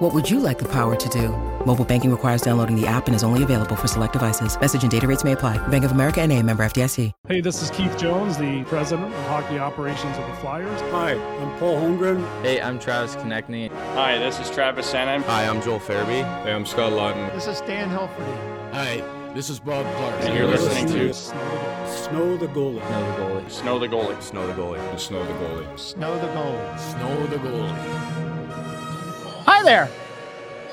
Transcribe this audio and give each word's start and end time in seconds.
What 0.00 0.14
would 0.14 0.30
you 0.30 0.40
like 0.40 0.58
the 0.58 0.68
power 0.68 0.96
to 0.96 1.08
do? 1.10 1.28
Mobile 1.66 1.84
banking 1.84 2.10
requires 2.10 2.40
downloading 2.40 2.74
the 2.74 2.86
app 2.86 3.06
and 3.06 3.14
is 3.14 3.22
only 3.22 3.42
available 3.42 3.76
for 3.76 3.86
select 3.86 4.14
devices. 4.14 4.58
Message 4.58 4.80
and 4.80 4.90
data 4.90 5.06
rates 5.06 5.24
may 5.24 5.32
apply. 5.32 5.58
Bank 5.68 5.84
of 5.84 5.90
America 5.90 6.22
and 6.22 6.32
a 6.32 6.42
member 6.42 6.64
FDIC. 6.64 7.12
Hey, 7.28 7.42
this 7.42 7.60
is 7.60 7.68
Keith 7.68 7.98
Jones, 7.98 8.38
the 8.38 8.64
president 8.64 9.12
of 9.12 9.26
hockey 9.26 9.58
operations 9.58 10.16
of 10.16 10.26
the 10.26 10.32
Flyers. 10.36 10.80
Hi, 10.92 11.12
I'm 11.12 11.58
Paul 11.58 11.76
Holmgren. 11.82 12.24
Hey, 12.40 12.62
I'm 12.62 12.78
Travis 12.78 13.14
Konecny. 13.16 13.70
Hi, 13.92 14.16
this 14.16 14.40
is 14.40 14.50
Travis 14.50 14.90
Sanheim. 14.90 15.20
Hi, 15.24 15.46
I'm 15.46 15.60
Joel 15.60 15.80
Farabee. 15.80 16.24
Hey, 16.44 16.54
I'm 16.54 16.64
Scott 16.64 16.92
Laughton. 16.92 17.30
This 17.34 17.46
is 17.46 17.60
Dan 17.60 17.90
Hilferty. 17.90 18.72
Hi, 18.72 19.02
this 19.34 19.50
is 19.50 19.60
Bob 19.60 19.84
Clarke. 19.96 20.22
And 20.22 20.34
you're 20.34 20.46
listening 20.46 20.86
to 20.86 21.12
Snow 21.12 22.38
the 22.38 22.46
Goalie. 22.46 22.80
Snow 22.80 22.98
the 22.98 23.18
goalie. 23.18 23.50
Snow 23.50 23.78
the 23.78 23.86
Goalie. 23.86 24.22
Snow 24.22 24.46
the 24.46 24.54
goalie. 24.54 24.98
Snow 24.98 25.26
the 25.26 25.32
goalie. 25.34 25.78
Snow 25.78 26.18
the 26.18 26.26
goalie. 26.28 26.78
Snow 26.78 27.26
the 27.26 27.36
goalie. 27.36 28.29
Hi 29.60 29.64
there. 29.64 29.90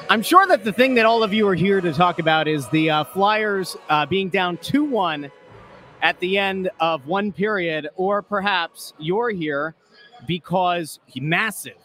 I'm 0.09 0.21
sure 0.21 0.47
that 0.47 0.63
the 0.63 0.71
thing 0.71 0.95
that 0.95 1.05
all 1.05 1.21
of 1.21 1.33
you 1.33 1.45
are 1.49 1.55
here 1.55 1.81
to 1.81 1.91
talk 1.91 2.19
about 2.19 2.47
is 2.47 2.69
the 2.69 2.89
uh, 2.89 3.03
Flyers 3.03 3.75
uh, 3.89 4.05
being 4.05 4.29
down 4.29 4.55
2 4.59 4.85
1 4.85 5.29
at 6.01 6.17
the 6.21 6.37
end 6.37 6.69
of 6.79 7.05
one 7.05 7.33
period, 7.33 7.89
or 7.97 8.21
perhaps 8.21 8.93
you're 8.97 9.29
here 9.29 9.75
because 10.25 11.01
massive, 11.17 11.75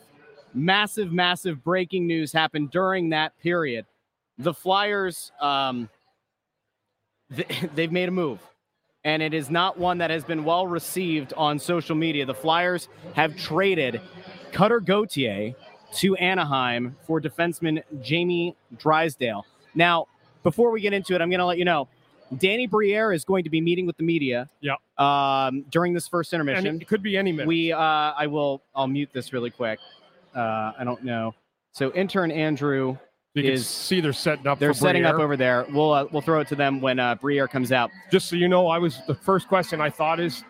massive, 0.55 1.11
massive 1.11 1.65
breaking 1.65 2.07
news 2.07 2.33
happened 2.33 2.71
during 2.71 3.09
that 3.09 3.37
period. 3.41 3.85
The 4.39 4.55
Flyers, 4.55 5.33
um, 5.41 5.89
th- 7.35 7.49
they've 7.75 7.91
made 7.91 8.11
a 8.11 8.13
move, 8.13 8.39
and 9.03 9.25
it 9.25 9.35
is 9.35 9.51
not 9.51 9.77
one 9.77 9.99
that 9.99 10.11
has 10.11 10.23
been 10.23 10.45
well 10.45 10.69
received 10.69 11.33
on 11.33 11.59
social 11.59 11.97
media. 11.97 12.27
The 12.27 12.35
Flyers 12.35 12.89
have 13.15 13.37
traded 13.37 14.01
Cutter 14.53 14.79
Gauthier 14.79 15.57
to 15.93 16.17
Anaheim 16.17 16.97
for 17.07 17.21
defenseman 17.21 17.83
Jamie 18.03 18.57
Drysdale. 18.79 19.45
Now, 19.75 20.07
before 20.43 20.71
we 20.71 20.81
get 20.81 20.93
into 20.93 21.15
it, 21.15 21.21
I'm 21.21 21.31
going 21.31 21.39
to 21.41 21.47
let 21.47 21.59
you 21.59 21.65
know 21.65 21.89
Danny 22.39 22.67
Briere 22.67 23.13
is 23.13 23.25
going 23.25 23.45
to 23.45 23.51
be 23.51 23.61
meeting 23.61 23.87
with 23.87 23.97
the 23.97 24.03
media. 24.03 24.49
Yeah. 24.61 24.75
Um, 24.99 25.65
during 25.71 25.93
this 25.93 26.09
first 26.09 26.33
intermission, 26.33 26.67
And 26.67 26.83
it 26.83 26.89
could 26.89 27.03
be 27.03 27.17
any 27.17 27.33
minute. 27.33 27.47
we 27.47 27.73
uh, 27.73 27.79
I 27.79 28.27
will 28.27 28.63
I'll 28.75 28.87
mute 28.87 29.11
this 29.13 29.33
really 29.33 29.51
quick. 29.51 29.79
Uh, 30.35 30.73
I 30.79 30.83
don't 30.85 31.05
know. 31.05 31.35
So 31.73 31.93
intern 31.93 32.31
Andrew, 32.31 32.97
you 33.35 33.43
can 33.43 33.53
is- 33.53 33.67
see 33.67 34.01
they're 34.01 34.13
setting 34.13 34.47
up. 34.47 34.59
they're 34.59 34.75
setting 34.75 35.05
up 35.05 35.17
over 35.17 35.37
there. 35.37 35.67
We'll 35.71 35.93
uh, 35.93 36.07
we'll 36.11 36.23
throw 36.23 36.41
it 36.41 36.49
to 36.49 36.55
them 36.57 36.81
when 36.81 36.99
uh, 36.99 37.15
Briere 37.17 37.49
comes 37.49 37.71
out. 37.73 37.91
Just 38.11 38.29
so 38.29 38.37
you 38.37 38.49
know, 38.49 38.67
I 38.69 38.79
was 38.79 39.01
the 39.07 39.15
first 39.15 39.49
question 39.49 39.81
I 39.81 39.91
thought 39.91 40.21
is, 40.21 40.43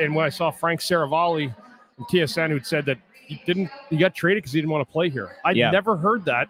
and 0.00 0.14
when 0.14 0.24
I 0.24 0.28
saw 0.28 0.50
Frank 0.50 0.80
Seravalli 0.80 1.54
from 1.96 2.04
TSN 2.06 2.50
who'd 2.50 2.66
said 2.66 2.84
that 2.86 2.98
he 3.28 3.40
didn't, 3.46 3.70
he 3.90 3.96
got 3.96 4.14
traded 4.14 4.42
because 4.42 4.52
he 4.52 4.60
didn't 4.60 4.70
want 4.72 4.86
to 4.88 4.92
play 4.92 5.10
here. 5.10 5.36
I'd 5.44 5.56
Yeah. 5.56 5.70
never 5.70 5.96
heard 5.96 6.24
that, 6.24 6.48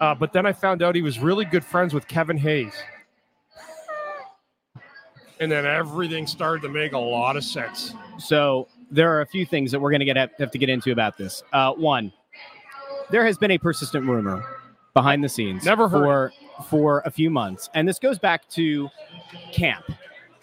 uh, 0.00 0.14
but 0.14 0.32
then 0.32 0.44
I 0.46 0.52
found 0.52 0.82
out 0.82 0.94
he 0.94 1.02
was 1.02 1.18
really 1.18 1.44
good 1.44 1.64
friends 1.64 1.94
with 1.94 2.08
Kevin 2.08 2.36
Hayes. 2.36 2.74
And 5.40 5.50
then 5.52 5.64
everything 5.64 6.26
started 6.26 6.62
to 6.62 6.68
make 6.68 6.92
a 6.92 6.98
lot 6.98 7.36
of 7.36 7.44
sense. 7.44 7.94
So 8.18 8.66
there 8.90 9.16
are 9.16 9.20
a 9.20 9.26
few 9.26 9.46
things 9.46 9.70
that 9.70 9.78
we're 9.78 9.90
going 9.90 10.00
to 10.00 10.04
get 10.06 10.16
have 10.16 10.50
to 10.50 10.58
get 10.58 10.68
into 10.68 10.90
about 10.90 11.16
this. 11.16 11.44
Uh, 11.52 11.72
one, 11.74 12.12
there 13.10 13.24
has 13.24 13.38
been 13.38 13.52
a 13.52 13.58
persistent 13.58 14.04
rumor 14.04 14.44
behind 14.94 15.22
the 15.22 15.28
scenes 15.28 15.64
Never 15.64 15.88
heard 15.88 16.32
for 16.58 16.64
for 16.68 17.02
a 17.06 17.10
few 17.10 17.30
months, 17.30 17.70
and 17.74 17.86
this 17.86 18.00
goes 18.00 18.18
back 18.18 18.48
to 18.50 18.88
camp 19.52 19.84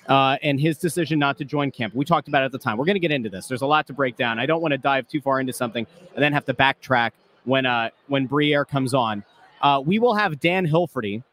uh, 0.08 0.38
and 0.42 0.60
his 0.60 0.78
decision 0.78 1.20
not 1.20 1.38
to 1.38 1.46
join 1.46 1.72
camp. 1.72 1.94
We 1.96 2.06
talked 2.06 2.28
about 2.28 2.44
it 2.44 2.46
at 2.46 2.52
the 2.52 2.60
time. 2.60 2.78
We're 2.78 2.86
going 2.86 2.96
to 2.96 3.00
get 3.00 3.12
into 3.12 3.30
this. 3.30 3.48
There's 3.48 3.62
a 3.62 3.68
lot 3.68 3.88
to 3.88 3.94
break 3.94 4.16
down. 4.18 4.40
I 4.40 4.46
don't 4.46 4.62
want 4.62 4.72
to 4.74 4.78
dive 4.78 5.08
too 5.08 5.22
far 5.22 5.40
into 5.40 5.54
something 5.54 5.86
and 6.14 6.24
then 6.24 6.34
have 6.34 6.46
to 6.46 6.54
backtrack 6.54 7.12
when 7.46 7.66
uh, 7.66 7.90
when 8.08 8.26
Briere 8.26 8.66
comes 8.66 8.94
on. 8.94 9.24
Uh, 9.62 9.82
we 9.84 10.00
will 10.00 10.14
have 10.14 10.40
Dan 10.40 10.68
Hilferty, 10.68 11.24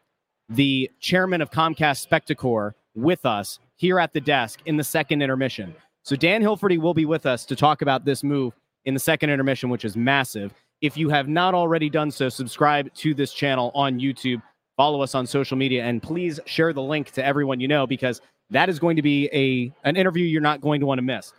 the 0.49 0.89
chairman 0.99 1.41
of 1.41 1.51
Comcast 1.51 2.07
Spectacor, 2.07 2.73
with 2.95 3.25
us 3.25 3.59
here 3.75 3.99
at 3.99 4.13
the 4.13 4.21
desk 4.21 4.61
in 4.65 4.77
the 4.77 4.83
second 4.83 5.21
intermission. 5.21 5.75
So 6.03 6.15
Dan 6.15 6.41
Hilferty 6.41 6.79
will 6.79 6.93
be 6.93 7.05
with 7.05 7.25
us 7.25 7.45
to 7.45 7.55
talk 7.55 7.81
about 7.81 8.05
this 8.05 8.23
move 8.23 8.53
in 8.85 8.93
the 8.93 8.99
second 8.99 9.29
intermission, 9.29 9.69
which 9.69 9.85
is 9.85 9.95
massive. 9.95 10.53
If 10.81 10.97
you 10.97 11.09
have 11.09 11.27
not 11.27 11.53
already 11.53 11.89
done 11.89 12.11
so, 12.11 12.27
subscribe 12.29 12.93
to 12.95 13.13
this 13.13 13.33
channel 13.33 13.71
on 13.73 13.99
YouTube, 13.99 14.41
follow 14.75 15.01
us 15.01 15.15
on 15.15 15.25
social 15.25 15.57
media, 15.57 15.83
and 15.83 16.03
please 16.03 16.39
share 16.45 16.73
the 16.73 16.81
link 16.81 17.11
to 17.11 17.25
everyone 17.25 17.59
you 17.59 17.67
know 17.67 17.87
because 17.87 18.21
that 18.49 18.69
is 18.69 18.79
going 18.79 18.95
to 18.95 19.01
be 19.01 19.29
a 19.33 19.73
an 19.87 19.95
interview 19.95 20.25
you're 20.25 20.41
not 20.41 20.61
going 20.61 20.79
to 20.79 20.85
want 20.85 20.99
to 20.99 21.03
miss. 21.03 21.33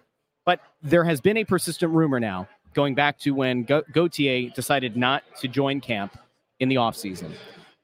But 0.44 0.60
there 0.82 1.04
has 1.04 1.20
been 1.20 1.36
a 1.38 1.44
persistent 1.44 1.92
rumor 1.92 2.20
now 2.20 2.48
going 2.74 2.94
back 2.94 3.18
to 3.20 3.30
when 3.30 3.62
Ga- 3.62 3.82
Gauthier 3.92 4.50
decided 4.50 4.96
not 4.96 5.22
to 5.40 5.48
join 5.48 5.80
camp 5.80 6.18
in 6.60 6.68
the 6.68 6.74
offseason. 6.76 7.32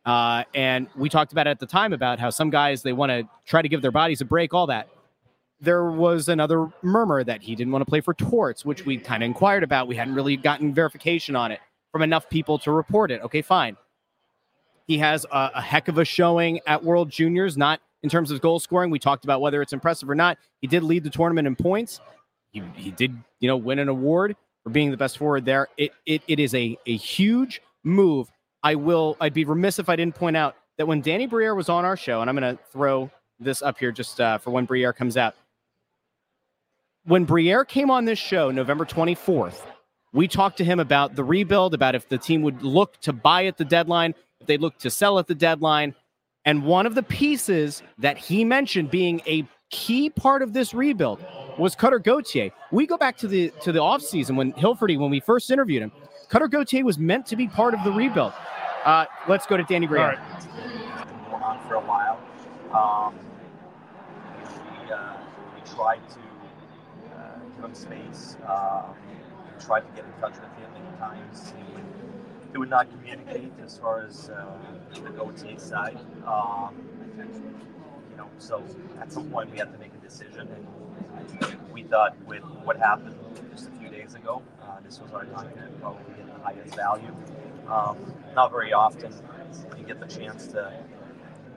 Uh, 0.04 0.44
and 0.54 0.88
we 0.96 1.08
talked 1.08 1.32
about 1.32 1.46
it 1.46 1.50
at 1.50 1.60
the 1.60 1.66
time 1.66 1.92
about 1.92 2.18
how 2.18 2.30
some 2.30 2.50
guys 2.50 2.82
they 2.82 2.92
want 2.92 3.10
to 3.10 3.28
try 3.46 3.62
to 3.62 3.68
give 3.68 3.82
their 3.82 3.92
bodies 3.92 4.20
a 4.20 4.24
break, 4.24 4.52
all 4.52 4.66
that. 4.66 4.88
There 5.60 5.90
was 5.90 6.28
another 6.28 6.68
murmur 6.82 7.22
that 7.22 7.42
he 7.42 7.54
didn't 7.54 7.72
want 7.72 7.82
to 7.82 7.86
play 7.88 8.00
for 8.00 8.14
Torts, 8.14 8.64
which 8.64 8.86
we 8.86 8.96
kind 8.96 9.22
of 9.22 9.26
inquired 9.26 9.62
about. 9.62 9.88
We 9.88 9.96
hadn't 9.96 10.14
really 10.14 10.36
gotten 10.36 10.72
verification 10.72 11.36
on 11.36 11.52
it 11.52 11.60
from 11.92 12.02
enough 12.02 12.30
people 12.30 12.58
to 12.60 12.72
report 12.72 13.10
it. 13.10 13.20
Okay, 13.22 13.42
fine. 13.42 13.76
He 14.86 14.98
has 14.98 15.26
a, 15.30 15.50
a 15.56 15.60
heck 15.60 15.88
of 15.88 15.98
a 15.98 16.04
showing 16.04 16.60
at 16.66 16.82
World 16.82 17.10
Juniors, 17.10 17.58
not 17.58 17.80
in 18.02 18.10
terms 18.10 18.30
of 18.30 18.40
goal 18.40 18.58
scoring. 18.60 18.90
We 18.90 18.98
talked 18.98 19.24
about 19.24 19.40
whether 19.40 19.62
it's 19.62 19.72
impressive 19.72 20.08
or 20.08 20.14
not. 20.14 20.38
He 20.60 20.66
did 20.66 20.82
lead 20.82 21.04
the 21.04 21.10
tournament 21.10 21.46
in 21.46 21.56
points. 21.56 22.00
He, 22.52 22.62
he 22.74 22.90
did, 22.90 23.16
you 23.40 23.48
know, 23.48 23.56
win 23.56 23.78
an 23.78 23.88
award 23.88 24.36
for 24.64 24.70
being 24.70 24.90
the 24.90 24.96
best 24.96 25.18
forward 25.18 25.44
there. 25.44 25.68
It 25.76 25.92
it, 26.06 26.22
it 26.28 26.38
is 26.40 26.54
a, 26.54 26.76
a 26.86 26.96
huge 26.96 27.62
move. 27.84 28.30
I 28.62 28.74
will 28.74 29.16
I'd 29.20 29.34
be 29.34 29.44
remiss 29.44 29.78
if 29.78 29.88
I 29.88 29.96
didn't 29.96 30.14
point 30.14 30.36
out 30.36 30.56
that 30.78 30.86
when 30.86 31.00
Danny 31.00 31.26
Briere 31.26 31.54
was 31.54 31.68
on 31.68 31.84
our 31.84 31.96
show, 31.96 32.20
and 32.20 32.28
I'm 32.28 32.36
gonna 32.36 32.58
throw 32.72 33.10
this 33.38 33.62
up 33.62 33.78
here 33.78 33.92
just 33.92 34.20
uh, 34.20 34.38
for 34.38 34.50
when 34.50 34.64
Briere 34.66 34.92
comes 34.92 35.16
out. 35.16 35.34
When 37.04 37.24
Briere 37.24 37.64
came 37.64 37.90
on 37.90 38.04
this 38.04 38.18
show 38.18 38.50
November 38.50 38.84
24th, 38.84 39.62
we 40.12 40.28
talked 40.28 40.58
to 40.58 40.64
him 40.64 40.80
about 40.80 41.14
the 41.14 41.24
rebuild, 41.24 41.72
about 41.72 41.94
if 41.94 42.08
the 42.08 42.18
team 42.18 42.42
would 42.42 42.62
look 42.62 43.00
to 43.00 43.12
buy 43.12 43.46
at 43.46 43.56
the 43.56 43.64
deadline, 43.64 44.14
if 44.40 44.46
they 44.46 44.58
look 44.58 44.78
to 44.78 44.90
sell 44.90 45.18
at 45.18 45.26
the 45.26 45.34
deadline. 45.34 45.94
And 46.44 46.64
one 46.64 46.86
of 46.86 46.94
the 46.94 47.02
pieces 47.02 47.82
that 47.98 48.16
he 48.16 48.44
mentioned 48.44 48.90
being 48.90 49.20
a 49.26 49.46
key 49.70 50.10
part 50.10 50.42
of 50.42 50.52
this 50.52 50.72
rebuild 50.74 51.24
was 51.58 51.74
Cutter 51.74 51.98
Gauthier. 51.98 52.50
We 52.72 52.86
go 52.86 52.96
back 52.96 53.16
to 53.18 53.28
the 53.28 53.52
to 53.62 53.72
the 53.72 53.78
offseason 53.80 54.36
when 54.36 54.52
Hilferty, 54.54 54.98
when 54.98 55.10
we 55.10 55.20
first 55.20 55.50
interviewed 55.50 55.82
him, 55.82 55.92
Cutter 56.28 56.48
Gauthier 56.48 56.84
was 56.84 56.98
meant 56.98 57.26
to 57.26 57.36
be 57.36 57.46
part 57.46 57.74
of 57.74 57.84
the 57.84 57.92
rebuild. 57.92 58.32
Uh, 58.84 59.04
let's 59.28 59.46
go 59.46 59.56
to 59.56 59.62
Danny 59.64 59.86
All 59.86 59.90
Briere. 59.90 60.18
right. 60.18 61.30
going 61.30 61.42
on 61.42 61.60
for 61.68 61.74
a 61.74 61.80
while. 61.80 62.18
Um, 62.72 63.14
we, 64.86 64.92
uh, 64.92 65.16
we 65.54 65.60
tried 65.74 66.00
to 66.08 67.14
uh, 67.14 67.38
give 67.54 67.64
him 67.64 67.74
space. 67.74 68.36
Um, 68.48 68.94
we 69.54 69.62
tried 69.62 69.80
to 69.80 69.92
get 69.94 70.04
in 70.06 70.12
touch 70.20 70.32
with 70.32 70.44
him 70.56 70.72
many 70.72 70.96
times. 70.98 71.52
He 71.58 71.69
he 72.52 72.58
would 72.58 72.70
not 72.70 72.90
communicate 72.90 73.52
as 73.64 73.78
far 73.78 74.02
as 74.02 74.30
uh, 74.30 74.46
the 74.94 75.10
Gauthier 75.10 75.58
side. 75.58 75.98
Um, 76.26 76.74
you 78.10 78.16
know, 78.16 78.28
so 78.38 78.62
at 79.00 79.12
some 79.12 79.30
point 79.30 79.50
we 79.50 79.58
had 79.58 79.72
to 79.72 79.78
make 79.78 79.92
a 79.94 80.04
decision, 80.04 80.48
and 80.48 81.56
we 81.72 81.82
thought 81.84 82.16
with 82.26 82.42
what 82.64 82.76
happened 82.76 83.14
just 83.50 83.68
a 83.68 83.70
few 83.72 83.88
days 83.88 84.14
ago, 84.14 84.42
uh, 84.62 84.80
this 84.84 85.00
was 85.00 85.12
our 85.12 85.24
time 85.26 85.50
to 85.54 85.62
probably 85.80 86.14
get 86.16 86.26
the 86.26 86.42
highest 86.42 86.74
value. 86.74 87.14
Um, 87.68 87.96
not 88.34 88.50
very 88.50 88.72
often 88.72 89.12
you 89.78 89.84
get 89.84 90.00
the 90.00 90.06
chance 90.06 90.46
to 90.48 90.72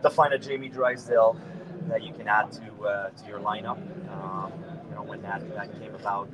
to 0.02 0.10
find 0.10 0.34
a 0.34 0.40
Jamie 0.40 0.70
Drysdale 0.70 1.40
that 1.88 2.04
you 2.04 2.14
can 2.14 2.28
add 2.28 2.52
to 2.52 2.86
uh, 2.86 3.10
to 3.10 3.28
your 3.28 3.40
lineup. 3.40 3.78
Um, 4.12 4.52
you 4.90 4.96
know, 4.96 5.04
when 5.04 5.22
that, 5.24 5.42
that 5.56 5.80
came 5.80 5.96
about, 5.96 6.30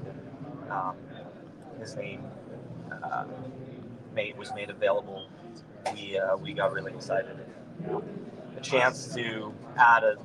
um, 0.69 0.95
his 1.79 1.95
name 1.95 2.23
uh, 2.91 3.25
made 4.13 4.37
was 4.37 4.53
made 4.53 4.69
available. 4.69 5.27
We 5.93 6.17
uh, 6.17 6.37
we 6.37 6.53
got 6.53 6.73
really 6.73 6.93
excited. 6.93 7.37
You 7.81 7.87
know, 7.87 8.03
the 8.55 8.61
chance 8.61 9.13
to 9.15 9.53
add 9.77 10.03
a 10.03 10.17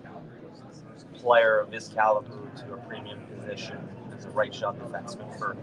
player 1.14 1.58
of 1.58 1.70
this 1.70 1.88
caliber 1.88 2.50
to 2.56 2.74
a 2.74 2.76
premium 2.78 3.20
position 3.38 3.78
as 4.16 4.24
a 4.24 4.30
right 4.30 4.54
shot 4.54 4.78
defenseman 4.78 5.38
for 5.38 5.56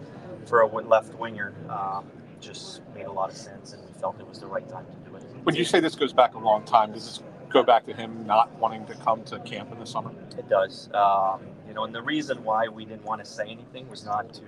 for 0.45 0.62
a 0.62 0.68
left 0.68 1.13
winger 1.15 1.53
um, 1.69 2.06
just 2.39 2.81
made 2.95 3.06
a 3.06 3.12
lot 3.12 3.29
of 3.29 3.35
sense, 3.35 3.73
and 3.73 3.83
we 3.85 3.94
felt 4.00 4.19
it 4.19 4.27
was 4.27 4.39
the 4.39 4.47
right 4.47 4.68
time 4.68 4.85
to 4.85 5.09
do 5.09 5.15
it. 5.15 5.23
Would 5.45 5.56
you 5.56 5.65
say 5.65 5.79
this 5.79 5.95
goes 5.95 6.13
back 6.13 6.33
a 6.33 6.39
long 6.39 6.63
time? 6.63 6.94
Does 6.94 7.06
this 7.06 7.23
go 7.50 7.63
back 7.63 7.85
to 7.85 7.94
him 7.94 8.25
not 8.25 8.51
wanting 8.57 8.85
to 8.88 8.95
come 8.95 9.23
to 9.25 9.39
camp 9.39 9.71
in 9.71 9.79
the 9.79 9.85
summer? 9.85 10.12
It 10.38 10.50
does. 10.50 10.89
Um, 10.94 11.41
you 11.68 11.71
you 11.71 11.75
know, 11.75 11.85
and 11.85 11.95
the 11.95 12.01
reason 12.01 12.44
why 12.44 12.68
we 12.68 12.83
didn't 12.83 13.06
want 13.06 13.23
to 13.23 13.31
say 13.31 13.45
anything 13.45 13.88
was 13.88 14.03
not 14.03 14.33
to 14.33 14.41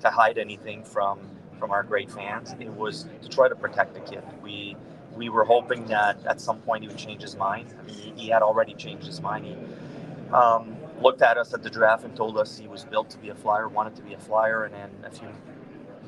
to 0.00 0.10
hide 0.10 0.36
anything 0.36 0.84
from 0.84 1.18
from 1.58 1.70
our 1.70 1.82
great 1.82 2.10
fans. 2.10 2.54
It 2.58 2.68
was 2.68 3.06
to 3.22 3.28
try 3.28 3.48
to 3.48 3.56
protect 3.56 3.94
the 3.94 4.00
kid. 4.00 4.22
We 4.42 4.76
we 5.18 5.28
were 5.28 5.44
hoping 5.44 5.86
that 5.86 6.24
at 6.26 6.40
some 6.40 6.60
point 6.60 6.82
he 6.82 6.88
would 6.88 6.96
change 6.96 7.22
his 7.22 7.36
mind. 7.36 7.74
I 7.78 7.82
mean, 7.82 8.16
he, 8.16 8.28
had 8.28 8.40
already 8.40 8.74
changed 8.74 9.04
his 9.04 9.20
mind. 9.20 9.46
He 9.46 9.56
um, 10.32 10.76
looked 11.02 11.22
at 11.22 11.36
us 11.36 11.52
at 11.52 11.62
the 11.62 11.70
draft 11.70 12.04
and 12.04 12.14
told 12.14 12.38
us 12.38 12.56
he 12.56 12.68
was 12.68 12.84
built 12.84 13.10
to 13.10 13.18
be 13.18 13.30
a 13.30 13.34
flyer, 13.34 13.68
wanted 13.68 13.96
to 13.96 14.02
be 14.02 14.14
a 14.14 14.18
flyer, 14.18 14.64
and 14.64 14.74
then 14.74 14.90
a 15.04 15.10
few 15.10 15.28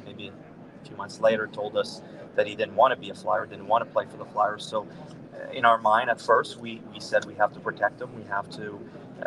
maybe 0.07 0.29
a 0.29 0.87
few 0.87 0.97
months 0.97 1.21
later 1.21 1.49
told 1.49 1.77
us 1.77 2.03
that 2.37 2.47
he 2.47 2.55
didn't 2.55 2.77
want 2.77 2.95
to 2.95 3.01
be 3.01 3.11
a 3.11 3.15
flyer, 3.15 3.47
didn't 3.47 3.67
want 3.67 3.85
to 3.85 3.91
play 3.91 4.07
for 4.07 4.17
the 4.17 4.25
Flyers. 4.25 4.65
So 4.65 4.87
uh, 5.35 5.51
in 5.51 5.65
our 5.65 5.79
mind 5.79 6.09
at 6.11 6.21
first, 6.21 6.59
we, 6.59 6.81
we 6.93 7.01
said 7.01 7.25
we 7.25 7.35
have 7.35 7.53
to 7.55 7.61
protect 7.61 8.01
him. 8.01 8.15
We 8.15 8.23
have 8.25 8.49
to 8.51 8.79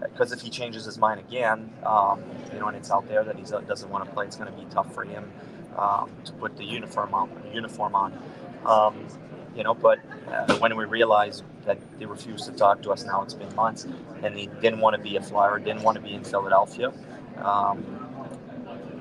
because 0.04 0.32
uh, 0.32 0.36
if 0.36 0.42
he 0.42 0.50
changes 0.50 0.86
his 0.86 0.98
mind 0.98 1.20
again, 1.20 1.72
um, 1.86 2.24
you 2.52 2.60
know, 2.60 2.68
and 2.68 2.78
it's 2.78 2.90
out 2.90 3.08
there 3.08 3.24
that 3.24 3.36
he 3.36 3.44
doesn't 3.44 3.90
want 3.90 4.06
to 4.06 4.12
play, 4.12 4.26
it's 4.26 4.38
going 4.38 4.52
to 4.52 4.58
be 4.58 4.66
tough 4.72 4.94
for 4.94 5.04
him 5.04 5.32
um, 5.78 6.10
to 6.26 6.32
put 6.34 6.58
the 6.58 6.64
uniform 6.64 7.14
on. 7.14 7.30
Uniform 7.54 7.96
on, 7.96 8.18
um, 8.66 9.08
you 9.56 9.64
know. 9.64 9.74
But 9.74 10.00
uh, 10.32 10.58
when 10.58 10.76
we 10.76 10.86
realized 10.86 11.44
that 11.66 11.78
they 12.00 12.06
refused 12.06 12.46
to 12.46 12.52
talk 12.52 12.82
to 12.84 12.92
us, 12.92 13.06
now 13.06 13.22
it's 13.22 13.34
been 13.34 13.54
months, 13.56 13.86
and 14.22 14.38
he 14.38 14.48
didn't 14.62 14.80
want 14.80 14.96
to 14.96 15.02
be 15.02 15.16
a 15.16 15.22
flyer, 15.22 15.60
didn't 15.60 15.84
want 15.84 15.96
to 15.96 16.02
be 16.02 16.14
in 16.14 16.24
Philadelphia. 16.24 16.92
Um, 17.38 17.86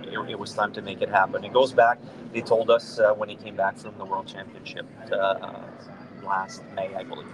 it, 0.04 0.30
it, 0.30 0.38
was 0.38 0.52
time 0.52 0.72
to 0.72 0.82
make 0.82 1.00
it 1.00 1.08
happen. 1.08 1.44
It 1.44 1.52
goes 1.52 1.72
back. 1.72 1.98
They 2.32 2.40
told 2.42 2.70
us 2.70 2.98
uh, 2.98 3.14
when 3.14 3.28
he 3.28 3.36
came 3.36 3.56
back 3.56 3.78
from 3.78 3.96
the 3.98 4.04
World 4.04 4.26
Championship 4.26 4.86
uh, 5.10 5.60
last 6.24 6.62
May, 6.74 6.94
I 6.94 7.02
believe. 7.02 7.26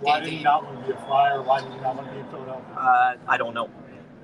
Why 0.00 0.20
did 0.20 0.32
he 0.32 0.42
not 0.42 0.64
want 0.64 0.80
to 0.80 0.86
be 0.86 0.92
a 0.92 1.00
flyer? 1.06 1.42
Why 1.42 1.60
did 1.60 1.72
he 1.72 1.80
not 1.80 1.96
want 1.96 2.08
to 2.08 2.12
be 2.12 2.20
in 2.20 2.26
Philadelphia? 2.26 2.74
Uh, 2.76 3.16
I 3.28 3.36
don't 3.36 3.54
know. 3.54 3.70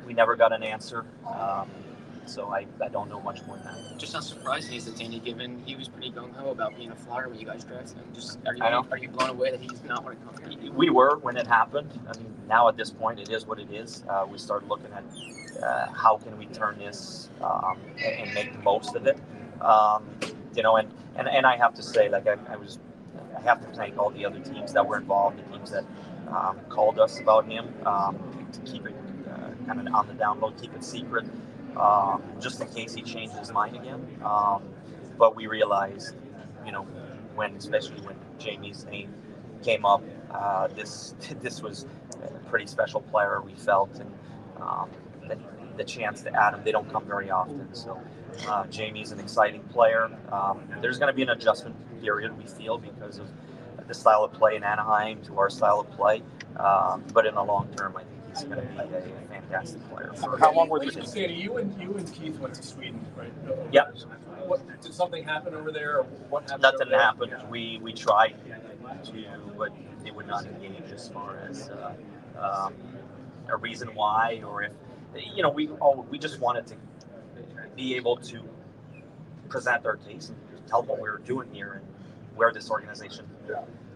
We 0.06 0.14
never 0.14 0.36
got 0.36 0.52
an 0.52 0.62
answer. 0.62 1.04
Um, 1.26 1.70
so 2.30 2.48
I, 2.48 2.66
I 2.82 2.88
don't 2.88 3.08
know 3.08 3.20
much 3.20 3.42
more 3.46 3.56
than 3.56 3.66
that. 3.66 3.98
Just 3.98 4.12
not 4.12 4.24
surprising 4.24 4.74
is 4.74 4.84
that 4.84 4.96
Danny 4.96 5.18
Given 5.18 5.62
he 5.66 5.74
was 5.74 5.88
pretty 5.88 6.10
gung 6.10 6.32
ho 6.34 6.50
about 6.50 6.76
being 6.76 6.90
a 6.90 6.96
flyer 6.96 7.28
when 7.28 7.38
you 7.38 7.46
guys 7.46 7.64
drafted 7.64 7.98
him. 7.98 8.04
Just 8.14 8.38
are 8.46 8.54
you, 8.54 8.62
are 8.62 8.98
you 8.98 9.08
blown 9.08 9.30
away 9.30 9.50
that 9.50 9.60
he's 9.60 9.82
not 9.84 10.04
want 10.04 10.18
to 10.20 10.26
come? 10.26 10.76
We 10.76 10.90
were 10.90 11.18
when 11.18 11.36
it 11.36 11.46
happened. 11.46 11.90
I 12.08 12.16
mean, 12.18 12.32
now 12.48 12.68
at 12.68 12.76
this 12.76 12.90
point, 12.90 13.18
it 13.18 13.30
is 13.30 13.46
what 13.46 13.58
it 13.58 13.70
is. 13.72 14.04
Uh, 14.08 14.26
we 14.30 14.38
started 14.38 14.68
looking 14.68 14.92
at 14.92 15.04
uh, 15.62 15.92
how 15.92 16.16
can 16.16 16.38
we 16.38 16.46
turn 16.46 16.78
this 16.78 17.28
um, 17.42 17.78
and, 18.04 18.14
and, 18.14 18.34
make 18.34 18.52
the 18.52 18.60
most 18.60 18.94
of 18.94 19.06
it. 19.06 19.18
Um, 19.60 20.04
you 20.54 20.62
know, 20.62 20.76
and, 20.76 20.90
and 21.16 21.28
and 21.28 21.46
I 21.46 21.56
have 21.56 21.74
to 21.74 21.82
say, 21.82 22.08
like 22.08 22.26
I, 22.26 22.36
I 22.48 22.56
was 22.56 22.78
I 23.36 23.40
have 23.42 23.60
to 23.66 23.76
thank 23.76 23.98
all 23.98 24.10
the 24.10 24.24
other 24.24 24.40
teams 24.40 24.72
that 24.72 24.86
were 24.86 24.96
involved, 24.96 25.38
the 25.38 25.52
teams 25.52 25.70
that 25.70 25.84
um, 26.28 26.58
called 26.68 26.98
us 26.98 27.20
about 27.20 27.46
him 27.46 27.74
um, 27.86 28.48
to 28.52 28.60
keep 28.60 28.86
it 28.86 28.94
uh, 29.28 29.66
kind 29.66 29.86
of 29.86 29.94
on 29.94 30.06
the 30.06 30.14
down 30.14 30.40
low, 30.40 30.52
keep 30.52 30.74
it 30.74 30.84
secret, 30.84 31.26
um, 31.76 32.22
just 32.40 32.60
in 32.60 32.68
case 32.68 32.94
he 32.94 33.02
changed 33.02 33.36
his 33.36 33.52
mind 33.52 33.76
again. 33.76 34.06
Um, 34.24 34.62
but 35.18 35.36
we 35.36 35.46
realized, 35.46 36.16
you 36.64 36.72
know, 36.72 36.82
when 37.34 37.54
especially 37.56 38.00
when 38.00 38.16
Jamie's 38.38 38.84
name 38.86 39.12
came 39.62 39.84
up, 39.84 40.02
uh, 40.30 40.68
this 40.68 41.14
this 41.42 41.62
was 41.62 41.86
a 42.22 42.48
pretty 42.48 42.66
special 42.66 43.00
player. 43.00 43.40
We 43.42 43.54
felt, 43.54 43.98
and 43.98 44.10
um, 44.60 44.90
the, 45.28 45.38
the 45.76 45.84
chance 45.84 46.22
to 46.22 46.34
add 46.34 46.54
him, 46.54 46.62
they 46.64 46.72
don't 46.72 46.90
come 46.90 47.04
very 47.06 47.30
often. 47.30 47.74
So 47.74 48.00
uh, 48.48 48.66
Jamie's 48.66 49.12
an 49.12 49.20
exciting 49.20 49.62
player. 49.64 50.10
Um, 50.32 50.62
there's 50.80 50.98
going 50.98 51.08
to 51.12 51.16
be 51.16 51.22
an 51.22 51.30
adjustment 51.30 51.76
period, 52.00 52.36
we 52.38 52.46
feel, 52.46 52.78
because 52.78 53.18
of 53.18 53.28
the 53.86 53.94
style 53.94 54.24
of 54.24 54.32
play 54.32 54.56
in 54.56 54.64
Anaheim 54.64 55.20
to 55.22 55.38
our 55.38 55.50
style 55.50 55.80
of 55.80 55.90
play. 55.90 56.22
Um, 56.56 57.04
but 57.12 57.26
in 57.26 57.34
the 57.34 57.42
long 57.42 57.68
term, 57.76 57.96
I 57.96 58.04
think 58.04 58.19
he's 58.40 58.48
going 58.48 58.66
to 58.66 58.74
be 58.74 58.78
a, 58.78 58.84
a 58.84 59.28
fantastic 59.28 59.88
player. 59.90 60.12
For 60.16 60.38
How 60.38 60.52
long 60.52 60.68
were 60.68 60.82
you? 60.82 60.90
Sandy, 60.90 61.34
you 61.34 61.58
and 61.58 61.80
you 61.80 61.94
and 61.94 62.12
Keith 62.12 62.38
went 62.38 62.54
to 62.54 62.62
Sweden, 62.62 63.04
right? 63.16 63.32
Yep. 63.72 63.96
What, 64.46 64.82
did 64.82 64.94
something 64.94 65.24
happen 65.24 65.54
over 65.54 65.70
there? 65.70 66.02
what 66.28 66.44
happened? 66.44 66.62
Nothing 66.62 66.88
happened. 66.90 67.34
We 67.50 67.78
we 67.82 67.92
tried 67.92 68.34
to, 69.04 69.24
but 69.56 69.72
they 70.04 70.10
would 70.10 70.26
not 70.26 70.44
engage 70.46 70.90
as 70.92 71.08
far 71.08 71.38
as 71.48 71.68
uh, 71.68 71.92
um, 72.38 72.74
a 73.48 73.56
reason 73.56 73.88
why, 73.94 74.42
or 74.46 74.62
if 74.62 74.72
you 75.14 75.42
know, 75.42 75.50
we 75.50 75.68
all 75.80 76.06
we 76.10 76.18
just 76.18 76.40
wanted 76.40 76.66
to 76.68 76.76
be 77.76 77.94
able 77.96 78.16
to 78.16 78.42
present 79.48 79.84
our 79.86 79.96
case 79.96 80.30
and 80.30 80.66
tell 80.66 80.82
what 80.82 81.00
we 81.00 81.08
were 81.08 81.18
doing 81.24 81.48
here 81.52 81.74
and 81.74 81.86
where 82.36 82.52
this 82.52 82.70
organization 82.70 83.26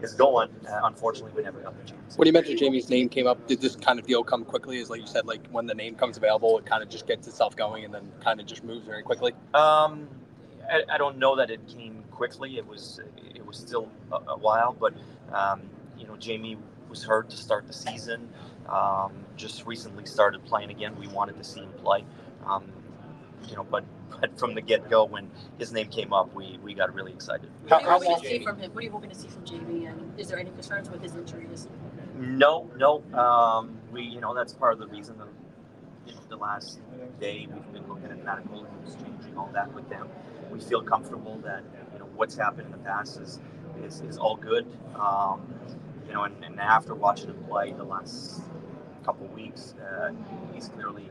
is 0.01 0.13
going. 0.13 0.49
Uh, 0.67 0.81
unfortunately, 0.83 1.31
we 1.35 1.43
never 1.43 1.59
got 1.59 1.77
the 1.77 1.89
chance. 1.89 2.17
When 2.17 2.25
you 2.27 2.33
mentioned 2.33 2.59
Jamie's 2.59 2.89
name 2.89 3.09
came 3.09 3.27
up, 3.27 3.45
did 3.47 3.61
this 3.61 3.75
kind 3.75 3.99
of 3.99 4.05
deal 4.05 4.23
come 4.23 4.45
quickly? 4.45 4.77
Is 4.77 4.89
like 4.89 5.01
you 5.01 5.07
said, 5.07 5.25
like 5.25 5.47
when 5.51 5.65
the 5.65 5.75
name 5.75 5.95
comes 5.95 6.17
available, 6.17 6.57
it 6.57 6.65
kind 6.65 6.83
of 6.83 6.89
just 6.89 7.07
gets 7.07 7.27
itself 7.27 7.55
going 7.55 7.85
and 7.85 7.93
then 7.93 8.11
kind 8.23 8.39
of 8.39 8.45
just 8.45 8.63
moves 8.63 8.85
very 8.85 9.03
quickly. 9.03 9.33
Um, 9.53 10.07
I, 10.69 10.83
I 10.89 10.97
don't 10.97 11.17
know 11.17 11.35
that 11.35 11.49
it 11.49 11.65
came 11.67 12.03
quickly. 12.11 12.57
It 12.57 12.67
was 12.67 12.99
it 13.33 13.45
was 13.45 13.57
still 13.57 13.89
a, 14.11 14.17
a 14.31 14.37
while, 14.37 14.75
but 14.79 14.93
um, 15.31 15.61
you 15.97 16.07
know, 16.07 16.15
Jamie 16.17 16.57
was 16.89 17.03
hurt 17.03 17.29
to 17.29 17.37
start 17.37 17.67
the 17.67 17.73
season. 17.73 18.29
Um, 18.69 19.11
just 19.35 19.65
recently 19.65 20.05
started 20.05 20.43
playing 20.45 20.71
again. 20.71 20.95
We 20.99 21.07
wanted 21.07 21.37
to 21.37 21.43
see 21.43 21.61
him 21.61 21.71
play. 21.83 22.03
Um, 22.45 22.63
you 23.47 23.55
know, 23.55 23.63
but 23.63 23.83
but 24.09 24.37
from 24.39 24.55
the 24.55 24.61
get 24.61 24.89
go, 24.89 25.05
when 25.05 25.29
his 25.57 25.71
name 25.71 25.87
came 25.87 26.13
up, 26.13 26.33
we 26.33 26.59
we 26.63 26.73
got 26.73 26.93
really 26.93 27.11
excited. 27.11 27.49
What 27.67 27.83
are 27.83 27.99
we 27.99 28.07
hoping 28.07 28.21
to 28.21 28.27
see 28.29 28.43
from 28.43 28.57
him? 28.59 28.71
What 28.73 28.81
are 28.81 28.85
you 28.85 28.91
hoping 28.91 29.09
to 29.09 29.15
see 29.15 29.27
from 29.27 29.45
Jamie? 29.45 29.85
And 29.85 30.19
is 30.19 30.29
there 30.29 30.39
any 30.39 30.51
concerns 30.51 30.89
with 30.89 31.01
his 31.01 31.15
injuries? 31.15 31.67
No, 32.15 32.69
no. 32.77 33.03
Um, 33.17 33.77
we 33.91 34.03
you 34.03 34.21
know 34.21 34.33
that's 34.33 34.53
part 34.53 34.73
of 34.73 34.79
the 34.79 34.87
reason 34.87 35.17
that 35.17 35.27
you 36.07 36.13
know, 36.13 36.21
the 36.29 36.37
last 36.37 36.79
day 37.19 37.47
we've 37.51 37.73
been 37.73 37.87
looking 37.87 38.11
at 38.11 38.23
medical 38.23 38.63
news, 38.63 38.95
changing 38.95 39.37
all 39.37 39.49
that 39.53 39.73
with 39.73 39.89
them. 39.89 40.07
We 40.51 40.59
feel 40.59 40.81
comfortable 40.81 41.37
that 41.43 41.63
you 41.93 41.99
know 41.99 42.07
what's 42.15 42.35
happened 42.35 42.67
in 42.67 42.71
the 42.71 42.77
past 42.79 43.19
is 43.19 43.39
is, 43.83 44.01
is 44.01 44.17
all 44.17 44.35
good. 44.35 44.65
Um, 44.95 45.41
you 46.07 46.13
know, 46.13 46.23
and, 46.23 46.43
and 46.43 46.59
after 46.59 46.93
watching 46.93 47.29
him 47.29 47.43
play 47.49 47.73
the 47.73 47.83
last 47.83 48.41
couple 49.03 49.27
weeks, 49.27 49.73
uh, 49.81 50.11
he's 50.53 50.69
clearly 50.69 51.09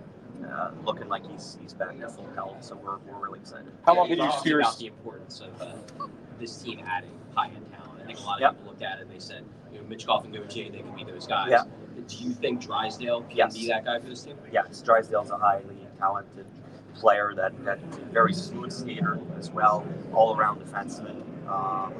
uh, 0.49 0.71
looking 0.85 1.09
like 1.09 1.29
he's 1.31 1.59
he's 1.61 1.75
back 1.75 1.99
to 1.99 2.09
full 2.09 2.29
health. 2.35 2.63
So 2.63 2.77
we're, 2.77 2.99
we're 2.99 3.23
really 3.25 3.41
excited. 3.41 3.73
How 3.85 3.95
long 3.95 4.09
did 4.09 4.19
you 4.19 4.31
see 4.43 4.53
about 4.53 4.79
the 4.79 4.87
importance 4.87 5.41
of 5.41 5.61
uh, 5.63 6.07
this 6.39 6.63
team 6.63 6.81
adding 6.87 7.11
high 7.35 7.47
end 7.47 7.67
talent? 7.73 8.03
I 8.03 8.07
think 8.07 8.19
a 8.19 8.23
lot 8.23 8.37
of 8.37 8.41
yep. 8.43 8.53
people 8.53 8.67
looked 8.71 8.83
at 8.83 8.99
it 8.99 9.03
and 9.03 9.11
they 9.11 9.19
said, 9.19 9.45
you 9.73 9.79
know, 9.79 9.85
Michkov 9.85 10.25
and 10.25 10.35
Gauthier, 10.35 10.71
they 10.71 10.81
could 10.81 10.97
be 10.97 11.05
those 11.05 11.27
guys. 11.27 11.49
Yeah. 11.51 11.65
Do 12.07 12.17
you 12.17 12.33
think 12.33 12.61
Drysdale 12.61 13.23
can 13.23 13.37
yes. 13.37 13.57
be 13.57 13.69
that 13.69 13.85
guy 13.85 13.99
for 13.99 14.09
this 14.09 14.23
team? 14.23 14.37
Yes, 14.53 14.83
Drysdale's 14.83 15.31
a 15.31 15.39
highly 15.39 15.87
talented 15.99 16.47
player 16.95 17.33
that 17.35 17.53
that 17.65 17.81
very 18.13 18.35
smooth 18.35 18.73
skater 18.73 19.19
as 19.39 19.51
well, 19.51 19.87
all 20.13 20.37
around 20.37 20.61
defenseman. 20.61 21.23
Um, 21.49 21.93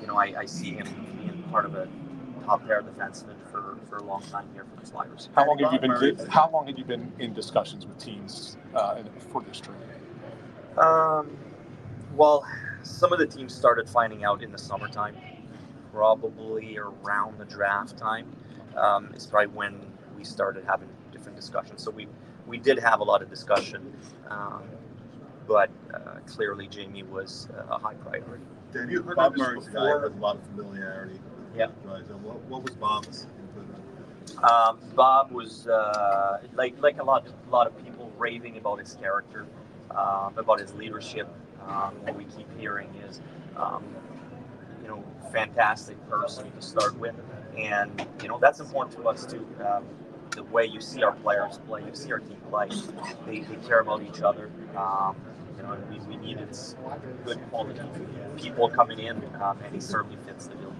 you 0.00 0.06
know, 0.06 0.16
I, 0.16 0.34
I 0.38 0.46
see 0.46 0.72
him 0.72 0.86
being 1.20 1.42
part 1.50 1.64
of 1.64 1.74
a 1.74 1.88
top 2.46 2.66
pair 2.66 2.82
defenseman 2.82 3.34
for, 3.50 3.76
for 3.88 3.96
a 3.96 4.04
long 4.04 4.22
time 4.22 4.48
here 4.54 4.64
for 4.64 4.80
the 4.80 4.90
Flyers. 4.90 5.28
How 5.34 5.46
long 5.46 5.58
have 5.58 5.72
you 5.72 5.80
been? 5.80 6.26
How 6.28 6.50
long 6.50 6.66
have 6.68 6.78
you 6.78 6.84
been 6.84 7.12
in 7.18 7.34
discussions 7.34 7.84
with 7.84 7.98
teams 7.98 8.56
uh, 8.74 9.02
for 9.32 9.42
this 9.42 9.60
trade? 9.60 9.76
Um, 10.78 11.36
well, 12.14 12.46
some 12.82 13.12
of 13.12 13.18
the 13.18 13.26
teams 13.26 13.54
started 13.54 13.88
finding 13.88 14.24
out 14.24 14.42
in 14.42 14.52
the 14.52 14.58
summertime, 14.58 15.16
probably 15.92 16.78
around 16.78 17.38
the 17.38 17.44
draft 17.44 17.98
time. 17.98 18.34
Um, 18.76 19.12
is 19.14 19.26
probably 19.26 19.54
when 19.54 19.80
we 20.18 20.24
started 20.24 20.64
having 20.66 20.88
different 21.10 21.36
discussions. 21.36 21.82
So 21.82 21.90
we 21.90 22.06
we 22.46 22.58
did 22.58 22.78
have 22.78 23.00
a 23.00 23.04
lot 23.04 23.22
of 23.22 23.30
discussion, 23.30 23.92
um, 24.28 24.64
but 25.48 25.70
uh, 25.94 26.20
clearly 26.26 26.68
Jamie 26.68 27.02
was 27.02 27.48
uh, 27.56 27.74
a 27.74 27.78
high 27.78 27.94
priority. 27.94 28.44
Dan, 28.72 28.90
you 28.90 29.02
heard 29.02 29.16
Bob 29.16 29.36
Murray's 29.36 29.66
a 29.66 29.70
guy 29.70 29.88
has 29.88 30.02
a 30.02 30.08
lot 30.16 30.36
of 30.36 30.42
familiarity 30.48 31.18
yeah. 31.56 31.66
What, 32.22 32.40
what 32.44 32.62
was 32.62 32.74
Bob's 32.74 33.26
um, 34.42 34.78
Bob 34.94 35.30
was 35.30 35.66
uh, 35.66 36.40
like 36.54 36.74
like 36.80 37.00
a 37.00 37.04
lot 37.04 37.26
a 37.26 37.50
lot 37.50 37.66
of 37.66 37.84
people 37.84 38.12
raving 38.18 38.58
about 38.58 38.78
his 38.78 38.94
character, 38.94 39.46
um, 39.90 40.34
about 40.36 40.60
his 40.60 40.74
leadership. 40.74 41.28
Um, 41.66 41.94
what 42.02 42.16
we 42.16 42.24
keep 42.24 42.46
hearing 42.58 42.88
is, 43.08 43.20
um, 43.56 43.82
you 44.82 44.88
know, 44.88 45.02
fantastic 45.32 45.96
person 46.08 46.50
to 46.52 46.62
start 46.62 46.96
with, 46.98 47.14
and 47.56 48.06
you 48.22 48.28
know 48.28 48.38
that's 48.38 48.60
important 48.60 48.96
to 48.96 49.08
us 49.08 49.24
too. 49.24 49.46
Um, 49.66 49.84
the 50.30 50.44
way 50.44 50.66
you 50.66 50.82
see 50.82 51.02
our 51.02 51.12
players 51.12 51.58
play, 51.66 51.82
you 51.82 51.94
see 51.94 52.12
our 52.12 52.18
team 52.18 52.36
play. 52.50 52.68
They, 53.26 53.40
they 53.40 53.56
care 53.66 53.80
about 53.80 54.02
each 54.02 54.20
other. 54.20 54.50
Um, 54.76 55.16
you 55.56 55.62
know, 55.62 55.78
we, 55.90 55.98
we 56.00 56.16
needed 56.16 56.50
good 57.24 57.40
quality 57.48 57.80
people 58.36 58.68
coming 58.68 58.98
in, 58.98 59.16
and 59.16 59.74
he 59.74 59.80
certainly 59.80 60.18
fits 60.26 60.46
the 60.46 60.56
bill. 60.56 60.75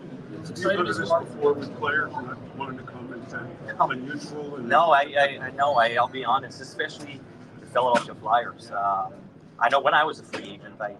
You've 0.49 0.63
heard 0.63 0.81
of 0.81 0.97
this 0.97 0.99
before 0.99 1.53
with 1.55 1.77
players 1.79 2.13
wanting 2.57 2.79
to 2.79 2.85
come 2.85 3.13
and 3.13 3.31
say 3.31 3.39
unusual? 3.81 4.57
And 4.57 4.69
no, 4.69 4.91
I, 4.93 5.15
I, 5.19 5.39
I 5.47 5.51
know. 5.51 5.75
I, 5.75 5.95
I'll 5.95 6.09
be 6.09 6.25
honest, 6.25 6.61
especially 6.61 7.21
the 7.61 7.67
Philadelphia 7.67 8.15
Flyers. 8.15 8.71
Uh, 8.71 9.11
I 9.59 9.69
know 9.69 9.81
when 9.81 9.95
I 9.95 10.05
was 10.05 10.21
a 10.21 10.23
free 10.23 10.51
agent, 10.55 10.81
I 10.81 10.97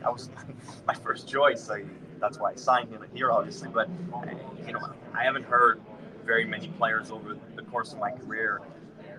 that 0.00 0.12
was 0.12 0.30
my 0.86 0.94
first 0.94 1.28
choice. 1.28 1.68
I, 1.70 1.84
that's 2.20 2.38
why 2.38 2.52
I 2.52 2.54
signed 2.54 2.90
him 2.90 3.04
here, 3.14 3.32
obviously. 3.32 3.68
But 3.68 3.88
you 4.66 4.72
know, 4.72 4.80
I 5.14 5.24
haven't 5.24 5.44
heard 5.44 5.80
very 6.24 6.44
many 6.44 6.68
players 6.68 7.10
over 7.10 7.36
the 7.54 7.62
course 7.62 7.92
of 7.92 7.98
my 7.98 8.10
career 8.10 8.60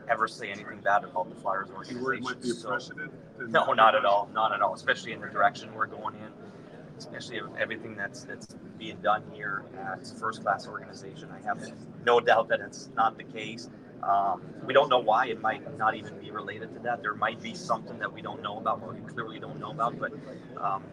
ever 0.10 0.28
say 0.28 0.50
anything 0.50 0.80
bad 0.84 1.04
about 1.04 1.30
the 1.30 1.36
Flyers 1.36 1.68
You 1.90 2.02
worried 2.02 2.24
might 2.24 2.42
be 2.42 2.50
a 2.50 2.54
organization. 2.54 2.62
So, 2.62 2.70
precedent? 2.70 3.12
no, 3.50 3.74
not 3.74 3.96
at 3.96 4.06
all, 4.06 4.30
not 4.34 4.54
at 4.54 4.62
all. 4.62 4.74
Especially 4.74 5.12
in 5.12 5.22
the 5.22 5.28
direction 5.28 5.74
we're 5.76 5.88
going 5.88 6.16
in, 6.16 6.32
especially 6.98 7.42
with 7.42 7.56
everything 7.58 7.96
that's 7.96 8.24
that's 8.24 8.48
being 8.78 8.98
done 9.02 9.24
here. 9.34 9.64
Uh, 9.78 9.96
it's 10.00 10.12
a 10.12 10.16
first 10.16 10.44
class 10.44 10.68
organization. 10.68 11.30
I 11.32 11.46
have 11.46 11.60
no 12.06 12.20
doubt 12.20 12.50
that 12.50 12.60
it's 12.62 12.90
not 12.96 13.18
the 13.18 13.24
case. 13.24 13.70
Um, 14.04 14.42
we 14.66 14.74
don't 14.74 14.90
know 14.90 15.00
why. 15.00 15.28
It 15.28 15.42
might 15.42 15.78
not 15.78 15.96
even 15.96 16.20
be 16.20 16.32
related 16.32 16.74
to 16.76 16.80
that. 16.82 17.02
There 17.02 17.16
might 17.16 17.42
be 17.42 17.54
something 17.56 17.98
that 18.00 18.12
we 18.12 18.22
don't 18.22 18.42
know 18.42 18.58
about, 18.58 18.82
or 18.84 18.94
we 18.94 19.02
clearly 19.12 19.40
don't 19.40 19.60
know 19.60 19.72
about. 19.72 20.00
But 20.00 20.14
um, 20.62 20.84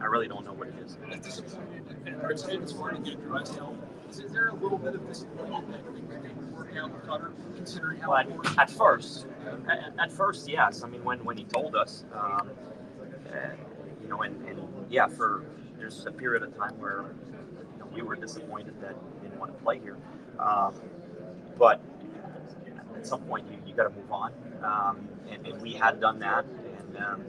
I 0.00 0.06
really 0.06 0.28
don't 0.28 0.44
know 0.44 0.52
what 0.52 0.68
it 0.68 0.74
is. 0.84 0.96
And 1.10 1.24
said 1.24 1.44
it's 1.44 2.72
to 2.96 2.98
get. 3.02 3.16
Is 4.10 4.32
there 4.32 4.48
a 4.48 4.54
little 4.54 4.78
bit 4.78 4.94
of 4.94 5.06
disappointment 5.08 5.84
that 5.84 5.92
we 5.92 6.00
didn't 6.00 6.52
work 6.52 6.76
out 6.76 7.06
Cutter, 7.06 7.32
considering 7.56 8.00
how 8.00 8.10
Well, 8.10 8.18
at, 8.18 8.58
at 8.58 8.70
first, 8.70 9.26
at, 9.68 9.92
at 9.98 10.12
first, 10.12 10.48
yes. 10.48 10.84
I 10.84 10.88
mean, 10.88 11.02
when, 11.02 11.24
when 11.24 11.36
he 11.36 11.44
told 11.44 11.74
us, 11.74 12.04
um, 12.14 12.50
uh, 13.32 13.36
you 14.02 14.08
know, 14.08 14.22
and, 14.22 14.36
and 14.46 14.58
yeah, 14.90 15.06
for 15.06 15.44
there's 15.78 16.06
a 16.06 16.12
period 16.12 16.42
of 16.42 16.56
time 16.56 16.78
where 16.78 17.14
you 17.72 17.78
know, 17.78 17.86
we 17.92 18.02
were 18.02 18.16
disappointed 18.16 18.80
that 18.80 18.96
he 19.14 19.28
didn't 19.28 19.38
want 19.38 19.56
to 19.56 19.62
play 19.62 19.78
here. 19.78 19.96
Um, 20.38 20.74
but 21.58 21.80
at 22.96 23.06
some 23.06 23.20
point, 23.22 23.46
you, 23.50 23.58
you 23.66 23.74
got 23.74 23.84
to 23.84 23.90
move 23.90 24.10
on. 24.10 24.32
Um, 24.62 25.08
and, 25.30 25.46
and 25.46 25.60
we 25.60 25.74
had 25.74 26.00
done 26.00 26.18
that. 26.20 26.44
And, 26.78 26.96
um, 26.96 27.24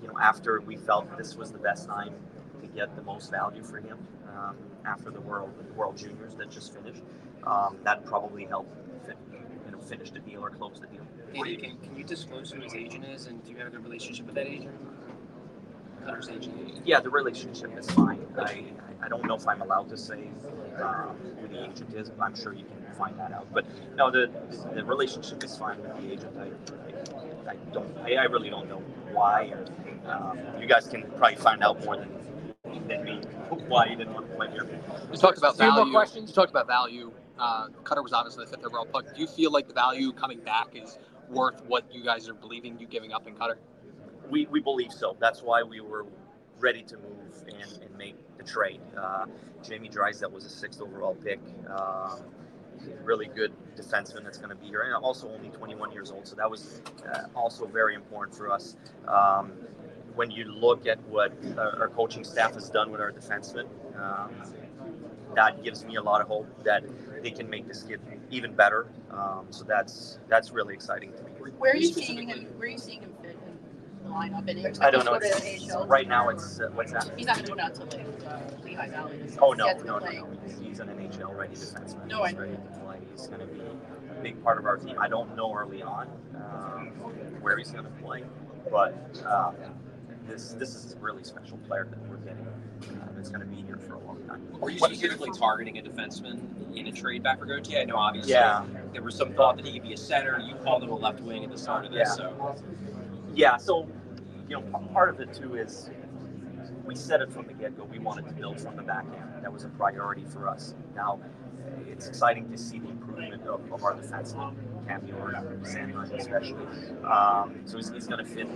you 0.00 0.08
know, 0.08 0.18
after 0.18 0.60
we 0.60 0.76
felt 0.76 1.16
this 1.18 1.36
was 1.36 1.52
the 1.52 1.58
best 1.58 1.86
time 1.86 2.14
to 2.60 2.66
get 2.68 2.94
the 2.96 3.02
most 3.02 3.30
value 3.30 3.62
for 3.62 3.78
him 3.78 3.98
um, 4.28 4.56
after 4.86 5.10
the 5.10 5.20
World 5.20 5.50
the 5.66 5.74
World 5.74 5.96
Juniors 5.96 6.34
that 6.34 6.50
just 6.50 6.74
finished, 6.74 7.02
um, 7.46 7.76
that 7.84 8.04
probably 8.04 8.44
helped 8.44 8.74
you 9.06 9.72
know, 9.72 9.78
finish 9.80 10.10
the 10.10 10.20
deal 10.20 10.44
or 10.44 10.50
close 10.50 10.80
the 10.80 10.86
deal. 10.86 11.06
Can, 11.34 11.76
can 11.78 11.96
you 11.96 12.04
disclose 12.04 12.50
who 12.50 12.60
his 12.60 12.74
agent 12.74 13.04
is, 13.04 13.26
and 13.26 13.44
do 13.44 13.50
you 13.50 13.58
have 13.58 13.68
a 13.68 13.70
good 13.70 13.84
relationship 13.84 14.26
with 14.26 14.34
that 14.36 14.46
agent? 14.46 14.74
Cutter's 16.06 16.28
agent. 16.30 16.82
Yeah, 16.86 17.00
the 17.00 17.10
relationship 17.10 17.76
is 17.78 17.90
fine. 17.90 18.20
I, 18.38 18.64
I 19.02 19.08
don't 19.08 19.24
know 19.26 19.34
if 19.36 19.46
I'm 19.48 19.62
allowed 19.62 19.88
to 19.90 19.96
say 19.98 20.28
um, 20.82 21.16
who 21.40 21.48
the 21.48 21.64
agent 21.64 21.94
is. 21.94 22.10
But 22.10 22.24
I'm 22.24 22.36
sure 22.36 22.52
you 22.54 22.64
can 22.64 22.94
find 22.96 23.18
that 23.18 23.32
out. 23.32 23.48
But 23.52 23.66
no, 23.96 24.10
the 24.10 24.30
the 24.74 24.84
relationship 24.84 25.44
is 25.44 25.56
fine 25.56 25.82
with 25.82 25.96
the 26.00 26.12
agent. 26.12 26.36
I, 26.38 27.50
I, 27.50 27.52
I 27.52 27.56
don't. 27.72 27.98
I, 27.98 28.14
I 28.16 28.24
really 28.24 28.50
don't 28.50 28.68
know 28.68 28.82
why. 29.12 29.52
Um, 30.06 30.38
you 30.60 30.66
guys 30.68 30.86
can 30.86 31.02
probably 31.18 31.36
find 31.36 31.62
out 31.64 31.84
more 31.84 31.96
than 31.96 32.10
than 32.88 33.04
me 33.04 33.20
why 33.68 33.88
he 33.88 33.96
didn't 33.96 34.14
want 34.14 34.30
to 34.30 34.36
play 34.36 34.50
here. 34.50 34.68
You 35.12 35.18
talked 35.18 35.38
about 35.38 35.56
Few 35.56 35.66
more 35.66 35.76
value. 35.76 35.92
questions? 35.92 36.30
You 36.30 36.34
talked 36.34 36.50
about 36.50 36.66
value. 36.66 37.12
Uh, 37.38 37.68
Cutter 37.84 38.02
was 38.02 38.12
obviously 38.12 38.44
the 38.44 38.50
fifth 38.50 38.64
overall 38.64 38.86
pick. 38.86 39.14
Do 39.14 39.20
you 39.20 39.26
feel 39.26 39.50
like 39.52 39.68
the 39.68 39.74
value 39.74 40.12
coming 40.12 40.40
back 40.40 40.68
is 40.74 40.98
worth 41.30 41.62
what 41.66 41.84
you 41.94 42.04
guys 42.04 42.28
are 42.28 42.34
believing 42.34 42.78
you 42.78 42.86
giving 42.86 43.12
up 43.12 43.26
in 43.26 43.34
Cutter? 43.34 43.58
We, 44.30 44.46
we 44.46 44.60
believe 44.60 44.92
so. 44.92 45.16
That's 45.20 45.42
why 45.42 45.62
we 45.62 45.80
were 45.80 46.06
ready 46.58 46.82
to 46.82 46.96
move 46.96 47.44
and, 47.48 47.82
and 47.82 47.96
make 47.96 48.16
the 48.38 48.44
trade. 48.44 48.80
Uh, 48.96 49.26
Jamie 49.62 49.88
Drysdale 49.88 50.30
was 50.30 50.44
a 50.44 50.50
sixth 50.50 50.80
overall 50.80 51.14
pick. 51.14 51.40
Um, 51.68 52.20
really 53.02 53.26
good 53.26 53.52
defenseman 53.76 54.24
that's 54.24 54.38
going 54.38 54.50
to 54.50 54.56
be 54.56 54.66
here, 54.66 54.82
and 54.82 54.94
also 54.94 55.28
only 55.28 55.48
21 55.50 55.92
years 55.92 56.10
old. 56.10 56.26
So 56.26 56.36
that 56.36 56.50
was 56.50 56.82
uh, 57.12 57.24
also 57.34 57.66
very 57.66 57.94
important 57.94 58.36
for 58.36 58.50
us. 58.50 58.76
Um, 59.08 59.52
when 60.14 60.30
you 60.30 60.44
look 60.44 60.86
at 60.86 61.00
what 61.08 61.32
our, 61.58 61.88
coaching 61.94 62.24
staff 62.24 62.54
has 62.54 62.70
done 62.70 62.90
with 62.90 63.00
our 63.00 63.12
defensemen, 63.12 63.66
um, 64.00 64.30
that 65.34 65.62
gives 65.62 65.84
me 65.84 65.96
a 65.96 66.02
lot 66.02 66.22
of 66.22 66.26
hope 66.26 66.48
that 66.64 66.84
they 67.22 67.30
can 67.30 67.50
make 67.50 67.68
this 67.68 67.82
kid 67.82 68.00
even 68.30 68.54
better. 68.54 68.86
Um, 69.10 69.46
so 69.50 69.64
that's 69.64 70.18
that's 70.28 70.50
really 70.52 70.72
exciting 70.72 71.12
to 71.12 71.22
me. 71.22 71.30
Where 71.58 71.72
are 71.72 71.76
you 71.76 71.92
seeing 71.92 72.28
him? 72.28 72.46
Where 72.56 72.68
are 72.68 72.70
you 72.70 72.78
seeing 72.78 73.00
him 73.00 73.12
the 74.06 74.12
lineup? 74.12 74.48
And 74.48 74.58
you 74.60 74.72
I 74.80 74.90
don't 74.90 75.04
know. 75.04 75.18
It's, 75.20 75.74
right 75.86 76.08
now, 76.08 76.28
it's 76.28 76.60
uh, 76.60 76.68
what's 76.74 76.92
that? 76.92 77.10
He's 77.16 77.26
not 77.26 77.36
going 77.36 77.46
to 77.46 77.52
go 77.52 77.56
down 77.56 77.72
to 77.72 77.84
like 77.84 78.06
uh, 78.26 78.38
Lehigh 78.64 78.88
Valley. 78.88 79.18
Oh 79.40 79.52
no, 79.52 79.66
no, 79.84 79.98
no, 79.98 79.98
no. 79.98 80.28
He's, 80.46 80.58
he's 80.58 80.80
an 80.80 80.88
NHL 80.88 81.36
ready 81.36 81.54
defenseman. 81.54 82.06
No, 82.06 82.22
I 82.22 82.28
he's 82.28 82.36
know. 82.36 82.42
ready 82.42 82.56
to 82.56 82.80
play. 82.84 82.98
He's 83.12 83.26
going 83.26 83.40
to 83.40 83.46
be 83.46 83.60
a 83.60 84.22
big 84.22 84.42
part 84.42 84.58
of 84.58 84.66
our 84.66 84.76
team. 84.76 84.96
I 85.00 85.08
don't 85.08 85.36
know 85.36 85.54
early 85.54 85.82
on 85.82 86.08
um, 86.36 86.86
where 87.40 87.56
he's 87.56 87.70
going 87.70 87.84
to 87.84 87.90
play, 88.02 88.24
but 88.70 88.94
um, 89.26 89.54
this 90.26 90.52
this 90.52 90.74
is 90.74 90.92
a 90.94 90.96
really 90.98 91.24
special 91.24 91.56
player 91.58 91.86
that 91.90 91.98
we're 92.08 92.16
getting. 92.18 92.46
Uh, 92.82 93.08
that's 93.16 93.30
going 93.30 93.40
to 93.40 93.46
be 93.46 93.62
here 93.62 93.78
for 93.78 93.94
a 93.94 93.98
long 94.00 94.22
time. 94.28 94.46
Were 94.60 94.68
you 94.70 94.78
specifically 94.78 95.30
targeting 95.36 95.78
a 95.78 95.82
defenseman 95.82 96.40
in 96.76 96.86
a 96.86 96.92
trade 96.92 97.22
back 97.22 97.38
for 97.38 97.46
Gauthier? 97.46 97.80
I 97.80 97.84
know 97.84 97.96
obviously 97.96 98.32
Yeah. 98.32 98.64
there 98.92 99.02
was 99.02 99.14
some 99.14 99.32
thought 99.32 99.56
that 99.56 99.64
he 99.64 99.72
could 99.72 99.82
be 99.82 99.94
a 99.94 99.96
center. 99.96 100.38
You 100.38 100.54
called 100.56 100.82
him 100.82 100.90
a 100.90 100.94
left 100.94 101.20
wing 101.20 101.42
at 101.44 101.50
the 101.50 101.56
start 101.56 101.86
of 101.86 101.92
this, 101.92 102.08
Yeah. 102.08 102.26
so 102.28 102.56
Yeah, 103.36 103.58
so 103.58 103.88
you 104.48 104.56
know, 104.60 104.62
part 104.94 105.10
of 105.10 105.20
it 105.20 105.34
too 105.34 105.56
is 105.56 105.90
we 106.86 106.96
said 106.96 107.22
it 107.22 107.32
from 107.32 107.46
the 107.46 107.54
get 107.54 107.76
go. 107.78 107.84
We 107.84 108.00
wanted 108.00 108.28
to 108.28 108.34
build 108.34 108.60
from 108.60 108.76
the 108.76 108.82
back 108.82 109.06
end. 109.06 109.44
That 109.44 109.52
was 109.52 109.64
a 109.64 109.70
priority 109.70 110.24
for 110.24 110.48
us. 110.48 110.74
Now, 110.96 111.20
it's 111.88 112.08
exciting 112.08 112.50
to 112.50 112.58
see 112.58 112.80
the 112.80 112.90
improvement 112.90 113.42
of, 113.46 113.72
of 113.72 113.84
our 113.84 113.94
defensemen, 113.94 114.56
Cam 114.88 115.06
York, 115.06 115.36
especially. 116.18 116.66
Um, 117.04 117.60
so 117.66 117.78
he's, 117.78 117.90
he's 117.90 118.08
going 118.08 118.24
to 118.24 118.30
fit 118.30 118.48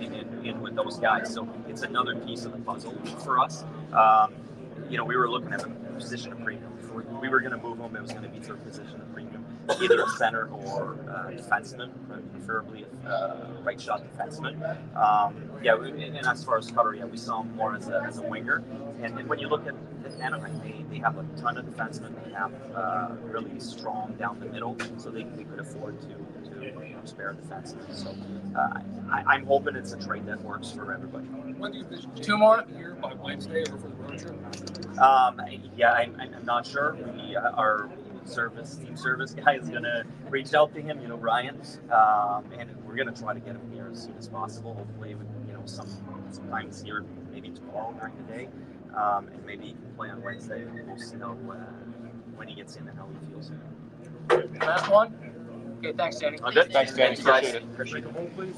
in, 0.00 0.14
in, 0.14 0.46
in 0.46 0.62
with 0.62 0.76
those 0.76 0.98
guys. 0.98 1.32
So 1.34 1.48
it's 1.68 1.82
another 1.82 2.16
piece 2.16 2.44
of 2.46 2.52
the 2.52 2.58
puzzle 2.58 2.94
for 3.24 3.40
us. 3.40 3.64
Um, 3.92 4.34
you 4.90 4.98
know, 4.98 5.04
we 5.04 5.16
were 5.16 5.30
looking 5.30 5.52
at 5.52 5.60
the 5.60 5.70
position 5.98 6.32
of 6.32 6.40
premium. 6.44 6.72
We- 6.94 7.04
we 7.20 7.28
were 7.30 7.40
going 7.40 7.52
to 7.52 7.58
move 7.58 7.78
him, 7.80 7.96
it 7.96 8.02
was 8.02 8.12
going 8.12 8.24
to 8.24 8.30
be 8.30 8.38
a 8.38 8.54
position 8.56 9.00
of 9.00 9.12
premium, 9.14 9.27
either 9.82 10.02
a 10.02 10.08
center 10.10 10.48
or 10.50 10.96
uh, 11.10 11.30
defenseman, 11.30 11.90
preferably 12.32 12.86
a 13.06 13.08
uh, 13.08 13.46
right 13.62 13.80
shot 13.80 14.02
defenseman. 14.04 14.56
Um, 14.96 15.50
yeah, 15.62 15.74
we- 15.76 16.04
and 16.04 16.26
as 16.26 16.44
far 16.44 16.58
as 16.58 16.70
Cutter, 16.70 16.94
yeah, 16.94 17.04
we 17.06 17.16
saw 17.18 17.42
him 17.42 17.54
more 17.56 17.74
as 17.76 17.88
a, 17.88 18.02
as 18.06 18.18
a 18.18 18.22
winger. 18.22 18.62
And, 19.02 19.18
and 19.18 19.28
when 19.28 19.38
you 19.38 19.48
look 19.48 19.66
at, 19.66 19.74
at 20.04 20.20
Anaheim, 20.20 20.60
they, 20.62 20.84
they 20.90 20.98
have 21.00 21.18
a 21.18 21.24
ton 21.40 21.58
of 21.58 21.66
defensemen. 21.66 22.14
They 22.24 22.32
have 22.32 22.52
uh, 22.74 23.10
really 23.24 23.58
strong 23.60 24.14
down 24.18 24.40
the 24.40 24.46
middle, 24.46 24.76
so 24.98 25.10
they, 25.10 25.24
they 25.24 25.44
could 25.44 25.60
afford 25.60 26.00
to, 26.02 26.08
to 26.08 26.64
you 26.64 26.72
know, 26.72 27.00
spare 27.04 27.34
defensemen. 27.34 27.94
So 27.94 28.14
uh, 28.58 28.80
I, 29.12 29.24
I'm 29.34 29.46
hoping 29.46 29.76
it's 29.76 29.92
a 29.92 29.98
trade 29.98 30.26
that 30.26 30.42
works 30.42 30.70
for 30.70 30.92
everybody. 30.92 31.26
When 31.26 31.72
do 31.72 31.78
you 31.78 31.84
envision 31.84 32.12
two 32.16 32.38
more 32.38 32.64
here 32.76 32.96
by 33.00 33.14
Wednesday 33.14 33.62
or 33.70 33.78
for 33.78 33.88
the 33.88 33.94
road 33.96 34.18
trip? 34.18 35.00
Um, 35.00 35.40
yeah, 35.76 35.92
I'm, 35.92 36.16
I'm 36.20 36.44
not 36.44 36.66
sure. 36.66 36.96
We, 36.96 37.36
uh, 37.36 37.50
our 37.52 37.90
service 38.24 38.76
team 38.76 38.96
service 38.96 39.32
guy 39.34 39.56
is 39.56 39.68
gonna 39.68 40.04
reach 40.28 40.54
out 40.54 40.74
to 40.74 40.80
him. 40.80 41.00
You 41.00 41.08
know, 41.08 41.16
Ryan, 41.16 41.60
um, 41.92 42.44
and 42.58 42.70
we're 42.86 42.96
gonna 42.96 43.12
try 43.12 43.34
to 43.34 43.40
get 43.40 43.56
him 43.56 43.70
here 43.72 43.88
as 43.92 44.04
soon 44.04 44.16
as 44.18 44.28
possible. 44.28 44.74
Hopefully, 44.74 45.14
with, 45.14 45.26
you 45.46 45.52
know, 45.52 45.62
some 45.64 45.88
sometimes 46.30 46.82
here, 46.82 47.04
maybe 47.32 47.50
tomorrow 47.50 47.94
during 47.98 48.14
the 48.16 48.32
day, 48.32 48.48
um, 48.96 49.28
and 49.28 49.44
maybe 49.46 49.66
he 49.66 49.72
can 49.72 49.92
play 49.96 50.10
on 50.10 50.22
Wednesday. 50.22 50.64
We'll 50.86 50.98
see 50.98 51.18
how 51.18 51.32
uh, 51.50 51.54
when 52.36 52.48
he 52.48 52.54
gets 52.54 52.76
in 52.76 52.88
and 52.88 52.98
how 52.98 53.08
he 53.08 53.32
feels. 53.32 53.50
Last 54.60 54.90
one? 54.90 55.14
Okay, 55.78 55.92
thanks, 55.96 56.18
Danny. 56.18 56.38
Oh, 56.42 56.50
good. 56.50 56.72
Thanks, 56.72 56.92
Danny. 56.94 57.16
guys. 57.16 57.54
Appreciate 57.54 58.04
it. 58.04 58.34
please. 58.34 58.56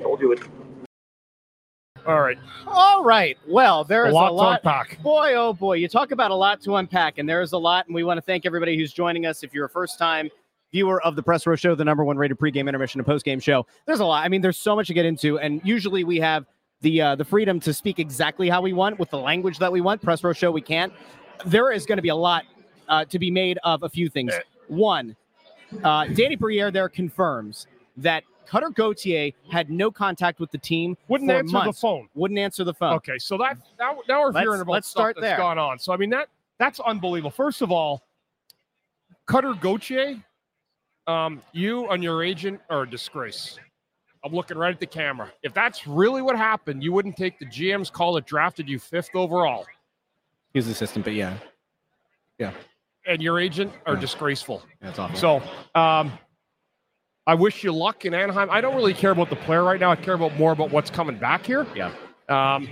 We'll 0.00 0.16
do 0.16 0.32
it. 0.32 0.40
All 2.06 2.20
right. 2.20 2.38
All 2.66 3.02
right. 3.02 3.38
Well, 3.48 3.84
there 3.84 4.06
is 4.06 4.12
A 4.12 4.14
lot 4.14 4.32
a 4.32 4.36
to 4.36 4.48
unpack. 4.56 5.02
Boy, 5.02 5.34
oh 5.34 5.54
boy, 5.54 5.74
you 5.74 5.88
talk 5.88 6.10
about 6.10 6.30
a 6.30 6.34
lot 6.34 6.60
to 6.62 6.76
unpack, 6.76 7.18
and 7.18 7.28
there 7.28 7.40
is 7.40 7.52
a 7.52 7.58
lot. 7.58 7.86
And 7.86 7.94
we 7.94 8.04
want 8.04 8.18
to 8.18 8.22
thank 8.22 8.44
everybody 8.44 8.76
who's 8.76 8.92
joining 8.92 9.24
us. 9.26 9.42
If 9.42 9.54
you're 9.54 9.64
a 9.64 9.70
first-time 9.70 10.28
viewer 10.70 11.02
of 11.02 11.16
the 11.16 11.22
Press 11.22 11.46
Row 11.46 11.56
Show, 11.56 11.74
the 11.74 11.84
number 11.84 12.04
one 12.04 12.18
rated 12.18 12.38
pregame 12.38 12.68
intermission 12.68 13.00
and 13.00 13.08
postgame 13.08 13.42
show, 13.42 13.66
there's 13.86 14.00
a 14.00 14.04
lot. 14.04 14.24
I 14.24 14.28
mean, 14.28 14.42
there's 14.42 14.58
so 14.58 14.76
much 14.76 14.88
to 14.88 14.94
get 14.94 15.06
into, 15.06 15.38
and 15.38 15.62
usually 15.64 16.04
we 16.04 16.18
have 16.18 16.44
the 16.82 17.00
uh, 17.00 17.16
the 17.16 17.24
freedom 17.24 17.58
to 17.60 17.72
speak 17.72 17.98
exactly 17.98 18.50
how 18.50 18.60
we 18.60 18.74
want 18.74 18.98
with 18.98 19.08
the 19.10 19.18
language 19.18 19.58
that 19.58 19.72
we 19.72 19.80
want. 19.80 20.02
Press 20.02 20.22
Row 20.22 20.34
Show, 20.34 20.50
we 20.50 20.60
can't. 20.60 20.92
There 21.46 21.72
is 21.72 21.86
going 21.86 21.96
to 21.96 22.02
be 22.02 22.10
a 22.10 22.16
lot 22.16 22.44
uh, 22.88 23.06
to 23.06 23.18
be 23.18 23.30
made 23.30 23.58
of 23.64 23.82
a 23.82 23.88
few 23.88 24.10
things. 24.10 24.34
One, 24.68 25.16
uh, 25.82 26.06
Danny 26.08 26.36
Briere 26.36 26.70
there 26.70 26.88
confirms 26.88 27.66
that 27.96 28.24
Cutter 28.46 28.70
Gauthier 28.70 29.30
had 29.50 29.70
no 29.70 29.90
contact 29.90 30.40
with 30.40 30.50
the 30.50 30.58
team. 30.58 30.96
Wouldn't 31.08 31.30
for 31.30 31.36
answer 31.36 31.52
months. 31.52 31.78
the 31.78 31.80
phone. 31.80 32.08
Wouldn't 32.14 32.38
answer 32.38 32.64
the 32.64 32.74
phone. 32.74 32.94
Okay, 32.94 33.18
so 33.18 33.36
that 33.38 33.58
now, 33.78 33.98
now 34.08 34.20
we're 34.22 34.30
Let's- 34.32 34.44
hearing 34.44 34.60
about 34.60 34.72
let's 34.72 34.88
stuff 34.88 35.00
start 35.00 35.16
that's 35.16 35.24
there. 35.26 35.36
gone 35.36 35.58
on. 35.58 35.78
So 35.78 35.92
I 35.92 35.96
mean 35.96 36.10
that 36.10 36.28
that's 36.58 36.80
unbelievable. 36.80 37.30
First 37.30 37.62
of 37.62 37.72
all, 37.72 38.02
Cutter 39.26 39.54
Gauthier, 39.54 40.22
um, 41.06 41.42
you 41.52 41.88
and 41.88 42.02
your 42.02 42.22
agent 42.22 42.60
are 42.70 42.82
a 42.82 42.88
disgrace. 42.90 43.58
I'm 44.24 44.32
looking 44.32 44.56
right 44.56 44.72
at 44.72 44.80
the 44.80 44.86
camera. 44.86 45.30
If 45.42 45.52
that's 45.52 45.86
really 45.86 46.22
what 46.22 46.36
happened, 46.36 46.82
you 46.82 46.92
wouldn't 46.92 47.16
take 47.16 47.38
the 47.38 47.44
GM's 47.46 47.90
call 47.90 48.14
that 48.14 48.26
drafted 48.26 48.68
you 48.68 48.78
fifth 48.78 49.10
overall, 49.14 49.66
He 50.54 50.58
was 50.58 50.66
assistant, 50.68 51.04
but 51.04 51.14
yeah, 51.14 51.36
yeah, 52.38 52.52
and 53.06 53.22
your 53.22 53.38
agent 53.38 53.72
are 53.86 53.96
disgraceful. 53.96 54.62
that's 54.80 54.98
awful. 54.98 55.16
So 55.18 55.42
um, 55.78 56.12
I 57.26 57.34
wish 57.34 57.64
you 57.64 57.72
luck 57.72 58.04
in 58.04 58.12
Anaheim. 58.12 58.50
I 58.50 58.60
don't 58.60 58.76
really 58.76 58.92
care 58.92 59.10
about 59.10 59.30
the 59.30 59.36
player 59.36 59.64
right 59.64 59.80
now. 59.80 59.90
I 59.90 59.96
care 59.96 60.14
about 60.14 60.36
more 60.36 60.52
about 60.52 60.70
what's 60.70 60.90
coming 60.90 61.16
back 61.16 61.46
here. 61.46 61.66
Yeah. 61.74 61.92
Um, 62.28 62.68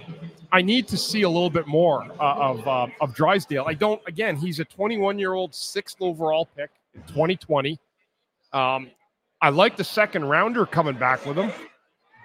I 0.53 0.61
need 0.61 0.87
to 0.89 0.99
see 0.99 1.23
a 1.23 1.29
little 1.29 1.51
bit 1.51 1.67
more 1.67 2.05
uh, 2.21 2.35
of 2.35 2.69
um, 2.69 2.93
of 3.01 3.15
Drysdale. 3.15 3.65
I 3.67 3.75
don't. 3.75 4.01
Again, 4.07 4.37
he's 4.37 4.61
a 4.61 4.65
21 4.65 5.19
year 5.19 5.33
old 5.33 5.55
sixth 5.55 5.97
overall 6.01 6.47
pick 6.57 6.71
in 6.95 7.03
2020. 7.05 7.79
Um, 8.53 8.91
I 9.41 9.49
like 9.49 9.77
the 9.77 9.85
second 9.85 10.27
rounder 10.27 10.67
coming 10.67 10.99
back 10.99 11.25
with 11.25 11.37
him, 11.37 11.51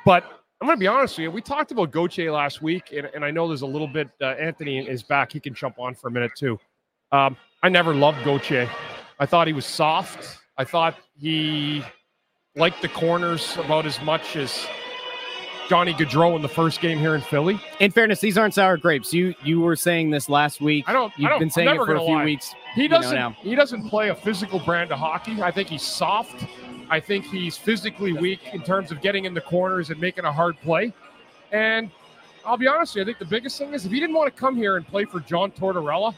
but 0.05 0.24
I'm 0.60 0.67
going 0.67 0.77
to 0.77 0.79
be 0.79 0.88
honest 0.88 1.17
with 1.17 1.24
you. 1.24 1.31
We 1.31 1.41
talked 1.41 1.72
about 1.72 1.91
Gauthier 1.91 2.31
last 2.31 2.62
week, 2.62 2.91
and, 2.91 3.10
and 3.13 3.24
I 3.24 3.31
know 3.31 3.48
there's 3.48 3.62
a 3.62 3.67
little 3.67 3.88
bit. 3.88 4.10
Uh, 4.22 4.25
Anthony 4.31 4.86
is 4.86 5.03
back; 5.03 5.31
he 5.31 5.39
can 5.39 5.53
jump 5.53 5.79
on 5.79 5.96
for 5.96 6.10
a 6.10 6.12
minute 6.12 6.31
too. 6.36 6.60
Um, 7.13 7.38
I 7.63 7.69
never 7.69 7.96
loved 7.96 8.24
Gauthier. 8.25 8.69
I 9.19 9.25
thought 9.25 9.48
he 9.48 9.53
was 9.53 9.65
soft. 9.65 10.39
I 10.57 10.65
thought 10.65 10.98
he 11.17 11.84
liked 12.58 12.82
the 12.82 12.90
corners 12.90 13.56
about 13.58 13.86
as 13.86 14.02
much 14.02 14.36
as 14.36 14.68
Johnny 15.70 15.94
Gaudreau 15.94 16.36
in 16.36 16.42
the 16.42 16.50
first 16.50 16.82
game 16.82 16.98
here 16.98 17.14
in 17.14 17.22
Philly. 17.22 17.60
In 17.80 17.92
fairness, 17.92 18.20
these 18.20 18.38
aren't 18.38 18.54
sour 18.54 18.78
grapes. 18.78 19.14
You 19.14 19.36
you 19.44 19.60
were 19.62 19.76
saying 19.76 20.10
this 20.10 20.28
last 20.28 20.60
week. 20.60 20.86
I 20.88 20.94
don't. 20.94 21.14
You've 21.18 21.28
I 21.28 21.30
don't, 21.30 21.40
been 21.40 21.50
saying 21.50 21.70
it 21.70 21.76
for 21.78 21.96
a 21.96 22.00
few 22.00 22.16
lie. 22.16 22.26
weeks. 22.26 22.56
He 22.74 22.88
doesn't. 22.88 23.34
he 23.36 23.56
doesn't 23.56 23.88
play 23.90 24.10
a 24.10 24.16
physical 24.16 24.60
brand 24.60 24.92
of 24.92 25.00
hockey. 25.00 25.42
I 25.42 25.52
think 25.52 25.70
he's 25.70 25.84
soft. 25.84 26.46
I 26.90 27.00
think 27.00 27.26
he's 27.26 27.58
physically 27.58 28.14
weak 28.14 28.40
in 28.54 28.64
terms 28.64 28.92
of 28.92 29.02
getting 29.02 29.26
in 29.26 29.34
the 29.34 29.42
corners 29.42 29.90
and 29.90 30.00
making 30.00 30.24
a 30.24 30.32
hard 30.32 30.58
play. 30.62 30.94
And 31.52 31.92
I'll 32.46 32.58
be 32.58 32.68
honest 32.68 32.96
with 32.96 32.98
you, 32.98 33.02
I 33.04 33.06
think 33.06 33.20
the 33.20 33.26
biggest 33.26 33.58
thing 33.58 33.74
is 33.74 33.86
if 33.86 33.92
he 33.92 34.00
didn't 34.00 34.16
want 34.16 34.34
to 34.34 34.40
come 34.40 34.56
here 34.56 34.78
and 34.78 34.88
play 34.88 35.04
for 35.04 35.20
John 35.20 35.52
Tortorella, 35.52 36.16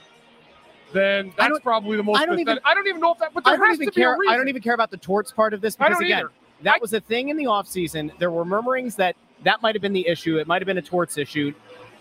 then 0.93 1.33
that's 1.37 1.59
probably 1.59 1.97
the 1.97 2.03
most. 2.03 2.19
I 2.19 2.25
don't 2.25 2.39
even- 2.39 2.59
I 2.65 2.73
don't 2.73 2.87
even 2.87 3.01
know 3.01 3.11
if 3.13 3.19
that. 3.19 3.33
But 3.33 3.47
I 3.47 3.55
don't 3.55 3.73
even 3.73 3.87
to 3.87 3.91
care. 3.91 4.17
I 4.27 4.37
don't 4.37 4.47
even 4.47 4.61
care 4.61 4.73
about 4.73 4.91
the 4.91 4.97
torts 4.97 5.31
part 5.31 5.53
of 5.53 5.61
this 5.61 5.75
because 5.75 5.99
again, 5.99 6.19
either. 6.19 6.31
that 6.63 6.81
was 6.81 6.93
a 6.93 6.99
thing 6.99 7.29
in 7.29 7.37
the 7.37 7.45
offseason. 7.45 8.11
There 8.19 8.31
were 8.31 8.45
murmurings 8.45 8.95
that 8.95 9.15
that 9.43 9.61
might 9.61 9.75
have 9.75 9.81
been 9.81 9.93
the 9.93 10.07
issue. 10.07 10.37
It 10.37 10.47
might 10.47 10.61
have 10.61 10.67
been 10.67 10.77
a 10.77 10.81
torts 10.81 11.17
issue. 11.17 11.53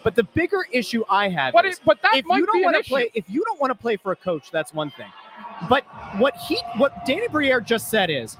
But 0.04 0.14
the 0.14 0.22
bigger 0.22 0.64
issue 0.72 1.04
I 1.10 1.28
have 1.28 1.52
But 1.52 1.66
is 1.66 1.76
it- 1.76 1.82
but 1.84 2.00
that 2.02 2.14
if 2.16 2.24
you 2.24 2.46
don't 2.46 2.62
wanna 2.62 2.82
play 2.82 3.10
if 3.14 3.28
you 3.28 3.44
don't 3.44 3.60
want 3.60 3.70
to 3.72 3.74
play 3.74 3.96
for 3.96 4.12
a 4.12 4.16
coach, 4.16 4.50
that's 4.50 4.72
one 4.72 4.90
thing. 4.90 5.10
But 5.68 5.84
what 6.18 6.34
he 6.36 6.56
what 6.76 7.04
Danny 7.04 7.28
Briere 7.28 7.60
just 7.60 7.88
said 7.90 8.08
is 8.10 8.36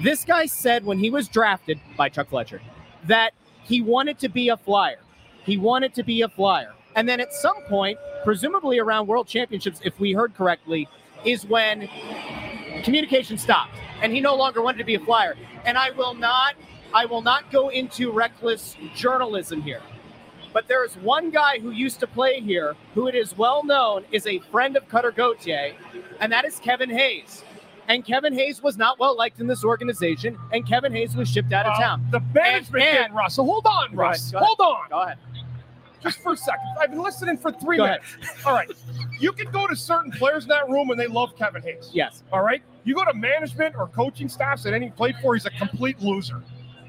this 0.00 0.24
guy 0.24 0.46
said 0.46 0.84
when 0.84 0.98
he 0.98 1.08
was 1.10 1.28
drafted 1.28 1.80
by 1.96 2.08
Chuck 2.08 2.28
Fletcher 2.28 2.60
that 3.06 3.32
he 3.64 3.80
wanted 3.80 4.18
to 4.20 4.28
be 4.28 4.48
a 4.48 4.56
flyer. 4.56 4.98
He 5.44 5.56
wanted 5.56 5.94
to 5.94 6.02
be 6.02 6.22
a 6.22 6.28
flyer. 6.28 6.74
And 6.98 7.08
then 7.08 7.20
at 7.20 7.32
some 7.32 7.62
point, 7.68 7.96
presumably 8.24 8.80
around 8.80 9.06
world 9.06 9.28
championships, 9.28 9.80
if 9.84 10.00
we 10.00 10.12
heard 10.12 10.34
correctly, 10.34 10.88
is 11.24 11.46
when 11.46 11.88
communication 12.82 13.38
stopped 13.38 13.70
and 14.02 14.12
he 14.12 14.20
no 14.20 14.34
longer 14.34 14.62
wanted 14.62 14.78
to 14.78 14.84
be 14.84 14.96
a 14.96 15.00
flyer. 15.00 15.36
And 15.64 15.78
I 15.78 15.90
will 15.92 16.12
not 16.14 16.56
I 16.92 17.06
will 17.06 17.22
not 17.22 17.52
go 17.52 17.68
into 17.68 18.10
reckless 18.10 18.76
journalism 18.96 19.62
here. 19.62 19.80
But 20.52 20.66
there 20.66 20.84
is 20.84 20.96
one 20.96 21.30
guy 21.30 21.60
who 21.60 21.70
used 21.70 22.00
to 22.00 22.08
play 22.08 22.40
here 22.40 22.74
who 22.94 23.06
it 23.06 23.14
is 23.14 23.36
well 23.38 23.62
known 23.62 24.04
is 24.10 24.26
a 24.26 24.40
friend 24.50 24.76
of 24.76 24.88
Cutter 24.88 25.12
Gauthier, 25.12 25.74
and 26.18 26.32
that 26.32 26.44
is 26.44 26.58
Kevin 26.58 26.90
Hayes. 26.90 27.44
And 27.86 28.04
Kevin 28.04 28.34
Hayes 28.34 28.60
was 28.62 28.76
not 28.76 28.98
well 28.98 29.16
liked 29.16 29.38
in 29.40 29.46
this 29.46 29.64
organization, 29.64 30.36
and 30.52 30.66
Kevin 30.66 30.92
Hayes 30.92 31.14
was 31.14 31.28
shipped 31.28 31.52
out 31.52 31.64
of 31.66 31.72
Uh, 31.74 31.80
town. 31.80 32.06
The 32.10 32.20
management 32.34 32.84
And- 32.84 33.06
did, 33.08 33.14
Russ. 33.16 33.34
So 33.34 33.44
hold 33.44 33.66
on, 33.66 33.94
Right, 33.94 34.08
Russ. 34.08 34.32
ahead. 34.32 34.44
Hold 34.46 34.60
on. 34.60 34.88
Go 34.90 35.00
ahead. 35.02 35.18
Just 36.00 36.20
for 36.20 36.32
a 36.32 36.36
second. 36.36 36.66
I've 36.80 36.90
been 36.90 37.02
listening 37.02 37.36
for 37.36 37.50
three 37.52 37.76
Go 37.76 37.84
ahead. 37.84 38.00
minutes. 38.20 38.34
All 38.46 38.52
right. 38.54 38.70
You 39.20 39.32
can 39.32 39.50
go 39.50 39.66
to 39.66 39.74
certain 39.74 40.12
players 40.12 40.44
in 40.44 40.48
that 40.50 40.68
room 40.68 40.90
and 40.90 40.98
they 40.98 41.06
love 41.06 41.36
Kevin 41.36 41.62
Hayes. 41.62 41.90
Yes. 41.92 42.22
All 42.32 42.42
right. 42.42 42.62
You 42.84 42.94
go 42.94 43.04
to 43.04 43.14
management 43.14 43.74
or 43.76 43.88
coaching 43.88 44.28
staffs 44.28 44.62
that 44.62 44.74
any 44.74 44.90
played 44.90 45.16
for, 45.20 45.34
he's 45.34 45.46
a 45.46 45.50
complete 45.50 46.00
loser. 46.00 46.42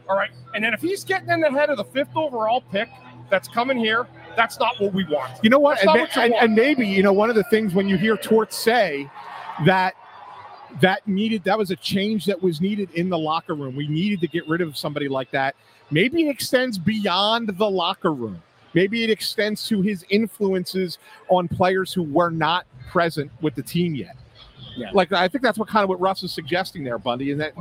All 0.08 0.16
right. 0.16 0.32
And 0.54 0.63
then 0.63 0.74
if 0.74 0.82
he's 0.82 1.04
getting 1.04 1.30
in 1.30 1.42
the 1.42 1.51
head 1.51 1.70
of 1.70 1.78
the 1.78 1.84
fifth 1.86 2.16
overall 2.16 2.62
pick 2.72 2.89
that's 3.30 3.48
coming 3.48 3.78
here, 3.78 4.08
that's 4.36 4.60
not 4.60 4.80
what 4.80 4.94
we 4.94 5.06
want. 5.06 5.32
You 5.44 5.50
know 5.50 5.60
what? 5.60 5.80
And, 5.80 5.88
what 5.88 6.16
you 6.16 6.22
and, 6.22 6.34
and 6.34 6.56
maybe 6.56 6.88
you 6.88 7.04
know 7.04 7.13
one 7.13 7.30
of 7.30 7.36
the 7.36 7.44
things 7.46 7.74
when 7.74 7.88
you 7.88 7.98
hear 7.98 8.16
Torts 8.18 8.58
say 8.58 9.10
that 9.66 9.96
that 10.82 11.08
needed 11.08 11.44
that 11.44 11.58
was 11.58 11.72
a 11.72 11.75
change 11.75 12.25
that 12.25 12.42
was 12.42 12.62
needed 12.62 12.89
in 12.92 13.10
the 13.10 13.18
locker 13.18 13.54
room. 13.54 13.75
We 13.75 13.88
needed 13.88 14.22
to 14.22 14.28
get 14.28 14.48
rid 14.48 14.62
of 14.62 14.78
somebody 14.78 15.10
like 15.10 15.32
that. 15.32 15.56
Maybe 15.92 16.28
it 16.28 16.30
extends 16.30 16.78
beyond 16.78 17.50
the 17.50 17.69
locker 17.69 18.13
room. 18.13 18.41
Maybe 18.73 19.03
it 19.03 19.10
extends 19.10 19.67
to 19.67 19.82
his 19.82 20.05
influences 20.10 20.97
on 21.29 21.47
players 21.47 21.93
who 21.93 22.03
were 22.03 22.29
not 22.29 22.65
present 22.89 23.32
with 23.41 23.55
the 23.55 23.63
team 23.63 23.95
yet. 23.95 24.15
Yeah. 24.77 24.89
Like 24.93 25.12
I 25.12 25.27
think 25.27 25.43
that's 25.43 25.58
what 25.58 25.67
kind 25.67 25.84
of 25.84 25.89
what 25.89 25.99
Russ 25.99 26.23
is 26.23 26.32
suggesting 26.32 26.84
there, 26.84 26.97
Bundy, 26.97 27.32
and 27.32 27.41
that 27.41 27.53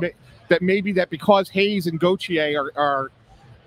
that 0.49 0.61
maybe 0.61 0.91
that 0.93 1.09
because 1.09 1.49
Hayes 1.49 1.87
and 1.87 1.99
Gauthier 1.99 2.59
are, 2.61 2.71
are 2.79 3.11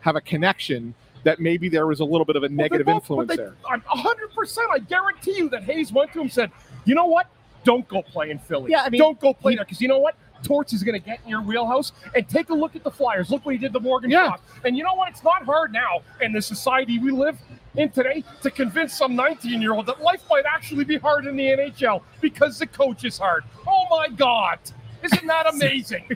have 0.00 0.16
a 0.16 0.20
connection, 0.20 0.94
that 1.24 1.38
maybe 1.38 1.68
there 1.68 1.86
was 1.86 2.00
a 2.00 2.04
little 2.04 2.24
bit 2.24 2.34
of 2.36 2.42
a 2.42 2.46
Well, 2.46 2.56
negative 2.56 2.86
both- 2.86 2.94
influence 3.02 3.28
they- 3.30 3.36
there. 3.36 3.54
I'm 3.70 3.80
100%. 3.82 4.58
I 4.72 4.78
guarantee 4.78 5.36
you 5.36 5.48
that 5.50 5.62
Hayes 5.64 5.92
went 5.92 6.12
to 6.12 6.18
him 6.18 6.22
and 6.22 6.32
said, 6.32 6.50
you 6.84 6.94
know 6.96 7.06
what? 7.06 7.28
Don't 7.64 7.86
go 7.86 8.02
play 8.02 8.30
in 8.30 8.40
Philly. 8.40 8.72
Yeah, 8.72 8.82
I 8.82 8.88
mean, 8.90 8.98
don't 9.00 9.20
go 9.20 9.32
play 9.32 9.52
he- 9.52 9.56
there 9.56 9.64
because 9.64 9.80
you 9.80 9.86
know 9.86 9.98
what? 10.00 10.16
Torts 10.42 10.72
is 10.72 10.82
going 10.82 10.98
to 11.00 11.04
get 11.04 11.20
in 11.24 11.28
your 11.30 11.42
wheelhouse 11.42 11.92
and 12.14 12.28
take 12.28 12.50
a 12.50 12.54
look 12.54 12.76
at 12.76 12.84
the 12.84 12.90
Flyers. 12.90 13.30
Look 13.30 13.44
what 13.46 13.52
he 13.54 13.58
did 13.58 13.72
to 13.72 13.80
Morgan 13.80 14.10
Yeah. 14.10 14.30
Fox. 14.30 14.42
And 14.64 14.76
you 14.76 14.84
know 14.84 14.94
what? 14.94 15.08
It's 15.10 15.24
not 15.24 15.44
hard 15.44 15.72
now 15.72 16.02
in 16.20 16.32
the 16.32 16.42
society 16.42 16.98
we 16.98 17.10
live 17.10 17.38
in 17.76 17.88
today 17.90 18.22
to 18.42 18.50
convince 18.50 18.96
some 18.96 19.16
19 19.16 19.62
year 19.62 19.72
old 19.72 19.86
that 19.86 20.00
life 20.02 20.22
might 20.28 20.44
actually 20.46 20.84
be 20.84 20.98
hard 20.98 21.26
in 21.26 21.36
the 21.36 21.44
NHL 21.44 22.02
because 22.20 22.58
the 22.58 22.66
coach 22.66 23.04
is 23.04 23.18
hard. 23.18 23.44
Oh 23.66 23.86
my 23.90 24.08
God. 24.08 24.58
Isn't 25.02 25.26
that 25.26 25.46
amazing? 25.54 26.08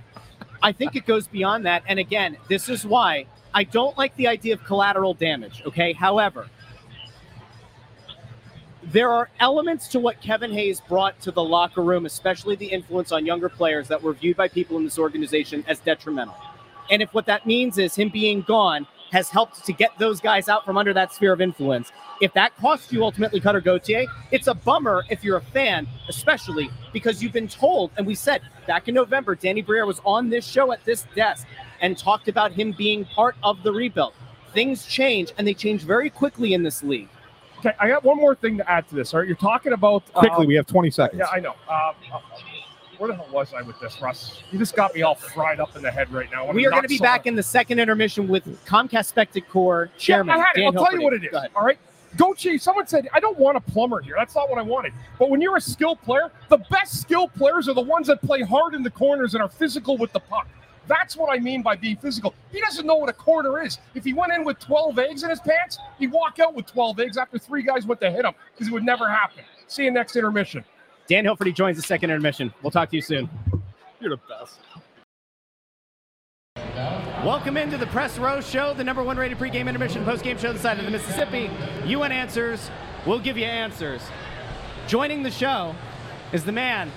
I 0.62 0.72
think 0.72 0.96
it 0.96 1.06
goes 1.06 1.26
beyond 1.26 1.64
that. 1.66 1.82
And 1.86 1.98
again, 1.98 2.36
this 2.48 2.68
is 2.68 2.84
why 2.86 3.26
I 3.54 3.64
don't 3.64 3.96
like 3.96 4.14
the 4.16 4.26
idea 4.26 4.54
of 4.54 4.64
collateral 4.64 5.14
damage. 5.14 5.62
Okay. 5.66 5.92
However, 5.92 6.46
there 8.92 9.10
are 9.10 9.28
elements 9.40 9.88
to 9.88 9.98
what 9.98 10.20
Kevin 10.20 10.52
Hayes 10.52 10.80
brought 10.80 11.20
to 11.22 11.32
the 11.32 11.42
locker 11.42 11.82
room, 11.82 12.06
especially 12.06 12.54
the 12.54 12.66
influence 12.66 13.10
on 13.10 13.26
younger 13.26 13.48
players 13.48 13.88
that 13.88 14.00
were 14.00 14.12
viewed 14.12 14.36
by 14.36 14.46
people 14.48 14.76
in 14.76 14.84
this 14.84 14.98
organization 14.98 15.64
as 15.66 15.80
detrimental. 15.80 16.36
And 16.90 17.02
if 17.02 17.12
what 17.12 17.26
that 17.26 17.46
means 17.46 17.78
is 17.78 17.96
him 17.96 18.10
being 18.10 18.42
gone 18.42 18.86
has 19.10 19.28
helped 19.28 19.64
to 19.64 19.72
get 19.72 19.90
those 19.98 20.20
guys 20.20 20.48
out 20.48 20.64
from 20.64 20.76
under 20.76 20.92
that 20.92 21.12
sphere 21.12 21.32
of 21.32 21.40
influence, 21.40 21.90
if 22.20 22.32
that 22.34 22.56
costs 22.58 22.92
you 22.92 23.02
ultimately 23.02 23.40
Cutter 23.40 23.60
Gauthier, 23.60 24.06
it's 24.30 24.46
a 24.46 24.54
bummer 24.54 25.04
if 25.10 25.24
you're 25.24 25.38
a 25.38 25.42
fan, 25.42 25.88
especially 26.08 26.70
because 26.92 27.22
you've 27.22 27.32
been 27.32 27.48
told, 27.48 27.90
and 27.96 28.06
we 28.06 28.14
said 28.14 28.42
back 28.68 28.86
in 28.86 28.94
November, 28.94 29.34
Danny 29.34 29.62
Briere 29.62 29.86
was 29.86 30.00
on 30.04 30.30
this 30.30 30.46
show 30.46 30.70
at 30.70 30.84
this 30.84 31.06
desk 31.16 31.46
and 31.80 31.98
talked 31.98 32.28
about 32.28 32.52
him 32.52 32.72
being 32.72 33.04
part 33.04 33.34
of 33.42 33.62
the 33.64 33.72
rebuild. 33.72 34.14
Things 34.54 34.86
change, 34.86 35.32
and 35.36 35.46
they 35.46 35.54
change 35.54 35.82
very 35.82 36.08
quickly 36.08 36.54
in 36.54 36.62
this 36.62 36.82
league. 36.84 37.08
Okay, 37.58 37.72
I 37.78 37.88
got 37.88 38.04
one 38.04 38.16
more 38.16 38.34
thing 38.34 38.58
to 38.58 38.70
add 38.70 38.88
to 38.88 38.94
this. 38.94 39.14
All 39.14 39.20
right, 39.20 39.26
you're 39.26 39.36
talking 39.36 39.72
about 39.72 40.04
Quickly, 40.12 40.44
um, 40.44 40.46
we 40.46 40.54
have 40.54 40.66
20 40.66 40.90
seconds. 40.90 41.18
Yeah, 41.18 41.26
I 41.32 41.40
know. 41.40 41.54
Uh, 41.68 41.92
uh, 42.12 42.20
where 42.98 43.08
the 43.08 43.14
hell 43.14 43.28
was 43.30 43.52
I 43.52 43.62
with 43.62 43.78
this, 43.80 44.00
Russ? 44.00 44.42
You 44.50 44.58
just 44.58 44.74
got 44.74 44.94
me 44.94 45.02
all 45.02 45.14
fried 45.14 45.60
up 45.60 45.76
in 45.76 45.82
the 45.82 45.90
head 45.90 46.10
right 46.10 46.30
now. 46.30 46.50
we 46.50 46.66
are 46.66 46.70
going 46.70 46.82
to 46.82 46.88
be 46.88 46.98
back 46.98 47.26
in 47.26 47.34
the 47.34 47.42
second 47.42 47.78
intermission 47.78 48.26
with 48.26 48.44
Comcast 48.64 49.12
Spectacor 49.12 49.90
chairman. 49.98 50.36
Yeah, 50.36 50.42
I 50.42 50.46
had 50.46 50.56
it. 50.56 50.60
Dan 50.60 50.76
I'll 50.76 50.84
tell 50.84 50.94
you 50.94 51.02
what 51.02 51.12
it 51.12 51.24
is. 51.24 51.32
All 51.32 51.32
right. 51.32 51.32
Go 51.32 51.38
ahead. 51.38 51.50
All 51.56 51.66
right. 51.66 51.78
Gauthier, 52.16 52.58
someone 52.58 52.86
said, 52.86 53.08
I 53.12 53.20
don't 53.20 53.38
want 53.38 53.58
a 53.58 53.60
plumber 53.60 54.00
here. 54.00 54.14
That's 54.16 54.34
not 54.34 54.48
what 54.48 54.58
I 54.58 54.62
wanted. 54.62 54.94
But 55.18 55.28
when 55.28 55.42
you're 55.42 55.56
a 55.56 55.60
skill 55.60 55.96
player, 55.96 56.30
the 56.48 56.58
best 56.70 57.00
skill 57.02 57.28
players 57.28 57.68
are 57.68 57.74
the 57.74 57.82
ones 57.82 58.06
that 58.06 58.22
play 58.22 58.40
hard 58.40 58.74
in 58.74 58.82
the 58.82 58.90
corners 58.90 59.34
and 59.34 59.42
are 59.42 59.48
physical 59.48 59.98
with 59.98 60.12
the 60.12 60.20
puck. 60.20 60.48
That's 60.88 61.16
what 61.16 61.36
I 61.36 61.40
mean 61.40 61.62
by 61.62 61.76
being 61.76 61.96
physical. 61.96 62.34
He 62.52 62.60
doesn't 62.60 62.86
know 62.86 62.96
what 62.96 63.08
a 63.08 63.12
corner 63.12 63.62
is. 63.62 63.78
If 63.94 64.04
he 64.04 64.12
went 64.12 64.32
in 64.32 64.44
with 64.44 64.58
12 64.60 64.98
eggs 64.98 65.22
in 65.22 65.30
his 65.30 65.40
pants, 65.40 65.78
he'd 65.98 66.12
walk 66.12 66.38
out 66.38 66.54
with 66.54 66.66
12 66.66 67.00
eggs 67.00 67.16
after 67.16 67.38
three 67.38 67.62
guys 67.62 67.86
went 67.86 68.00
to 68.00 68.10
hit 68.10 68.24
him 68.24 68.32
because 68.52 68.68
it 68.68 68.72
would 68.72 68.84
never 68.84 69.08
happen. 69.08 69.44
See 69.66 69.84
you 69.84 69.90
next 69.90 70.16
intermission. 70.16 70.64
Dan 71.08 71.24
Hilferty 71.24 71.54
joins 71.54 71.76
the 71.76 71.82
second 71.82 72.10
intermission. 72.10 72.52
We'll 72.62 72.70
talk 72.70 72.90
to 72.90 72.96
you 72.96 73.02
soon. 73.02 73.28
You're 74.00 74.10
the 74.10 74.20
best. 74.28 74.58
Welcome 77.24 77.56
into 77.56 77.76
the 77.76 77.86
Press 77.86 78.18
Row 78.18 78.40
Show, 78.40 78.74
the 78.74 78.84
number 78.84 79.02
one 79.02 79.16
rated 79.16 79.38
pregame 79.38 79.66
intermission 79.66 80.04
postgame 80.04 80.38
show 80.38 80.52
this 80.52 80.62
side 80.62 80.78
of 80.78 80.84
the 80.84 80.90
Mississippi. 80.90 81.50
You 81.84 81.98
want 81.98 82.12
answers, 82.12 82.70
we'll 83.04 83.18
give 83.18 83.36
you 83.36 83.44
answers. 83.44 84.02
Joining 84.86 85.22
the 85.22 85.30
show 85.30 85.74
is 86.32 86.44
the 86.44 86.52
man, 86.52 86.92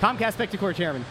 Comcast 0.00 0.34
Spectacor 0.34 0.74
chairman, 0.74 1.04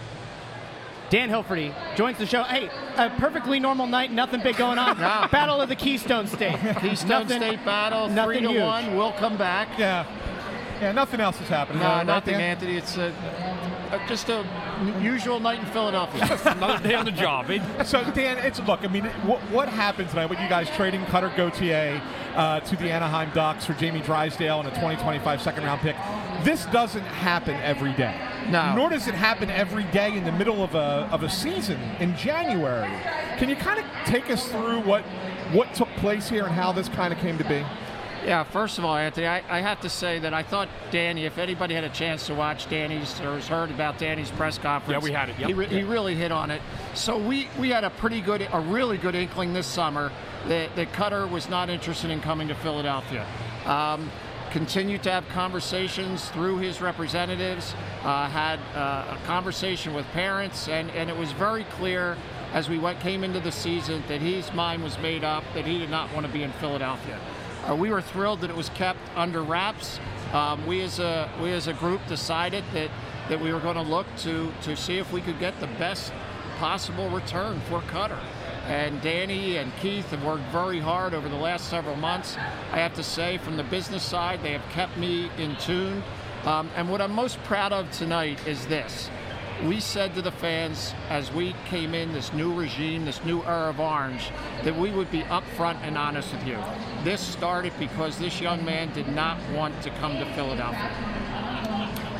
Dan 1.11 1.29
Hilferty, 1.29 1.73
joins 1.95 2.17
the 2.17 2.25
show. 2.25 2.41
Hey, 2.43 2.69
a 2.95 3.09
perfectly 3.19 3.59
normal 3.59 3.85
night, 3.85 4.11
nothing 4.11 4.41
big 4.41 4.55
going 4.57 4.79
on. 4.79 4.97
No. 5.01 5.27
Battle 5.31 5.59
of 5.61 5.67
the 5.69 5.75
Keystone 5.75 6.25
State. 6.25 6.57
Keystone 6.81 7.09
Nothing- 7.09 7.41
State 7.41 7.65
battle, 7.65 8.07
nothing 8.07 8.37
three 8.39 8.47
to 8.47 8.53
huge. 8.53 8.63
one. 8.63 8.95
We'll 8.95 9.11
come 9.13 9.37
back. 9.37 9.77
Yeah. 9.77 10.05
Yeah, 10.81 10.93
nothing 10.93 11.19
else 11.19 11.39
is 11.41 11.47
happening. 11.49 11.79
No, 11.83 11.85
uh, 11.87 11.97
right, 11.97 12.05
nothing, 12.07 12.33
Dan? 12.33 12.41
Anthony. 12.41 12.77
It's 12.77 12.97
a, 12.97 13.09
a, 13.93 14.07
just 14.07 14.29
a 14.29 14.45
usual 15.01 15.39
night 15.39 15.59
in 15.59 15.65
Philadelphia. 15.67 16.39
Another 16.45 16.87
day 16.87 16.95
on 16.95 17.05
the 17.05 17.11
job. 17.11 17.47
so, 17.85 18.03
Dan, 18.11 18.37
it's 18.39 18.59
look. 18.61 18.83
I 18.83 18.87
mean, 18.87 19.05
what, 19.25 19.39
what 19.51 19.69
happened 19.69 20.09
tonight 20.09 20.27
with 20.27 20.39
you 20.39 20.47
guys 20.49 20.69
trading 20.71 21.05
Cutter 21.05 21.31
Gauthier 21.35 22.01
uh, 22.35 22.59
to 22.61 22.75
the 22.75 22.89
Anaheim 22.89 23.31
Ducks 23.33 23.65
for 23.65 23.73
Jamie 23.73 24.01
Drysdale 24.01 24.59
and 24.59 24.67
a 24.67 24.71
2025 24.71 25.41
second 25.41 25.63
round 25.63 25.81
pick? 25.81 25.95
This 26.43 26.65
doesn't 26.67 27.03
happen 27.03 27.55
every 27.57 27.93
day. 27.93 28.19
No. 28.49 28.75
Nor 28.75 28.89
does 28.89 29.07
it 29.07 29.13
happen 29.13 29.49
every 29.49 29.83
day 29.85 30.15
in 30.15 30.23
the 30.23 30.31
middle 30.31 30.63
of 30.63 30.73
a 30.75 31.07
of 31.11 31.23
a 31.23 31.29
season 31.29 31.79
in 31.99 32.15
January. 32.15 32.89
Can 33.37 33.49
you 33.49 33.55
kind 33.55 33.79
of 33.79 33.85
take 34.05 34.29
us 34.29 34.47
through 34.47 34.81
what 34.81 35.03
what 35.53 35.73
took 35.73 35.89
place 35.97 36.29
here 36.29 36.45
and 36.45 36.53
how 36.53 36.71
this 36.71 36.89
kind 36.89 37.13
of 37.13 37.19
came 37.19 37.37
to 37.37 37.43
be? 37.43 37.63
Yeah, 38.25 38.43
first 38.43 38.77
of 38.77 38.85
all, 38.85 38.95
Anthony, 38.95 39.25
I, 39.25 39.41
I 39.49 39.61
have 39.61 39.81
to 39.81 39.89
say 39.89 40.19
that 40.19 40.33
I 40.33 40.43
thought 40.43 40.69
Danny, 40.91 41.25
if 41.25 41.39
anybody 41.39 41.73
had 41.73 41.83
a 41.83 41.89
chance 41.89 42.27
to 42.27 42.35
watch 42.35 42.69
Danny's 42.69 43.19
or 43.21 43.33
has 43.33 43.47
heard 43.47 43.71
about 43.71 43.97
Danny's 43.97 44.29
press 44.31 44.59
conference, 44.59 45.03
Yeah, 45.03 45.09
we 45.09 45.11
had 45.11 45.29
it, 45.29 45.39
yep. 45.39 45.47
He, 45.47 45.53
re- 45.53 45.67
he 45.67 45.83
really 45.83 46.13
hit 46.13 46.31
on 46.31 46.51
it. 46.51 46.61
So 46.93 47.17
we, 47.17 47.47
we 47.59 47.69
had 47.69 47.83
a 47.83 47.89
pretty 47.89 48.21
good, 48.21 48.47
a 48.53 48.59
really 48.59 48.97
good 48.97 49.15
inkling 49.15 49.53
this 49.53 49.65
summer 49.65 50.11
that, 50.47 50.75
that 50.75 50.93
Cutter 50.93 51.25
was 51.25 51.49
not 51.49 51.69
interested 51.69 52.11
in 52.11 52.21
coming 52.21 52.47
to 52.49 52.55
Philadelphia. 52.55 53.25
Um, 53.65 54.11
continued 54.51 55.01
to 55.03 55.11
have 55.11 55.27
conversations 55.29 56.29
through 56.29 56.57
his 56.57 56.81
representatives, 56.81 57.73
uh, 58.03 58.27
had 58.29 58.59
uh, 58.75 59.17
a 59.17 59.25
conversation 59.25 59.93
with 59.93 60.05
parents, 60.07 60.67
and, 60.67 60.91
and 60.91 61.09
it 61.09 61.17
was 61.17 61.31
very 61.31 61.63
clear 61.63 62.17
as 62.53 62.69
we 62.69 62.77
went, 62.77 62.99
came 62.99 63.23
into 63.23 63.39
the 63.39 63.51
season 63.51 64.03
that 64.09 64.21
his 64.21 64.53
mind 64.53 64.83
was 64.83 64.99
made 64.99 65.23
up 65.23 65.43
that 65.53 65.65
he 65.65 65.79
did 65.79 65.89
not 65.89 66.13
want 66.13 66.25
to 66.25 66.31
be 66.31 66.43
in 66.43 66.51
Philadelphia. 66.53 67.17
Uh, 67.67 67.75
we 67.75 67.91
were 67.91 68.01
thrilled 68.01 68.41
that 68.41 68.49
it 68.49 68.55
was 68.55 68.69
kept 68.69 68.99
under 69.15 69.43
wraps. 69.43 69.99
Um, 70.33 70.65
we 70.65 70.81
as 70.81 70.99
a 70.99 71.29
we 71.41 71.51
as 71.51 71.67
a 71.67 71.73
group 71.73 72.01
decided 72.07 72.63
that 72.73 72.89
that 73.29 73.39
we 73.39 73.53
were 73.53 73.59
going 73.59 73.75
to 73.75 73.81
look 73.81 74.07
to 74.19 74.51
to 74.63 74.75
see 74.75 74.97
if 74.97 75.11
we 75.13 75.21
could 75.21 75.39
get 75.39 75.59
the 75.59 75.67
best 75.67 76.11
possible 76.57 77.09
return 77.09 77.59
for 77.61 77.81
Cutter. 77.81 78.19
And 78.67 79.01
Danny 79.01 79.57
and 79.57 79.75
Keith 79.77 80.09
have 80.11 80.23
worked 80.23 80.43
very 80.51 80.79
hard 80.79 81.13
over 81.13 81.27
the 81.27 81.35
last 81.35 81.69
several 81.69 81.95
months. 81.95 82.37
I 82.71 82.77
have 82.77 82.93
to 82.95 83.03
say, 83.03 83.37
from 83.39 83.57
the 83.57 83.63
business 83.63 84.03
side, 84.03 84.41
they 84.43 84.51
have 84.51 84.67
kept 84.69 84.95
me 84.97 85.29
in 85.37 85.55
tune. 85.57 86.03
Um, 86.45 86.69
and 86.75 86.89
what 86.89 87.01
I'm 87.01 87.11
most 87.11 87.41
proud 87.43 87.73
of 87.73 87.89
tonight 87.91 88.39
is 88.47 88.65
this 88.67 89.09
we 89.67 89.79
said 89.79 90.15
to 90.15 90.21
the 90.21 90.31
fans 90.31 90.93
as 91.09 91.31
we 91.31 91.53
came 91.65 91.93
in 91.93 92.13
this 92.13 92.33
new 92.33 92.53
regime, 92.53 93.05
this 93.05 93.23
new 93.23 93.43
era 93.43 93.69
of 93.69 93.79
orange, 93.79 94.31
that 94.63 94.75
we 94.75 94.91
would 94.91 95.11
be 95.11 95.21
upfront 95.23 95.77
and 95.83 95.97
honest 95.97 96.33
with 96.33 96.47
you. 96.47 96.57
This 97.03 97.21
started 97.21 97.73
because 97.79 98.17
this 98.17 98.41
young 98.41 98.63
man 98.65 98.91
did 98.93 99.07
not 99.09 99.37
want 99.53 99.79
to 99.83 99.89
come 99.91 100.13
to 100.17 100.25
Philadelphia. 100.33 100.89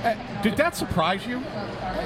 Uh, 0.04 0.16
Did 0.42 0.58
that 0.58 0.76
surprise 0.76 1.28
you? 1.28 1.44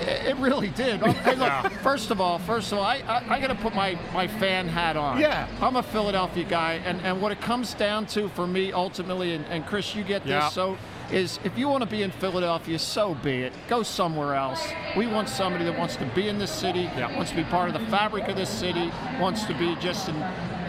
It 0.01 0.35
really 0.37 0.67
did. 0.69 0.99
Hey, 1.25 1.35
look, 1.35 1.71
first 1.81 2.11
of 2.11 2.19
all, 2.19 2.39
first 2.39 2.73
of 2.73 2.77
all, 2.79 2.83
I, 2.83 2.97
I, 3.07 3.35
I 3.35 3.39
got 3.39 3.47
to 3.47 3.55
put 3.55 3.73
my, 3.73 3.97
my 4.13 4.27
fan 4.27 4.67
hat 4.67 4.97
on. 4.97 5.19
Yeah. 5.21 5.47
I'm 5.61 5.77
a 5.77 5.83
Philadelphia 5.83 6.43
guy, 6.43 6.73
and, 6.85 6.99
and 7.01 7.21
what 7.21 7.31
it 7.31 7.39
comes 7.39 7.73
down 7.73 8.05
to 8.07 8.27
for 8.29 8.45
me 8.45 8.73
ultimately, 8.73 9.33
and, 9.33 9.45
and 9.45 9.65
Chris, 9.65 9.95
you 9.95 10.03
get 10.03 10.23
this, 10.23 10.31
Yeah. 10.31 10.49
so 10.49 10.77
is 11.11 11.39
if 11.43 11.57
you 11.57 11.67
want 11.67 11.83
to 11.83 11.89
be 11.89 12.01
in 12.03 12.11
Philadelphia, 12.11 12.79
so 12.79 13.15
be 13.15 13.43
it. 13.43 13.53
Go 13.67 13.83
somewhere 13.83 14.35
else. 14.35 14.65
We 14.95 15.07
want 15.07 15.29
somebody 15.29 15.65
that 15.65 15.77
wants 15.77 15.95
to 15.97 16.05
be 16.15 16.27
in 16.27 16.39
this 16.39 16.51
city, 16.51 16.83
that 16.95 17.15
wants 17.15 17.31
to 17.31 17.37
be 17.37 17.43
part 17.45 17.67
of 17.69 17.79
the 17.79 17.85
fabric 17.87 18.27
of 18.27 18.35
this 18.35 18.49
city, 18.49 18.91
wants 19.19 19.45
to 19.45 19.53
be 19.57 19.75
just 19.75 20.09
an, 20.09 20.15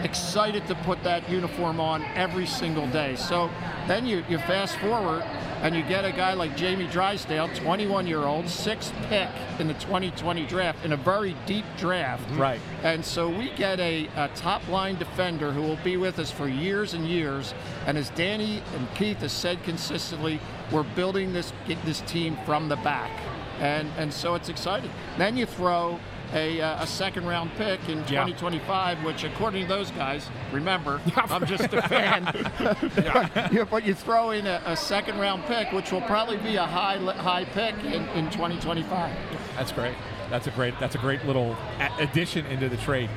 excited 0.03 0.65
to 0.67 0.75
put 0.75 1.03
that 1.03 1.29
uniform 1.29 1.79
on 1.79 2.03
every 2.15 2.45
single 2.45 2.87
day. 2.87 3.15
So 3.15 3.49
then 3.87 4.05
you, 4.05 4.23
you 4.29 4.37
fast 4.39 4.77
forward 4.77 5.23
and 5.61 5.75
you 5.75 5.83
get 5.83 6.05
a 6.05 6.11
guy 6.11 6.33
like 6.33 6.55
Jamie 6.55 6.87
Drysdale, 6.87 7.49
21 7.55 8.07
year 8.07 8.23
old, 8.23 8.47
sixth 8.47 8.93
pick 9.09 9.29
in 9.59 9.67
the 9.67 9.73
2020 9.75 10.45
draft, 10.45 10.85
in 10.85 10.93
a 10.93 10.97
very 10.97 11.35
deep 11.45 11.65
draft. 11.77 12.23
Mm-hmm. 12.27 12.41
Right. 12.41 12.61
And 12.83 13.03
so 13.03 13.29
we 13.29 13.49
get 13.51 13.79
a, 13.79 14.07
a 14.15 14.29
top 14.35 14.67
line 14.67 14.97
defender 14.97 15.51
who 15.51 15.61
will 15.61 15.79
be 15.83 15.97
with 15.97 16.19
us 16.19 16.31
for 16.31 16.47
years 16.47 16.93
and 16.93 17.07
years. 17.07 17.53
And 17.85 17.97
as 17.97 18.09
Danny 18.11 18.61
and 18.75 18.93
Keith 18.95 19.17
has 19.19 19.31
said 19.31 19.61
consistently, 19.63 20.39
we're 20.71 20.83
building 20.83 21.33
this 21.33 21.53
this 21.85 22.01
team 22.01 22.37
from 22.45 22.69
the 22.69 22.75
back. 22.77 23.11
And 23.59 23.89
and 23.97 24.13
so 24.13 24.35
it's 24.35 24.49
exciting. 24.49 24.91
Then 25.17 25.37
you 25.37 25.45
throw 25.45 25.99
a, 26.33 26.61
uh, 26.61 26.83
a 26.83 26.87
second 26.87 27.25
round 27.25 27.51
pick 27.57 27.79
in 27.89 27.99
Yeah. 27.99 28.25
2025, 28.25 29.03
which 29.03 29.23
according 29.23 29.63
to 29.63 29.67
those 29.67 29.91
guys, 29.91 30.29
remember, 30.51 31.01
I'm 31.15 31.45
just 31.45 31.73
a 31.73 31.81
fan. 31.83 32.25
yeah, 33.51 33.65
but 33.69 33.85
you 33.85 33.93
throw 33.93 34.31
in 34.31 34.45
a, 34.47 34.61
a 34.65 34.75
second 34.75 35.19
round 35.19 35.45
pick, 35.45 35.71
which 35.71 35.91
will 35.91 36.01
probably 36.01 36.37
be 36.37 36.55
a 36.55 36.65
high 36.65 36.97
high 36.97 37.45
pick 37.45 37.75
in, 37.85 38.07
in 38.09 38.29
2025. 38.31 39.15
That's 39.55 39.71
great. 39.71 39.95
That's 40.29 40.47
a 40.47 40.51
great. 40.51 40.77
That's 40.79 40.95
a 40.95 40.99
great 40.99 41.25
little 41.25 41.55
addition 41.99 42.45
into 42.47 42.67
the 42.67 42.77
trade. 42.77 43.09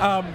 Um, 0.00 0.34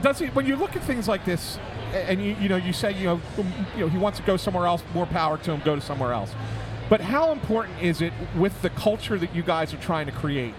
does 0.00 0.20
he? 0.20 0.26
When 0.26 0.46
you 0.46 0.56
look 0.56 0.76
at 0.76 0.82
things 0.84 1.08
like 1.08 1.24
this, 1.24 1.58
and 1.92 2.24
you 2.24 2.36
you 2.40 2.48
know 2.48 2.56
you 2.56 2.72
say 2.72 2.92
you 2.92 3.04
know 3.04 3.20
um, 3.38 3.52
you 3.74 3.80
know 3.80 3.88
he 3.88 3.98
wants 3.98 4.18
to 4.20 4.24
go 4.24 4.36
somewhere 4.36 4.66
else. 4.66 4.82
More 4.94 5.06
power 5.06 5.36
to 5.38 5.52
him. 5.52 5.60
Go 5.64 5.74
to 5.74 5.80
somewhere 5.80 6.12
else. 6.12 6.32
But 6.88 7.00
how 7.02 7.32
important 7.32 7.82
is 7.82 8.00
it 8.00 8.12
with 8.36 8.62
the 8.62 8.70
culture 8.70 9.18
that 9.18 9.34
you 9.34 9.42
guys 9.42 9.74
are 9.74 9.78
trying 9.78 10.06
to 10.06 10.12
create 10.12 10.54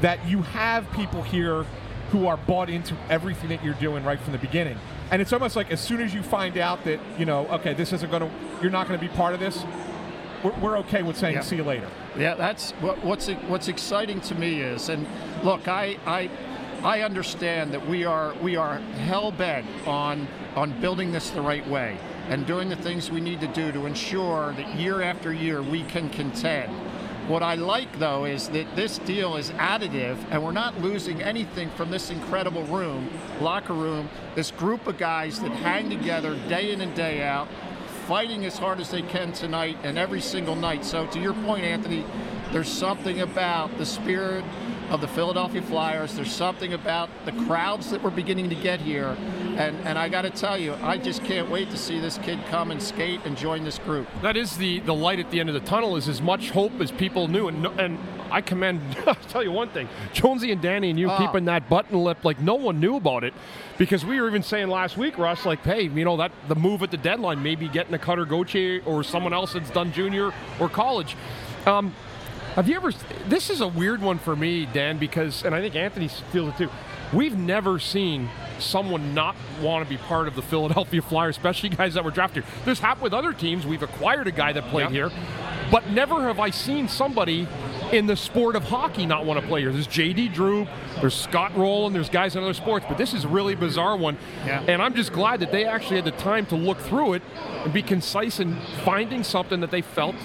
that 0.00 0.24
you 0.26 0.42
have 0.42 0.90
people 0.92 1.22
here 1.22 1.64
who 2.10 2.26
are 2.26 2.36
bought 2.36 2.70
into 2.70 2.96
everything 3.10 3.50
that 3.50 3.62
you're 3.64 3.74
doing 3.74 4.04
right 4.04 4.20
from 4.20 4.32
the 4.32 4.38
beginning? 4.38 4.78
And 5.10 5.22
it's 5.22 5.32
almost 5.32 5.56
like 5.56 5.70
as 5.70 5.80
soon 5.80 6.00
as 6.00 6.14
you 6.14 6.22
find 6.22 6.58
out 6.58 6.84
that 6.84 7.00
you 7.18 7.24
know, 7.24 7.46
okay, 7.48 7.74
this 7.74 7.92
isn't 7.92 8.10
going 8.10 8.22
to, 8.22 8.30
you're 8.62 8.70
not 8.70 8.88
going 8.88 8.98
to 8.98 9.06
be 9.06 9.12
part 9.14 9.34
of 9.34 9.40
this. 9.40 9.64
We're, 10.44 10.52
we're 10.60 10.78
okay 10.78 11.02
with 11.02 11.16
saying 11.16 11.34
Yeah. 11.34 11.40
see 11.40 11.56
you 11.56 11.64
later. 11.64 11.88
Yeah, 12.16 12.34
that's 12.34 12.70
what, 12.80 13.02
what's 13.04 13.28
what's 13.28 13.68
exciting 13.68 14.20
to 14.22 14.34
me 14.34 14.60
is, 14.60 14.88
and 14.88 15.06
look, 15.42 15.66
I 15.68 15.96
I 16.06 16.30
I 16.82 17.00
understand 17.02 17.72
that 17.72 17.88
we 17.88 18.04
are 18.04 18.34
we 18.34 18.54
are 18.56 18.76
hell 18.78 19.32
bent 19.32 19.66
on 19.86 20.28
on 20.54 20.80
building 20.80 21.10
this 21.12 21.30
the 21.30 21.40
right 21.40 21.66
way 21.68 21.98
and 22.28 22.46
doing 22.46 22.68
the 22.68 22.76
things 22.76 23.10
we 23.10 23.20
need 23.20 23.40
to 23.40 23.48
do 23.48 23.72
to 23.72 23.86
ensure 23.86 24.52
that 24.52 24.76
year 24.76 25.02
after 25.02 25.32
year 25.32 25.62
we 25.62 25.82
can 25.84 26.08
contend. 26.10 26.72
What 27.28 27.42
I 27.42 27.56
like 27.56 27.98
though 27.98 28.24
is 28.24 28.48
that 28.48 28.74
this 28.74 28.96
deal 28.96 29.36
is 29.36 29.50
additive 29.50 30.16
and 30.30 30.42
we're 30.42 30.50
not 30.50 30.80
losing 30.80 31.22
anything 31.22 31.68
from 31.72 31.90
this 31.90 32.08
incredible 32.08 32.64
room, 32.64 33.10
locker 33.42 33.74
room, 33.74 34.08
this 34.34 34.50
group 34.50 34.86
of 34.86 34.96
guys 34.96 35.38
that 35.40 35.50
hang 35.50 35.90
together 35.90 36.36
day 36.48 36.72
in 36.72 36.80
and 36.80 36.94
day 36.94 37.22
out, 37.22 37.46
fighting 38.06 38.46
as 38.46 38.56
hard 38.56 38.80
as 38.80 38.90
they 38.90 39.02
can 39.02 39.30
tonight 39.32 39.76
and 39.82 39.98
every 39.98 40.22
single 40.22 40.54
night. 40.54 40.86
So, 40.86 41.06
to 41.08 41.20
your 41.20 41.34
point, 41.34 41.64
Anthony, 41.64 42.02
there's 42.50 42.70
something 42.70 43.20
about 43.20 43.76
the 43.76 43.84
spirit 43.84 44.42
of 44.88 45.02
the 45.02 45.08
Philadelphia 45.08 45.60
Flyers. 45.60 46.14
There's 46.14 46.32
something 46.32 46.72
about 46.72 47.10
the 47.26 47.32
crowds 47.32 47.90
that 47.90 48.02
we're 48.02 48.08
beginning 48.08 48.48
to 48.48 48.54
get 48.54 48.80
here. 48.80 49.18
And, 49.58 49.76
and 49.84 49.98
I 49.98 50.08
got 50.08 50.22
to 50.22 50.30
tell 50.30 50.56
you, 50.56 50.74
I 50.82 50.98
just 50.98 51.24
can't 51.24 51.50
wait 51.50 51.68
to 51.70 51.76
see 51.76 51.98
this 51.98 52.16
kid 52.18 52.38
come 52.48 52.70
and 52.70 52.80
skate 52.80 53.20
and 53.24 53.36
join 53.36 53.64
this 53.64 53.78
group. 53.80 54.06
That 54.22 54.36
is 54.36 54.56
the 54.56 54.78
the 54.80 54.94
light 54.94 55.18
at 55.18 55.32
the 55.32 55.40
end 55.40 55.48
of 55.48 55.54
the 55.54 55.60
tunnel. 55.68 55.96
Is 55.96 56.06
as 56.08 56.22
much 56.22 56.50
hope 56.50 56.80
as 56.80 56.92
people 56.92 57.26
knew, 57.26 57.48
and 57.48 57.66
and 57.80 57.98
I 58.30 58.40
commend. 58.40 58.80
I'll 59.06 59.16
tell 59.16 59.42
you 59.42 59.50
one 59.50 59.68
thing, 59.70 59.88
Jonesy 60.12 60.52
and 60.52 60.62
Danny 60.62 60.90
and 60.90 60.98
you 60.98 61.10
Oh. 61.10 61.18
keeping 61.18 61.46
that 61.46 61.68
button 61.68 61.98
lip 61.98 62.24
like 62.24 62.38
no 62.40 62.54
one 62.54 62.78
knew 62.78 62.94
about 62.94 63.24
it, 63.24 63.34
because 63.78 64.04
we 64.04 64.20
were 64.20 64.28
even 64.28 64.44
saying 64.44 64.68
last 64.68 64.96
week, 64.96 65.18
Russ, 65.18 65.44
like, 65.44 65.64
hey, 65.64 65.82
you 65.82 66.04
know 66.04 66.16
that 66.18 66.30
the 66.46 66.54
move 66.54 66.84
at 66.84 66.92
the 66.92 66.96
deadline, 66.96 67.42
maybe 67.42 67.66
getting 67.66 67.92
a 67.94 67.98
Cutter 67.98 68.26
Gauthier 68.26 68.80
or 68.86 69.02
someone 69.02 69.32
else 69.32 69.54
that's 69.54 69.70
done 69.70 69.90
junior 69.92 70.32
or 70.60 70.68
college. 70.68 71.16
Um, 71.66 71.92
have 72.54 72.68
you 72.68 72.76
ever? 72.76 72.92
This 73.26 73.50
is 73.50 73.60
a 73.60 73.66
weird 73.68 74.02
one 74.02 74.18
for 74.20 74.36
me, 74.36 74.66
Dan, 74.66 74.98
because, 74.98 75.44
and 75.44 75.52
I 75.52 75.60
think 75.60 75.74
Anthony 75.74 76.06
feels 76.06 76.50
it 76.50 76.58
too. 76.58 76.70
We've 77.12 77.36
never 77.36 77.78
seen 77.78 78.28
someone 78.58 79.14
not 79.14 79.34
want 79.62 79.84
to 79.84 79.88
be 79.88 79.96
part 79.96 80.28
of 80.28 80.34
the 80.34 80.42
Philadelphia 80.42 81.00
Flyers, 81.00 81.36
especially 81.36 81.70
guys 81.70 81.94
that 81.94 82.04
were 82.04 82.10
drafted. 82.10 82.44
here. 82.44 82.52
This 82.64 82.80
happened 82.80 83.04
with 83.04 83.14
other 83.14 83.32
teams. 83.32 83.66
We've 83.66 83.82
acquired 83.82 84.26
a 84.26 84.32
guy 84.32 84.52
that 84.52 84.64
played 84.64 84.90
here, 84.90 85.10
but 85.70 85.88
never 85.90 86.22
have 86.22 86.38
I 86.38 86.50
seen 86.50 86.88
somebody 86.88 87.48
in 87.92 88.06
the 88.06 88.16
sport 88.16 88.56
of 88.56 88.64
hockey 88.64 89.06
not 89.06 89.24
want 89.24 89.40
to 89.40 89.46
play 89.46 89.62
here. 89.62 89.72
There's 89.72 89.88
JD 89.88 90.34
Drew, 90.34 90.66
there's 91.00 91.14
Scott 91.14 91.56
Rolen, 91.56 91.92
there's 91.92 92.10
guys 92.10 92.36
in 92.36 92.42
other 92.42 92.54
sports, 92.54 92.84
but 92.88 92.98
this 92.98 93.14
is 93.14 93.24
a 93.24 93.28
really 93.28 93.54
bizarre 93.54 93.96
one. 93.96 94.18
Yeah. 94.44 94.62
And 94.68 94.82
I'm 94.82 94.94
just 94.94 95.12
glad 95.12 95.40
that 95.40 95.52
they 95.52 95.64
actually 95.64 95.96
had 95.96 96.04
the 96.04 96.10
time 96.12 96.44
to 96.46 96.56
look 96.56 96.78
through 96.78 97.14
it 97.14 97.22
and 97.64 97.72
be 97.72 97.82
concise 97.82 98.40
in 98.40 98.58
finding 98.84 99.24
something 99.24 99.60
that 99.60 99.70
they 99.70 99.80
felt 99.80 100.16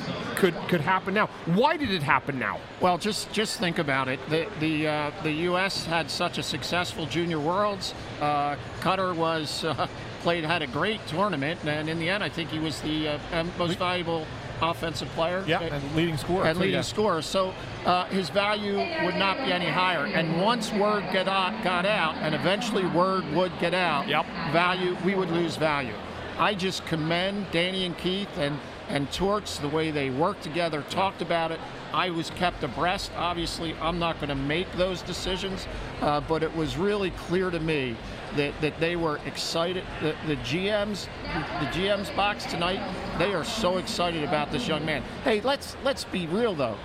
could 0.43 0.67
could 0.67 0.81
happen 0.81 1.13
now. 1.13 1.27
Why 1.45 1.77
did 1.77 1.89
it 1.89 2.03
happen 2.03 2.37
now? 2.37 2.59
Well, 2.81 2.97
just 2.97 3.31
just 3.31 3.59
think 3.59 3.79
about 3.79 4.09
it. 4.09 4.19
The 4.29 4.45
the 4.59 4.87
uh, 4.87 5.11
the 5.23 5.31
U.S. 5.49 5.85
had 5.85 6.11
such 6.11 6.37
a 6.37 6.43
successful 6.43 7.05
Junior 7.05 7.39
Worlds. 7.39 7.93
Uh, 8.19 8.57
Cutter 8.81 9.13
was 9.13 9.63
uh, 9.63 9.87
played 10.21 10.43
had 10.43 10.61
a 10.61 10.67
great 10.67 10.99
tournament, 11.07 11.63
and 11.63 11.87
in 11.87 11.97
the 11.97 12.09
end, 12.09 12.25
I 12.25 12.27
think 12.27 12.49
he 12.49 12.59
was 12.59 12.81
the 12.81 13.07
uh, 13.07 13.19
um, 13.31 13.51
most 13.57 13.79
valuable 13.79 14.27
offensive 14.61 15.07
player. 15.09 15.45
Yeah, 15.47 15.61
and 15.61 15.95
leading 15.95 16.17
scorer. 16.17 16.45
and 16.45 16.59
leading 16.59 16.75
yeah. 16.75 16.81
scorer. 16.81 17.21
So 17.21 17.53
uh, 17.85 18.05
his 18.07 18.29
value 18.29 18.79
would 19.05 19.15
not 19.15 19.37
be 19.45 19.53
any 19.53 19.69
higher. 19.69 20.05
And 20.05 20.41
once 20.41 20.73
word 20.73 21.05
get 21.13 21.29
out, 21.29 21.63
got 21.63 21.85
out, 21.85 22.15
and 22.15 22.35
eventually 22.35 22.85
word 22.87 23.23
would 23.33 23.57
get 23.61 23.73
out, 23.73 24.09
Yep. 24.09 24.25
value 24.51 24.97
we 25.05 25.15
would 25.15 25.31
lose 25.31 25.55
value. 25.55 25.95
I 26.37 26.53
just 26.55 26.85
commend 26.85 27.45
Danny 27.51 27.85
and 27.85 27.97
Keith 27.97 28.37
and 28.37 28.59
and 28.93 29.11
Torts 29.11 29.57
the 29.57 29.67
way 29.67 29.89
they 29.89 30.11
worked 30.11 30.43
together, 30.43 30.83
talked 30.91 31.23
about 31.23 31.51
it. 31.51 31.59
I 31.93 32.11
was 32.11 32.29
kept 32.29 32.63
abreast. 32.63 33.11
Obviously, 33.17 33.75
I'm 33.81 33.97
not 33.97 34.17
going 34.17 34.29
to 34.29 34.35
make 34.35 34.71
those 34.73 35.01
decisions, 35.01 35.67
uh, 36.01 36.21
but 36.21 36.43
it 36.43 36.55
was 36.55 36.77
really 36.77 37.09
clear 37.11 37.49
to 37.49 37.59
me 37.59 37.97
that, 38.35 38.53
that 38.61 38.79
they 38.79 38.95
were 38.95 39.19
excited. 39.25 39.83
The, 39.99 40.15
the 40.27 40.35
GMs, 40.37 41.07
the 41.23 41.65
GM's 41.77 42.11
box 42.11 42.45
tonight, 42.45 42.81
they 43.17 43.33
are 43.33 43.43
so 43.43 43.77
excited 43.77 44.23
about 44.23 44.51
this 44.51 44.67
young 44.67 44.85
man. 44.85 45.01
Hey, 45.23 45.41
let's 45.41 45.75
let's 45.83 46.03
be 46.03 46.27
real 46.27 46.53
though. 46.53 46.77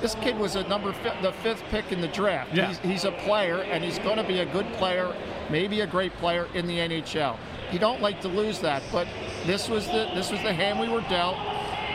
This 0.00 0.14
kid 0.16 0.38
was 0.38 0.56
a 0.56 0.66
number 0.66 0.92
fi- 0.94 1.20
the 1.20 1.32
fifth 1.32 1.62
pick 1.70 1.92
in 1.92 2.00
the 2.00 2.08
draft. 2.08 2.54
Yeah. 2.54 2.68
He's, 2.68 2.78
he's 2.78 3.04
a 3.04 3.12
player, 3.12 3.58
and 3.62 3.84
he's 3.84 3.98
going 3.98 4.16
to 4.16 4.24
be 4.24 4.38
a 4.38 4.46
good 4.46 4.72
player, 4.74 5.12
maybe 5.50 5.80
a 5.80 5.86
great 5.86 6.12
player 6.14 6.46
in 6.54 6.66
the 6.66 6.78
NHL. 6.78 7.36
you 7.72 7.78
don't 7.78 8.00
like 8.00 8.20
to 8.20 8.28
lose 8.28 8.60
that, 8.60 8.82
but 8.92 9.08
this 9.46 9.68
was 9.68 9.86
the 9.86 10.10
this 10.14 10.30
was 10.30 10.40
the 10.42 10.52
hand 10.52 10.78
we 10.78 10.88
were 10.88 11.02
dealt. 11.02 11.36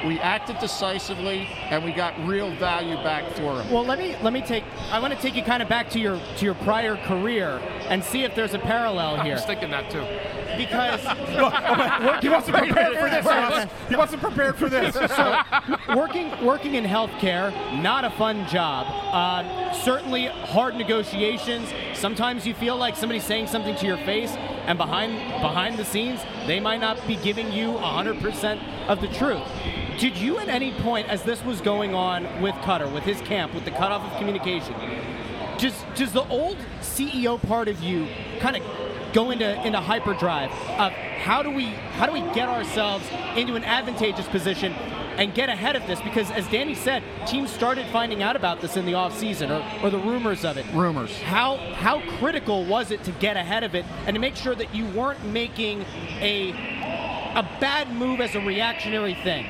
We 0.05 0.19
acted 0.19 0.59
decisively, 0.59 1.47
and 1.69 1.85
we 1.85 1.93
got 1.93 2.13
real 2.27 2.53
value 2.55 2.95
back 2.97 3.31
for 3.35 3.61
him. 3.61 3.71
Well, 3.71 3.85
let 3.85 3.97
me 3.97 4.17
let 4.21 4.33
me 4.33 4.41
take. 4.41 4.65
I 4.91 4.99
want 4.99 5.13
to 5.13 5.19
take 5.19 5.33
you 5.33 5.43
kind 5.43 5.63
of 5.63 5.69
back 5.69 5.89
to 5.91 5.99
your 5.99 6.19
to 6.37 6.45
your 6.45 6.55
prior 6.55 6.97
career 6.97 7.61
and 7.87 8.03
see 8.03 8.23
if 8.23 8.35
there's 8.35 8.53
a 8.53 8.59
parallel 8.59 9.15
here. 9.15 9.21
I 9.21 9.25
here. 9.25 9.35
was 9.35 9.45
thinking 9.45 9.71
that 9.71 9.89
too. 9.89 10.05
Because 10.57 11.01
he 12.21 12.29
wasn't 12.29 12.57
prepared 12.57 12.97
for 12.97 13.09
this. 13.09 13.71
He 13.89 13.95
wasn't 13.95 14.21
prepared 14.21 14.55
for 14.57 14.69
this. 14.69 14.93
so, 15.15 15.41
working 15.95 16.31
working 16.43 16.75
in 16.75 16.83
healthcare, 16.83 17.51
not 17.81 18.03
a 18.03 18.09
fun 18.11 18.45
job. 18.47 18.85
Uh, 18.89 19.71
certainly 19.73 20.25
hard 20.27 20.75
negotiations. 20.75 21.69
Sometimes 21.93 22.45
you 22.45 22.53
feel 22.53 22.75
like 22.75 22.97
somebody's 22.97 23.23
saying 23.23 23.47
something 23.47 23.75
to 23.77 23.85
your 23.85 23.97
face, 23.97 24.35
and 24.67 24.77
behind 24.77 25.13
behind 25.41 25.77
the 25.77 25.85
scenes, 25.85 26.19
they 26.47 26.59
might 26.59 26.81
not 26.81 27.05
be 27.07 27.15
giving 27.17 27.51
you 27.51 27.73
100% 27.73 28.87
of 28.87 29.01
the 29.01 29.07
truth. 29.09 29.47
Did 29.99 30.17
you 30.17 30.39
at 30.39 30.47
any 30.47 30.71
point, 30.71 31.07
as 31.09 31.23
this 31.23 31.43
was 31.43 31.61
going 31.61 31.93
on 31.93 32.41
with 32.41 32.55
Cutter, 32.63 32.87
with 32.87 33.03
his 33.03 33.21
camp, 33.21 33.53
with 33.53 33.65
the 33.65 33.71
cutoff 33.71 34.11
of 34.11 34.17
communication, 34.17 34.73
does 35.57 35.85
does 35.95 36.13
the 36.13 36.27
old 36.29 36.57
CEO 36.81 37.41
part 37.47 37.67
of 37.67 37.81
you 37.81 38.07
kind 38.39 38.57
of 38.57 38.63
go 39.13 39.31
into 39.31 39.65
into 39.65 39.79
hyperdrive 39.79 40.51
of 40.79 40.91
how 40.91 41.43
do 41.43 41.49
we 41.49 41.65
how 41.65 42.05
do 42.05 42.11
we 42.11 42.21
get 42.33 42.49
ourselves 42.49 43.05
into 43.35 43.55
an 43.55 43.63
advantageous 43.63 44.27
position 44.27 44.73
and 45.17 45.33
get 45.33 45.49
ahead 45.49 45.75
of 45.75 45.85
this 45.87 46.01
because 46.01 46.29
as 46.31 46.47
Danny 46.47 46.75
said 46.75 47.03
teams 47.27 47.51
started 47.51 47.85
finding 47.87 48.23
out 48.23 48.35
about 48.35 48.61
this 48.61 48.77
in 48.77 48.85
the 48.85 48.93
offseason 48.93 49.49
or, 49.49 49.85
or 49.85 49.89
the 49.89 49.99
rumors 49.99 50.43
of 50.45 50.57
it 50.57 50.65
rumors 50.73 51.15
how 51.21 51.57
how 51.73 52.01
critical 52.17 52.65
was 52.65 52.91
it 52.91 53.03
to 53.03 53.11
get 53.13 53.37
ahead 53.37 53.63
of 53.63 53.75
it 53.75 53.85
and 54.05 54.15
to 54.15 54.19
make 54.19 54.35
sure 54.35 54.55
that 54.55 54.73
you 54.73 54.85
weren't 54.87 55.23
making 55.25 55.81
a 56.19 56.51
a 57.35 57.43
bad 57.59 57.91
move 57.95 58.21
as 58.21 58.35
a 58.35 58.39
reactionary 58.39 59.15
thing 59.15 59.45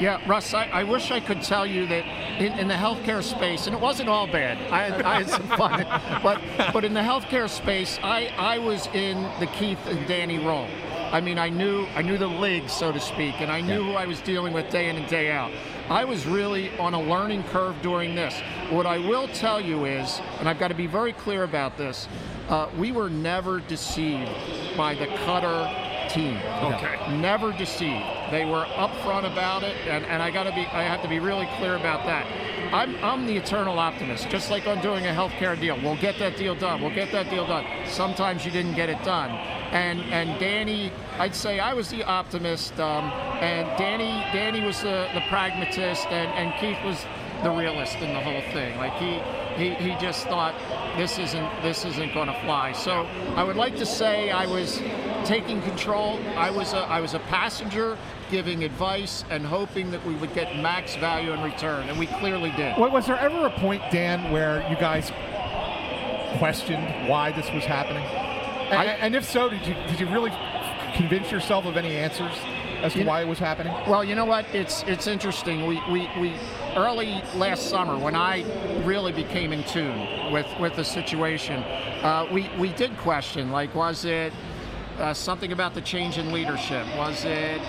Yeah, 0.00 0.18
Russ, 0.26 0.54
I, 0.54 0.64
I 0.64 0.84
wish 0.84 1.10
I 1.10 1.20
could 1.20 1.42
tell 1.42 1.66
you 1.66 1.86
that 1.86 2.04
in, 2.40 2.58
in 2.58 2.68
the 2.68 2.74
healthcare 2.74 3.22
space, 3.22 3.66
and 3.66 3.76
it 3.76 3.82
wasn't 3.82 4.08
all 4.08 4.26
bad. 4.26 4.56
I 4.72 4.88
had, 4.88 5.02
I 5.02 5.22
had 5.22 5.28
some 5.28 5.46
fun, 5.58 5.84
but 6.22 6.40
but 6.72 6.84
in 6.86 6.94
the 6.94 7.00
healthcare 7.00 7.50
space, 7.50 7.98
I, 8.02 8.32
I 8.38 8.58
was 8.58 8.86
in 8.94 9.22
the 9.40 9.46
Keith 9.46 9.78
and 9.86 10.08
Danny 10.08 10.38
role. 10.38 10.66
I 11.12 11.20
mean, 11.20 11.38
I 11.38 11.48
knew 11.48 11.86
I 11.96 12.02
knew 12.02 12.18
the 12.18 12.28
league, 12.28 12.68
so 12.68 12.92
to 12.92 13.00
speak, 13.00 13.40
and 13.40 13.50
I 13.50 13.60
knew 13.60 13.82
who 13.82 13.92
I 13.94 14.06
was 14.06 14.20
dealing 14.20 14.52
with 14.52 14.70
day 14.70 14.88
in 14.88 14.96
and 14.96 15.08
day 15.08 15.32
out. 15.32 15.50
I 15.88 16.04
was 16.04 16.24
really 16.24 16.70
on 16.78 16.94
a 16.94 17.02
learning 17.02 17.42
curve 17.44 17.74
during 17.82 18.14
this. 18.14 18.32
What 18.70 18.86
I 18.86 18.98
will 18.98 19.26
tell 19.26 19.60
you 19.60 19.86
is, 19.86 20.20
and 20.38 20.48
I've 20.48 20.60
got 20.60 20.68
to 20.68 20.74
be 20.74 20.86
very 20.86 21.12
clear 21.12 21.42
about 21.42 21.76
this, 21.76 22.06
uh, 22.50 22.68
we 22.76 22.92
were 22.92 23.08
never 23.08 23.60
deceived 23.60 24.30
by 24.76 24.94
the 24.94 25.06
Cutter 25.24 25.88
team. 26.10 26.36
Okay. 26.62 27.18
Never 27.18 27.52
deceived. 27.52 28.04
They 28.30 28.44
were 28.44 28.64
upfront 28.64 29.30
about 29.30 29.62
it, 29.62 29.76
and, 29.86 30.04
and 30.04 30.22
I 30.22 30.30
got 30.30 30.44
to 30.44 30.52
be 30.52 30.66
I 30.66 30.82
have 30.82 31.02
to 31.02 31.08
be 31.08 31.20
really 31.20 31.48
clear 31.58 31.76
about 31.76 32.04
that. 32.06 32.26
I'm, 32.72 32.96
I'm 33.02 33.26
the 33.26 33.36
eternal 33.36 33.78
optimist. 33.78 34.28
Just 34.28 34.50
like 34.50 34.66
on 34.66 34.80
doing 34.80 35.06
a 35.06 35.10
healthcare 35.10 35.58
deal, 35.58 35.76
we'll 35.82 35.96
get 35.96 36.18
that 36.18 36.36
deal 36.36 36.54
done. 36.54 36.80
We'll 36.80 36.94
get 36.94 37.10
that 37.12 37.30
deal 37.30 37.46
done. 37.46 37.64
Sometimes 37.86 38.44
you 38.44 38.50
didn't 38.50 38.74
get 38.74 38.88
it 38.88 39.02
done, 39.04 39.30
and 39.30 40.00
and 40.12 40.38
Danny, 40.40 40.92
I'd 41.18 41.34
say 41.34 41.60
I 41.60 41.72
was 41.74 41.90
the 41.90 42.04
optimist, 42.04 42.78
um, 42.80 43.04
and 43.40 43.66
Danny 43.78 44.12
Danny 44.32 44.60
was 44.60 44.80
the, 44.82 45.08
the 45.14 45.22
pragmatist, 45.28 46.06
and, 46.08 46.30
and 46.32 46.60
Keith 46.60 46.82
was 46.84 47.04
the 47.42 47.50
realist 47.50 47.96
in 47.96 48.12
the 48.14 48.20
whole 48.20 48.40
thing. 48.52 48.76
Like 48.78 48.92
he 48.94 49.18
he, 49.56 49.74
he 49.74 49.90
just 50.00 50.26
thought 50.26 50.54
this 50.96 51.18
isn't 51.18 51.62
this 51.62 51.84
isn't 51.84 52.12
going 52.14 52.28
to 52.28 52.40
fly. 52.40 52.72
So 52.72 53.06
I 53.36 53.42
would 53.44 53.56
like 53.56 53.76
to 53.76 53.86
say 53.86 54.30
I 54.30 54.46
was 54.46 54.80
taking 55.24 55.60
control. 55.62 56.18
I 56.36 56.50
was 56.50 56.72
a, 56.72 56.78
I 56.78 57.00
was 57.00 57.14
a 57.14 57.18
passenger 57.20 57.96
giving 58.30 58.62
advice 58.64 59.24
and 59.30 59.44
hoping 59.44 59.90
that 59.90 60.04
we 60.06 60.14
would 60.14 60.32
get 60.34 60.56
max 60.56 60.94
value 60.96 61.32
in 61.32 61.42
return, 61.42 61.88
and 61.88 61.98
we 61.98 62.06
clearly 62.06 62.50
did. 62.52 62.76
Wa- 62.78 62.88
Was 62.88 63.06
there 63.06 63.18
ever 63.18 63.46
a 63.46 63.50
point, 63.50 63.82
Dan, 63.90 64.30
where 64.32 64.64
you 64.70 64.76
guys 64.76 65.10
questioned 66.38 67.08
why 67.08 67.32
this 67.32 67.50
was 67.52 67.64
happening? 67.64 68.04
And, 68.04 68.78
I- 68.78 68.84
and 69.00 69.16
if 69.16 69.24
so, 69.24 69.48
did 69.48 69.66
you 69.66 69.74
did 69.88 69.98
you 70.00 70.06
really 70.08 70.32
convince 70.94 71.30
yourself 71.30 71.64
of 71.66 71.76
any 71.76 71.96
answers 71.96 72.32
as 72.82 72.92
to 72.94 73.00
You- 73.00 73.04
why 73.06 73.22
it 73.22 73.28
was 73.28 73.38
happening? 73.38 73.72
Well, 73.88 74.04
you 74.04 74.14
know 74.14 74.24
what? 74.24 74.46
It's 74.54 74.82
it's 74.86 75.06
interesting. 75.06 75.66
We, 75.66 75.80
we, 75.90 76.08
we 76.20 76.34
early 76.76 77.22
last 77.34 77.68
summer 77.68 77.98
when 77.98 78.14
I 78.14 78.44
really 78.84 79.12
became 79.12 79.52
in 79.52 79.64
tune 79.64 80.32
with, 80.32 80.46
with 80.60 80.76
the 80.76 80.84
situation, 80.84 81.62
uh, 82.02 82.26
we, 82.32 82.50
we 82.58 82.72
did 82.72 82.96
question 82.98 83.50
like 83.50 83.74
was 83.74 84.04
it 84.04 84.32
uh, 84.98 85.14
something 85.14 85.52
about 85.52 85.74
the 85.74 85.80
change 85.80 86.18
in 86.18 86.32
leadership? 86.32 86.86
Was 86.96 87.24
it 87.24 87.60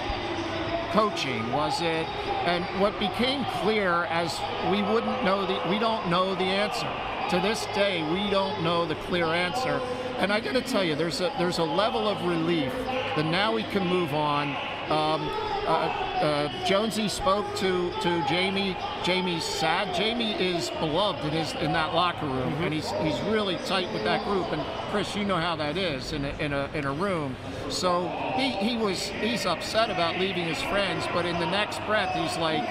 coaching? 0.92 1.52
Was 1.52 1.82
it 1.82 2.06
and 2.46 2.64
what 2.82 2.98
became 3.00 3.46
clear 3.62 4.06
as 4.06 4.40
we 4.72 4.82
wouldn't 4.82 5.24
know 5.24 5.46
the 5.46 5.70
we 5.70 5.80
don't 5.80 6.10
know 6.10 6.36
the 6.36 6.44
answer. 6.44 6.90
To 7.30 7.40
this 7.40 7.66
day, 7.68 8.04
we 8.12 8.30
don't 8.30 8.62
know 8.62 8.86
the 8.86 8.96
clear 8.96 9.26
answer. 9.28 9.80
And 10.18 10.34
I 10.34 10.42
got 10.42 10.54
to 10.54 10.62
tell 10.62 10.84
you, 10.84 10.96
there's 10.96 11.22
a 11.22 11.32
there's 11.38 11.60
a 11.60 11.64
level 11.64 12.08
of 12.08 12.22
relief 12.26 12.74
that 13.16 13.26
now 13.26 13.54
we 13.54 13.64
can 13.64 13.88
move 13.88 14.14
on. 14.14 14.56
Um, 14.92 15.22
uh, 15.66 15.88
uh, 16.22 16.66
Jonesy 16.66 17.08
spoke 17.08 17.46
to, 17.56 17.92
to 18.02 18.26
Jamie. 18.28 18.76
Jamie's 19.04 19.46
sad. 19.46 19.96
Jamie 19.96 20.34
is 20.34 20.70
beloved 20.72 21.24
in 21.24 21.32
his 21.32 21.54
in 21.54 21.72
that 21.72 21.94
locker 21.94 22.26
room, 22.26 22.54
and 22.62 22.74
he's 22.74 22.92
he's 23.04 23.18
really 23.22 23.56
tight 23.66 23.92
with 23.94 24.04
that 24.04 24.26
group. 24.26 24.52
And 24.52 24.62
Chris, 24.92 25.16
you 25.16 25.24
know 25.24 25.38
how 25.38 25.56
that 25.56 25.78
is 25.78 26.12
in 26.12 26.26
a 26.26 26.30
in 26.40 26.52
a 26.52 26.70
in 26.74 26.86
a 26.86 26.92
room. 26.92 27.38
So 27.70 28.10
he, 28.36 28.52
he 28.52 28.76
was 28.76 29.08
he's 29.08 29.46
upset 29.46 29.90
about 29.90 30.20
leaving 30.20 30.44
his 30.44 30.62
friends, 30.64 31.06
but 31.14 31.26
in 31.26 31.40
the 31.40 31.50
next 31.50 31.80
breath, 31.86 32.14
he's 32.14 32.38
like, 32.38 32.64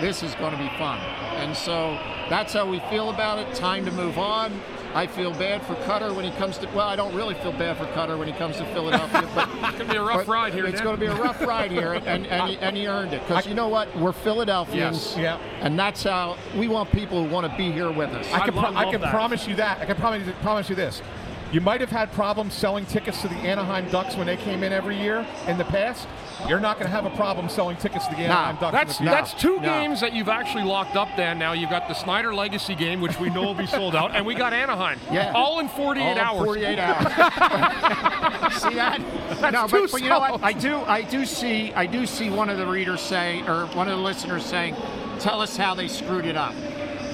this 0.00 0.22
is 0.22 0.34
going 0.34 0.52
to 0.52 0.58
be 0.58 0.68
fun. 0.76 0.98
And 1.36 1.56
so 1.56 1.98
that's 2.28 2.52
how 2.52 2.68
we 2.68 2.80
feel 2.90 3.08
about 3.08 3.38
it. 3.38 3.54
Time 3.54 3.86
to 3.86 3.92
move 3.92 4.18
on. 4.18 4.52
I 4.96 5.06
feel 5.06 5.30
bad 5.32 5.60
for 5.66 5.74
Cutter 5.84 6.14
when 6.14 6.24
he 6.24 6.30
comes 6.38 6.56
to. 6.56 6.66
Well, 6.68 6.88
I 6.88 6.96
don't 6.96 7.14
really 7.14 7.34
feel 7.34 7.52
bad 7.52 7.76
for 7.76 7.84
Cutter 7.92 8.16
when 8.16 8.28
he 8.28 8.32
comes 8.32 8.56
to 8.56 8.64
Philadelphia, 8.72 9.28
but 9.34 9.46
It's 9.68 9.76
gonna 9.76 9.92
be 9.92 9.98
a 9.98 10.02
rough 10.02 10.26
ride 10.26 10.54
here. 10.54 10.64
It's 10.64 10.80
going 10.80 10.96
to 10.96 11.00
be 11.00 11.04
a 11.04 11.14
rough 11.14 11.38
ride 11.42 11.70
here, 11.70 11.92
and 11.92 12.26
and 12.26 12.48
he, 12.48 12.56
and 12.56 12.74
he 12.74 12.86
earned 12.86 13.12
it 13.12 13.20
because 13.20 13.46
you 13.46 13.52
know 13.52 13.68
what? 13.68 13.94
We're 13.94 14.12
Philadelphians, 14.12 15.14
Yes. 15.14 15.16
Yeah. 15.18 15.38
and 15.60 15.78
that's 15.78 16.02
how 16.02 16.38
we 16.56 16.68
want 16.68 16.90
people 16.92 17.22
who 17.22 17.30
want 17.30 17.50
to 17.50 17.54
be 17.58 17.70
here 17.70 17.92
with 17.92 18.08
us. 18.08 18.26
I 18.32 18.46
can, 18.46 18.54
pro- 18.54 18.74
I 18.74 18.90
can 18.90 19.02
promise 19.02 19.46
you 19.46 19.54
that. 19.56 19.80
I 19.80 19.84
can 19.84 19.96
promise, 19.96 20.26
promise 20.40 20.70
you 20.70 20.76
this. 20.76 21.02
You 21.52 21.60
might 21.60 21.80
have 21.80 21.90
had 21.90 22.10
problems 22.12 22.54
selling 22.54 22.86
tickets 22.86 23.22
to 23.22 23.28
the 23.28 23.36
Anaheim 23.36 23.88
Ducks 23.90 24.16
when 24.16 24.26
they 24.26 24.36
came 24.36 24.64
in 24.64 24.72
every 24.72 24.98
year 25.00 25.24
in 25.46 25.56
the 25.58 25.64
past. 25.64 26.08
You're 26.48 26.60
not 26.60 26.76
going 26.78 26.90
to 26.90 26.94
have 26.94 27.06
a 27.06 27.16
problem 27.16 27.48
selling 27.48 27.76
tickets 27.76 28.06
to 28.08 28.14
the 28.14 28.22
Anaheim 28.22 28.56
Ducks. 28.56 28.72
That's 28.72 28.98
that's 28.98 29.32
two 29.34 29.60
games 29.60 30.00
that 30.00 30.12
you've 30.12 30.28
actually 30.28 30.64
locked 30.64 30.96
up. 30.96 31.08
Dan, 31.16 31.38
now 31.38 31.52
you've 31.52 31.70
got 31.70 31.86
the 31.88 31.94
Snider 31.94 32.34
Legacy 32.34 32.74
game, 32.74 33.00
which 33.00 33.18
we 33.20 33.30
know 33.30 33.42
will 33.42 33.54
be 33.54 33.66
sold 33.78 33.94
out, 33.94 34.14
and 34.14 34.26
we 34.26 34.34
got 34.34 34.52
Anaheim. 34.52 34.98
Yeah. 35.10 35.32
all 35.34 35.60
in 35.60 35.68
48 35.68 36.04
All 36.04 36.12
in 36.12 36.18
hours. 36.18 36.44
48 36.46 36.78
hours. 36.80 38.52
see 38.62 38.74
that? 38.74 39.00
That's 39.40 39.52
no, 39.52 39.68
but, 39.68 39.92
but 39.92 40.02
you 40.02 40.08
know 40.08 40.18
what? 40.18 40.42
I 40.42 40.52
do, 40.52 40.78
I 40.80 41.02
do 41.02 41.24
see, 41.24 41.72
I 41.74 41.86
do 41.86 42.06
see 42.06 42.28
one 42.28 42.50
of 42.50 42.58
the 42.58 42.66
readers 42.66 43.00
saying, 43.00 43.48
or 43.48 43.66
one 43.68 43.88
of 43.88 43.96
the 43.96 44.02
listeners 44.04 44.44
saying, 44.44 44.74
"Tell 45.20 45.40
us 45.40 45.56
how 45.56 45.74
they 45.74 45.88
screwed 45.88 46.26
it 46.26 46.36
up." 46.36 46.54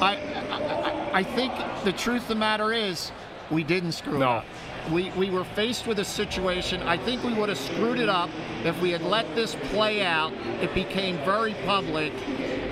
I, 0.00 0.16
I, 0.16 1.10
I 1.18 1.22
think 1.22 1.52
the 1.84 1.92
truth 1.92 2.22
of 2.22 2.28
the 2.28 2.34
matter 2.34 2.72
is, 2.72 3.12
we 3.50 3.62
didn't 3.64 3.92
screw 3.92 4.16
it 4.16 4.22
up. 4.22 4.44
We, 4.90 5.10
we 5.12 5.30
were 5.30 5.44
faced 5.44 5.86
with 5.86 6.00
a 6.00 6.04
situation. 6.04 6.82
I 6.82 6.96
think 6.96 7.22
we 7.22 7.32
would 7.34 7.48
have 7.48 7.58
screwed 7.58 8.00
it 8.00 8.08
up 8.08 8.30
if 8.64 8.80
we 8.80 8.90
had 8.90 9.02
let 9.02 9.32
this 9.36 9.54
play 9.70 10.02
out. 10.02 10.32
It 10.60 10.74
became 10.74 11.16
very 11.18 11.54
public, 11.64 12.12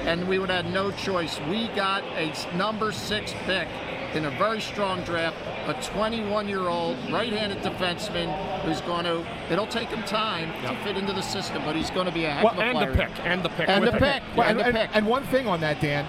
and 0.07 0.29
we 0.29 0.39
would 0.41 0.51
have 0.51 0.65
had 0.65 0.75
no 0.75 0.91
choice. 0.91 1.39
We 1.49 1.69
got 1.69 2.03
a 2.17 2.33
number 2.57 2.91
six 2.91 3.33
pick 3.45 3.69
in 4.15 4.25
a 4.25 4.31
very 4.33 4.61
strong 4.61 5.03
draft, 5.05 5.37
a 5.69 5.75
21-year-old 5.75 6.97
right-handed 7.13 7.59
defenseman 7.59 8.29
who's 8.63 8.81
going 8.81 9.05
to. 9.05 9.25
It'll 9.53 9.69
take 9.69 9.89
him 9.89 10.03
time 10.03 10.51
to 10.67 10.75
fit 10.83 10.97
into 10.97 11.13
the 11.13 11.23
system, 11.23 11.63
but 11.65 11.77
he's 11.77 11.91
going 11.91 12.07
to 12.07 12.13
be 12.13 12.25
a 12.25 12.31
heck 12.31 12.43
Well, 12.45 12.55
of 12.55 12.59
a 12.59 12.63
and 12.63 12.77
player. 12.79 12.91
the 12.91 12.97
pick, 12.97 13.11
and 13.25 13.43
the 13.45 13.49
pick, 13.51 13.69
and 13.69 13.87
the 13.87 13.91
the 13.93 13.99
pick, 13.99 14.23
Well, 14.37 14.49
and 14.49 14.61
and, 14.61 14.75
the 14.75 14.81
pick. 14.81 14.91
and 14.95 15.07
one 15.07 15.23
thing 15.27 15.47
on 15.47 15.61
that, 15.61 15.81
Dan, 15.81 16.05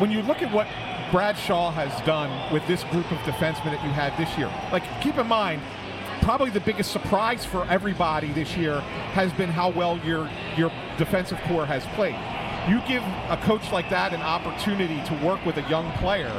when 0.00 0.10
you 0.10 0.22
look 0.22 0.42
at 0.42 0.52
what 0.52 0.66
Brad 1.10 1.36
Shaw 1.36 1.72
has 1.72 2.00
done 2.06 2.52
with 2.52 2.64
this 2.68 2.84
group 2.84 3.10
of 3.10 3.18
defensemen 3.18 3.72
that 3.72 3.82
you 3.84 3.90
had 3.90 4.16
this 4.16 4.38
year, 4.38 4.48
like 4.70 4.84
keep 5.00 5.18
in 5.18 5.26
mind, 5.26 5.60
probably 6.22 6.50
the 6.50 6.60
biggest 6.60 6.92
surprise 6.92 7.44
for 7.44 7.64
everybody 7.66 8.32
this 8.32 8.56
year 8.56 8.78
has 9.12 9.32
been 9.32 9.48
how 9.48 9.70
well 9.70 9.98
your 10.04 10.30
your 10.56 10.70
defensive 10.98 11.40
core 11.48 11.66
has 11.66 11.84
played. 11.96 12.14
You 12.68 12.80
give 12.86 13.02
a 13.28 13.36
coach 13.42 13.72
like 13.72 13.90
that 13.90 14.12
an 14.12 14.22
opportunity 14.22 15.02
to 15.06 15.26
work 15.26 15.44
with 15.44 15.56
a 15.56 15.68
young 15.68 15.90
player, 15.98 16.30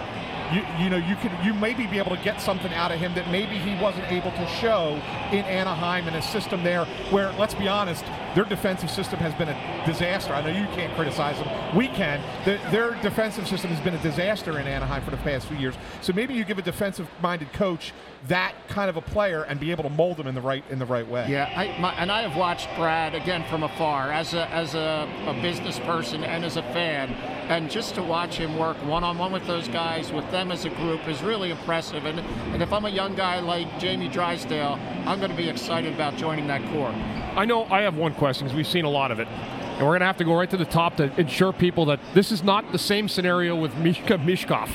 you 0.53 0.65
you 0.79 0.89
know 0.89 0.97
you 0.97 1.15
could 1.15 1.31
you 1.43 1.53
maybe 1.53 1.87
be 1.87 1.97
able 1.97 2.15
to 2.15 2.23
get 2.23 2.41
something 2.41 2.73
out 2.73 2.91
of 2.91 2.99
him 2.99 3.13
that 3.15 3.29
maybe 3.29 3.57
he 3.57 3.81
wasn't 3.81 4.09
able 4.11 4.31
to 4.31 4.47
show 4.47 5.01
in 5.31 5.45
Anaheim 5.45 6.07
in 6.07 6.15
a 6.15 6.21
system 6.21 6.63
there 6.63 6.85
where 7.09 7.31
let's 7.33 7.53
be 7.53 7.67
honest, 7.67 8.03
their 8.35 8.45
defensive 8.45 8.89
system 8.89 9.19
has 9.19 9.33
been 9.35 9.49
a 9.49 9.85
disaster. 9.85 10.33
I 10.33 10.41
know 10.41 10.49
you 10.49 10.67
can't 10.75 10.93
criticize 10.95 11.37
them. 11.37 11.75
We 11.75 11.87
can. 11.87 12.21
The, 12.45 12.59
their 12.71 12.91
defensive 13.01 13.47
system 13.47 13.71
has 13.71 13.79
been 13.81 13.93
a 13.93 14.01
disaster 14.01 14.59
in 14.59 14.67
Anaheim 14.67 15.03
for 15.03 15.11
the 15.11 15.17
past 15.17 15.47
few 15.47 15.57
years. 15.57 15.75
So 16.01 16.13
maybe 16.13 16.33
you 16.33 16.43
give 16.43 16.57
a 16.57 16.61
defensive-minded 16.61 17.53
coach 17.53 17.93
that 18.27 18.53
kind 18.67 18.89
of 18.89 18.97
a 18.97 19.01
player 19.01 19.43
and 19.43 19.59
be 19.59 19.71
able 19.71 19.83
to 19.83 19.89
mold 19.89 20.17
them 20.17 20.27
in 20.27 20.35
the 20.35 20.41
right 20.41 20.63
in 20.69 20.79
the 20.79 20.85
right 20.85 21.07
way. 21.07 21.25
Yeah, 21.27 21.51
I, 21.55 21.79
my, 21.79 21.93
and 21.93 22.11
I 22.11 22.21
have 22.21 22.37
watched 22.37 22.69
Brad 22.75 23.15
again 23.15 23.43
from 23.49 23.63
afar 23.63 24.11
as 24.11 24.33
a 24.33 24.47
as 24.49 24.75
a, 24.75 25.09
a 25.27 25.33
business 25.41 25.79
person 25.79 26.23
and 26.23 26.45
as 26.45 26.57
a 26.57 26.61
fan, 26.61 27.09
and 27.51 27.69
just 27.69 27.95
to 27.95 28.01
watch 28.01 28.37
him 28.37 28.57
work 28.57 28.77
one 28.85 29.03
on 29.03 29.17
one 29.17 29.33
with 29.33 29.45
those 29.45 29.67
guys, 29.67 30.09
with 30.13 30.29
them 30.31 30.53
as 30.53 30.63
a 30.63 30.69
group, 30.69 31.05
is 31.09 31.21
really 31.21 31.51
impressive. 31.51 32.05
And 32.05 32.19
and 32.53 32.63
if 32.63 32.71
I'm 32.71 32.85
a 32.85 32.89
young 32.89 33.13
guy 33.13 33.41
like 33.41 33.77
Jamie 33.77 34.07
Drysdale, 34.07 34.79
I'm 35.05 35.19
going 35.19 35.31
to 35.31 35.37
be 35.37 35.49
excited 35.49 35.93
about 35.93 36.15
joining 36.15 36.47
that 36.47 36.63
core. 36.71 36.91
I 37.35 37.43
know 37.43 37.65
I 37.65 37.81
have 37.81 37.95
one 37.95 38.13
question 38.13 38.45
because 38.47 38.55
we've 38.55 38.65
seen 38.67 38.85
a 38.85 38.89
lot 38.89 39.11
of 39.11 39.19
it. 39.19 39.27
And 39.27 39.81
we're 39.81 39.93
going 39.93 39.99
to 40.01 40.05
have 40.05 40.17
to 40.17 40.23
go 40.23 40.35
right 40.35 40.49
to 40.49 40.57
the 40.57 40.65
top 40.65 40.97
to 40.97 41.11
ensure 41.19 41.51
people 41.51 41.85
that 41.85 41.99
this 42.13 42.31
is 42.31 42.41
not 42.43 42.71
the 42.71 42.77
same 42.77 43.09
scenario 43.09 43.55
with 43.55 43.75
Mishka 43.77 44.17
Michkov. 44.17 44.69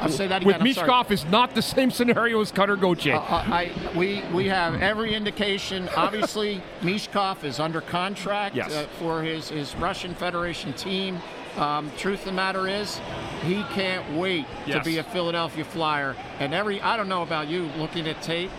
I'll 0.00 0.08
say 0.08 0.26
that 0.28 0.44
With 0.44 0.56
again, 0.56 0.66
I'm. 0.78 0.86
Michkov 0.86 1.10
is 1.10 1.24
not 1.26 1.54
the 1.54 1.62
same 1.62 1.90
scenario 1.90 2.40
as 2.40 2.52
Cutter 2.52 2.76
Gauthier. 2.76 3.14
Uh, 3.16 3.20
I, 3.20 3.72
we 3.96 4.22
we 4.34 4.46
have 4.48 4.82
every 4.82 5.14
indication. 5.14 5.88
Obviously, 5.96 6.60
Michkov 6.82 7.44
is 7.44 7.58
under 7.58 7.80
contract 7.80 8.54
Yes. 8.56 8.72
uh, 8.74 8.86
for 8.98 9.22
his, 9.22 9.48
his 9.48 9.74
Russian 9.76 10.14
Federation 10.14 10.74
team. 10.74 11.18
Um, 11.56 11.92
truth 11.96 12.20
of 12.20 12.26
the 12.26 12.32
matter 12.32 12.66
is, 12.66 13.00
he 13.42 13.62
can't 13.74 14.16
wait 14.16 14.46
to 14.66 14.82
be 14.82 14.98
a 14.98 15.04
Philadelphia 15.04 15.64
Flyer. 15.64 16.16
And 16.40 16.52
every 16.52 16.80
I 16.80 16.96
don't 16.96 17.08
know 17.08 17.22
about 17.22 17.48
you, 17.48 17.70
looking 17.76 18.08
at 18.08 18.20
tape, 18.22 18.50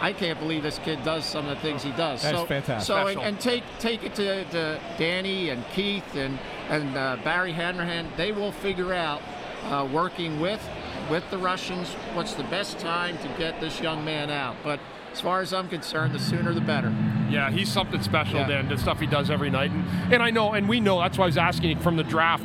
I 0.00 0.12
can't 0.12 0.38
believe 0.38 0.62
this 0.62 0.78
kid 0.78 1.02
does 1.02 1.24
some 1.24 1.48
of 1.48 1.56
the 1.56 1.62
things 1.62 1.82
he 1.82 1.90
does. 1.92 2.22
That's 2.22 2.38
so, 2.38 2.46
fantastic. 2.46 2.86
So 2.86 3.06
and, 3.06 3.20
and 3.20 3.40
take 3.40 3.64
take 3.78 4.04
it 4.04 4.14
to, 4.16 4.44
to 4.50 4.80
Danny 4.98 5.48
and 5.48 5.64
Keith 5.70 6.14
and 6.14 6.38
and 6.68 6.96
uh, 6.96 7.16
Barry 7.24 7.52
Hanrahan. 7.52 8.08
They 8.16 8.30
will 8.32 8.52
figure 8.52 8.92
out 8.92 9.22
uh, 9.64 9.88
working 9.90 10.40
with 10.40 10.62
with 11.10 11.28
the 11.30 11.38
Russians 11.38 11.88
what's 12.14 12.34
the 12.34 12.44
best 12.44 12.78
time 12.78 13.18
to 13.18 13.28
get 13.38 13.60
this 13.60 13.80
young 13.80 14.04
man 14.04 14.30
out. 14.30 14.56
But 14.62 14.78
as 15.14 15.20
far 15.20 15.40
as 15.40 15.52
I'm 15.52 15.68
concerned, 15.68 16.12
the 16.12 16.18
sooner 16.18 16.52
the 16.52 16.60
better. 16.60 16.92
Yeah, 17.30 17.48
he's 17.50 17.68
something 17.70 18.02
special, 18.02 18.40
Yeah. 18.40 18.48
Dan. 18.48 18.68
The 18.68 18.76
stuff 18.76 18.98
he 18.98 19.06
does 19.06 19.30
every 19.30 19.48
night, 19.48 19.70
and, 19.70 20.12
and 20.12 20.22
I 20.22 20.30
know, 20.30 20.52
and 20.54 20.68
we 20.68 20.80
know. 20.80 20.98
That's 20.98 21.16
why 21.16 21.24
I 21.24 21.26
was 21.26 21.38
asking 21.38 21.78
from 21.78 21.96
the 21.96 22.02
draft. 22.02 22.44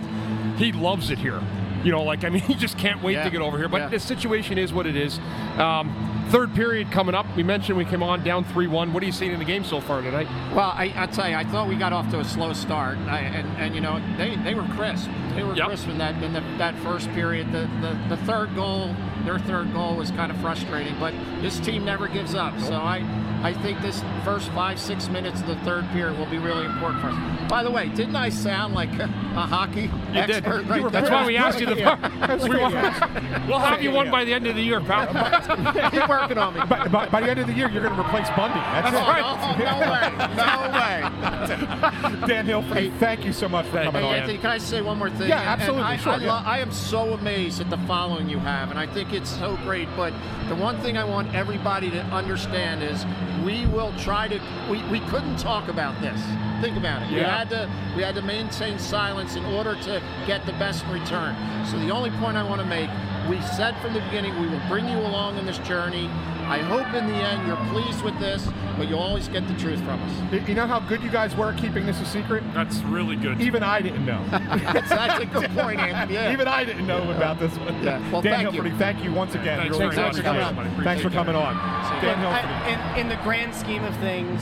He 0.60 0.72
loves 0.72 1.10
it 1.10 1.18
here. 1.18 1.42
You 1.84 1.92
know, 1.92 2.04
like 2.04 2.24
I 2.24 2.30
mean, 2.30 2.42
he 2.52 2.54
just 2.54 2.78
can't 2.78 3.02
wait 3.02 3.14
Yeah. 3.14 3.24
to 3.24 3.30
get 3.32 3.42
over 3.42 3.58
here. 3.58 3.68
But 3.70 3.82
Yeah. 3.82 3.88
the 3.88 4.00
situation 4.00 4.60
is 4.60 4.72
what 4.72 4.86
it 4.86 4.96
is. 4.96 5.20
Um, 5.58 6.28
third 6.30 6.54
period 6.54 6.92
coming 6.92 7.16
up. 7.16 7.26
We 7.36 7.42
mentioned 7.42 7.76
we 7.76 7.86
came 7.86 8.04
on 8.04 8.24
down 8.24 8.44
three-one. 8.44 8.94
What 8.94 9.02
are 9.02 9.06
you 9.08 9.12
seeing 9.12 9.32
in 9.32 9.40
the 9.40 9.46
game 9.46 9.64
so 9.64 9.82
far 9.82 10.02
tonight? 10.04 10.28
Well, 10.54 10.72
I, 10.76 10.94
I 10.96 11.08
tell 11.08 11.28
you, 11.28 11.36
I 11.36 11.44
thought 11.46 11.68
we 11.68 11.76
got 11.76 11.92
off 11.92 12.12
to 12.12 12.20
a 12.20 12.24
slow 12.26 12.54
start, 12.54 13.00
I, 13.00 13.22
and, 13.22 13.48
and 13.58 13.74
you 13.74 13.82
know 13.82 14.00
they, 14.18 14.36
they 14.36 14.54
were 14.54 14.68
crisp. 14.76 15.10
They 15.34 15.44
were 15.44 15.56
Yep. 15.56 15.68
crisp 15.70 15.88
in 15.88 15.98
that 15.98 16.22
in 16.22 16.34
the, 16.34 16.42
that 16.60 16.76
first 16.84 17.10
period. 17.14 17.52
The, 17.52 17.68
the 17.82 18.16
the 18.16 18.18
third 18.26 18.54
goal, 18.56 18.94
their 19.30 19.40
third 19.40 19.72
goal 19.74 19.96
was 19.96 20.10
kind 20.10 20.32
of 20.32 20.38
frustrating, 20.40 20.98
but 21.00 21.14
this 21.40 21.60
team 21.60 21.86
never 21.86 22.08
gives 22.08 22.34
up. 22.34 22.60
So 22.62 22.74
I 22.74 23.06
I 23.44 23.54
think 23.54 23.80
this 23.80 24.04
first 24.24 24.50
five 24.54 24.80
six 24.80 25.08
minutes 25.08 25.42
of 25.42 25.48
the 25.48 25.56
third 25.58 25.88
period 25.90 26.18
will 26.18 26.26
be 26.26 26.40
really 26.40 26.66
important 26.66 27.02
for 27.02 27.10
us. 27.10 27.50
By 27.50 27.62
the 27.62 27.70
way, 27.70 27.90
didn't 27.90 28.16
I 28.16 28.30
sound 28.30 28.74
like 28.74 28.90
a, 29.36 29.38
a 29.38 29.42
hockey 29.42 29.82
You 29.82 30.22
did. 30.26 30.30
expert? 30.32 30.64
You 30.66 30.70
right 30.72 30.84
were- 30.84 30.90
That's 30.90 31.10
why 31.10 31.26
we 31.26 31.38
asked 31.38 31.60
you 31.60 31.66
the. 31.66 31.76
Yeah. 31.80 32.36
we 32.44 32.50
will 32.50 33.48
we'll 33.48 33.60
have 33.60 33.82
you 33.82 33.92
one 33.92 34.12
by 34.12 34.24
the 34.26 34.34
end 34.34 34.46
of 34.48 34.56
the 34.56 34.62
year, 34.62 34.82
pal. 34.82 35.08
Keep 35.92 36.08
working 36.10 36.38
on 36.38 36.54
me. 36.54 36.62
By, 36.66 36.88
by, 36.88 37.08
by 37.08 37.22
the 37.22 37.30
end 37.30 37.40
of 37.40 37.48
the 37.48 37.54
year, 37.54 37.70
you're 37.70 37.82
going 37.84 37.96
to 37.96 38.02
replace 38.02 38.28
Bundy. 38.32 38.60
That's, 38.60 38.96
Oh, 39.00 39.54
it. 39.54 39.60
no, 39.60 39.80
no 39.80 39.92
way, 39.92 40.10
no 40.36 40.60
way. 40.74 42.28
Dan 42.28 42.46
Hilferty, 42.46 42.96
thank 43.00 43.26
you 43.26 43.34
so 43.34 43.48
much 43.50 43.66
for 43.68 43.82
coming 43.84 44.02
Hey, 44.02 44.08
on. 44.10 44.16
Anthony, 44.16 44.38
can 44.38 44.50
I 44.52 44.58
say 44.58 44.82
one 44.82 44.98
more 44.98 45.10
thing? 45.10 45.30
Yeah, 45.30 45.40
And- 45.40 45.50
and 45.50 45.62
absolutely, 45.62 45.84
I, 45.84 45.98
sure, 45.98 46.14
I, 46.14 46.18
yeah. 46.18 46.44
I 46.46 46.58
am 46.60 46.72
so 46.72 47.14
amazed 47.14 47.62
at 47.62 47.70
the 47.70 47.78
following 47.80 48.30
you 48.30 48.40
have, 48.40 48.70
and 48.72 48.80
I 48.80 48.88
think 48.88 49.14
it's 49.14 49.30
so 49.30 49.58
great. 49.64 49.88
But 49.96 50.14
the 50.50 50.56
one 50.56 50.78
thing 50.82 50.98
I 50.98 51.04
want 51.04 51.34
everybody 51.34 51.90
to 51.92 52.02
understand 52.06 52.84
is 52.84 53.06
we 53.46 53.66
will 53.68 53.94
try 53.98 54.28
to. 54.28 54.40
We, 54.70 54.84
we 54.90 55.00
couldn't 55.02 55.38
talk 55.38 55.70
about 55.70 56.00
this. 56.02 56.20
Think 56.62 56.78
about 56.78 57.02
it. 57.04 57.12
Yeah. 57.12 57.16
We 57.16 57.22
had 57.24 57.50
to 57.52 57.70
we 57.96 58.04
had 58.04 58.16
to 58.16 58.22
maintain 58.22 58.78
silence 58.80 59.19
in 59.20 59.46
order 59.46 59.76
to 59.76 60.02
get 60.26 60.46
the 60.46 60.54
best 60.54 60.86
return. 60.88 61.36
So 61.68 61.78
the 61.78 61.90
only 61.90 62.10
point 62.12 62.38
I 62.38 62.44
want 62.44 62.62
to 62.62 62.68
make, 62.68 62.90
we 63.30 63.42
said 63.42 63.76
from 63.82 63.94
the 63.94 64.00
beginning, 64.02 64.40
we 64.40 64.48
will 64.48 64.62
bring 64.70 64.88
you 64.88 64.98
along 64.98 65.38
in 65.38 65.46
this 65.46 65.58
journey. 65.60 66.08
I 66.48 66.60
hope 66.60 66.88
in 66.96 67.06
the 67.06 67.14
end 67.14 67.46
you're 67.46 67.58
pleased 67.68 68.02
with 68.02 68.18
this, 68.20 68.48
but 68.78 68.88
you'll 68.88 69.00
always 69.00 69.28
get 69.28 69.48
the 69.48 69.54
truth 69.56 69.80
from 69.82 70.02
us. 70.02 70.48
You 70.48 70.56
know 70.56 70.66
how 70.66 70.80
good 70.80 71.04
you 71.04 71.12
guys 71.12 71.36
were 71.36 71.54
keeping 71.54 71.86
this 71.86 72.00
a 72.02 72.06
secret? 72.06 72.44
That's 72.54 72.78
really 72.84 73.18
good. 73.18 73.42
Even 73.42 73.62
I 73.62 73.82
didn't 73.82 74.06
know. 74.06 74.24
that's, 74.32 74.90
that's 74.90 75.22
a 75.22 75.26
good 75.26 75.52
point, 75.52 75.80
Anthony. 75.80 76.14
Yeah. 76.16 76.32
Even 76.32 76.48
I 76.48 76.64
didn't 76.64 76.88
know 76.88 77.04
about 77.12 77.40
this 77.40 77.56
one. 77.58 77.84
Yeah. 77.84 78.00
Well, 78.12 78.22
Dan 78.22 78.52
thank 78.52 78.56
you. 78.56 78.78
Thank 78.78 79.04
you 79.04 79.12
once 79.14 79.36
again. 79.36 79.60
Thanks 79.60 79.78
Really 79.78 79.96
very 79.96 80.08
much, 80.08 80.18
appreciate 80.18 80.56
guys. 80.56 80.84
Thanks 80.84 81.04
for 81.04 81.10
coming 81.10 81.36
on. 81.36 81.56
Dan 82.02 82.24
Look, 82.24 82.34
I- 82.34 82.96
in, 82.96 83.02
in 83.02 83.10
the 83.10 83.22
grand 83.24 83.54
scheme 83.54 83.84
of 83.84 83.96
things, 83.98 84.42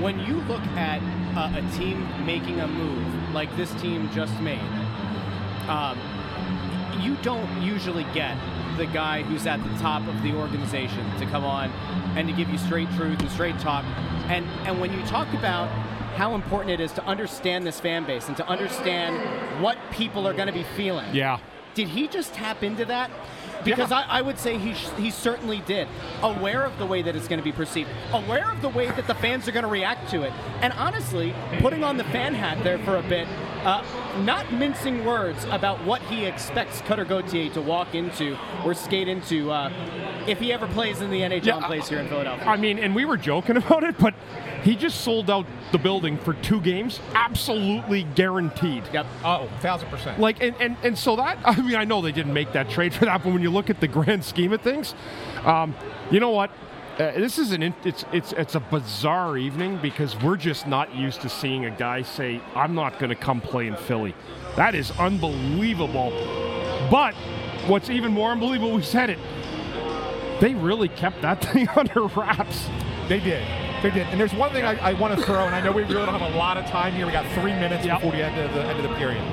when 0.00 0.18
you 0.20 0.36
look 0.48 0.62
at 0.78 1.02
uh, 1.36 1.52
a 1.54 1.76
team 1.76 2.08
making 2.24 2.60
a 2.60 2.66
move 2.66 3.06
like 3.32 3.54
this 3.56 3.72
team 3.80 4.10
just 4.12 4.38
made, 4.40 4.60
um, 5.68 5.98
you 7.00 7.16
don't 7.22 7.62
usually 7.62 8.04
get 8.14 8.36
the 8.76 8.86
guy 8.86 9.22
who's 9.22 9.46
at 9.46 9.62
the 9.62 9.78
top 9.78 10.06
of 10.08 10.22
the 10.22 10.34
organization 10.34 11.04
to 11.18 11.26
come 11.26 11.44
on 11.44 11.70
and 12.16 12.28
to 12.28 12.34
give 12.34 12.48
you 12.48 12.58
straight 12.58 12.90
truth 12.92 13.20
and 13.20 13.30
straight 13.30 13.58
talk. 13.58 13.84
And 14.28 14.44
and 14.66 14.80
when 14.80 14.92
you 14.92 15.04
talk 15.06 15.32
about 15.34 15.68
how 16.16 16.34
important 16.34 16.70
it 16.72 16.80
is 16.80 16.92
to 16.92 17.04
understand 17.04 17.66
this 17.66 17.80
fan 17.80 18.04
base 18.04 18.28
and 18.28 18.36
to 18.36 18.46
understand 18.46 19.62
what 19.62 19.78
people 19.90 20.26
are 20.26 20.34
going 20.34 20.48
to 20.48 20.52
be 20.52 20.64
feeling. 20.76 21.14
Yeah. 21.14 21.38
Did 21.74 21.88
he 21.88 22.08
just 22.08 22.34
tap 22.34 22.62
into 22.62 22.84
that? 22.86 23.10
Because 23.64 23.92
I, 23.92 24.02
I 24.02 24.22
would 24.22 24.38
say 24.38 24.58
he, 24.58 24.74
sh- 24.74 24.88
he 24.96 25.10
certainly 25.10 25.62
did. 25.66 25.88
Aware 26.22 26.64
of 26.64 26.78
the 26.78 26.86
way 26.86 27.02
that 27.02 27.14
it's 27.16 27.28
going 27.28 27.38
to 27.38 27.44
be 27.44 27.52
perceived, 27.52 27.88
aware 28.12 28.50
of 28.50 28.62
the 28.62 28.68
way 28.68 28.86
that 28.86 29.06
the 29.06 29.14
fans 29.14 29.46
are 29.48 29.52
going 29.52 29.64
to 29.64 29.68
react 29.70 30.10
to 30.10 30.22
it. 30.22 30.32
And 30.60 30.72
honestly, 30.74 31.34
putting 31.58 31.84
on 31.84 31.96
the 31.96 32.04
fan 32.04 32.34
hat 32.34 32.62
there 32.64 32.78
for 32.78 32.96
a 32.96 33.02
bit, 33.02 33.26
uh, 33.64 33.84
not 34.24 34.52
mincing 34.52 35.04
words 35.04 35.44
about 35.50 35.82
what 35.84 36.00
he 36.02 36.24
expects 36.24 36.80
Cutter 36.82 37.04
Gauthier 37.04 37.50
to 37.54 37.60
walk 37.60 37.94
into 37.94 38.36
or 38.64 38.74
skate 38.74 39.08
into 39.08 39.50
uh, 39.50 39.70
if 40.26 40.38
he 40.38 40.52
ever 40.52 40.66
plays 40.66 41.00
in 41.00 41.10
the 41.10 41.20
NHL 41.20 41.56
and 41.56 41.64
plays 41.64 41.88
here 41.88 41.98
in 41.98 42.08
Philadelphia. 42.08 42.46
I 42.46 42.56
mean, 42.56 42.78
and 42.78 42.94
we 42.94 43.04
were 43.04 43.16
joking 43.16 43.56
about 43.58 43.84
it, 43.84 43.98
but 43.98 44.14
he 44.62 44.76
just 44.76 45.02
sold 45.02 45.30
out 45.30 45.46
the 45.72 45.78
building 45.78 46.18
for 46.18 46.34
two 46.34 46.60
games, 46.60 47.00
absolutely 47.14 48.02
guaranteed. 48.02 48.84
Yep. 48.92 49.06
Oh, 49.24 49.48
thousand 49.60 49.88
percent. 49.88 50.20
Like, 50.20 50.42
and, 50.42 50.54
and 50.60 50.76
and 50.82 50.98
so 50.98 51.16
that 51.16 51.38
I 51.44 51.60
mean, 51.60 51.76
I 51.76 51.84
know 51.84 52.00
they 52.00 52.12
didn't 52.12 52.34
make 52.34 52.52
that 52.52 52.70
trade 52.70 52.94
for 52.94 53.04
that, 53.04 53.22
but 53.22 53.32
when 53.32 53.42
you 53.42 53.50
look 53.50 53.70
at 53.70 53.80
the 53.80 53.88
grand 53.88 54.24
scheme 54.24 54.52
of 54.52 54.60
things, 54.60 54.94
um, 55.44 55.74
you 56.10 56.20
know 56.20 56.30
what? 56.30 56.50
Uh, 57.00 57.12
this 57.12 57.38
is 57.38 57.52
an 57.52 57.62
it's 57.62 58.04
it's 58.12 58.32
it's 58.32 58.56
a 58.56 58.60
bizarre 58.60 59.38
evening 59.38 59.78
because 59.80 60.20
we're 60.20 60.36
just 60.36 60.66
not 60.66 60.94
used 60.94 61.22
to 61.22 61.30
seeing 61.30 61.64
a 61.64 61.70
guy 61.70 62.02
say, 62.02 62.38
"I'm 62.54 62.74
not 62.74 62.98
going 62.98 63.08
to 63.08 63.16
come 63.16 63.40
play 63.40 63.68
in 63.68 63.74
Philly." 63.74 64.14
That 64.56 64.74
is 64.74 64.90
unbelievable. 64.98 66.10
But 66.90 67.14
what's 67.68 67.88
even 67.88 68.12
more 68.12 68.32
unbelievable, 68.32 68.74
we 68.74 68.82
said 68.82 69.08
it. 69.08 69.18
They 70.42 70.52
really 70.52 70.88
kept 70.88 71.22
that 71.22 71.42
thing 71.52 71.70
under 71.70 72.02
wraps. 72.08 72.68
They 73.08 73.18
did. 73.18 73.46
They 73.82 73.90
did. 73.90 74.06
And 74.08 74.20
there's 74.20 74.34
one 74.34 74.52
thing 74.52 74.66
I, 74.66 74.90
I 74.90 74.92
want 74.92 75.18
to 75.18 75.24
throw, 75.24 75.46
and 75.46 75.54
I 75.54 75.62
know 75.62 75.72
we 75.72 75.84
really 75.84 76.04
don't 76.04 76.18
have 76.20 76.34
a 76.34 76.36
lot 76.36 76.58
of 76.58 76.66
time 76.66 76.92
here. 76.92 77.06
We 77.06 77.12
got 77.12 77.24
three 77.40 77.54
minutes 77.54 77.86
before 77.86 78.12
the 78.12 78.22
end 78.22 78.38
of 78.38 78.52
the 78.52 78.62
end 78.62 78.78
of 78.78 78.82
the 78.82 78.94
period. 78.96 79.24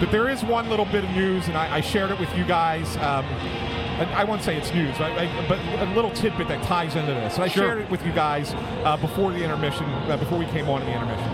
But 0.00 0.10
there 0.10 0.28
is 0.28 0.42
one 0.42 0.68
little 0.68 0.86
bit 0.86 1.04
of 1.04 1.10
news, 1.10 1.46
and 1.46 1.56
I, 1.56 1.76
I 1.76 1.80
shared 1.80 2.10
it 2.10 2.18
with 2.18 2.36
you 2.36 2.44
guys. 2.44 2.96
Um, 2.96 3.24
I 3.98 4.24
won't 4.24 4.42
say 4.42 4.56
it's 4.56 4.72
news, 4.74 4.98
I, 5.00 5.24
I, 5.24 5.48
but 5.48 5.58
a 5.58 5.94
little 5.94 6.10
tidbit 6.10 6.48
that 6.48 6.62
ties 6.64 6.96
into 6.96 7.12
this. 7.12 7.34
And 7.34 7.44
I 7.44 7.48
Sure. 7.48 7.64
shared 7.64 7.78
it 7.82 7.90
with 7.90 8.04
you 8.04 8.12
guys 8.12 8.52
uh, 8.84 8.96
before 8.96 9.32
the 9.32 9.42
intermission, 9.44 9.84
uh, 9.86 10.16
before 10.16 10.38
we 10.38 10.46
came 10.46 10.68
on 10.68 10.82
in 10.82 10.86
the 10.88 10.94
intermission. 10.94 11.30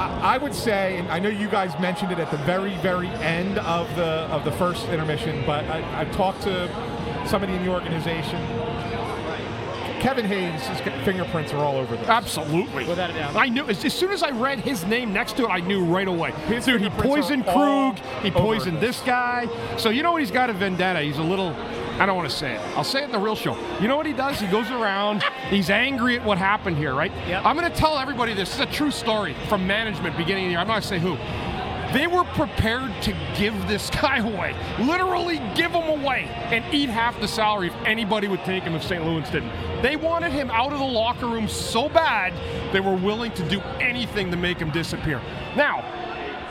I, 0.00 0.34
I 0.34 0.38
would 0.38 0.54
say, 0.54 0.96
and 0.98 1.08
I 1.10 1.18
know 1.18 1.28
you 1.28 1.48
guys 1.48 1.78
mentioned 1.78 2.10
it 2.12 2.18
at 2.18 2.30
the 2.30 2.38
very, 2.38 2.76
very 2.78 3.08
end 3.08 3.58
of 3.58 3.94
the 3.96 4.26
of 4.30 4.44
the 4.44 4.52
first 4.52 4.88
intermission, 4.88 5.44
but 5.46 5.64
I, 5.66 6.00
I've 6.00 6.12
talked 6.12 6.42
to 6.42 6.68
somebody 7.26 7.52
in 7.54 7.64
the 7.64 7.70
organization. 7.70 8.40
Kevin 10.00 10.24
Hayes' 10.24 10.80
fingerprints 11.04 11.52
are 11.52 11.58
all 11.58 11.76
over 11.76 11.96
this. 11.96 12.08
Absolutely. 12.08 12.86
Without 12.86 13.10
a 13.10 13.12
doubt. 13.12 13.36
I 13.36 13.48
knew 13.48 13.66
as, 13.68 13.84
as 13.84 13.92
soon 13.92 14.10
as 14.10 14.22
I 14.22 14.30
read 14.30 14.60
his 14.60 14.84
name 14.84 15.12
next 15.12 15.36
to 15.36 15.44
it, 15.44 15.48
I 15.48 15.60
knew 15.60 15.84
right 15.84 16.08
away. 16.08 16.32
His 16.48 16.64
Dude, 16.64 16.80
he 16.80 16.90
poisoned 16.90 17.44
Krug. 17.44 17.98
He 18.22 18.30
poisoned 18.30 18.80
this. 18.80 18.98
this 18.98 19.06
guy. 19.06 19.48
So 19.76 19.90
you 19.90 20.02
know 20.02 20.12
what? 20.12 20.22
He's 20.22 20.30
got 20.30 20.50
a 20.50 20.52
vendetta. 20.52 21.00
He's 21.00 21.18
a 21.18 21.22
little. 21.22 21.54
I 22.00 22.06
don't 22.06 22.16
want 22.16 22.30
to 22.30 22.34
say 22.34 22.54
it. 22.54 22.60
I'll 22.76 22.84
say 22.84 23.02
it 23.02 23.04
in 23.04 23.12
the 23.12 23.18
real 23.18 23.36
show. 23.36 23.54
You 23.78 23.86
know 23.86 23.96
what 23.96 24.06
he 24.06 24.14
does? 24.14 24.40
He 24.40 24.46
goes 24.46 24.70
around. 24.70 25.22
He's 25.50 25.68
angry 25.68 26.18
at 26.18 26.24
what 26.24 26.38
happened 26.38 26.78
here, 26.78 26.94
right? 26.94 27.12
Yep. 27.28 27.44
I'm 27.44 27.58
going 27.58 27.70
to 27.70 27.76
tell 27.76 27.98
everybody 27.98 28.32
this. 28.32 28.48
This 28.50 28.54
is 28.54 28.60
a 28.60 28.72
true 28.72 28.90
story 28.90 29.36
from 29.48 29.66
management 29.66 30.16
beginning 30.16 30.44
of 30.44 30.48
the 30.48 30.52
year. 30.52 30.60
I'm 30.60 30.66
not 30.66 30.80
going 30.80 30.82
to 30.82 30.88
say 30.88 30.98
who. 30.98 31.18
They 31.92 32.06
were 32.06 32.22
prepared 32.22 32.92
to 33.02 33.16
give 33.36 33.66
this 33.66 33.90
guy 33.90 34.18
away, 34.18 34.54
literally 34.78 35.38
give 35.56 35.72
him 35.72 35.88
away, 35.88 36.28
and 36.50 36.64
eat 36.72 36.88
half 36.88 37.18
the 37.20 37.26
salary 37.26 37.66
if 37.66 37.74
anybody 37.84 38.28
would 38.28 38.44
take 38.44 38.62
him 38.62 38.74
if 38.74 38.84
St. 38.84 39.04
Louis 39.04 39.28
didn't. 39.30 39.50
They 39.82 39.96
wanted 39.96 40.30
him 40.30 40.50
out 40.50 40.72
of 40.72 40.78
the 40.78 40.84
locker 40.84 41.26
room 41.26 41.48
so 41.48 41.88
bad 41.88 42.32
they 42.72 42.80
were 42.80 42.94
willing 42.94 43.32
to 43.32 43.48
do 43.48 43.60
anything 43.80 44.30
to 44.30 44.36
make 44.36 44.58
him 44.58 44.70
disappear. 44.70 45.20
Now, 45.56 45.84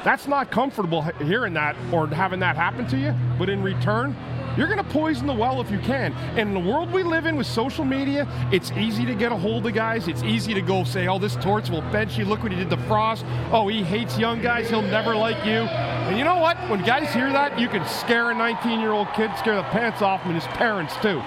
that's 0.04 0.28
not 0.28 0.52
comfortable 0.52 1.02
hearing 1.02 1.54
that 1.54 1.76
or 1.92 2.08
having 2.08 2.40
that 2.40 2.56
happen 2.56 2.86
to 2.88 2.98
you, 2.98 3.14
but 3.38 3.50
in 3.50 3.62
return, 3.62 4.16
you're 4.58 4.68
going 4.68 4.78
to 4.78 4.90
poison 4.92 5.28
the 5.28 5.34
well 5.34 5.62
if 5.62 5.72
you 5.72 5.80
can. 5.80 6.14
And 6.38 6.50
in 6.50 6.54
the 6.54 6.60
world 6.60 6.92
we 6.92 7.04
live 7.04 7.26
in 7.26 7.36
with 7.36 7.48
social 7.48 7.86
media, 7.86 8.28
it's 8.52 8.72
easy 8.72 9.06
to 9.06 9.16
get 9.16 9.32
a 9.32 9.36
hold 9.36 9.66
of 9.68 9.74
guys. 9.74 10.08
It's 10.08 10.24
easy 10.24 10.54
to 10.54 10.62
go 10.62 10.84
say, 10.84 11.08
oh, 11.08 11.20
this 11.20 11.36
Torts 11.36 11.70
will 11.70 11.82
bench 11.92 12.18
you. 12.18 12.26
Look 12.26 12.44
what 12.44 12.52
he 12.52 12.58
did 12.58 12.70
to 12.70 12.78
Frost. 12.78 13.26
Oh, 13.52 13.68
he 13.68 13.84
hates 13.84 14.18
young 14.18 14.42
guys. 14.42 14.70
He'll 14.70 14.82
never 14.82 15.16
like 15.16 15.46
you. 15.46 15.62
And 15.62 16.18
you 16.18 16.24
know 16.24 16.38
what? 16.38 16.58
When 16.70 16.84
guys 16.84 17.14
hear 17.14 17.32
that, 17.32 17.60
you 17.60 17.68
can 17.68 17.86
scare 17.88 18.32
a 18.32 18.36
19 18.36 18.80
year 18.80 18.92
old 18.92 19.12
kid, 19.14 19.32
scare 19.38 19.56
the 19.56 19.64
pants 19.64 20.02
off 20.02 20.22
him 20.22 20.32
and 20.32 20.42
his 20.42 20.52
parents 20.56 20.96
too. 21.02 21.22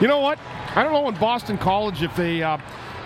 You 0.00 0.08
know 0.08 0.20
what? 0.20 0.38
I 0.74 0.82
don't 0.82 0.92
know 0.92 1.08
in 1.08 1.16
Boston 1.16 1.58
College 1.58 2.02
if 2.02 2.14
they. 2.16 2.42
Uh, 2.42 2.58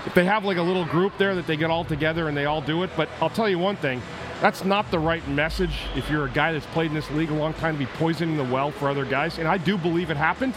if 0.06 0.14
they 0.14 0.24
have 0.24 0.44
like 0.44 0.56
a 0.56 0.62
little 0.62 0.86
group 0.86 1.16
there 1.18 1.34
that 1.34 1.46
they 1.46 1.56
get 1.56 1.70
all 1.70 1.84
together 1.84 2.28
and 2.28 2.36
they 2.36 2.46
all 2.46 2.62
do 2.62 2.82
it, 2.84 2.90
but 2.96 3.08
I'll 3.20 3.28
tell 3.28 3.48
you 3.48 3.58
one 3.58 3.76
thing, 3.76 4.00
that's 4.40 4.64
not 4.64 4.90
the 4.90 4.98
right 4.98 5.26
message 5.28 5.72
if 5.96 6.10
you're 6.10 6.26
a 6.26 6.30
guy 6.30 6.52
that's 6.52 6.66
played 6.66 6.86
in 6.88 6.94
this 6.94 7.10
league 7.10 7.30
a 7.30 7.34
long 7.34 7.52
time 7.54 7.74
to 7.74 7.78
be 7.78 7.86
poisoning 7.86 8.36
the 8.36 8.44
well 8.44 8.70
for 8.70 8.88
other 8.88 9.04
guys. 9.04 9.38
And 9.38 9.46
I 9.46 9.58
do 9.58 9.76
believe 9.76 10.10
it 10.10 10.16
happened. 10.16 10.54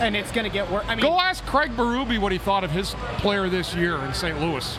And 0.00 0.16
it's 0.16 0.32
going 0.32 0.44
to 0.44 0.52
get 0.52 0.70
worse. 0.70 0.84
I 0.88 0.94
mean, 0.96 1.02
Go 1.04 1.20
ask 1.20 1.44
Craig 1.46 1.70
Berube 1.76 2.18
what 2.18 2.32
he 2.32 2.38
thought 2.38 2.64
of 2.64 2.70
his 2.70 2.94
player 3.18 3.48
this 3.48 3.74
year 3.74 3.96
in 3.98 4.12
St. 4.14 4.40
Louis. 4.40 4.78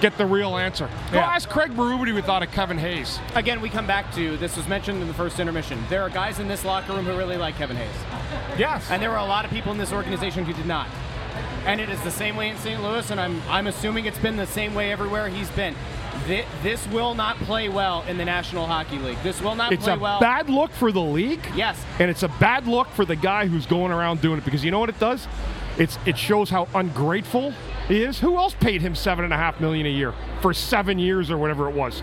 Get 0.00 0.18
the 0.18 0.26
real 0.26 0.56
answer. 0.56 0.88
Go 1.12 1.18
Yeah. 1.18 1.26
ask 1.26 1.48
Craig 1.48 1.70
Berube 1.72 1.98
what 2.00 2.08
he 2.08 2.20
thought 2.20 2.42
of 2.42 2.50
Kevin 2.52 2.76
Hayes. 2.78 3.18
again, 3.34 3.60
we 3.60 3.70
come 3.70 3.86
back 3.86 4.12
to 4.14 4.36
this 4.38 4.56
was 4.56 4.66
mentioned 4.68 5.00
in 5.00 5.08
the 5.08 5.14
first 5.14 5.38
intermission. 5.38 5.82
There 5.88 6.02
are 6.02 6.10
guys 6.10 6.38
in 6.38 6.48
this 6.48 6.64
locker 6.64 6.92
room 6.92 7.04
who 7.06 7.16
really 7.16 7.36
like 7.36 7.56
Kevin 7.56 7.76
Hayes. 7.76 8.58
Yes. 8.58 8.90
And 8.90 9.00
there 9.02 9.10
were 9.10 9.16
a 9.16 9.24
lot 9.24 9.44
of 9.44 9.50
people 9.50 9.72
in 9.72 9.78
this 9.78 9.92
organization 9.92 10.44
who 10.44 10.52
did 10.52 10.66
not. 10.66 10.86
And 11.64 11.80
it 11.80 11.88
is 11.88 12.00
the 12.02 12.10
same 12.10 12.36
way 12.36 12.48
in 12.50 12.56
St. 12.58 12.82
Louis, 12.82 13.10
and 13.10 13.18
I'm, 13.20 13.40
I'm 13.48 13.66
assuming 13.66 14.04
it's 14.06 14.18
been 14.18 14.36
the 14.36 14.46
same 14.46 14.74
way 14.74 14.92
everywhere 14.92 15.28
he's 15.28 15.50
been. 15.50 15.74
Thi- 16.26 16.44
This 16.62 16.86
will 16.88 17.14
not 17.14 17.36
play 17.38 17.68
well 17.68 18.02
in 18.08 18.18
the 18.18 18.24
National 18.24 18.66
Hockey 18.66 18.98
League. 18.98 19.18
This 19.22 19.40
will 19.40 19.54
not 19.54 19.72
It's 19.72 19.84
play 19.84 19.96
well. 19.96 20.16
It's 20.16 20.22
a 20.22 20.24
bad 20.26 20.50
look 20.50 20.70
for 20.72 20.90
the 20.92 21.00
league. 21.00 21.40
Yes. 21.54 21.82
And 21.98 22.10
it's 22.10 22.22
a 22.22 22.28
bad 22.40 22.66
look 22.66 22.88
for 22.90 23.04
the 23.04 23.16
guy 23.16 23.46
who's 23.46 23.66
going 23.66 23.92
around 23.92 24.20
doing 24.20 24.38
it 24.38 24.44
because 24.44 24.64
you 24.64 24.70
know 24.70 24.78
what 24.80 24.88
it 24.88 24.98
does? 24.98 25.26
It's 25.78 25.98
it 26.06 26.16
shows 26.18 26.48
how 26.50 26.68
ungrateful 26.74 27.52
he 27.88 28.02
is. 28.02 28.18
Who 28.18 28.36
else 28.36 28.54
paid 28.54 28.80
him 28.80 28.94
seven 28.94 29.24
and 29.24 29.32
a 29.32 29.36
half 29.36 29.60
million 29.60 29.86
a 29.86 29.90
year 29.90 30.14
for 30.40 30.52
seven 30.54 30.98
years 30.98 31.30
or 31.30 31.36
whatever 31.38 31.68
it 31.68 31.74
was? 31.74 32.02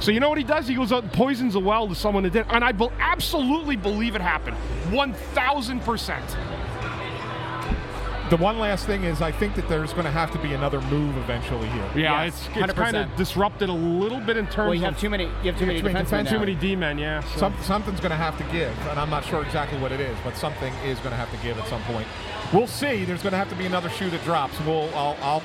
So 0.00 0.10
you 0.10 0.20
know 0.20 0.28
what 0.28 0.38
he 0.38 0.44
does? 0.44 0.68
He 0.68 0.74
goes 0.74 0.92
out 0.92 1.04
and 1.04 1.12
poisons 1.12 1.54
the 1.54 1.60
well 1.60 1.88
to 1.88 1.94
someone 1.94 2.24
that 2.24 2.32
did, 2.34 2.44
and 2.50 2.62
I 2.62 2.72
be- 2.72 2.88
absolutely 3.00 3.76
believe 3.76 4.14
it 4.14 4.20
happened, 4.20 4.56
one 4.92 5.14
thousand 5.32 5.80
percent. 5.80 6.24
The 8.34 8.42
one 8.42 8.58
last 8.58 8.86
thing 8.86 9.04
is, 9.04 9.22
I 9.22 9.30
think 9.30 9.54
that 9.54 9.68
there's 9.68 9.92
going 9.92 10.06
to 10.06 10.10
have 10.10 10.32
to 10.32 10.38
be 10.38 10.54
another 10.54 10.80
move 10.80 11.16
eventually 11.18 11.68
here. 11.68 11.88
Yeah, 11.94 12.24
it's, 12.24 12.48
it's 12.56 12.72
kind 12.72 12.96
of 12.96 13.14
disrupted 13.14 13.68
a 13.68 13.72
little 13.72 14.18
bit 14.18 14.36
in 14.36 14.46
terms 14.46 14.56
Well, 14.56 14.74
you 14.74 14.84
of 14.84 14.94
have 14.94 15.00
too 15.00 15.08
many. 15.08 15.26
You 15.44 15.52
have 15.52 15.56
too 15.56 15.66
many 15.66 15.80
defensemen. 15.80 16.28
too 16.28 16.40
many 16.40 16.56
D 16.56 16.74
men. 16.74 16.98
Yeah, 16.98 17.20
so- 17.20 17.38
Some, 17.38 17.54
something's 17.62 18.00
going 18.00 18.10
to 18.10 18.16
have 18.16 18.36
to 18.38 18.44
give, 18.52 18.76
and 18.88 18.98
I'm 18.98 19.08
not 19.08 19.24
sure 19.24 19.40
exactly 19.44 19.78
what 19.78 19.92
it 19.92 20.00
is, 20.00 20.18
but 20.24 20.36
something 20.36 20.74
is 20.84 20.98
going 20.98 21.12
to 21.12 21.16
have 21.16 21.30
to 21.30 21.36
give 21.46 21.56
at 21.58 21.68
some 21.68 21.80
point. 21.84 22.08
We'll 22.52 22.66
see. 22.66 23.04
There's 23.04 23.22
going 23.22 23.34
to 23.34 23.38
have 23.38 23.50
to 23.50 23.54
be 23.54 23.66
another 23.66 23.88
shoe 23.88 24.10
that 24.10 24.24
drops. 24.24 24.58
We'll, 24.62 24.92
I'll, 24.96 25.16
I'll, 25.22 25.42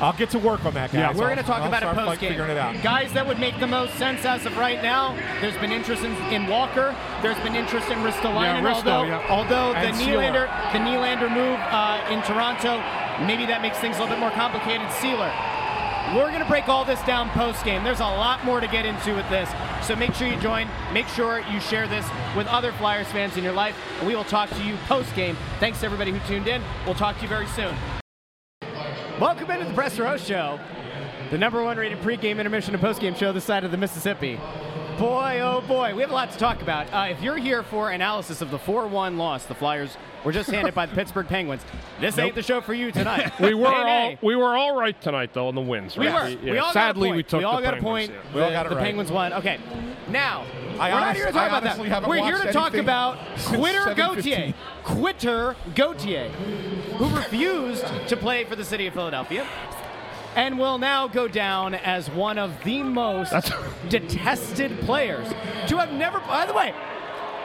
I'll 0.00 0.14
get 0.14 0.30
to 0.30 0.38
work 0.38 0.64
on 0.64 0.74
that, 0.74 0.92
guys. 0.92 1.14
We're 1.14 1.26
going 1.26 1.36
to 1.36 1.42
talk 1.42 1.60
I'll 1.60 1.68
about 1.68 1.82
it 1.82 1.94
post 1.94 2.20
game. 2.20 2.30
Figuring 2.30 2.50
it 2.50 2.56
out. 2.56 2.82
Guys 2.82 3.12
that 3.12 3.26
would 3.26 3.38
make 3.38 3.58
the 3.60 3.66
most 3.66 3.94
sense 3.96 4.24
as 4.24 4.46
of 4.46 4.56
right 4.56 4.82
now. 4.82 5.14
There's 5.40 5.56
been 5.58 5.72
interest 5.72 6.02
in, 6.02 6.12
in 6.32 6.46
Walker. 6.46 6.96
There's 7.20 7.38
been 7.40 7.54
interest 7.54 7.90
in 7.90 7.98
Ristolainen. 7.98 8.62
Yeah, 8.62 8.62
Risto, 8.62 8.76
although, 8.76 9.04
yeah. 9.04 9.26
although 9.28 9.72
the 9.72 9.88
And. 9.88 9.96
Nylander, 9.96 10.72
the 10.72 10.78
Nylander 10.78 11.30
move 11.30 11.60
uh, 11.68 12.00
in 12.10 12.22
Toronto, 12.22 12.80
maybe 13.26 13.44
that 13.46 13.60
makes 13.60 13.78
things 13.78 13.96
a 13.96 14.00
little 14.00 14.14
bit 14.14 14.20
more 14.20 14.30
complicated. 14.30 14.90
Sealer. 14.92 15.30
We're 16.16 16.28
going 16.28 16.42
to 16.42 16.48
break 16.48 16.68
all 16.68 16.84
this 16.84 17.00
down 17.02 17.30
post 17.30 17.62
game. 17.64 17.84
There's 17.84 18.00
a 18.00 18.04
lot 18.04 18.44
more 18.44 18.58
to 18.58 18.66
get 18.66 18.84
into 18.84 19.14
with 19.14 19.28
this. 19.28 19.48
So 19.86 19.94
make 19.94 20.14
sure 20.14 20.26
you 20.26 20.40
join. 20.40 20.66
Make 20.92 21.06
sure 21.08 21.40
you 21.52 21.60
share 21.60 21.86
this 21.86 22.08
with 22.36 22.48
other 22.48 22.72
Flyers 22.72 23.06
fans 23.08 23.36
in 23.36 23.44
your 23.44 23.52
life. 23.52 23.76
And 23.98 24.08
we 24.08 24.16
will 24.16 24.24
talk 24.24 24.50
to 24.50 24.62
you 24.64 24.76
post 24.88 25.14
game. 25.14 25.36
Thanks 25.60 25.80
to 25.80 25.86
everybody 25.86 26.10
who 26.10 26.18
tuned 26.26 26.48
in. 26.48 26.62
We'll 26.84 26.96
talk 26.96 27.16
to 27.16 27.22
you 27.22 27.28
very 27.28 27.46
soon. 27.48 27.76
Welcome 29.20 29.50
into 29.50 29.66
the 29.66 29.74
Press 29.74 29.98
Row 29.98 30.16
Show, 30.16 30.58
the 31.30 31.36
number 31.36 31.62
one 31.62 31.76
rated 31.76 31.98
pregame, 31.98 32.38
intermission, 32.38 32.74
and 32.74 32.82
postgame 32.82 33.14
show 33.14 33.32
this 33.32 33.44
side 33.44 33.64
of 33.64 33.70
the 33.70 33.76
Mississippi. 33.76 34.40
Boy, 34.98 35.40
oh 35.42 35.60
boy, 35.68 35.94
we 35.94 36.00
have 36.00 36.10
a 36.10 36.14
lot 36.14 36.30
to 36.30 36.38
talk 36.38 36.62
about. 36.62 36.86
Uh, 36.92 37.10
if 37.10 37.20
you're 37.20 37.36
here 37.36 37.62
for 37.62 37.90
analysis 37.90 38.40
of 38.40 38.50
the 38.50 38.58
4 38.58 38.86
1 38.86 39.18
loss 39.18 39.44
the 39.44 39.54
Flyers 39.54 39.96
were 40.24 40.32
just 40.32 40.50
handed 40.50 40.74
by 40.74 40.86
the 40.86 40.94
Pittsburgh 40.96 41.26
Penguins, 41.26 41.62
this 42.00 42.16
ain't 42.18 42.34
the 42.34 42.42
show 42.42 42.62
for 42.62 42.72
you 42.72 42.90
tonight. 42.92 43.30
we 43.40 43.52
were 43.52 43.66
all 43.66 44.14
we 44.22 44.36
were 44.36 44.56
all 44.56 44.74
right 44.74 44.98
tonight 45.02 45.34
though 45.34 45.50
in 45.50 45.54
the 45.54 45.60
wins. 45.60 45.98
We 45.98 46.06
were. 46.06 46.28
Yeah, 46.28 46.52
We 46.52 46.58
all 46.58 46.72
Sadly, 46.72 47.10
got 47.10 47.16
we 47.16 47.22
took 47.22 47.38
We 47.40 47.44
all 47.44 47.56
the 47.58 47.62
got 47.62 47.76
a 47.78 47.80
point. 47.82 48.10
yeah. 48.10 48.34
We 48.34 48.40
all 48.40 48.50
got 48.50 48.64
it 48.66 48.68
right. 48.68 48.68
the 48.70 48.76
right. 48.76 48.84
Penguins 48.84 49.12
won. 49.12 49.32
Okay. 49.34 49.58
Now, 50.08 50.44
I 50.78 50.92
we're 50.92 51.00
not 51.00 51.16
here 51.16 51.26
to 51.26 51.32
talk 51.32 51.42
I 51.42 51.58
about 51.58 51.62
that. 51.62 52.08
We're 52.08 52.24
here 52.24 52.38
to 52.38 52.52
talk 52.52 52.74
about 52.74 53.18
Quitter 53.44 53.80
7:15. 53.80 53.96
Gauthier. 53.96 54.54
Quitter 54.82 55.56
Gauthier, 55.74 56.30
who 57.00 57.16
refused 57.16 57.86
to 58.08 58.14
play 58.14 58.44
for 58.44 58.54
the 58.56 58.64
city 58.64 58.86
of 58.86 58.92
Philadelphia. 58.92 59.46
And 60.36 60.58
will 60.58 60.76
now 60.76 61.08
go 61.08 61.28
down 61.28 61.74
as 61.74 62.10
one 62.10 62.36
of 62.36 62.62
the 62.62 62.82
most 62.82 63.32
detested 63.88 64.78
players 64.80 65.26
to 65.68 65.78
have 65.78 65.92
never. 65.92 66.20
By 66.20 66.44
the 66.44 66.52
way, 66.52 66.74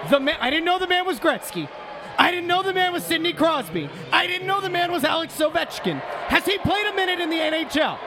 the 0.10 0.20
man. 0.20 0.36
I 0.42 0.50
didn't 0.50 0.66
know 0.66 0.78
the 0.78 0.90
man 0.90 1.06
was 1.06 1.22
Gretzky. 1.22 1.70
I 2.18 2.32
didn't 2.32 2.48
know 2.48 2.64
the 2.64 2.74
man 2.74 2.92
was 2.92 3.06
Sidney 3.06 3.32
Crosby. 3.32 3.90
I 4.12 4.28
didn't 4.28 4.46
know 4.46 4.60
the 4.60 4.70
man 4.70 4.92
was 4.92 5.06
Alex 5.06 5.38
Ovechkin. 5.38 6.02
Has 6.28 6.46
he 6.46 6.58
played 6.58 6.86
a 6.88 6.94
minute 6.94 7.22
in 7.22 7.30
the 7.30 7.38
NHL? 7.38 7.98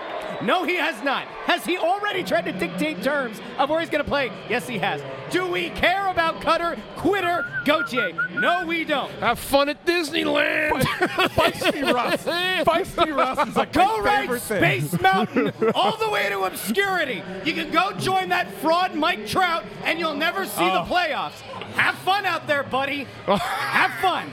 No, 0.42 0.64
he 0.64 0.76
has 0.76 1.02
not. 1.02 1.24
Has 1.46 1.64
he 1.64 1.76
already 1.78 2.22
tried 2.22 2.44
to 2.46 2.52
dictate 2.52 3.02
terms 3.02 3.40
of 3.58 3.70
where 3.70 3.80
he's 3.80 3.90
going 3.90 4.04
to 4.04 4.08
play? 4.08 4.30
Yes, 4.48 4.66
he 4.68 4.78
has. 4.78 5.02
Do 5.30 5.46
we 5.46 5.70
care 5.70 6.08
about 6.08 6.40
Cutter, 6.40 6.76
Quitter, 6.96 7.44
Gauthier? 7.64 8.12
No, 8.32 8.64
we 8.66 8.84
don't. 8.84 9.10
Have 9.20 9.38
fun 9.38 9.68
at 9.68 9.84
Disneyland. 9.84 10.82
Feisty 10.82 11.92
Russ. 11.92 12.24
Feisty 12.24 13.14
Russ 13.16 13.48
is 13.48 13.56
like 13.56 13.72
Go 13.72 14.00
right 14.00 14.20
favorite 14.20 14.40
thing. 14.42 14.80
Space 14.88 15.00
Mountain 15.02 15.52
all 15.74 15.96
the 15.96 16.08
way 16.08 16.28
to 16.28 16.42
obscurity. 16.44 17.22
You 17.44 17.52
can 17.52 17.70
go 17.70 17.92
join 17.92 18.30
that 18.30 18.50
fraud 18.60 18.94
Mike 18.94 19.26
Trout 19.26 19.64
and 19.84 19.98
you'll 19.98 20.14
never 20.14 20.46
see 20.46 20.64
Oh. 20.68 20.84
the 20.84 20.90
playoffs. 20.94 21.42
Have 21.78 21.94
fun 21.96 22.26
out 22.26 22.46
there, 22.46 22.62
buddy. 22.64 23.06
Have 23.26 23.92
fun. 24.00 24.32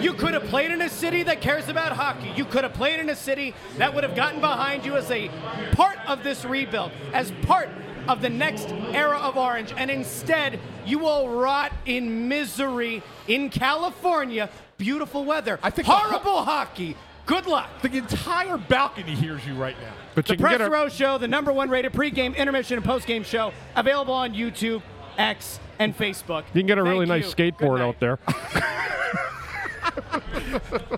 You 0.00 0.12
could 0.12 0.34
have 0.34 0.44
played 0.44 0.70
in 0.70 0.82
a 0.82 0.88
city 0.88 1.22
that 1.24 1.40
cares 1.40 1.68
about 1.68 1.92
hockey. 1.92 2.30
You 2.36 2.44
could 2.44 2.62
have 2.62 2.74
played 2.74 3.00
in 3.00 3.08
a 3.08 3.16
city 3.16 3.54
that 3.78 3.94
would 3.94 4.04
have 4.04 4.14
gotten 4.14 4.40
behind 4.40 4.84
you 4.84 4.96
as 4.96 5.10
a 5.10 5.28
part 5.72 5.98
of 6.06 6.22
this 6.22 6.44
rebuild, 6.44 6.90
as 7.12 7.30
part 7.42 7.68
of 8.06 8.20
the 8.20 8.28
next 8.28 8.68
era 8.92 9.16
of 9.16 9.36
Orange. 9.36 9.72
And 9.76 9.90
instead, 9.90 10.60
you 10.84 10.98
will 10.98 11.28
rot 11.28 11.72
in 11.86 12.28
misery 12.28 13.02
in 13.26 13.48
California. 13.50 14.50
Beautiful 14.76 15.24
weather. 15.24 15.58
I 15.62 15.70
think 15.70 15.88
horrible 15.88 16.44
hockey. 16.44 16.96
Good 17.26 17.46
luck. 17.46 17.70
The 17.80 17.96
entire 17.96 18.58
balcony 18.58 19.14
hears 19.14 19.46
you 19.46 19.54
right 19.54 19.76
now. 19.80 19.94
But 20.14 20.26
the 20.26 20.34
you 20.34 20.36
can 20.36 20.42
Press 20.44 20.58
get 20.58 20.66
a- 20.66 20.70
Row 20.70 20.88
Show, 20.90 21.16
the 21.16 21.26
number 21.28 21.52
one 21.52 21.70
rated 21.70 21.92
pregame, 21.94 22.36
intermission, 22.36 22.76
and 22.76 22.84
postgame 22.86 23.24
show, 23.24 23.52
available 23.74 24.12
on 24.12 24.34
YouTube, 24.34 24.82
X, 25.18 25.60
and 25.78 25.96
Facebook. 25.96 26.44
You 26.54 26.60
can 26.60 26.66
get 26.66 26.78
a 26.78 26.82
really 26.82 27.06
nice 27.06 27.26
you. 27.26 27.52
skateboard 27.52 27.80
out 27.80 27.98
there. 28.00 28.18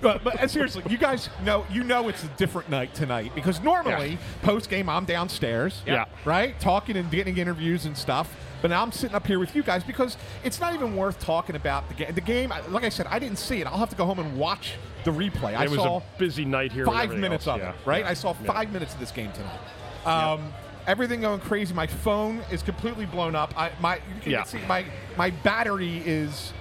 but, 0.00 0.22
but 0.24 0.50
seriously, 0.50 0.82
you 0.88 0.98
guys 0.98 1.28
know 1.44 1.64
you 1.70 1.82
know 1.84 2.08
it's 2.08 2.24
a 2.24 2.28
different 2.36 2.68
night 2.70 2.94
tonight 2.94 3.32
because 3.34 3.60
normally 3.62 4.18
post 4.42 4.70
game 4.70 4.88
I'm 4.88 5.04
downstairs, 5.04 5.82
Yeah. 5.86 6.04
right, 6.24 6.58
talking 6.60 6.96
and 6.96 7.10
getting 7.10 7.36
interviews 7.36 7.84
and 7.86 7.96
stuff. 7.96 8.34
But 8.62 8.68
now 8.70 8.82
I'm 8.82 8.90
sitting 8.92 9.14
up 9.14 9.26
here 9.26 9.38
with 9.38 9.54
you 9.54 9.62
guys 9.62 9.84
because 9.84 10.16
it's 10.42 10.60
not 10.60 10.72
even 10.74 10.96
worth 10.96 11.20
talking 11.20 11.56
about 11.56 11.86
the 11.88 11.94
game. 11.94 12.14
The 12.14 12.20
game, 12.22 12.50
I- 12.50 12.60
like 12.68 12.84
I 12.84 12.88
said, 12.88 13.06
I 13.06 13.18
didn't 13.18 13.38
see 13.38 13.60
it. 13.60 13.66
I'll 13.66 13.76
have 13.78 13.90
to 13.90 13.96
go 13.96 14.06
home 14.06 14.18
and 14.18 14.36
watch 14.38 14.74
the 15.04 15.10
replay. 15.10 15.54
I 15.54 15.64
it 15.64 15.70
was 15.70 15.78
saw 15.78 15.98
a 15.98 16.02
busy 16.18 16.44
night 16.46 16.72
here. 16.72 16.84
with 16.84 16.94
five 16.94 17.04
everything 17.04 17.20
minutes 17.20 17.46
else. 17.46 17.56
of 17.56 17.60
Yeah. 17.62 17.70
it, 17.70 17.76
right? 17.84 18.04
Yeah. 18.04 18.10
I 18.10 18.14
saw 18.14 18.34
Yeah. 18.42 18.52
five 18.52 18.72
minutes 18.72 18.94
of 18.94 19.00
this 19.00 19.10
game 19.10 19.30
tonight. 19.32 19.60
Um, 20.06 20.52
Everything 20.86 21.20
going 21.20 21.40
crazy. 21.40 21.74
My 21.74 21.86
phone 21.86 22.38
is 22.50 22.62
completely 22.62 23.06
blown 23.06 23.34
up. 23.34 23.52
I, 23.58 23.70
my 23.80 23.96
you 23.96 24.20
can 24.22 24.32
Yeah. 24.32 24.44
see 24.44 24.58
my 24.68 24.84
my 25.16 25.30
battery 25.30 26.02
is 26.06 26.52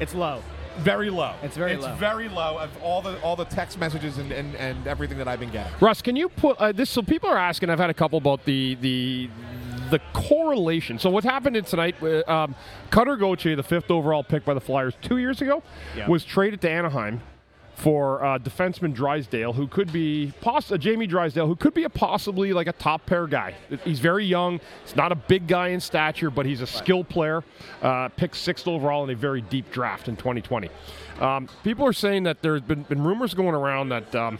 it's 0.00 0.14
low. 0.14 0.42
Very 0.78 1.10
low. 1.10 1.34
It's 1.42 1.56
very 1.56 1.72
it's 1.72 1.82
low. 1.84 1.94
very 1.96 2.28
low 2.28 2.58
of 2.58 2.70
all 2.82 3.02
the 3.02 3.20
all 3.22 3.36
the 3.36 3.44
text 3.44 3.78
messages 3.78 4.18
and, 4.18 4.32
and, 4.32 4.54
and 4.56 4.86
everything 4.86 5.18
that 5.18 5.28
I've 5.28 5.40
been 5.40 5.50
getting. 5.50 5.72
Russ, 5.80 6.00
can 6.02 6.16
you 6.16 6.28
put 6.28 6.56
uh, 6.58 6.72
this? 6.72 6.88
So 6.90 7.02
people 7.02 7.28
are 7.28 7.36
asking. 7.38 7.68
I've 7.70 7.78
had 7.78 7.90
a 7.90 7.94
couple 7.94 8.18
about 8.18 8.44
the 8.44 8.76
the 8.80 9.28
the 9.90 10.00
correlation. 10.14 10.98
So 10.98 11.10
what 11.10 11.24
happened 11.24 11.56
in 11.56 11.64
tonight? 11.64 11.96
uh, 12.02 12.22
Um, 12.26 12.54
Cutter 12.90 13.16
Gauthier, 13.16 13.56
the 13.56 13.62
fifth 13.62 13.90
overall 13.90 14.24
pick 14.24 14.42
by 14.44 14.54
the 14.54 14.60
Flyers 14.60 14.94
two 15.02 15.18
years 15.18 15.42
ago, 15.42 15.62
Yeah. 15.94 16.08
was 16.08 16.24
traded 16.24 16.62
to 16.62 16.70
Anaheim. 16.70 17.20
For 17.74 18.24
uh, 18.24 18.38
defenseman 18.38 18.94
Drysdale, 18.94 19.52
who 19.52 19.66
could 19.66 19.92
be 19.92 20.32
poss- 20.40 20.70
uh, 20.70 20.76
Jamie 20.76 21.06
Drysdale, 21.06 21.46
who 21.46 21.56
could 21.56 21.74
be 21.74 21.84
a 21.84 21.90
possibly 21.90 22.52
like 22.52 22.66
a 22.66 22.72
top 22.72 23.06
pair 23.06 23.26
guy. 23.26 23.54
He's 23.84 23.98
very 23.98 24.24
young. 24.24 24.60
He's 24.84 24.94
not 24.94 25.10
a 25.10 25.14
big 25.16 25.46
guy 25.46 25.68
in 25.68 25.80
stature, 25.80 26.30
but 26.30 26.46
he's 26.46 26.60
a 26.60 26.66
skill 26.66 27.02
player. 27.02 27.42
Uh, 27.80 28.08
picked 28.08 28.36
sixth 28.36 28.68
overall 28.68 29.04
in 29.04 29.10
a 29.10 29.14
very 29.16 29.40
deep 29.40 29.70
draft 29.72 30.08
in 30.08 30.16
2020. 30.16 30.68
Um, 31.20 31.48
people 31.64 31.86
are 31.86 31.92
saying 31.92 32.24
that 32.24 32.42
there's 32.42 32.62
been, 32.62 32.82
been 32.82 33.02
rumors 33.02 33.34
going 33.34 33.54
around 33.54 33.88
that 33.88 34.14
um, 34.14 34.38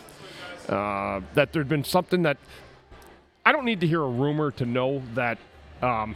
uh, 0.68 1.20
that 1.35 1.53
there'd 1.53 1.68
been 1.68 1.85
something 1.85 2.22
that 2.22 2.37
I 3.45 3.53
don't 3.53 3.64
need 3.64 3.80
to 3.80 3.87
hear 3.87 4.03
a 4.03 4.09
rumor 4.09 4.51
to 4.53 4.66
know 4.66 5.03
that 5.14 5.39
um, 5.80 6.14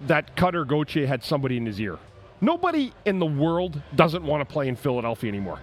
that 0.00 0.36
Cutter 0.36 0.64
Gauthier 0.64 1.06
had 1.06 1.22
somebody 1.22 1.56
in 1.56 1.66
his 1.66 1.80
ear. 1.80 1.98
Nobody 2.40 2.92
in 3.04 3.18
the 3.18 3.26
world 3.26 3.80
doesn't 3.94 4.24
want 4.24 4.46
to 4.46 4.52
play 4.52 4.68
in 4.68 4.76
Philadelphia 4.76 5.28
anymore. 5.28 5.60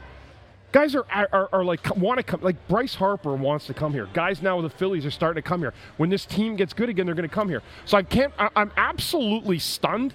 Guys 0.72 0.96
are 0.96 1.06
are, 1.12 1.50
are 1.52 1.64
like 1.66 1.96
want 1.98 2.18
to 2.18 2.24
come. 2.24 2.42
Like 2.42 2.56
Bryce 2.70 2.96
Harper 2.96 3.36
wants 3.36 3.68
to 3.68 3.74
come 3.74 3.92
here. 3.92 4.08
Guys 4.14 4.42
now 4.42 4.58
with 4.60 4.72
the 4.72 4.78
Phillies 4.78 5.06
are 5.06 5.12
starting 5.12 5.42
to 5.42 5.48
come 5.48 5.60
here. 5.60 5.74
When 5.98 6.10
this 6.10 6.26
team 6.26 6.56
gets 6.56 6.74
good 6.74 6.88
again, 6.88 7.06
they're 7.06 7.16
going 7.16 7.28
to 7.28 7.34
come 7.34 7.50
here. 7.50 7.62
So 7.86 7.98
I 7.98 8.04
can't. 8.04 8.34
I, 8.40 8.50
I'm 8.56 8.72
absolutely 8.78 9.60
stunned 9.60 10.14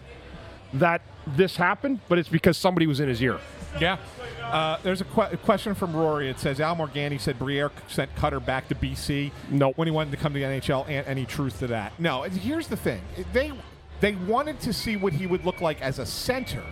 that 0.74 1.02
this 1.26 1.56
happened, 1.56 2.00
but 2.08 2.18
it's 2.18 2.28
because 2.28 2.56
somebody 2.56 2.86
was 2.86 3.00
in 3.00 3.08
his 3.08 3.22
ear. 3.22 3.38
Yeah. 3.80 3.98
Uh, 4.42 4.78
there's 4.82 5.00
a, 5.00 5.04
que- 5.04 5.28
a 5.32 5.36
question 5.36 5.74
from 5.74 5.94
Rory. 5.94 6.30
It 6.30 6.38
says 6.38 6.60
Al 6.60 6.76
Morganti 6.76 7.20
said 7.20 7.38
Briere 7.38 7.70
sent 7.88 8.14
Cutter 8.16 8.40
back 8.40 8.68
to 8.68 8.74
BC. 8.74 9.32
No. 9.50 9.72
When 9.72 9.88
he 9.88 9.92
wanted 9.92 10.12
to 10.12 10.16
come 10.16 10.32
to 10.32 10.38
the 10.38 10.44
NHL. 10.44 10.88
And 10.88 11.06
any 11.06 11.26
truth 11.26 11.58
to 11.58 11.66
that? 11.68 11.98
No. 11.98 12.22
Here's 12.22 12.68
the 12.68 12.76
thing. 12.76 13.02
They 13.32 13.52
they 14.00 14.14
wanted 14.14 14.60
to 14.60 14.72
see 14.72 14.96
what 14.96 15.12
he 15.12 15.26
would 15.26 15.44
look 15.44 15.60
like 15.60 15.80
as 15.80 15.98
a 15.98 16.06
center, 16.06 16.62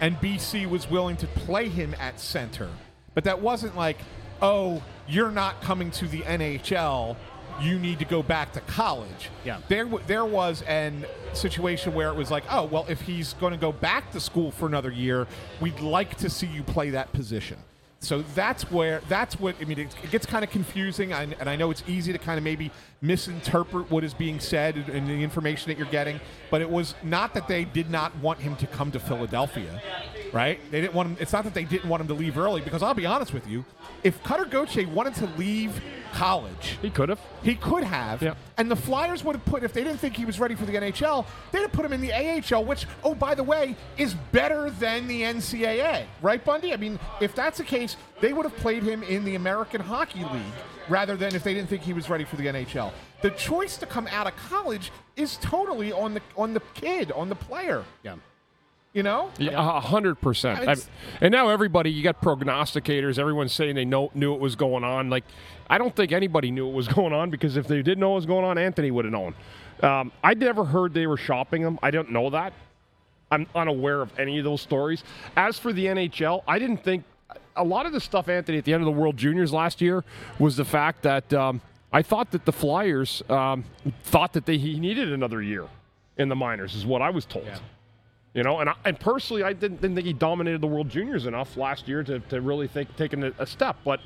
and 0.00 0.16
BC 0.16 0.68
was 0.68 0.88
willing 0.88 1.16
to 1.18 1.26
play 1.26 1.68
him 1.68 1.94
at 1.98 2.18
center. 2.20 2.68
But 3.14 3.24
that 3.24 3.40
wasn't 3.40 3.76
like, 3.76 3.98
oh, 4.40 4.82
you're 5.06 5.30
not 5.30 5.60
coming 5.60 5.90
to 5.92 6.08
the 6.08 6.22
NHL. 6.22 7.16
You 7.60 7.78
need 7.78 7.98
to 7.98 8.04
go 8.06 8.22
back 8.22 8.52
to 8.52 8.60
college. 8.62 9.30
Yeah. 9.44 9.58
There, 9.68 9.84
w- 9.84 10.02
there 10.06 10.24
was 10.24 10.62
an 10.62 11.04
situation 11.34 11.92
where 11.94 12.08
it 12.08 12.16
was 12.16 12.30
like, 12.30 12.44
oh, 12.50 12.64
well, 12.64 12.86
if 12.88 13.02
he's 13.02 13.34
going 13.34 13.52
to 13.52 13.58
go 13.58 13.72
back 13.72 14.10
to 14.12 14.20
school 14.20 14.50
for 14.50 14.66
another 14.66 14.90
year, 14.90 15.26
we'd 15.60 15.80
like 15.80 16.16
to 16.18 16.30
see 16.30 16.46
you 16.46 16.62
play 16.62 16.90
that 16.90 17.12
position. 17.12 17.58
So 18.00 18.22
that's 18.34 18.68
where 18.70 19.00
that's 19.08 19.38
what 19.38 19.54
I 19.60 19.64
mean. 19.64 19.78
It, 19.78 19.94
it 20.02 20.10
gets 20.10 20.26
kind 20.26 20.42
of 20.42 20.50
confusing, 20.50 21.12
and, 21.12 21.36
and 21.38 21.48
I 21.48 21.54
know 21.54 21.70
it's 21.70 21.84
easy 21.86 22.12
to 22.12 22.18
kind 22.18 22.36
of 22.36 22.42
maybe 22.42 22.72
misinterpret 23.02 23.90
what 23.90 24.04
is 24.04 24.14
being 24.14 24.38
said 24.40 24.76
and 24.76 25.08
the 25.08 25.22
information 25.22 25.70
that 25.70 25.76
you're 25.76 25.88
getting. 25.88 26.20
But 26.50 26.60
it 26.60 26.70
was 26.70 26.94
not 27.02 27.34
that 27.34 27.48
they 27.48 27.64
did 27.64 27.90
not 27.90 28.16
want 28.18 28.38
him 28.38 28.56
to 28.56 28.66
come 28.66 28.92
to 28.92 29.00
Philadelphia, 29.00 29.82
right? 30.32 30.60
They 30.70 30.80
didn't 30.80 30.94
want 30.94 31.08
him. 31.10 31.16
It's 31.20 31.32
not 31.32 31.44
that 31.44 31.54
they 31.54 31.64
didn't 31.64 31.90
want 31.90 32.00
him 32.00 32.08
to 32.08 32.14
leave 32.14 32.38
early. 32.38 32.60
Because 32.60 32.82
I'll 32.82 32.94
be 32.94 33.06
honest 33.06 33.34
with 33.34 33.46
you, 33.48 33.64
if 34.04 34.22
Cutter 34.22 34.44
Gauthier 34.44 34.88
wanted 34.88 35.14
to 35.16 35.26
leave 35.36 35.82
college, 36.12 36.78
he 36.80 36.90
could 36.90 37.08
have. 37.08 37.20
He 37.42 37.54
could 37.56 37.84
have. 37.84 38.22
Yeah. 38.22 38.34
And 38.56 38.70
the 38.70 38.76
Flyers 38.76 39.24
would 39.24 39.34
have 39.34 39.44
put 39.44 39.64
if 39.64 39.72
they 39.72 39.82
didn't 39.82 39.98
think 39.98 40.16
he 40.16 40.24
was 40.24 40.38
ready 40.38 40.54
for 40.54 40.66
the 40.66 40.74
NHL, 40.74 41.26
they'd 41.50 41.62
have 41.62 41.72
put 41.72 41.84
him 41.84 41.92
in 41.92 42.00
the 42.00 42.12
AHL, 42.12 42.64
which 42.64 42.86
oh 43.02 43.14
by 43.14 43.34
the 43.34 43.42
way 43.42 43.74
is 43.96 44.14
better 44.30 44.70
than 44.70 45.08
the 45.08 45.22
NCAA, 45.22 46.04
right, 46.20 46.44
Bundy? 46.44 46.72
I 46.72 46.76
mean, 46.76 47.00
if 47.20 47.34
that's 47.34 47.58
the 47.58 47.64
case, 47.64 47.96
they 48.20 48.32
would 48.32 48.44
have 48.44 48.56
played 48.58 48.82
him 48.82 49.02
in 49.02 49.24
the 49.24 49.34
American 49.34 49.80
Hockey 49.80 50.20
League 50.20 50.42
rather 50.88 51.16
than 51.16 51.34
if 51.34 51.42
they 51.42 51.54
didn't 51.54 51.68
think 51.68 51.82
he 51.82 51.92
was 51.92 52.08
ready 52.10 52.24
for 52.24 52.36
the 52.36 52.46
NHL. 52.46 52.91
The 53.22 53.30
choice 53.30 53.76
to 53.78 53.86
come 53.86 54.06
out 54.08 54.26
of 54.26 54.34
college 54.36 54.90
is 55.16 55.36
totally 55.40 55.92
on 55.92 56.14
the 56.14 56.22
on 56.36 56.54
the 56.54 56.60
kid, 56.74 57.12
on 57.12 57.28
the 57.28 57.34
player. 57.34 57.84
Yeah. 58.02 58.16
You 58.92 59.02
know? 59.02 59.30
Yeah, 59.38 59.52
a 59.52 59.80
hundred 59.80 60.16
percent. 60.20 60.86
And 61.20 61.32
now 61.32 61.48
everybody, 61.48 61.90
you 61.90 62.02
got 62.02 62.20
prognosticators. 62.20 63.18
Everyone's 63.18 63.52
saying 63.54 63.74
they 63.74 63.86
know 63.86 64.10
knew 64.14 64.34
it 64.34 64.40
was 64.40 64.54
going 64.54 64.84
on. 64.84 65.08
Like, 65.08 65.24
I 65.70 65.78
don't 65.78 65.96
think 65.96 66.12
anybody 66.12 66.50
knew 66.50 66.68
it 66.68 66.74
was 66.74 66.88
going 66.98 67.12
on 67.12 67.30
because 67.30 67.56
if 67.56 67.66
they 67.66 67.76
didn't 67.76 68.00
know 68.00 68.10
what 68.10 68.16
was 68.16 68.26
going 68.26 68.44
on, 68.44 68.58
Anthony 68.58 68.90
would 68.90 69.06
have 69.06 69.12
known. 69.12 69.34
Um, 69.82 70.12
I 70.22 70.34
never 70.34 70.64
heard 70.64 70.92
they 70.92 71.06
were 71.06 71.16
shopping 71.16 71.62
him. 71.62 71.78
I 71.82 71.90
don't 71.90 72.10
know 72.10 72.30
that. 72.30 72.52
I'm 73.30 73.46
unaware 73.54 74.02
of 74.02 74.12
any 74.18 74.38
of 74.38 74.44
those 74.44 74.60
stories. 74.60 75.02
As 75.36 75.58
for 75.58 75.72
the 75.72 75.86
NHL, 75.86 76.42
I 76.46 76.58
didn't 76.58 76.84
think 76.84 77.04
a 77.56 77.64
lot 77.64 77.86
of 77.86 77.92
the 77.92 78.00
stuff, 78.00 78.28
Anthony, 78.28 78.58
at 78.58 78.64
the 78.64 78.74
end 78.74 78.82
of 78.82 78.86
the 78.86 79.00
World 79.00 79.16
Juniors 79.16 79.52
last 79.52 79.80
year 79.80 80.04
was 80.38 80.56
the 80.56 80.66
fact 80.66 81.02
that 81.02 81.32
um, 81.32 81.62
I 81.92 82.02
thought 82.02 82.30
that 82.30 82.44
the 82.44 82.52
Flyers 82.52 83.22
um, 83.28 83.64
thought 84.04 84.32
that 84.32 84.46
they, 84.46 84.58
he 84.58 84.80
needed 84.80 85.12
another 85.12 85.42
year 85.42 85.66
in 86.16 86.28
the 86.28 86.36
minors, 86.36 86.74
is 86.74 86.86
what 86.86 87.02
I 87.02 87.10
was 87.10 87.26
told. 87.26 87.48
You 88.34 88.42
know, 88.42 88.60
and 88.60 88.70
I, 88.70 88.74
and 88.86 88.98
personally, 88.98 89.42
I 89.42 89.52
didn't, 89.52 89.82
didn't 89.82 89.96
think 89.96 90.06
he 90.06 90.14
dominated 90.14 90.62
the 90.62 90.66
World 90.66 90.88
Juniors 90.88 91.26
enough 91.26 91.56
last 91.56 91.86
year 91.86 92.02
to, 92.04 92.20
to 92.20 92.40
really 92.40 92.66
think 92.66 92.96
taking 92.96 93.24
a, 93.24 93.32
a 93.38 93.46
step. 93.46 93.76
But 93.84 94.00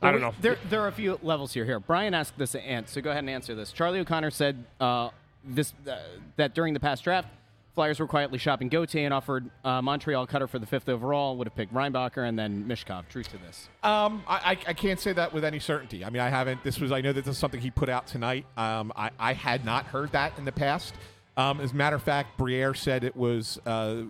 I 0.00 0.12
don't 0.12 0.20
know. 0.20 0.34
There, 0.40 0.58
there 0.68 0.80
are 0.82 0.88
a 0.88 0.92
few 0.92 1.18
levels 1.22 1.52
here. 1.54 1.64
Here, 1.64 1.80
Brian 1.80 2.14
asked 2.14 2.38
this, 2.38 2.52
to 2.52 2.60
and 2.60 2.88
so 2.88 3.00
go 3.00 3.10
ahead 3.10 3.24
and 3.24 3.30
answer 3.30 3.54
this. 3.54 3.72
Charlie 3.72 3.98
O'Connor 3.98 4.30
said 4.30 4.64
uh, 4.78 5.08
this 5.44 5.72
uh, 5.88 5.96
that 6.36 6.54
during 6.54 6.72
the 6.72 6.80
past 6.80 7.02
draft, 7.02 7.28
Flyers 7.74 7.98
were 7.98 8.06
quietly 8.06 8.38
shopping 8.38 8.68
Gauthier 8.68 9.04
and 9.04 9.12
offered 9.12 9.50
uh, 9.64 9.82
Montreal 9.82 10.28
cutter 10.28 10.46
for 10.46 10.60
the 10.60 10.66
fifth 10.66 10.88
overall. 10.88 11.36
Would 11.36 11.48
have 11.48 11.56
picked 11.56 11.74
Reinbacher 11.74 12.26
and 12.26 12.38
then 12.38 12.64
Michkov. 12.68 13.08
Truth 13.08 13.30
to 13.32 13.38
this. 13.38 13.68
Um, 13.82 14.22
I, 14.28 14.56
I, 14.66 14.74
can't 14.74 15.00
say 15.00 15.12
that 15.12 15.32
with 15.32 15.44
any 15.44 15.58
certainty. 15.58 16.04
I 16.04 16.10
mean, 16.10 16.22
I 16.22 16.28
haven't. 16.28 16.62
This 16.62 16.78
was. 16.78 16.92
I 16.92 17.00
know 17.00 17.12
that 17.12 17.24
this 17.24 17.34
is 17.34 17.38
something 17.38 17.60
he 17.60 17.72
put 17.72 17.88
out 17.88 18.06
tonight. 18.06 18.46
Um, 18.56 18.92
I, 18.94 19.10
I 19.18 19.32
had 19.32 19.64
not 19.64 19.86
heard 19.86 20.12
that 20.12 20.38
in 20.38 20.44
the 20.44 20.52
past. 20.52 20.94
Um, 21.36 21.60
as 21.60 21.72
a 21.72 21.74
matter 21.74 21.96
of 21.96 22.02
fact, 22.02 22.38
Briere 22.38 22.74
said 22.74 23.02
it 23.02 23.16
was 23.16 23.58
uh, 23.66 24.02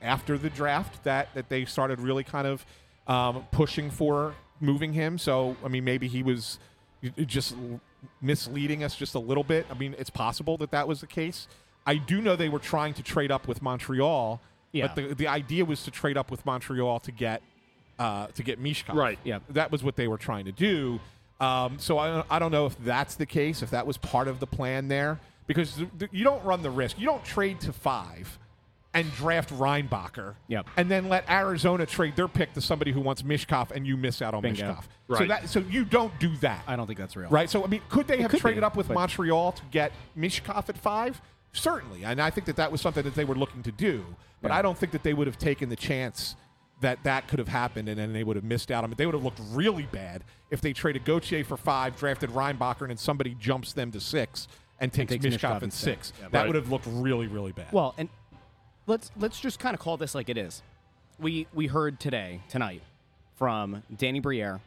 after 0.00 0.36
the 0.36 0.50
draft 0.50 1.04
that 1.04 1.32
that 1.34 1.48
they 1.48 1.64
started 1.64 2.00
really 2.00 2.24
kind 2.24 2.48
of 2.48 2.66
um, 3.06 3.46
pushing 3.52 3.88
for 3.88 4.34
moving 4.58 4.92
him. 4.92 5.16
So 5.16 5.56
I 5.64 5.68
mean, 5.68 5.84
maybe 5.84 6.08
he 6.08 6.24
was 6.24 6.58
just 7.26 7.54
misleading 8.20 8.82
us 8.82 8.96
just 8.96 9.14
a 9.14 9.20
little 9.20 9.44
bit. 9.44 9.64
I 9.70 9.74
mean, 9.74 9.94
it's 9.96 10.10
possible 10.10 10.56
that 10.56 10.72
that 10.72 10.88
was 10.88 11.00
the 11.00 11.06
case. 11.06 11.46
I 11.86 11.96
do 11.96 12.20
know 12.20 12.36
they 12.36 12.48
were 12.48 12.58
trying 12.58 12.94
to 12.94 13.02
trade 13.02 13.30
up 13.30 13.48
with 13.48 13.62
Montreal. 13.62 14.40
Yeah. 14.72 14.86
But 14.94 14.96
the, 15.08 15.14
the 15.14 15.26
idea 15.28 15.64
was 15.64 15.82
to 15.84 15.90
trade 15.90 16.16
up 16.16 16.30
with 16.30 16.46
Montreal 16.46 17.00
to 17.00 17.12
get 17.12 17.42
uh, 17.98 18.28
to 18.28 18.42
get 18.42 18.60
Michkov. 18.62 18.94
Right. 18.94 19.18
Yeah. 19.24 19.40
That 19.50 19.70
was 19.70 19.82
what 19.84 19.96
they 19.96 20.08
were 20.08 20.18
trying 20.18 20.46
to 20.46 20.52
do. 20.52 20.98
Um, 21.40 21.78
so 21.78 21.98
I, 21.98 22.24
I 22.30 22.38
don't 22.38 22.52
know 22.52 22.66
if 22.66 22.76
that's 22.84 23.16
the 23.16 23.26
case, 23.26 23.62
if 23.62 23.70
that 23.70 23.86
was 23.86 23.96
part 23.98 24.28
of 24.28 24.38
the 24.40 24.46
plan 24.46 24.88
there, 24.88 25.18
because 25.46 25.74
th- 25.74 25.88
th- 25.98 26.10
you 26.14 26.22
don't 26.24 26.42
run 26.44 26.62
the 26.62 26.70
risk. 26.70 26.98
You 26.98 27.06
don't 27.06 27.24
trade 27.24 27.60
to 27.62 27.72
five 27.72 28.38
and 28.94 29.10
draft 29.14 29.50
Reinbacher, 29.50 30.34
Yep. 30.48 30.66
and 30.76 30.90
then 30.90 31.08
let 31.08 31.28
Arizona 31.28 31.86
trade 31.86 32.14
their 32.14 32.28
pick 32.28 32.52
to 32.54 32.60
somebody 32.60 32.92
who 32.92 33.00
wants 33.00 33.22
Michkov, 33.22 33.70
and 33.72 33.86
you 33.86 33.96
miss 33.96 34.20
out 34.22 34.34
on 34.34 34.42
Bingo. 34.42 34.62
Michkov. 34.62 34.82
So 34.82 34.86
Right. 35.08 35.28
that 35.28 35.48
so 35.48 35.60
you 35.60 35.84
don't 35.84 36.16
do 36.20 36.34
that. 36.36 36.62
I 36.66 36.76
don't 36.76 36.86
think 36.86 36.98
that's 36.98 37.16
real. 37.16 37.28
Right. 37.28 37.50
So 37.50 37.64
I 37.64 37.66
mean, 37.66 37.82
could 37.88 38.06
they 38.06 38.14
It 38.18 38.22
have 38.22 38.30
could 38.30 38.40
traded 38.40 38.60
be, 38.60 38.64
up 38.64 38.76
with 38.76 38.88
Montreal 38.88 39.52
to 39.52 39.62
get 39.70 39.92
Michkov 40.16 40.68
at 40.68 40.78
five? 40.78 41.20
Certainly, 41.52 42.04
and 42.04 42.20
I 42.20 42.30
think 42.30 42.46
that 42.46 42.56
that 42.56 42.72
was 42.72 42.80
something 42.80 43.04
that 43.04 43.14
they 43.14 43.24
were 43.24 43.34
looking 43.34 43.62
to 43.64 43.72
do. 43.72 44.04
But 44.40 44.50
Yeah. 44.50 44.58
I 44.58 44.62
don't 44.62 44.76
think 44.76 44.92
that 44.92 45.02
they 45.02 45.12
would 45.14 45.26
have 45.26 45.38
taken 45.38 45.68
the 45.68 45.76
chance 45.76 46.34
that 46.80 47.04
that 47.04 47.28
could 47.28 47.38
have 47.38 47.48
happened, 47.48 47.88
and 47.88 47.98
then 47.98 48.12
they 48.12 48.24
would 48.24 48.36
have 48.36 48.44
missed 48.44 48.70
out 48.72 48.82
on 48.84 48.90
it. 48.90 48.98
They 48.98 49.06
would 49.06 49.14
have 49.14 49.22
looked 49.22 49.40
really 49.50 49.84
bad 49.92 50.24
if 50.50 50.60
they 50.60 50.72
traded 50.72 51.04
Gauthier 51.04 51.44
for 51.44 51.56
five, 51.56 51.96
drafted 51.96 52.30
Reinbacher, 52.30 52.80
and 52.80 52.90
then 52.90 52.96
somebody 52.96 53.34
jumps 53.38 53.72
them 53.72 53.92
to 53.92 54.00
six 54.00 54.48
and 54.80 54.92
takes, 54.92 55.12
takes 55.12 55.24
Michkov, 55.24 55.58
Michkov 55.60 55.62
at 55.62 55.72
six. 55.72 56.12
Yeah. 56.20 56.28
that 56.30 56.38
Right. 56.40 56.46
would 56.48 56.56
have 56.56 56.70
looked 56.70 56.86
really, 56.88 57.28
really 57.28 57.52
bad. 57.52 57.70
Well, 57.70 57.94
and 57.98 58.08
let's 58.86 59.10
let's 59.16 59.38
just 59.38 59.58
kind 59.60 59.74
of 59.74 59.80
call 59.80 59.96
this 59.96 60.14
like 60.14 60.28
it 60.28 60.36
is. 60.38 60.62
We 61.20 61.46
we 61.52 61.66
heard 61.68 62.00
today 62.00 62.40
tonight 62.48 62.82
from 63.36 63.82
Danny 63.96 64.18
Briere 64.20 64.60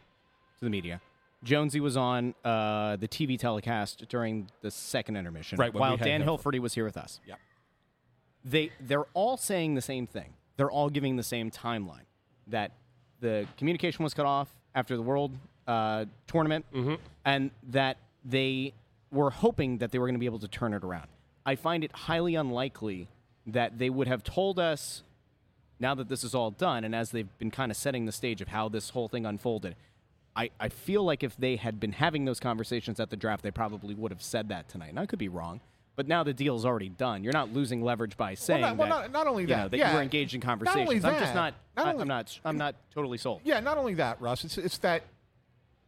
to 0.59 0.63
the 0.65 0.69
media. 0.69 1.01
Jonesy 1.45 1.79
was 1.79 1.95
on 1.95 2.33
uh, 2.43 2.95
the 2.97 3.07
TV 3.07 3.39
telecast 3.39 4.05
during 4.09 4.49
the 4.61 4.71
second 4.71 5.15
intermission, 5.15 5.57
Right, 5.57 5.73
while 5.73 5.95
Dan. 5.95 6.23
Hilferty 6.23 6.59
was 6.59 6.73
here 6.73 6.83
with 6.83 6.97
us. 6.97 7.21
Yep. 7.25 7.39
They 8.43 8.71
they're 8.81 9.05
all 9.13 9.37
saying 9.37 9.75
the 9.75 9.81
same 9.81 10.07
thing. 10.07 10.33
They're 10.57 10.71
all 10.71 10.89
giving 10.89 11.15
the 11.15 11.23
same 11.23 11.51
timeline 11.51 12.05
that 12.47 12.71
the 13.19 13.47
communication 13.57 14.03
was 14.03 14.13
cut 14.13 14.25
off 14.25 14.49
after 14.73 14.95
the 14.97 15.01
World 15.01 15.31
uh, 15.67 16.05
Tournament, 16.27 16.65
and 17.23 17.51
that 17.69 17.97
they 18.23 18.73
were 19.11 19.29
hoping 19.29 19.77
that 19.77 19.91
they 19.91 19.99
were 19.99 20.05
going 20.07 20.15
to 20.15 20.19
be 20.19 20.25
able 20.25 20.39
to 20.39 20.47
turn 20.47 20.73
it 20.73 20.83
around. 20.83 21.07
I 21.45 21.55
find 21.55 21.83
it 21.83 21.91
highly 21.91 22.35
unlikely 22.35 23.07
that 23.47 23.77
they 23.77 23.89
would 23.89 24.07
have 24.07 24.23
told 24.23 24.59
us 24.59 25.03
now 25.79 25.93
that 25.95 26.09
this 26.09 26.23
is 26.23 26.33
all 26.33 26.51
done, 26.51 26.83
and 26.83 26.95
as 26.95 27.11
they've 27.11 27.37
been 27.37 27.51
kind 27.51 27.71
of 27.71 27.77
setting 27.77 28.05
the 28.05 28.11
stage 28.11 28.41
of 28.41 28.47
how 28.49 28.67
this 28.69 28.89
whole 28.91 29.07
thing 29.07 29.25
unfolded. 29.25 29.75
I, 30.35 30.49
I 30.59 30.69
feel 30.69 31.03
like 31.03 31.23
if 31.23 31.37
they 31.37 31.55
had 31.55 31.79
been 31.79 31.93
having 31.93 32.25
those 32.25 32.39
conversations 32.39 32.99
at 32.99 33.09
the 33.09 33.15
draft, 33.15 33.41
they 33.43 33.51
probably 33.51 33.93
would 33.95 34.11
have 34.11 34.21
said 34.21 34.49
that 34.49 34.67
tonight. 34.67 34.89
And 34.89 34.99
I 34.99 35.05
could 35.05 35.19
be 35.19 35.29
wrong, 35.29 35.61
but 35.95 36.07
now 36.09 36.23
the 36.23 36.33
deal's 36.33 36.65
already 36.65 36.89
done. 36.89 37.23
You're 37.23 37.31
not 37.33 37.53
losing 37.53 37.81
leverage 37.81 38.17
by 38.17 38.33
saying 38.33 38.61
not- 38.61 38.75
well, 38.77 38.89
that, 38.89 39.11
not- 39.11 39.11
not 39.11 39.27
only 39.27 39.43
you 39.43 39.47
that, 39.47 39.57
know, 39.63 39.67
that 39.69 39.77
yeah. 39.77 39.91
you 39.91 39.95
were 39.97 40.01
engaged 40.03 40.33
in 40.33 40.41
Not 40.41 40.49
only 40.57 40.65
conversations. 40.65 41.05
I'm 41.05 41.13
just 41.19 41.33
that, 41.33 41.35
not. 41.35 41.53
not 41.77 41.85
I, 41.85 41.89
only- 41.91 42.01
I'm 42.01 42.07
not. 42.09 42.39
I'm 42.43 42.57
not 42.57 42.75
totally 42.93 43.17
sold. 43.17 43.41
Yeah, 43.45 43.61
not 43.61 43.77
only 43.77 43.93
that, 43.93 44.19
Russ. 44.19 44.43
It's 44.43 44.57
it's 44.57 44.77
that 44.79 45.03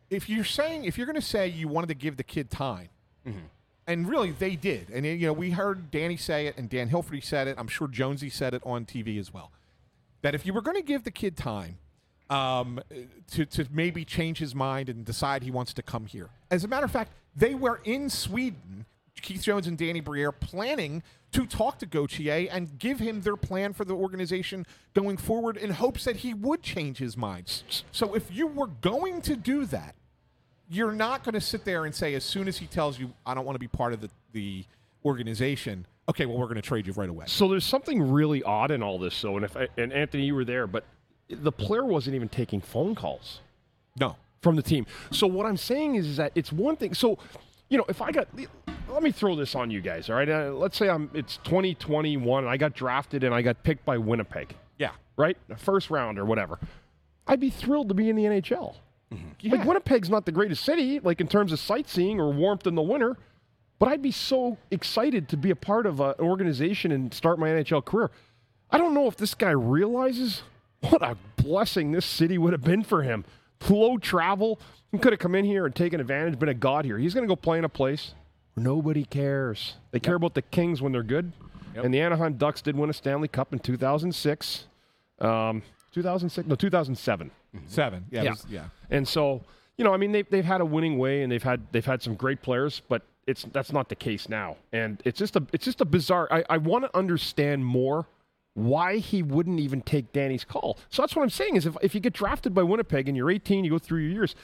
if 0.10 0.30
you're 0.30 0.46
saying 0.46 0.86
if 0.86 0.98
you're 0.98 1.08
going 1.08 1.16
to 1.16 1.22
say 1.22 1.48
you 1.50 1.68
wanted 1.68 1.88
to 1.88 1.96
give 1.96 2.16
the 2.18 2.24
kid 2.24 2.50
time, 2.50 2.90
Mm-hmm. 3.28 3.40
and 3.88 4.08
really 4.08 4.32
they 4.32 4.56
did, 4.56 4.90
and 4.90 5.06
you 5.06 5.18
know 5.28 5.34
we 5.34 5.52
heard 5.52 5.92
Danny 5.92 6.16
say 6.16 6.48
it, 6.48 6.58
and 6.58 6.70
Dan 6.70 6.90
Hilferty 6.90 7.22
said 7.22 7.50
it. 7.50 7.56
I'm 7.58 7.68
sure 7.68 7.90
Jonesy 7.90 8.30
said 8.30 8.54
it 8.54 8.62
on 8.66 8.86
TV 8.86 9.20
as 9.20 9.34
well. 9.34 9.52
That 10.22 10.34
if 10.34 10.46
you 10.46 10.54
were 10.54 10.62
going 10.62 10.78
to 10.78 10.82
give 10.84 11.04
the 11.04 11.12
kid 11.12 11.36
time, 11.36 11.78
um, 12.30 12.80
to 13.32 13.46
to 13.46 13.68
maybe 13.72 14.06
change 14.06 14.40
his 14.40 14.54
mind 14.54 14.90
and 14.90 15.06
decide 15.06 15.44
he 15.44 15.52
wants 15.52 15.74
to 15.74 15.82
come 15.82 16.06
here. 16.06 16.30
As 16.52 16.64
a 16.64 16.68
matter 16.68 16.86
of 16.86 16.92
fact, 16.92 17.12
they 17.36 17.56
were 17.56 17.82
in 17.84 18.10
Sweden, 18.10 18.86
Keith 19.22 19.44
Jones 19.44 19.68
and 19.68 19.78
Danny 19.78 20.00
Briere, 20.00 20.32
planning 20.32 21.04
to 21.32 21.46
talk 21.46 21.78
to 21.80 21.86
Gauthier 21.86 22.48
and 22.52 22.80
give 22.80 23.00
him 23.00 23.22
their 23.22 23.36
plan 23.36 23.74
for 23.74 23.84
the 23.86 23.94
organization 23.94 24.66
going 24.94 25.18
forward 25.18 25.58
in 25.58 25.72
hopes 25.72 26.06
that 26.06 26.18
he 26.18 26.34
would 26.34 26.64
change 26.64 26.98
his 26.98 27.18
mind. 27.18 27.64
So 27.92 28.16
if 28.16 28.34
you 28.34 28.48
were 28.48 28.68
going 28.68 29.22
to 29.24 29.36
do 29.36 29.66
that, 29.66 29.96
you're 30.70 30.94
not 30.94 31.24
going 31.24 31.34
to 31.34 31.42
sit 31.42 31.66
there 31.66 31.86
and 31.86 31.94
say 31.94 32.14
as 32.16 32.24
soon 32.24 32.48
as 32.48 32.58
he 32.58 32.66
tells 32.66 33.00
you 33.00 33.14
I 33.26 33.34
don't 33.34 33.46
want 33.46 33.56
to 33.56 33.60
be 33.60 33.68
part 33.68 33.94
of 33.94 34.02
the 34.02 34.10
the 34.34 34.66
organization, 35.06 35.86
okay, 36.10 36.26
well 36.26 36.38
we're 36.38 36.46
going 36.46 36.56
to 36.56 36.62
trade 36.62 36.88
you 36.88 36.94
right 36.94 37.10
away. 37.10 37.26
So 37.28 37.48
there's 37.48 37.66
something 37.66 38.12
really 38.12 38.44
odd 38.44 38.72
in 38.72 38.84
all 38.84 39.00
this, 39.00 39.20
though. 39.22 39.36
And 39.38 39.46
if 39.46 39.56
and 39.78 39.94
Anthony, 39.94 40.26
you 40.26 40.36
were 40.36 40.46
there, 40.46 40.68
but 40.68 40.84
the 41.30 41.52
player 41.52 41.86
wasn't 41.86 42.16
even 42.16 42.30
taking 42.30 42.62
phone 42.62 42.96
calls. 42.96 43.42
No, 44.00 44.16
from 44.42 44.56
the 44.56 44.62
team. 44.62 44.86
So 45.12 45.28
what 45.28 45.46
I'm 45.46 45.58
saying 45.58 45.96
is, 45.96 46.08
is 46.08 46.18
that 46.18 46.32
it's 46.36 46.52
one 46.52 46.76
thing. 46.76 46.94
So, 46.94 47.18
you 47.70 47.78
know, 47.78 47.86
if 47.90 48.02
I 48.02 48.12
got, 48.12 48.28
let 48.90 49.04
me 49.04 49.12
throw 49.12 49.36
this 49.36 49.56
on 49.56 49.72
you 49.72 49.82
guys. 49.82 50.10
All 50.10 50.16
right, 50.16 50.30
uh, 50.30 50.52
let's 50.52 50.78
say 50.78 50.90
I'm 50.90 51.10
it's 51.14 51.38
2021 51.44 52.44
and 52.44 52.50
I 52.50 52.58
got 52.58 52.74
drafted 52.74 53.24
and 53.24 53.34
I 53.34 53.42
got 53.42 53.64
picked 53.64 53.86
by 53.86 53.98
Winnipeg. 53.98 54.56
Yeah, 54.78 54.92
right, 55.18 55.38
the 55.48 55.58
first 55.58 55.90
round 55.90 56.20
or 56.20 56.26
whatever. 56.26 56.60
I'd 57.28 57.40
be 57.40 57.50
thrilled 57.50 57.90
to 57.90 57.94
be 57.94 58.10
in 58.10 58.16
the 58.16 58.24
NHL. 58.24 58.76
Mm-hmm. 59.14 59.50
Like 59.50 59.66
Winnipeg's 59.66 60.10
not 60.10 60.26
the 60.26 60.32
greatest 60.32 60.64
city, 60.64 61.00
like 61.00 61.22
in 61.22 61.28
terms 61.28 61.52
of 61.52 61.60
sightseeing 61.60 62.20
or 62.20 62.32
warmth 62.32 62.68
in 62.68 62.76
the 62.76 62.82
winter, 62.82 63.18
but 63.80 63.90
I'd 63.90 64.02
be 64.02 64.12
so 64.12 64.58
excited 64.72 65.30
to 65.30 65.38
be 65.38 65.50
a 65.50 65.56
part 65.56 65.86
of 65.86 66.00
a- 66.00 66.16
an 66.18 66.26
organization 66.26 66.92
and 66.92 67.14
start 67.14 67.40
my 67.40 67.50
NHL 67.50 67.84
career. 67.84 68.12
I 68.70 68.78
don't 68.78 68.94
know 68.94 69.08
if 69.08 69.16
this 69.16 69.34
guy 69.34 69.52
realizes 69.52 70.44
what 70.90 71.02
a 71.02 71.18
blessing 71.42 71.92
this 71.92 72.06
city 72.06 72.38
would 72.38 72.54
have 72.54 72.64
been 72.64 72.84
for 72.84 73.04
him. 73.04 73.26
Low 73.70 73.98
travel, 73.98 74.60
he 74.92 74.98
could 74.98 75.14
have 75.14 75.20
come 75.20 75.34
in 75.36 75.44
here 75.46 75.66
and 75.66 75.76
taken 75.76 76.00
advantage, 76.00 76.38
been 76.38 76.50
a 76.50 76.54
god 76.54 76.86
here. 76.86 76.98
He's 76.98 77.14
going 77.14 77.24
to 77.24 77.28
go 77.28 77.36
play 77.36 77.58
in 77.58 77.66
a 77.66 77.70
place 77.70 78.14
where 78.54 78.64
nobody 78.64 79.04
cares. 79.06 79.76
They 79.92 80.00
care 80.00 80.16
about 80.16 80.34
the 80.36 80.42
Kings 80.44 80.82
when 80.82 80.92
they're 80.92 81.04
good, 81.04 81.32
and 81.76 81.94
the 81.94 82.00
Anaheim 82.02 82.34
Ducks 82.34 82.62
did 82.62 82.76
win 82.76 82.90
a 82.90 82.94
Stanley 82.94 83.28
Cup 83.28 83.54
in 83.54 83.60
2006. 83.60 84.66
Um, 85.20 85.64
2006, 85.94 86.48
no, 86.48 86.56
2007. 86.56 87.32
Seven, 87.66 88.06
yeah, 88.12 88.22
yeah. 88.24 88.30
was- 88.32 88.46
yeah. 88.50 88.66
And 88.92 89.08
so, 89.08 89.42
you 89.78 89.84
know, 89.84 89.94
I 89.94 89.98
mean, 89.98 90.12
they've, 90.12 90.30
they've 90.30 90.46
had 90.46 90.62
a 90.62 90.66
winning 90.66 90.98
way 91.00 91.24
and 91.24 91.32
they've 91.32 91.42
had 91.42 91.62
they've 91.72 91.86
had 91.86 92.04
some 92.04 92.14
great 92.14 92.42
players, 92.44 92.82
but 92.88 93.02
it's 93.26 93.46
that's 93.52 93.72
not 93.72 93.90
the 93.90 93.96
case 93.96 94.30
now. 94.30 94.58
And 94.72 95.02
it's 95.06 95.18
just 95.18 95.36
a 95.36 95.44
it's 95.54 95.66
just 95.66 95.82
a 95.82 95.86
bizarre. 95.86 96.28
I, 96.32 96.44
I 96.52 96.58
want 96.58 96.84
to 96.86 96.96
understand 96.96 97.66
more 97.66 98.06
why 98.58 98.98
he 98.98 99.22
wouldn't 99.22 99.60
even 99.60 99.82
take 99.82 100.12
Danny's 100.12 100.44
call. 100.44 100.80
So 100.90 101.04
that's 101.04 101.16
what 101.16 101.22
I'm 101.22 101.30
saying 101.30 101.58
is 101.58 101.68
if 101.68 101.78
if 101.84 101.94
you 101.94 102.02
get 102.02 102.14
drafted 102.14 102.56
by 102.56 102.64
Winnipeg 102.64 103.08
and 103.08 103.16
you're 103.16 103.30
18, 103.30 103.64
you 103.64 103.70
go 103.70 103.78
through 103.78 104.00
your 104.00 104.12
years. 104.12 104.36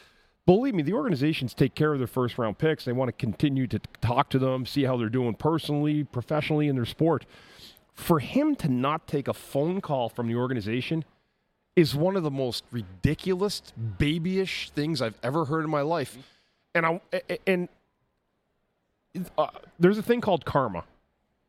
Believe 0.45 0.76
me, 0.76 0.84
the 0.84 0.93
organizations 0.93 1.55
take 1.55 1.74
care 1.74 1.93
of 1.93 1.99
their 1.99 2.07
first 2.07 2.38
round 2.38 2.59
picks. 2.59 2.86
They 2.86 2.91
want 2.91 3.07
to 3.07 3.14
continue 3.14 3.66
to 3.66 3.80
talk 4.01 4.30
to 4.30 4.38
them, 4.38 4.68
see 4.68 4.84
how 4.84 4.97
they're 4.97 5.09
doing 5.09 5.34
personally, 5.34 6.03
professionally 6.03 6.68
in 6.68 6.76
their 6.76 6.86
sport. 6.86 7.26
For 7.95 8.20
him 8.20 8.55
to 8.57 8.68
not 8.68 9.07
take 9.07 9.28
a 9.28 9.34
phone 9.34 9.82
call 9.82 10.09
from 10.09 10.28
the 10.28 10.36
organization 10.36 11.05
is 11.76 11.95
one 11.95 12.16
of 12.16 12.22
the 12.22 12.32
most 12.32 12.66
ridiculous, 12.72 13.64
babyish 13.76 14.70
things 14.70 15.01
I've 15.01 15.18
ever 15.24 15.45
heard 15.45 15.64
in 15.64 15.72
my 15.72 15.82
life. 15.82 16.18
And 16.76 16.86
I 16.86 17.01
and 17.47 17.68
uh, 19.39 19.47
there's 19.80 19.97
a 19.97 20.03
thing 20.03 20.22
called 20.22 20.45
karma, 20.45 20.84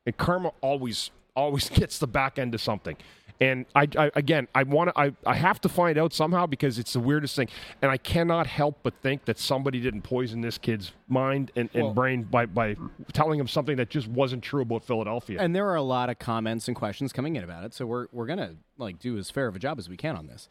and 0.07 0.17
karma 0.17 0.53
always 0.63 1.11
always 1.35 1.69
gets 1.81 1.99
the 1.99 2.07
back 2.07 2.39
end 2.39 2.55
of 2.55 2.61
something. 2.61 2.97
And 3.41 3.67
I, 3.75 3.89
I 3.99 4.11
again, 4.15 4.47
I 4.55 4.63
want 4.63 4.91
to, 4.95 4.99
I, 5.01 5.13
I 5.27 5.35
have 5.35 5.61
to 5.63 5.69
find 5.69 5.99
out 5.99 6.13
somehow 6.13 6.47
because 6.47 6.79
it's 6.79 6.93
the 6.93 7.01
weirdest 7.01 7.35
thing, 7.35 7.49
and 7.83 7.91
I 7.91 7.97
cannot 7.97 8.47
help 8.47 8.79
but 8.85 8.95
think 9.03 9.25
that 9.25 9.41
somebody 9.41 9.81
didn't 9.81 10.03
poison 10.03 10.41
this 10.41 10.57
kid's 10.57 10.93
mind 11.09 11.51
and, 11.57 11.69
and 11.75 11.85
Well- 11.85 11.95
brain 11.95 12.23
by 12.23 12.47
by 12.47 12.77
telling 13.13 13.41
him 13.41 13.49
something 13.49 13.77
that 13.77 13.91
just 13.91 14.07
wasn't 14.07 14.45
true 14.45 14.63
about 14.63 14.85
Philadelphia. 14.85 15.39
And 15.41 15.55
there 15.55 15.69
are 15.69 15.75
a 15.75 15.83
lot 15.83 16.11
of 16.11 16.21
comments 16.21 16.69
and 16.69 16.77
questions 16.77 17.13
coming 17.13 17.35
in 17.35 17.43
about 17.43 17.65
it, 17.65 17.75
so 17.75 17.87
we're 17.87 18.07
we're 18.13 18.27
gonna 18.27 18.55
like 18.79 19.01
do 19.01 19.19
as 19.19 19.31
fair 19.31 19.49
of 19.49 19.57
a 19.57 19.59
job 19.59 19.81
as 19.81 19.89
we 19.89 19.97
can 19.97 20.15
on 20.17 20.29
this. 20.29 20.49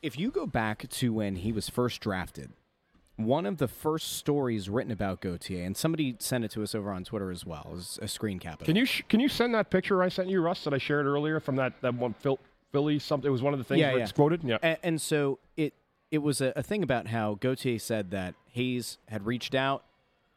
If 0.00 0.18
you 0.18 0.30
go 0.30 0.46
back 0.46 0.88
to 0.88 1.12
when 1.12 1.36
he 1.36 1.52
was 1.52 1.68
first 1.68 2.00
drafted, 2.00 2.52
one 3.16 3.46
of 3.46 3.56
the 3.56 3.68
first 3.68 4.16
stories 4.18 4.68
written 4.68 4.92
about 4.92 5.20
Gauthier, 5.20 5.64
and 5.64 5.76
somebody 5.76 6.16
sent 6.18 6.44
it 6.44 6.50
to 6.52 6.62
us 6.62 6.74
over 6.74 6.92
on 6.92 7.04
Twitter 7.04 7.30
as 7.30 7.46
well, 7.46 7.72
is 7.76 7.98
a 8.02 8.08
screen 8.08 8.38
cap. 8.38 8.62
Can 8.64 8.76
you 8.76 8.84
sh- 8.84 9.02
can 9.08 9.20
you 9.20 9.28
send 9.28 9.54
that 9.54 9.70
picture 9.70 10.02
I 10.02 10.08
sent 10.08 10.28
you, 10.28 10.40
Russ, 10.40 10.64
that 10.64 10.74
I 10.74 10.78
shared 10.78 11.06
earlier 11.06 11.40
from 11.40 11.56
that 11.56 11.80
that 11.80 11.94
one 11.94 12.12
Phil, 12.14 12.38
Philly 12.72 12.98
something? 12.98 13.28
It 13.28 13.32
was 13.32 13.42
one 13.42 13.54
of 13.54 13.58
the 13.58 13.64
things 13.64 13.80
where 13.80 13.98
it's 13.98 14.12
quoted. 14.12 14.44
Yeah. 14.44 14.58
And, 14.62 14.78
and 14.82 15.00
so 15.00 15.38
it 15.56 15.72
it 16.10 16.18
was 16.18 16.40
a, 16.40 16.52
a 16.56 16.62
thing 16.62 16.82
about 16.82 17.06
how 17.06 17.34
Gauthier 17.34 17.78
said 17.78 18.10
that 18.10 18.34
Hayes 18.52 18.98
had 19.08 19.24
reached 19.26 19.54
out, 19.54 19.84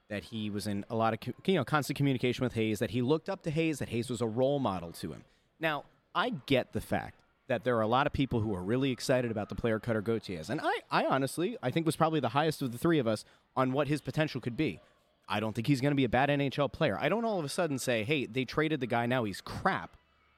that 0.07 0.23
he 0.25 0.49
was 0.49 0.65
in 0.65 0.85
a 0.89 0.95
lot 0.95 1.13
of 1.13 1.19
you 1.45 1.55
know 1.55 1.65
constant 1.65 1.97
communication 1.97 2.43
with 2.43 2.53
Hayes, 2.53 2.79
that 2.79 2.91
he 2.91 3.01
looked 3.01 3.29
up 3.29 3.43
to 3.43 3.51
Hayes, 3.51 3.79
that 3.79 3.89
Hayes 3.89 4.09
was 4.09 4.21
a 4.21 4.27
role 4.27 4.59
model 4.59 4.91
to 4.93 5.11
him. 5.11 5.23
Now 5.59 5.83
I 6.15 6.29
get 6.45 6.71
the 6.71 6.81
fact 6.81 7.15
that 7.49 7.63
there 7.65 7.75
are 7.77 7.81
a 7.81 7.87
lot 7.87 8.07
of 8.07 8.13
people 8.13 8.39
who 8.39 8.55
are 8.55 8.63
really 8.63 8.91
excited 8.91 9.29
about 9.29 9.49
the 9.49 9.55
player 9.55 9.79
Cutter 9.79 10.01
Gauthier 10.01 10.39
is, 10.39 10.49
and 10.49 10.61
I 10.63 10.73
I 10.89 11.05
honestly 11.05 11.57
I 11.61 11.71
think 11.71 11.85
was 11.85 11.97
probably 11.97 12.21
the 12.21 12.29
highest 12.29 12.61
of 12.61 12.71
the 12.71 12.77
three 12.77 12.99
of 12.99 13.07
us 13.07 13.25
on 13.57 13.73
what 13.73 13.87
his 13.87 13.99
potential 13.99 14.39
could 14.39 14.55
be. 14.55 14.79
I 15.27 15.39
don't 15.39 15.53
think 15.53 15.67
he's 15.67 15.81
going 15.81 15.91
to 15.91 15.95
be 15.95 16.05
a 16.05 16.09
bad 16.09 16.29
NHL 16.29 16.71
player. 16.71 16.97
I 16.99 17.09
don't 17.09 17.25
all 17.25 17.37
of 17.37 17.45
a 17.45 17.49
sudden 17.49 17.77
say, 17.77 18.03
hey, 18.03 18.25
they 18.25 18.45
traded 18.45 18.79
the 18.79 18.87
guy, 18.87 19.05
now 19.05 19.25
he's 19.25 19.41
crap, 19.41 19.95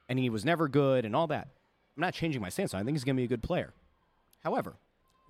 and 0.09 0.19
he 0.19 0.29
was 0.29 0.43
never 0.43 0.67
good, 0.67 1.05
and 1.05 1.15
all 1.15 1.27
that. 1.27 1.47
I'm 1.95 2.01
not 2.01 2.13
changing 2.13 2.41
my 2.41 2.49
stance. 2.49 2.73
I 2.73 2.83
think 2.83 2.97
he's 2.97 3.05
going 3.05 3.15
to 3.15 3.21
be 3.21 3.25
a 3.25 3.29
good 3.29 3.43
player. 3.43 3.73
However, 4.43 4.75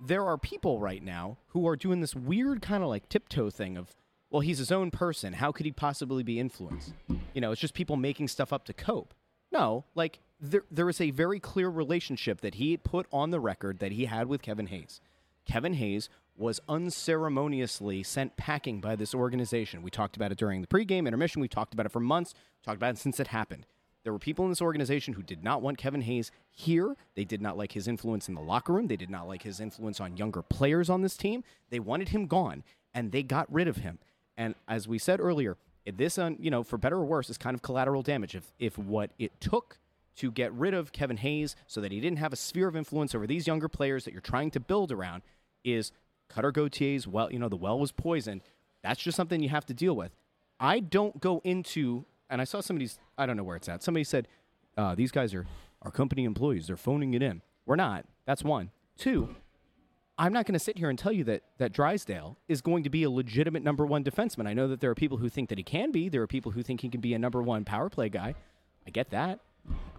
there 0.03 0.25
are 0.25 0.37
people 0.37 0.79
right 0.79 1.03
now 1.03 1.37
who 1.49 1.67
are 1.67 1.75
doing 1.75 2.01
this 2.01 2.15
weird 2.15 2.61
kind 2.61 2.81
of 2.81 2.89
like 2.89 3.07
tiptoe 3.09 3.49
thing 3.51 3.77
of, 3.77 3.95
well, 4.31 4.41
he's 4.41 4.57
his 4.57 4.71
own 4.71 4.89
person. 4.89 5.33
How 5.33 5.51
could 5.51 5.65
he 5.65 5.71
possibly 5.71 6.23
be 6.23 6.39
influenced? 6.39 6.93
You 7.33 7.41
know, 7.41 7.51
it's 7.51 7.61
just 7.61 7.73
people 7.73 7.97
making 7.97 8.29
stuff 8.29 8.51
up 8.51 8.65
to 8.65 8.73
cope. 8.73 9.13
No, 9.51 9.85
like 9.93 10.19
there, 10.41 10.63
there 10.71 10.89
is 10.89 10.99
a 10.99 11.11
very 11.11 11.39
clear 11.39 11.69
relationship 11.69 12.41
that 12.41 12.55
he 12.55 12.75
put 12.75 13.05
on 13.11 13.29
the 13.29 13.39
record 13.39 13.79
that 13.79 13.91
he 13.91 14.05
had 14.05 14.27
with 14.27 14.41
Kevin 14.41 14.67
Hayes. 14.67 14.99
Kevin 15.45 15.75
Hayes 15.75 16.09
was 16.35 16.59
unceremoniously 16.67 18.01
sent 18.03 18.37
packing 18.37 18.81
by 18.81 18.95
this 18.95 19.13
organization. 19.13 19.83
We 19.83 19.91
talked 19.91 20.15
about 20.15 20.31
it 20.31 20.37
during 20.37 20.61
the 20.61 20.67
pregame 20.67 21.07
intermission. 21.07 21.41
We 21.41 21.47
talked 21.47 21.73
about 21.73 21.85
it 21.85 21.91
for 21.91 21.99
months. 21.99 22.33
Talked 22.63 22.77
about 22.77 22.95
it 22.95 22.97
since 22.97 23.19
it 23.19 23.27
happened. 23.27 23.67
There 24.03 24.13
were 24.13 24.19
people 24.19 24.45
in 24.45 24.49
this 24.49 24.61
organization 24.61 25.13
who 25.13 25.21
did 25.21 25.43
not 25.43 25.61
want 25.61 25.77
Kevin 25.77 26.01
Hayes 26.01 26.31
here. 26.49 26.95
They 27.15 27.23
did 27.23 27.41
not 27.41 27.57
like 27.57 27.73
his 27.73 27.87
influence 27.87 28.27
in 28.27 28.33
the 28.33 28.41
locker 28.41 28.73
room. 28.73 28.87
They 28.87 28.95
did 28.95 29.11
not 29.11 29.27
like 29.27 29.43
his 29.43 29.59
influence 29.59 29.99
on 29.99 30.17
younger 30.17 30.41
players 30.41 30.89
on 30.89 31.03
this 31.03 31.15
team. 31.15 31.43
They 31.69 31.79
wanted 31.79 32.09
him 32.09 32.25
gone, 32.25 32.63
and 32.95 33.11
they 33.11 33.21
got 33.21 33.51
rid 33.53 33.67
of 33.67 33.77
him. 33.77 33.99
And 34.35 34.55
as 34.67 34.87
we 34.87 34.97
said 34.97 35.19
earlier, 35.19 35.57
this, 35.85 36.17
you 36.17 36.49
know, 36.49 36.63
for 36.63 36.79
better 36.79 36.97
or 36.97 37.05
worse, 37.05 37.29
is 37.29 37.37
kind 37.37 37.53
of 37.53 37.61
collateral 37.61 38.01
damage. 38.01 38.33
If 38.33 38.51
if 38.57 38.77
what 38.79 39.11
it 39.19 39.39
took 39.39 39.77
to 40.21 40.31
get 40.31 40.53
rid 40.53 40.75
of 40.75 40.91
Kevin 40.91 41.17
Hayes 41.17 41.55
so 41.65 41.81
that 41.81 41.91
he 41.91 41.99
didn't 41.99 42.19
have 42.19 42.31
a 42.31 42.35
sphere 42.35 42.67
of 42.67 42.75
influence 42.75 43.15
over 43.15 43.25
these 43.25 43.47
younger 43.47 43.67
players 43.67 44.05
that 44.05 44.11
you're 44.11 44.21
trying 44.21 44.51
to 44.51 44.59
build 44.59 44.91
around 44.91 45.23
is 45.63 45.91
Cutter 46.29 46.51
Gauthier's 46.51 47.07
well, 47.07 47.31
you 47.31 47.39
know, 47.39 47.49
the 47.49 47.55
well 47.55 47.79
was 47.79 47.91
poisoned. 47.91 48.41
That's 48.83 49.01
just 49.01 49.15
something 49.15 49.41
you 49.41 49.49
have 49.49 49.65
to 49.65 49.73
deal 49.73 49.95
with. 49.95 50.11
I 50.59 50.79
don't 50.79 51.19
go 51.19 51.41
into, 51.43 52.05
and 52.29 52.39
I 52.39 52.43
saw 52.43 52.61
somebody's, 52.61 52.99
I 53.17 53.25
don't 53.25 53.35
know 53.35 53.43
where 53.43 53.55
it's 53.55 53.67
at. 53.67 53.81
Somebody 53.81 54.03
said, 54.03 54.27
uh, 54.77 54.93
these 54.93 55.11
guys 55.11 55.33
are 55.33 55.47
our 55.81 55.89
company 55.89 56.23
employees. 56.23 56.67
They're 56.67 56.77
phoning 56.77 57.15
it 57.15 57.23
in. 57.23 57.41
We're 57.65 57.75
not. 57.75 58.05
That's 58.25 58.43
one. 58.43 58.69
Two, 58.99 59.35
I'm 60.19 60.33
not 60.33 60.45
going 60.45 60.53
to 60.53 60.59
sit 60.59 60.77
here 60.77 60.91
and 60.91 60.99
tell 60.99 61.11
you 61.11 61.23
that 61.23 61.41
that 61.57 61.73
Drysdale 61.73 62.37
is 62.47 62.61
going 62.61 62.83
to 62.83 62.91
be 62.91 63.01
a 63.01 63.09
legitimate 63.09 63.63
number 63.63 63.87
one 63.87 64.03
defenseman. 64.03 64.47
I 64.47 64.53
know 64.53 64.67
that 64.67 64.81
there 64.81 64.91
are 64.91 64.95
people 64.95 65.17
who 65.17 65.29
think 65.29 65.49
that 65.49 65.57
he 65.57 65.63
can 65.63 65.91
be. 65.91 66.09
There 66.09 66.21
are 66.21 66.27
people 66.27 66.51
who 66.51 66.61
think 66.61 66.81
he 66.81 66.89
can 66.89 67.01
be 67.01 67.15
a 67.15 67.19
number 67.19 67.41
one 67.41 67.65
power 67.65 67.89
play 67.89 68.09
guy. 68.09 68.35
I 68.85 68.91
get 68.91 69.09
that, 69.09 69.39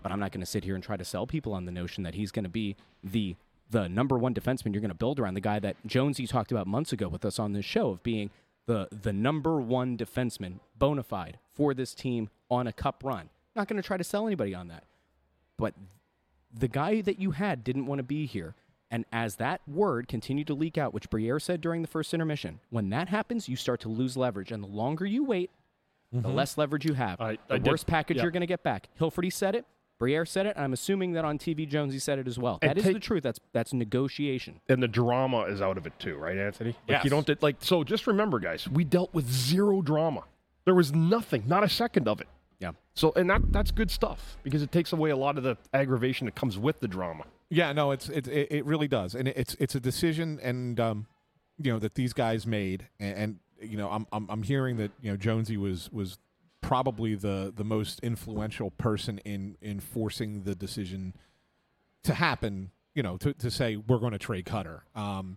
but 0.02 0.12
I'm 0.12 0.20
not 0.20 0.32
going 0.32 0.40
to 0.40 0.46
sit 0.46 0.64
here 0.64 0.74
and 0.74 0.82
try 0.82 0.96
to 0.96 1.04
sell 1.04 1.26
people 1.26 1.52
on 1.54 1.64
the 1.64 1.72
notion 1.72 2.02
that 2.04 2.14
he's 2.14 2.30
going 2.30 2.44
to 2.44 2.48
be 2.50 2.76
the 3.02 3.36
the 3.70 3.88
number 3.88 4.18
one 4.18 4.34
defenseman 4.34 4.74
you're 4.74 4.82
going 4.82 4.90
to 4.90 4.94
build 4.94 5.18
around 5.18 5.32
the 5.34 5.40
guy 5.40 5.58
that 5.58 5.76
Jonesy 5.86 6.26
talked 6.26 6.52
about 6.52 6.66
months 6.66 6.92
ago 6.92 7.08
with 7.08 7.24
us 7.24 7.38
on 7.38 7.52
this 7.52 7.64
show 7.64 7.90
of 7.90 8.02
being 8.02 8.30
the 8.66 8.88
the 8.90 9.12
number 9.12 9.60
one 9.60 9.96
defenseman 9.96 10.60
bona 10.78 11.02
fide 11.02 11.38
for 11.54 11.72
this 11.74 11.94
team 11.94 12.28
on 12.50 12.66
a 12.66 12.72
cup 12.72 13.02
run. 13.04 13.30
Not 13.56 13.68
going 13.68 13.80
to 13.80 13.86
try 13.86 13.96
to 13.96 14.04
sell 14.04 14.26
anybody 14.26 14.54
on 14.54 14.68
that, 14.68 14.84
but 15.56 15.74
the 16.52 16.68
guy 16.68 17.00
that 17.00 17.18
you 17.18 17.30
had 17.32 17.64
didn't 17.64 17.86
want 17.86 17.98
to 17.98 18.02
be 18.02 18.26
here. 18.26 18.54
And 18.90 19.06
as 19.10 19.36
that 19.36 19.62
word 19.66 20.06
continued 20.06 20.46
to 20.48 20.54
leak 20.54 20.76
out, 20.76 20.92
which 20.92 21.08
Briere 21.08 21.40
said 21.40 21.62
during 21.62 21.80
the 21.80 21.88
first 21.88 22.12
intermission, 22.12 22.60
when 22.68 22.90
that 22.90 23.08
happens, 23.08 23.48
you 23.48 23.56
start 23.56 23.80
to 23.80 23.88
lose 23.88 24.18
leverage. 24.18 24.52
And 24.52 24.62
the 24.62 24.66
longer 24.68 25.06
you 25.06 25.24
wait, 25.24 25.50
the 26.12 26.28
Mhm. 26.28 26.34
less 26.34 26.58
leverage 26.58 26.84
you 26.84 26.92
have. 26.92 27.18
I 27.18 27.38
the 27.48 27.58
did- 27.58 27.66
worst 27.70 27.86
package 27.86 28.18
yeah. 28.18 28.24
you're 28.24 28.30
going 28.32 28.42
to 28.42 28.46
get 28.46 28.62
back. 28.62 28.90
Hilferty 29.00 29.32
said 29.32 29.54
it. 29.54 29.64
Briere 30.02 30.26
said 30.26 30.46
it. 30.46 30.56
And 30.56 30.64
I'm 30.64 30.72
assuming 30.72 31.12
that 31.12 31.24
on 31.24 31.38
TV, 31.38 31.68
Jonesy 31.68 31.98
said 32.00 32.18
it 32.18 32.26
as 32.26 32.38
well. 32.38 32.58
And 32.60 32.70
That 32.70 32.78
is 32.78 32.84
take- 32.84 32.94
the 32.94 33.00
truth. 33.00 33.22
That's 33.22 33.38
that's 33.52 33.72
negotiation. 33.72 34.60
and 34.68 34.82
the 34.82 34.88
drama 34.88 35.42
is 35.42 35.60
out 35.62 35.78
of 35.78 35.86
it 35.86 35.92
too, 35.98 36.16
right, 36.16 36.36
Anthony? 36.36 36.70
Like 36.70 36.76
Yes. 36.88 37.04
you 37.04 37.10
don't 37.10 37.42
like 37.42 37.56
so 37.60 37.84
just 37.84 38.06
remember 38.06 38.38
guys, 38.40 38.68
we 38.68 38.84
dealt 38.84 39.14
with 39.14 39.30
zero 39.30 39.80
drama. 39.82 40.24
There 40.64 40.74
was 40.74 40.92
nothing, 40.92 41.44
not 41.46 41.62
a 41.64 41.68
second 41.68 42.08
of 42.08 42.20
it. 42.20 42.28
Yeah. 42.58 42.72
So 42.94 43.12
and 43.16 43.28
that 43.30 43.52
that's 43.52 43.70
good 43.70 43.90
stuff 43.90 44.36
because 44.42 44.62
it 44.62 44.70
takes 44.72 44.92
away 44.92 45.10
a 45.10 45.16
lot 45.16 45.36
of 45.38 45.44
the 45.44 45.56
aggravation 45.72 46.24
that 46.26 46.34
comes 46.34 46.58
with 46.58 46.80
the 46.80 46.88
drama. 46.88 47.24
Yeah, 47.48 47.72
no, 47.72 47.90
it's 47.92 48.08
it 48.08 48.26
it, 48.28 48.48
it 48.50 48.64
really 48.64 48.88
does, 48.88 49.14
and 49.14 49.28
it's 49.28 49.54
it's 49.60 49.74
a 49.74 49.80
decision, 49.80 50.38
and 50.42 50.78
um, 50.80 51.06
you 51.58 51.72
know 51.72 51.78
that 51.78 51.94
these 51.94 52.12
guys 52.12 52.46
made, 52.46 52.88
and, 52.98 53.16
and 53.18 53.38
you 53.70 53.76
know 53.76 53.88
I'm, 53.90 54.06
I'm 54.12 54.26
I'm 54.30 54.42
hearing 54.42 54.76
that 54.78 54.90
you 55.02 55.10
know 55.10 55.16
Jonesy 55.16 55.56
was 55.56 55.90
was 55.92 56.18
probably 56.62 57.14
the 57.14 57.52
the 57.54 57.64
most 57.64 58.00
influential 58.00 58.70
person 58.70 59.18
in 59.18 59.56
in 59.60 59.80
forcing 59.80 60.44
the 60.44 60.54
decision 60.54 61.14
to 62.04 62.14
happen. 62.14 62.70
You 62.94 63.02
know, 63.02 63.18
to 63.18 63.34
to 63.34 63.50
say 63.50 63.76
we're 63.76 63.98
going 63.98 64.12
to 64.12 64.18
trade 64.18 64.46
Cutter. 64.46 64.84
Um, 64.94 65.36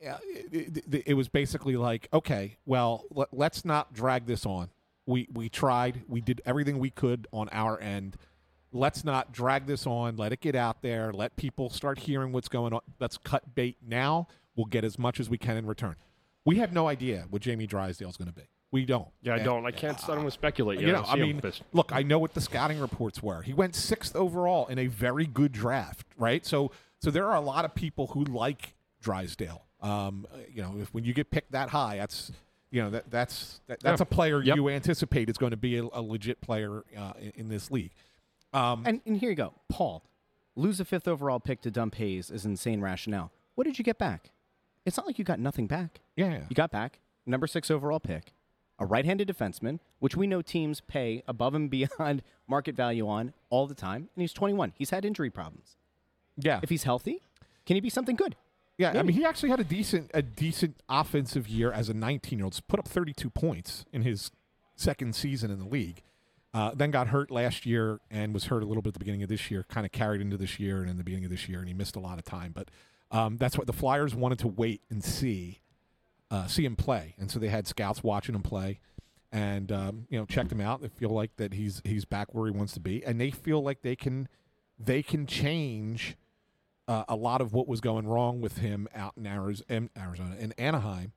it, 0.00 0.84
it, 0.92 1.02
it 1.06 1.14
was 1.14 1.28
basically 1.28 1.76
like, 1.76 2.08
okay, 2.12 2.58
well, 2.66 3.04
let, 3.10 3.28
let's 3.32 3.64
not 3.64 3.92
drag 3.92 4.26
this 4.26 4.46
on. 4.46 4.68
We 5.06 5.28
we 5.32 5.48
tried, 5.48 6.02
we 6.06 6.20
did 6.20 6.42
everything 6.44 6.78
we 6.78 6.90
could 6.90 7.26
on 7.32 7.48
our 7.50 7.80
end. 7.80 8.16
Let's 8.70 9.02
not 9.02 9.32
drag 9.32 9.66
this 9.66 9.86
on. 9.86 10.16
Let 10.16 10.32
it 10.32 10.40
get 10.40 10.54
out 10.54 10.82
there. 10.82 11.12
Let 11.12 11.36
people 11.36 11.70
start 11.70 12.00
hearing 12.00 12.32
what's 12.32 12.48
going 12.48 12.74
on. 12.74 12.80
Let's 13.00 13.16
cut 13.16 13.54
bait 13.54 13.78
now. 13.86 14.28
We'll 14.54 14.66
get 14.66 14.84
as 14.84 14.98
much 14.98 15.20
as 15.20 15.30
we 15.30 15.38
can 15.38 15.56
in 15.56 15.66
return. 15.66 15.96
We 16.44 16.56
have 16.56 16.72
no 16.72 16.88
idea 16.88 17.26
what 17.30 17.42
Jamie 17.42 17.66
Drysdale 17.66 18.10
is 18.10 18.16
going 18.16 18.28
to 18.28 18.34
be. 18.34 18.48
We 18.70 18.84
don't. 18.84 19.08
Yeah, 19.22 19.34
I 19.34 19.38
don't. 19.38 19.64
I 19.64 19.70
can't. 19.70 19.98
I 20.04 20.08
don't 20.08 20.18
want 20.18 20.26
to 20.28 20.30
speculate. 20.32 20.80
you 20.80 20.88
know, 20.88 20.94
don't 20.94 21.08
I 21.08 21.14
see 21.14 21.20
him 21.30 21.40
mean, 21.42 21.52
look, 21.72 21.90
I 21.92 22.02
know 22.02 22.18
what 22.18 22.34
the 22.34 22.40
scouting 22.40 22.78
reports 22.80 23.22
were. 23.22 23.40
He 23.42 23.54
went 23.54 23.74
sixth 23.74 24.14
overall 24.14 24.66
in 24.66 24.78
a 24.78 24.88
very 24.88 25.24
good 25.26 25.52
draft, 25.52 26.06
right? 26.18 26.44
So, 26.44 26.70
so 27.00 27.10
there 27.10 27.26
are 27.26 27.36
a 27.36 27.40
lot 27.40 27.64
of 27.64 27.74
people 27.74 28.08
who 28.08 28.24
like 28.24 28.74
Drysdale. 29.00 29.64
Um, 29.80 30.26
you 30.52 30.60
know, 30.60 30.74
if 30.80 30.92
when 30.92 31.04
you 31.04 31.14
get 31.14 31.30
picked 31.30 31.52
that 31.52 31.70
high, 31.70 31.96
that's 31.96 32.30
you 32.70 32.82
know 32.82 32.90
that 32.90 33.10
that's 33.10 33.60
that, 33.68 33.80
that's 33.80 34.00
Yeah. 34.00 34.02
a 34.02 34.06
player 34.06 34.42
Yep. 34.42 34.56
you 34.56 34.68
anticipate 34.68 35.30
is 35.30 35.38
going 35.38 35.52
to 35.52 35.56
be 35.56 35.78
a, 35.78 35.84
a 35.84 36.02
legit 36.02 36.40
player 36.42 36.84
uh, 36.96 37.12
in, 37.18 37.32
in 37.36 37.48
this 37.48 37.70
league. 37.70 37.92
Um, 38.52 38.82
and, 38.84 39.00
and 39.06 39.16
here 39.16 39.30
you 39.30 39.36
go, 39.36 39.54
Paul. 39.70 40.02
Lose 40.56 40.80
a 40.80 40.84
fifth 40.84 41.06
overall 41.08 41.38
pick 41.40 41.60
to 41.62 41.70
Dump 41.70 41.94
Hayes 41.94 42.30
is 42.30 42.44
insane 42.44 42.80
rationale. 42.80 43.30
What 43.54 43.64
did 43.64 43.78
you 43.78 43.84
get 43.84 43.96
back? 43.96 44.32
It's 44.84 44.96
not 44.96 45.06
like 45.06 45.18
you 45.18 45.24
got 45.24 45.38
nothing 45.38 45.66
back. 45.68 46.00
Yeah. 46.16 46.40
You 46.48 46.54
got 46.54 46.70
back 46.70 46.98
number 47.26 47.46
six 47.46 47.70
overall 47.70 48.00
pick, 48.00 48.32
a 48.78 48.86
right-handed 48.86 49.28
defenseman, 49.28 49.80
which 49.98 50.16
we 50.16 50.26
know 50.26 50.42
teams 50.42 50.80
pay 50.80 51.22
above 51.26 51.54
and 51.54 51.70
beyond 51.70 52.22
market 52.46 52.74
value 52.74 53.08
on 53.08 53.32
all 53.50 53.66
the 53.66 53.74
time, 53.74 54.08
and 54.14 54.22
he's 54.22 54.32
21. 54.32 54.72
He's 54.76 54.90
had 54.90 55.04
injury 55.04 55.30
problems. 55.30 55.76
Yeah. 56.36 56.60
If 56.62 56.70
he's 56.70 56.84
healthy, 56.84 57.22
can 57.66 57.76
he 57.76 57.80
be 57.80 57.90
something 57.90 58.16
good? 58.16 58.36
Yeah, 58.78 58.92
I 58.96 59.02
mean, 59.02 59.16
he 59.16 59.24
actually 59.24 59.48
had 59.48 59.58
a 59.58 59.64
decent 59.64 60.08
a 60.14 60.22
decent 60.22 60.76
offensive 60.88 61.48
year 61.48 61.72
as 61.72 61.88
a 61.88 61.94
19 61.94 62.38
year 62.38 62.44
old. 62.44 62.58
Put 62.68 62.78
up 62.78 62.86
32 62.86 63.28
points 63.28 63.84
in 63.92 64.02
his 64.02 64.30
second 64.76 65.16
season 65.16 65.50
in 65.50 65.58
the 65.58 65.66
league. 65.66 66.00
Uh, 66.54 66.70
then 66.74 66.92
got 66.92 67.08
hurt 67.08 67.30
last 67.30 67.66
year 67.66 67.98
and 68.08 68.32
was 68.32 68.44
hurt 68.44 68.62
a 68.62 68.66
little 68.66 68.80
bit 68.80 68.90
at 68.90 68.94
the 68.94 69.00
beginning 69.00 69.24
of 69.24 69.28
this 69.28 69.50
year. 69.50 69.64
Kind 69.68 69.84
of 69.84 69.90
carried 69.90 70.20
into 70.20 70.36
this 70.36 70.60
year 70.60 70.80
and 70.80 70.88
in 70.88 70.96
the 70.96 71.02
beginning 71.02 71.24
of 71.24 71.30
this 71.30 71.48
year, 71.48 71.58
and 71.58 71.66
he 71.66 71.74
missed 71.74 71.96
a 71.96 72.00
lot 72.00 72.18
of 72.18 72.24
time. 72.24 72.52
But 72.54 72.70
um, 73.10 73.36
that's 73.36 73.58
what 73.58 73.66
the 73.66 73.72
Flyers 73.72 74.14
wanted 74.14 74.38
to 74.40 74.48
wait 74.48 74.80
and 74.88 75.02
see, 75.02 75.58
uh, 76.30 76.46
see 76.46 76.64
him 76.64 76.76
play, 76.76 77.14
and 77.18 77.30
so 77.30 77.38
they 77.38 77.48
had 77.48 77.66
scouts 77.66 78.02
watching 78.02 78.34
him 78.34 78.42
play, 78.42 78.80
and 79.32 79.72
um, 79.72 80.06
you 80.08 80.18
know 80.18 80.24
checked 80.26 80.52
him 80.52 80.60
out. 80.60 80.82
They 80.82 80.88
feel 80.88 81.10
like 81.10 81.36
that 81.36 81.54
he's 81.54 81.80
he's 81.84 82.04
back 82.04 82.34
where 82.34 82.46
he 82.46 82.52
wants 82.52 82.72
to 82.74 82.80
be, 82.80 83.04
and 83.04 83.20
they 83.20 83.30
feel 83.30 83.62
like 83.62 83.82
they 83.82 83.96
can 83.96 84.28
they 84.78 85.02
can 85.02 85.26
change 85.26 86.16
uh, 86.88 87.04
a 87.08 87.14
lot 87.14 87.40
of 87.40 87.52
what 87.52 87.68
was 87.68 87.80
going 87.80 88.06
wrong 88.08 88.40
with 88.40 88.58
him 88.58 88.88
out 88.94 89.12
in 89.16 89.26
Arizona, 89.26 89.64
in, 89.68 89.90
Arizona, 89.96 90.34
in 90.40 90.52
Anaheim, 90.52 91.12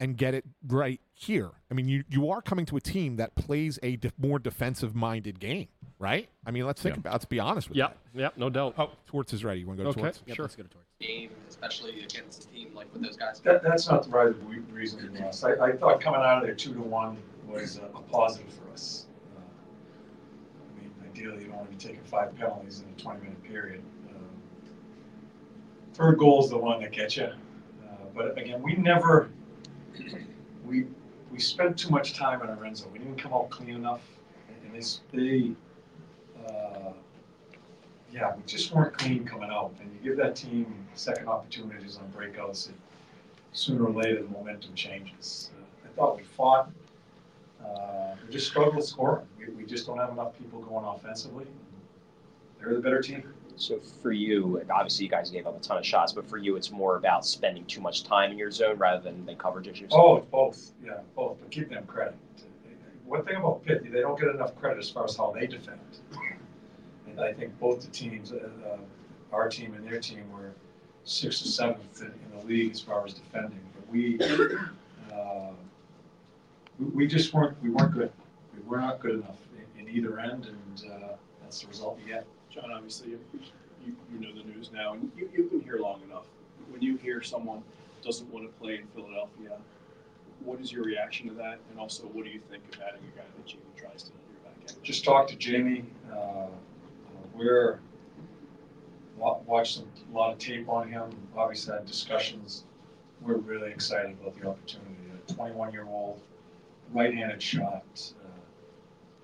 and 0.00 0.16
get 0.16 0.34
it 0.34 0.44
right 0.68 1.00
here. 1.14 1.50
I 1.70 1.74
mean, 1.74 1.88
you 1.88 2.04
you 2.08 2.30
are 2.30 2.40
coming 2.40 2.64
to 2.66 2.76
a 2.76 2.80
team 2.80 3.16
that 3.16 3.34
plays 3.34 3.78
a 3.82 3.96
de- 3.96 4.12
more 4.18 4.38
defensive 4.38 4.94
minded 4.94 5.40
game, 5.40 5.68
right? 5.98 6.28
I 6.46 6.52
mean, 6.52 6.64
let's 6.64 6.80
think 6.80 6.94
Yeah. 6.94 7.00
about. 7.00 7.12
Let's 7.14 7.24
be 7.24 7.40
honest 7.40 7.68
with 7.68 7.76
Yep, 7.78 7.98
yep, 8.14 8.36
no 8.36 8.48
doubt. 8.50 8.74
Oh, 8.78 8.90
Torts 9.06 9.32
is 9.32 9.44
ready. 9.44 9.60
You 9.60 9.66
want 9.66 9.78
to 9.78 9.84
go 9.84 9.92
to 9.92 9.98
Okay, 10.00 10.12
Torts? 10.32 10.56
sure. 10.56 10.66
game, 11.00 11.30
especially 11.48 12.02
against 12.04 12.44
a 12.44 12.48
team 12.48 12.70
like 12.74 12.90
with 12.92 13.02
those 13.02 13.16
guys. 13.16 13.40
That, 13.40 13.62
that's 13.62 13.88
not 13.88 14.04
the 14.04 14.10
right 14.10 14.34
reason 14.72 15.00
to 15.02 15.10
be 15.10 15.20
honest. 15.20 15.44
I, 15.44 15.52
I 15.54 15.72
thought 15.72 16.00
coming 16.00 16.20
out 16.20 16.38
of 16.38 16.44
there 16.44 16.54
two 16.54 16.72
to 16.74 16.80
one 16.80 17.18
was 17.46 17.78
a, 17.78 17.82
a 17.96 18.00
positive 18.02 18.50
for 18.52 18.72
us. 18.72 19.06
Uh, 19.36 19.40
I 19.40 20.80
mean, 20.80 20.90
ideally, 21.04 21.42
you 21.42 21.48
don't 21.48 21.56
want 21.56 21.70
to 21.70 21.76
be 21.76 21.82
taking 21.82 22.04
five 22.04 22.34
penalties 22.36 22.82
in 22.86 22.94
a 22.94 23.02
twenty 23.02 23.22
minute 23.24 23.42
period. 23.42 23.82
Third 25.96 26.18
goal 26.18 26.44
is 26.44 26.50
the 26.50 26.58
one 26.58 26.82
that 26.82 26.92
gets 26.92 27.16
you. 27.16 27.24
Uh, 27.24 27.88
but 28.14 28.36
again, 28.36 28.60
we 28.60 28.74
never, 28.74 29.30
we, 30.66 30.84
we 31.32 31.38
spent 31.38 31.78
too 31.78 31.88
much 31.88 32.12
time 32.12 32.42
end 32.42 32.76
zone. 32.76 32.92
We 32.92 32.98
didn't 32.98 33.16
come 33.16 33.32
out 33.32 33.48
clean 33.48 33.70
enough. 33.70 34.02
And 34.62 34.74
this, 34.74 35.00
they, 35.10 35.52
uh, 36.46 36.92
yeah, 38.12 38.36
we 38.36 38.42
just 38.44 38.74
weren't 38.74 38.92
clean 38.98 39.24
coming 39.24 39.48
out. 39.50 39.74
And 39.80 39.90
you 39.90 40.10
give 40.10 40.18
that 40.18 40.36
team 40.36 40.86
second 40.92 41.28
opportunities 41.28 41.96
on 41.96 42.12
breakouts, 42.12 42.66
and 42.66 42.76
sooner 43.52 43.86
or 43.86 43.90
later 43.90 44.22
the 44.22 44.28
momentum 44.28 44.74
changes. 44.74 45.50
Uh, 45.58 45.88
I 45.88 45.96
thought 45.96 46.18
we 46.18 46.24
fought. 46.24 46.70
Uh, 47.64 48.16
we 48.22 48.30
just 48.30 48.48
struggled 48.48 48.84
scoring. 48.84 49.24
We, 49.38 49.46
we 49.54 49.64
just 49.64 49.86
don't 49.86 49.96
have 49.96 50.10
enough 50.10 50.36
people 50.36 50.60
going 50.60 50.84
offensively. 50.84 51.46
They're 52.60 52.74
the 52.74 52.80
better 52.80 53.00
team. 53.00 53.32
So 53.56 53.78
for 54.02 54.12
you, 54.12 54.62
obviously 54.70 55.04
you 55.04 55.10
guys 55.10 55.30
gave 55.30 55.46
up 55.46 55.56
a 55.56 55.60
ton 55.60 55.78
of 55.78 55.86
shots, 55.86 56.12
but 56.12 56.28
for 56.28 56.36
you, 56.36 56.56
it's 56.56 56.70
more 56.70 56.96
about 56.96 57.24
spending 57.24 57.64
too 57.64 57.80
much 57.80 58.04
time 58.04 58.30
in 58.30 58.38
your 58.38 58.50
zone 58.50 58.76
rather 58.78 59.02
than, 59.02 59.24
than 59.24 59.36
coverage 59.36 59.66
issues. 59.66 59.90
Oh, 59.92 60.20
both. 60.30 60.72
Yeah, 60.84 60.98
both. 61.14 61.38
But 61.40 61.50
give 61.50 61.70
them 61.70 61.86
credit. 61.86 62.16
One 63.06 63.24
thing 63.24 63.36
about 63.36 63.64
Pitt, 63.64 63.90
they 63.90 64.00
don't 64.00 64.18
get 64.18 64.28
enough 64.28 64.56
credit 64.56 64.78
as 64.78 64.90
far 64.90 65.04
as 65.04 65.16
how 65.16 65.30
they 65.30 65.46
defend. 65.46 65.78
And 67.06 67.20
I 67.20 67.32
think 67.32 67.58
both 67.58 67.80
the 67.80 67.90
teams, 67.90 68.32
uh, 68.32 68.48
uh, 68.66 68.78
our 69.32 69.48
team 69.48 69.74
and 69.74 69.86
their 69.86 70.00
team, 70.00 70.30
were 70.32 70.52
sixth 71.04 71.42
or 71.44 71.48
seventh 71.48 72.00
in, 72.00 72.08
in 72.08 72.38
the 72.38 72.44
league 72.44 72.72
as 72.72 72.80
far 72.80 73.04
as 73.06 73.14
defending. 73.14 73.60
But 73.74 73.88
we, 73.88 74.18
uh, 75.14 75.52
we, 76.78 76.86
we 76.86 77.06
just 77.06 77.32
weren't 77.32 77.56
we 77.62 77.70
weren't 77.70 77.94
good. 77.94 78.12
We 78.54 78.68
were 78.68 78.80
not 78.80 79.00
good 79.00 79.14
enough 79.14 79.38
in, 79.78 79.86
in 79.86 79.96
either 79.96 80.18
end, 80.18 80.46
and 80.46 80.92
uh, 80.92 81.08
that's 81.40 81.60
the 81.60 81.68
result 81.68 81.98
you 82.04 82.12
get. 82.12 82.26
John, 82.56 82.72
obviously, 82.72 83.10
you, 83.10 83.20
you, 83.84 84.18
know 84.18 84.32
the 84.32 84.48
news 84.48 84.70
now, 84.72 84.94
and 84.94 85.10
you, 85.16 85.28
you've 85.34 85.50
been 85.50 85.60
here 85.60 85.78
long 85.78 86.00
enough. 86.02 86.24
When 86.70 86.80
you 86.80 86.96
hear 86.96 87.22
someone 87.22 87.62
doesn't 88.02 88.32
want 88.32 88.46
to 88.46 88.58
play 88.58 88.76
in 88.76 88.86
Philadelphia, 88.94 89.58
what 90.44 90.60
is 90.60 90.72
your 90.72 90.84
reaction 90.84 91.28
to 91.28 91.34
that? 91.34 91.58
And 91.70 91.78
also, 91.78 92.04
what 92.04 92.24
do 92.24 92.30
you 92.30 92.40
think 92.50 92.62
of 92.72 92.80
adding 92.80 93.02
a 93.14 93.18
guy 93.18 93.24
that 93.24 93.46
Jamie 93.46 93.62
Drysdale 93.76 94.14
your 94.30 94.40
back 94.50 94.70
end? 94.70 94.82
just 94.82 95.04
talked 95.04 95.30
to 95.30 95.36
Jamie. 95.36 95.84
Uh, 96.10 96.16
uh, 96.16 96.46
we're 97.34 97.80
watched 99.16 99.80
a 99.80 100.16
lot 100.16 100.32
of 100.32 100.38
tape 100.38 100.68
on 100.68 100.88
him. 100.88 101.10
Obviously, 101.36 101.74
had 101.74 101.86
discussions. 101.86 102.64
We're 103.20 103.36
really 103.36 103.70
excited 103.70 104.16
about 104.20 104.40
the 104.40 104.48
opportunity. 104.48 104.94
A 105.28 105.32
21 105.32 105.72
year 105.72 105.86
old, 105.86 106.20
right-handed 106.92 107.42
shot. 107.42 107.84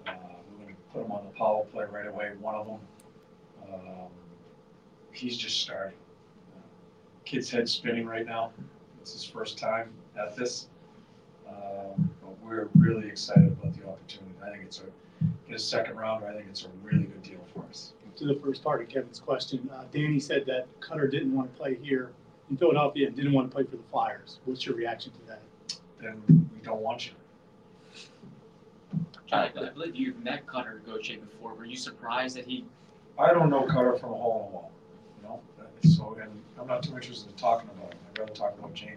Uh, 0.06 0.10
uh, 0.10 0.14
we're 0.50 0.64
going 0.64 0.74
to 0.74 0.82
put 0.92 1.04
him 1.04 1.12
on 1.12 1.24
the 1.24 1.38
power 1.38 1.64
play 1.72 1.84
right 1.90 2.06
away. 2.06 2.32
One 2.40 2.54
of 2.54 2.66
them. 2.66 2.80
Um, 3.72 4.08
he's 5.12 5.36
just 5.36 5.60
starting. 5.60 5.96
Uh, 6.54 6.60
kid's 7.24 7.50
head 7.50 7.68
spinning 7.68 8.06
right 8.06 8.26
now. 8.26 8.52
It's 9.00 9.12
his 9.12 9.24
first 9.24 9.58
time 9.58 9.90
at 10.18 10.36
this. 10.36 10.68
Um, 11.48 12.10
but 12.20 12.38
we're 12.42 12.68
really 12.74 13.08
excited 13.08 13.46
about 13.46 13.74
the 13.74 13.88
opportunity. 13.88 14.32
I 14.44 14.50
think 14.50 14.64
it's 14.64 14.80
a 14.80 14.84
get 15.46 15.56
a 15.56 15.58
second 15.58 15.96
rounder. 15.96 16.26
I 16.26 16.34
think 16.34 16.46
it's 16.48 16.64
a 16.64 16.68
really 16.82 17.04
good 17.04 17.22
deal 17.22 17.44
for 17.52 17.64
us. 17.68 17.92
to 18.16 18.26
the 18.26 18.34
first 18.34 18.62
part 18.62 18.82
of 18.82 18.88
Kevin's 18.88 19.20
question, 19.20 19.68
uh, 19.72 19.84
Danny 19.92 20.20
said 20.20 20.44
that 20.46 20.66
Cutter 20.80 21.08
didn't 21.08 21.34
want 21.34 21.52
to 21.52 21.58
play 21.58 21.78
here 21.80 22.12
in 22.50 22.56
Philadelphia 22.56 23.06
and 23.06 23.16
didn't 23.16 23.32
want 23.32 23.50
to 23.50 23.54
play 23.54 23.64
for 23.64 23.76
the 23.76 23.82
Flyers. 23.90 24.40
What's 24.44 24.66
your 24.66 24.76
reaction 24.76 25.12
to 25.12 25.18
that? 25.28 25.42
Then 26.00 26.22
we 26.28 26.60
don't 26.62 26.80
want 26.80 27.06
you. 27.06 27.12
John, 29.26 29.50
I 29.56 29.70
believe 29.70 29.94
you've 29.94 30.22
met 30.22 30.46
Cutter 30.46 30.82
Gauthier 30.84 31.18
before. 31.18 31.54
Were 31.54 31.64
you 31.64 31.76
surprised 31.76 32.36
that 32.36 32.46
he? 32.46 32.64
I 33.18 33.32
don't 33.32 33.50
know 33.50 33.64
Cutter 33.66 33.96
from 33.98 34.10
a 34.10 34.14
hole 34.14 34.46
in 34.46 34.52
the 34.52 34.56
wall. 34.56 34.70
You 35.20 35.28
know, 35.28 35.40
so 35.96 36.18
and 36.20 36.30
I'm 36.58 36.66
not 36.66 36.82
too 36.82 36.94
interested 36.94 37.30
in 37.30 37.36
talking 37.36 37.68
about 37.70 37.92
him. 37.92 37.98
I'd 38.10 38.18
rather 38.18 38.32
talk 38.32 38.58
about 38.58 38.74
Jamie. 38.74 38.96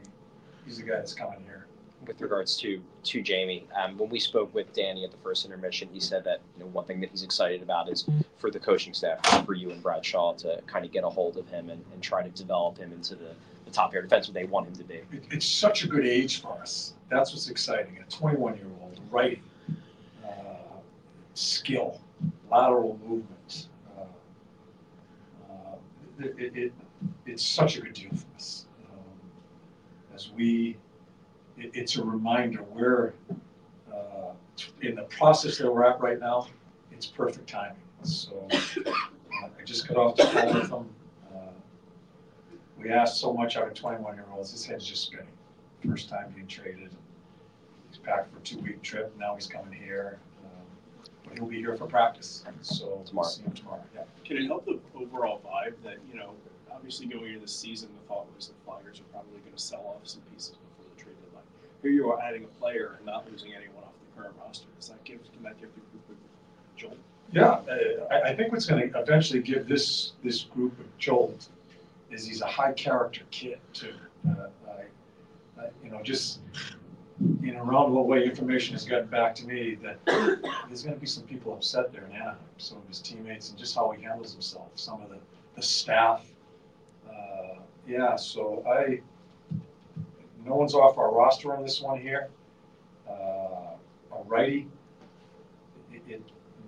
He's 0.65 0.77
the 0.77 0.83
guy 0.83 0.95
that's 0.95 1.13
coming 1.13 1.39
here. 1.45 1.67
With 2.05 2.21
regards 2.21 2.57
to 2.57 2.81
to 3.03 3.21
Jamie, 3.21 3.67
um, 3.75 3.97
when 3.97 4.09
we 4.09 4.19
spoke 4.19 4.53
with 4.53 4.71
Danny 4.73 5.03
at 5.03 5.11
the 5.11 5.17
first 5.17 5.45
intermission, 5.45 5.89
he 5.91 5.99
said 5.99 6.23
that 6.25 6.41
you 6.55 6.63
know 6.63 6.69
one 6.69 6.85
thing 6.85 6.99
that 7.01 7.09
he's 7.09 7.23
excited 7.23 7.61
about 7.61 7.89
is 7.89 8.07
for 8.37 8.51
the 8.51 8.59
coaching 8.59 8.93
staff, 8.93 9.45
for 9.45 9.53
you 9.53 9.71
and 9.71 9.81
Brad 9.81 10.05
Shaw 10.05 10.33
to 10.33 10.61
kind 10.67 10.85
of 10.85 10.91
get 10.91 11.03
a 11.03 11.09
hold 11.09 11.37
of 11.37 11.47
him 11.49 11.69
and, 11.69 11.83
and 11.93 12.03
try 12.03 12.21
to 12.21 12.29
develop 12.29 12.77
him 12.77 12.91
into 12.91 13.15
the, 13.15 13.31
the 13.65 13.71
top 13.71 13.91
pair 13.91 14.03
defenseman 14.03 14.33
they 14.33 14.43
want 14.43 14.67
him 14.67 14.75
to 14.75 14.83
be. 14.83 14.95
It, 14.95 15.23
it's 15.31 15.47
such 15.47 15.83
a 15.83 15.87
good 15.87 16.05
age 16.05 16.41
for 16.41 16.51
us. 16.61 16.93
That's 17.09 17.31
what's 17.31 17.49
exciting. 17.49 17.97
A 18.05 18.11
21 18.11 18.57
year 18.57 18.65
old 18.81 18.99
writing, 19.09 19.41
uh, 20.23 20.29
skill, 21.33 21.99
lateral 22.51 22.99
movement. 23.03 23.67
It, 26.19 26.35
it, 26.37 26.55
it, 26.55 26.73
it's 27.25 27.45
such 27.45 27.77
a 27.77 27.81
good 27.81 27.93
deal 27.93 28.09
for 28.11 28.35
us. 28.35 28.67
Um, 28.91 28.99
as 30.13 30.31
we, 30.31 30.77
it, 31.57 31.71
it's 31.73 31.97
a 31.97 32.03
reminder 32.03 32.63
we're 32.63 33.13
uh, 33.93 34.31
in 34.81 34.95
the 34.95 35.03
process 35.03 35.57
that 35.57 35.71
we're 35.71 35.83
at 35.85 35.99
right 35.99 36.19
now. 36.19 36.47
It's 36.91 37.05
perfect 37.05 37.49
timing. 37.49 37.75
So 38.03 38.47
uh, 38.51 38.57
I 39.39 39.63
just 39.65 39.87
got 39.87 39.97
off 39.97 40.15
the 40.15 40.25
phone 40.27 40.53
with 40.53 40.69
them. 40.69 40.89
Uh, 41.33 41.37
we 42.79 42.89
asked 42.89 43.19
so 43.19 43.33
much 43.33 43.57
out 43.57 43.67
of 43.67 43.73
twenty-one 43.73 44.15
year 44.15 44.25
olds, 44.33 44.51
his 44.51 44.65
head's 44.65 44.85
just 44.85 45.03
spinning. 45.07 45.27
First 45.85 46.09
time 46.09 46.31
being 46.33 46.47
traded. 46.47 46.91
He's 47.89 47.99
packed 47.99 48.31
for 48.31 48.39
a 48.39 48.41
two-week 48.41 48.81
trip, 48.81 49.13
now 49.19 49.35
he's 49.35 49.47
coming 49.47 49.73
here. 49.73 50.19
But 51.25 51.37
he'll 51.37 51.47
be 51.47 51.57
here 51.57 51.75
for 51.75 51.87
practice, 51.87 52.43
so 52.61 53.03
we'll 53.11 53.23
see 53.23 53.41
him 53.41 53.51
tomorrow, 53.53 53.83
yeah. 53.93 54.03
Can 54.23 54.37
it 54.37 54.45
help 54.45 54.65
the 54.65 54.79
overall 54.95 55.41
vibe 55.45 55.73
that, 55.83 55.97
you 56.11 56.17
know, 56.17 56.31
obviously 56.71 57.07
going 57.07 57.27
into 57.27 57.39
the 57.39 57.47
season, 57.47 57.89
the 57.99 58.07
thought 58.07 58.27
was 58.35 58.47
the 58.47 58.53
Flyers 58.63 58.99
are 58.99 59.11
probably 59.11 59.39
going 59.39 59.55
to 59.55 59.61
sell 59.61 59.79
off 59.87 60.07
some 60.07 60.21
pieces 60.31 60.51
before 60.51 60.85
the 60.95 61.01
trade 61.01 61.15
deadline. 61.23 61.43
Here 61.81 61.91
you 61.91 62.11
are 62.11 62.21
adding 62.21 62.43
a 62.43 62.59
player 62.59 62.95
and 62.97 63.05
not 63.05 63.29
losing 63.31 63.53
anyone 63.53 63.83
off 63.83 63.93
the 63.99 64.21
current 64.21 64.35
roster. 64.43 64.67
Does 64.77 64.89
that 64.89 65.03
give, 65.03 65.19
can 65.33 65.41
that 65.43 65.59
give 65.59 65.69
the 65.73 65.81
group 65.81 66.03
a 66.09 66.79
jolt? 66.79 66.97
Yeah, 67.31 67.43
uh, 67.43 68.13
I, 68.13 68.29
I 68.29 68.35
think 68.35 68.51
what's 68.51 68.67
gonna 68.67 68.89
eventually 68.95 69.41
give 69.41 69.67
this, 69.67 70.13
this 70.23 70.43
group 70.43 70.79
a 70.79 70.83
jolt 70.99 71.49
is 72.11 72.25
he's 72.27 72.41
a 72.41 72.47
high 72.47 72.73
character 72.73 73.21
kid 73.31 73.59
too. 73.73 73.95
Uh, 74.29 74.47
I, 74.69 75.61
I, 75.61 75.69
you 75.83 75.89
know, 75.89 76.01
just 76.03 76.39
in 77.55 77.61
a 77.61 77.63
roundabout 77.63 78.05
way, 78.07 78.25
information 78.25 78.73
has 78.73 78.83
gotten 78.85 79.07
back 79.07 79.33
to 79.35 79.47
me 79.47 79.75
that 79.75 79.97
there's 80.67 80.83
gonna 80.83 80.97
be 80.97 81.05
some 81.05 81.23
people 81.23 81.53
upset 81.53 81.91
there 81.93 82.03
in 82.05 82.11
Anaheim, 82.11 82.35
some 82.57 82.77
of 82.79 82.87
his 82.87 82.99
teammates 82.99 83.49
and 83.49 83.57
just 83.57 83.73
how 83.75 83.91
he 83.91 84.03
handles 84.03 84.33
himself, 84.33 84.67
some 84.75 85.01
of 85.01 85.09
the, 85.09 85.17
the 85.55 85.61
staff. 85.61 86.25
Uh, 87.09 87.59
Yeah, 87.87 88.17
so 88.17 88.63
I, 88.67 89.01
no 90.45 90.55
one's 90.55 90.73
off 90.73 90.97
our 90.97 91.11
roster 91.13 91.55
on 91.55 91.63
this 91.63 91.81
one 91.81 91.99
here. 92.01 92.29
Uh, 93.09 93.13
A 93.13 94.23
righty, 94.25 94.67
it, 95.93 96.01
it, 96.07 96.21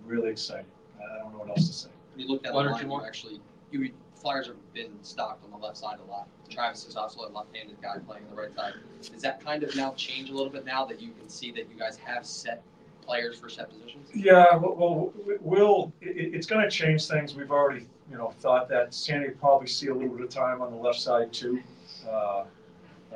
really 0.06 0.30
exciting. 0.30 0.66
I 1.00 1.20
don't 1.20 1.34
know 1.34 1.40
what 1.40 1.50
else 1.50 1.68
to 1.68 1.74
say. 1.74 1.90
When 2.14 2.22
you 2.26 2.32
looked 2.32 2.46
at 2.46 2.52
the 2.54 2.56
One 2.56 2.68
or 2.68 2.72
line, 2.72 2.80
two 2.80 2.86
you 2.86 2.90
more? 2.90 3.06
actually, 3.06 3.42
you, 3.72 3.92
Flyers 4.28 4.48
have 4.48 4.74
been 4.74 4.92
stocked 5.04 5.46
on 5.46 5.52
the 5.52 5.66
left 5.66 5.78
side 5.78 6.00
a 6.06 6.12
lot. 6.12 6.28
Travis 6.50 6.86
is 6.86 6.98
also 6.98 7.22
a 7.22 7.30
left-handed 7.32 7.82
guy 7.82 7.98
playing 8.06 8.26
on 8.26 8.36
the 8.36 8.42
right 8.42 8.54
side. 8.54 8.74
Does 9.10 9.22
that 9.22 9.40
kind 9.42 9.64
of 9.64 9.74
now 9.74 9.94
change 9.94 10.30
a 10.30 10.34
little 10.34 10.52
bit 10.52 10.66
now 10.66 10.84
that 10.84 11.00
you 11.02 11.12
can 11.18 11.30
see 11.30 11.50
that 11.52 11.70
you 11.72 11.80
guys 11.80 11.96
have 11.96 12.26
set 12.26 12.62
players 13.02 13.40
for 13.40 13.48
set 13.48 13.70
positions? 13.70 14.10
Yeah, 14.14 14.54
well, 14.58 14.76
well, 14.76 15.14
we- 15.26 15.38
we'll, 15.40 15.94
it, 16.02 16.34
it's 16.36 16.46
gonna 16.46 16.70
change 16.70 17.08
things. 17.08 17.36
We've 17.36 17.52
already, 17.52 17.88
you 18.12 18.18
know, 18.18 18.32
thought 18.42 18.68
that 18.68 18.94
Sandy 18.94 19.30
probably 19.30 19.68
see 19.68 19.88
a 19.88 19.94
little 19.94 20.10
bit 20.14 20.26
of 20.26 20.30
time 20.30 20.62
on 20.62 20.72
the 20.72 20.78
left 20.78 21.00
side 21.00 21.32
too. 21.32 21.62
uh, 22.06 22.10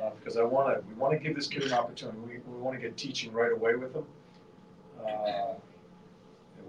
uh, 0.00 0.10
Because 0.18 0.38
I 0.38 0.44
wanna, 0.44 0.80
we 0.88 0.94
wanna 0.94 1.18
give 1.18 1.34
this 1.34 1.46
kid 1.46 1.64
an 1.64 1.74
opportunity. 1.74 2.16
We, 2.20 2.38
we 2.50 2.58
wanna 2.58 2.78
get 2.80 2.96
teaching 2.96 3.32
right 3.34 3.52
away 3.52 3.74
with 3.74 3.94
him. 3.94 4.06
Uh, 5.06 5.56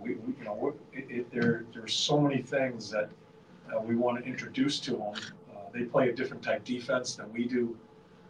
We, 0.02 0.16
we, 0.16 0.34
you 0.38 0.44
know, 0.44 0.74
it, 0.92 1.06
it, 1.10 1.32
there, 1.32 1.64
there's 1.74 1.94
so 1.94 2.20
many 2.20 2.42
things 2.42 2.92
that 2.92 3.10
uh, 3.74 3.80
we 3.82 3.96
wanna 3.96 4.22
introduce 4.22 4.80
to 4.82 4.92
them. 4.92 5.14
Uh, 5.52 5.60
They 5.74 5.84
play 5.84 6.10
a 6.10 6.14
different 6.14 6.44
type 6.44 6.64
defense 6.64 7.16
than 7.16 7.32
we 7.34 7.46
do. 7.46 7.78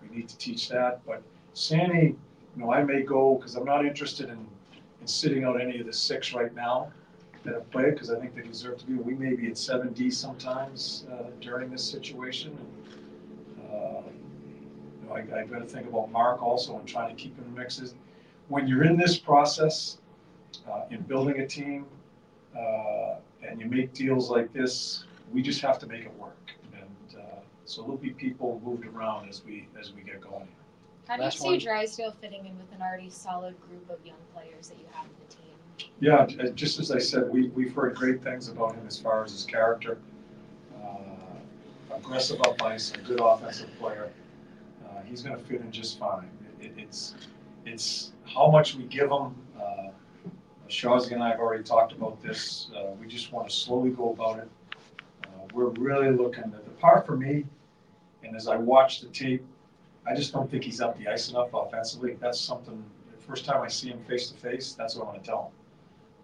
We 0.01 0.15
need 0.15 0.29
to 0.29 0.37
teach 0.37 0.69
that, 0.69 1.05
but 1.05 1.21
Sandy, 1.53 2.15
you 2.55 2.63
know, 2.63 2.71
I 2.73 2.83
may 2.83 3.01
go, 3.03 3.35
because 3.35 3.55
I'm 3.55 3.65
not 3.65 3.85
interested 3.85 4.29
in 4.29 4.45
in 5.01 5.07
sitting 5.07 5.43
out 5.43 5.59
any 5.59 5.79
of 5.81 5.85
the 5.85 5.91
six 5.91 6.33
right 6.33 6.55
now 6.55 6.89
that 7.43 7.53
have 7.55 7.69
played, 7.71 7.91
because 7.93 8.09
I 8.09 8.17
think 8.19 8.35
they 8.35 8.41
deserve 8.41 8.77
to 8.77 8.85
be. 8.85 8.93
We 8.93 9.15
may 9.15 9.35
be 9.35 9.47
at 9.49 9.57
seven 9.57 9.91
D 9.91 10.09
sometimes 10.09 11.05
uh, 11.11 11.29
during 11.41 11.69
this 11.69 11.83
situation. 11.83 12.57
Uh, 13.61 14.03
You 15.01 15.09
know, 15.09 15.15
I, 15.15 15.41
I 15.41 15.45
gotta 15.45 15.65
think 15.65 15.87
about 15.87 16.09
Mark 16.11 16.41
also 16.41 16.77
and 16.79 16.87
trying 16.87 17.13
to 17.13 17.21
keep 17.21 17.35
the 17.35 17.43
mixes. 17.59 17.95
When 18.47 18.65
you're 18.67 18.85
in 18.85 18.95
this 18.97 19.17
process, 19.17 19.97
uh, 20.69 20.83
in 20.89 21.01
building 21.01 21.39
a 21.41 21.47
team, 21.47 21.85
uh, 22.57 23.15
and 23.45 23.59
you 23.59 23.67
make 23.67 23.93
deals 23.93 24.29
like 24.29 24.53
this, 24.53 25.03
we 25.33 25.41
just 25.41 25.61
have 25.61 25.79
to 25.79 25.87
make 25.87 26.01
it 26.03 26.13
work. 26.17 26.51
And 26.73 27.19
uh, 27.19 27.39
so 27.65 27.81
there'll 27.81 27.97
be 27.97 28.11
people 28.11 28.61
moved 28.63 28.85
around 28.85 29.27
as 29.29 29.43
we, 29.43 29.67
as 29.79 29.91
we 29.93 30.01
get 30.01 30.21
going. 30.21 30.47
How 31.07 31.15
do 31.15 31.21
you 31.21 31.25
Last 31.25 31.39
see 31.39 31.45
one. 31.47 31.59
Drysdale 31.59 32.15
fitting 32.21 32.45
in 32.45 32.57
with 32.57 32.71
an 32.73 32.81
already 32.81 33.09
solid 33.09 33.55
group 33.59 33.89
of 33.89 34.05
young 34.05 34.15
players 34.33 34.69
that 34.69 34.77
you 34.77 34.85
have 34.93 35.05
in 35.05 35.11
the 35.27 35.35
team? 35.35 35.89
Yeah, 35.99 36.25
j- 36.25 36.51
just 36.53 36.79
as 36.79 36.91
I 36.91 36.99
said, 36.99 37.29
we, 37.29 37.49
we've 37.49 37.73
heard 37.73 37.95
great 37.95 38.23
things 38.23 38.47
about 38.47 38.75
him 38.75 38.85
as 38.87 38.97
far 38.99 39.23
as 39.23 39.31
his 39.31 39.43
character. 39.45 39.97
Uh, 40.81 41.95
Aggressive 41.95 42.41
up 42.41 42.61
ice, 42.63 42.91
a 42.93 42.97
good 42.99 43.19
offensive 43.21 43.69
player. 43.79 44.11
Uh, 44.85 45.01
He's 45.03 45.21
gonna 45.21 45.37
fit 45.37 45.61
in 45.61 45.71
just 45.71 45.99
fine. 45.99 46.29
It, 46.61 46.71
it's, 46.77 47.15
it's 47.65 48.11
how 48.25 48.49
much 48.49 48.75
we 48.75 48.83
give 48.85 49.11
him. 49.11 49.35
Uh, 49.59 49.89
and 51.11 51.21
I 51.23 51.29
have 51.29 51.39
already 51.39 51.63
talked 51.63 51.91
about 51.91 52.21
this. 52.23 52.71
Uh, 52.75 52.91
We 52.99 53.07
just 53.07 53.31
wanna 53.31 53.49
slowly 53.49 53.91
go 53.91 54.11
about 54.11 54.39
it. 54.39 54.49
We're 55.53 55.69
really 55.69 56.09
looking, 56.09 56.43
at 56.43 56.65
the 56.65 56.71
part 56.71 57.05
for 57.05 57.15
me, 57.15 57.45
and 58.23 58.35
as 58.35 58.47
I 58.47 58.57
watch 58.57 59.01
the 59.01 59.07
tape, 59.07 59.45
I 60.05 60.15
just 60.15 60.33
don't 60.33 60.49
think 60.49 60.63
he's 60.63 60.81
up 60.81 60.97
the 60.97 61.07
ice 61.07 61.29
enough 61.29 61.49
offensively. 61.53 62.17
That's 62.19 62.39
something, 62.39 62.83
the 63.15 63.23
first 63.23 63.45
time 63.45 63.61
I 63.61 63.67
see 63.67 63.89
him 63.89 64.03
face 64.05 64.29
to 64.29 64.37
face, 64.37 64.73
that's 64.73 64.95
what 64.95 65.07
I'm 65.07 65.13
gonna 65.13 65.23
tell 65.23 65.51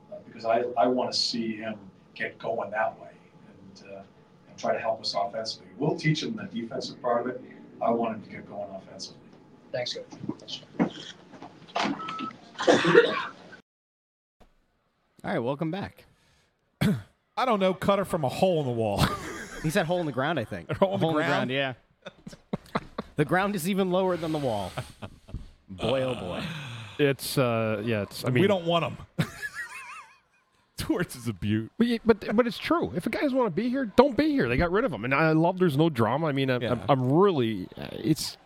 him 0.10 0.16
uh, 0.16 0.20
because 0.26 0.46
I, 0.46 0.64
I 0.78 0.88
want 0.88 1.12
to 1.12 1.18
see 1.18 1.56
him 1.56 1.76
get 2.16 2.38
going 2.40 2.72
that 2.72 3.00
way 3.00 3.12
and, 3.48 3.92
uh, 3.92 4.02
and 4.50 4.58
try 4.58 4.74
to 4.74 4.80
help 4.80 5.00
us 5.00 5.16
offensively. 5.18 5.68
We'll 5.78 5.96
teach 5.96 6.24
him 6.24 6.36
the 6.36 6.62
defensive 6.62 7.02
part 7.02 7.22
of 7.22 7.28
it. 7.28 7.42
I 7.82 7.92
want 7.92 8.16
him 8.16 8.24
to 8.24 8.30
get 8.30 8.50
going 8.50 8.70
offensively. 8.72 9.22
Thanks, 9.72 9.94
Coach. 9.94 10.64
All 15.24 15.32
right, 15.32 15.40
welcome 15.40 15.70
back. 15.70 16.06
I 17.40 17.46
don't 17.46 17.60
know, 17.60 17.74
cut 17.74 17.88
cutter 17.88 18.06
from 18.06 18.24
a 18.26 18.30
hole 18.30 18.60
in 18.60 18.66
the 18.66 18.72
wall. 18.74 19.04
He 19.64 19.70
said 19.70 19.88
hole 19.88 20.00
in 20.00 20.06
the 20.06 20.14
ground, 20.14 20.40
I 20.40 20.46
think. 20.46 20.72
hole 20.78 20.94
in 20.96 21.02
the 21.02 21.12
ground? 21.12 21.52
yeah. 21.52 21.74
the 23.18 23.26
ground 23.26 23.56
is 23.56 23.68
even 23.68 23.92
lower 23.92 24.16
than 24.16 24.32
the 24.32 24.38
wall. 24.38 24.72
Boy, 25.70 26.02
oh 26.04 26.16
boy. 26.16 26.42
It's 26.98 27.38
uh, 27.38 27.82
yeah. 27.86 28.04
It's. 28.04 28.24
I 28.24 28.30
mean, 28.30 28.42
we 28.42 28.48
don't 28.48 28.64
want 28.66 28.86
him. 28.86 28.98
Torts 30.78 31.18
is 31.18 31.28
a 31.28 31.34
beaut. 31.34 31.72
But, 31.78 31.88
y- 31.88 32.00
but 32.06 32.36
but 32.38 32.48
it's 32.48 32.58
true. 32.58 32.94
If 32.96 33.06
a 33.06 33.10
guys 33.10 33.34
want 33.34 33.48
to 33.48 33.62
be 33.62 33.70
here, 33.70 33.86
don't 33.86 34.16
be 34.16 34.30
here. 34.32 34.48
They 34.48 34.56
got 34.56 34.72
rid 34.72 34.86
of 34.86 34.94
him, 34.94 35.04
and 35.04 35.14
I 35.14 35.34
love. 35.34 35.60
There's 35.60 35.78
no 35.78 35.90
drama. 35.90 36.28
I 36.28 36.32
mean, 36.32 36.50
I'm, 36.50 36.64
I'm, 36.64 36.82
I'm 36.88 37.12
really. 37.12 37.68
uh, 37.78 37.88
It's 37.92 38.38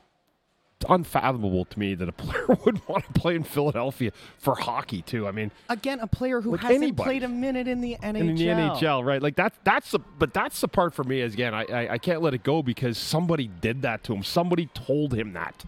unfathomable 0.89 1.65
to 1.65 1.79
me 1.79 1.95
that 1.95 2.09
a 2.09 2.11
player 2.23 2.45
would 2.65 2.87
want 2.87 3.05
to 3.05 3.13
play 3.19 3.35
in 3.35 3.43
Philadelphia 3.43 4.11
for 4.37 4.55
hockey 4.55 5.01
too. 5.01 5.27
I 5.27 5.31
mean, 5.31 5.51
Again, 5.69 5.99
a 5.99 6.07
player 6.07 6.41
who 6.41 6.51
With 6.51 6.61
hasn't 6.61 6.83
anybody. 6.83 7.07
played 7.07 7.23
a 7.23 7.27
minute 7.27 7.67
in 7.67 7.81
the 7.81 7.97
NHL. 8.01 8.15
in 8.15 8.35
the 8.35 8.45
NHL, 8.47 9.05
right? 9.05 9.21
Like 9.21 9.35
that's 9.35 9.57
that's 9.63 9.91
the 9.91 9.99
but 9.99 10.33
that's 10.33 10.61
the 10.61 10.67
part 10.67 10.93
for 10.93 11.03
me. 11.03 11.21
Is 11.21 11.33
again, 11.33 11.53
I, 11.53 11.65
I 11.65 11.93
I 11.93 11.97
can't 11.97 12.21
let 12.21 12.33
it 12.33 12.43
go 12.43 12.61
because 12.63 12.97
somebody 12.97 13.47
did 13.47 13.81
that 13.83 14.03
to 14.05 14.13
him. 14.13 14.23
Somebody 14.23 14.67
told 14.73 15.13
him 15.13 15.33
that. 15.33 15.63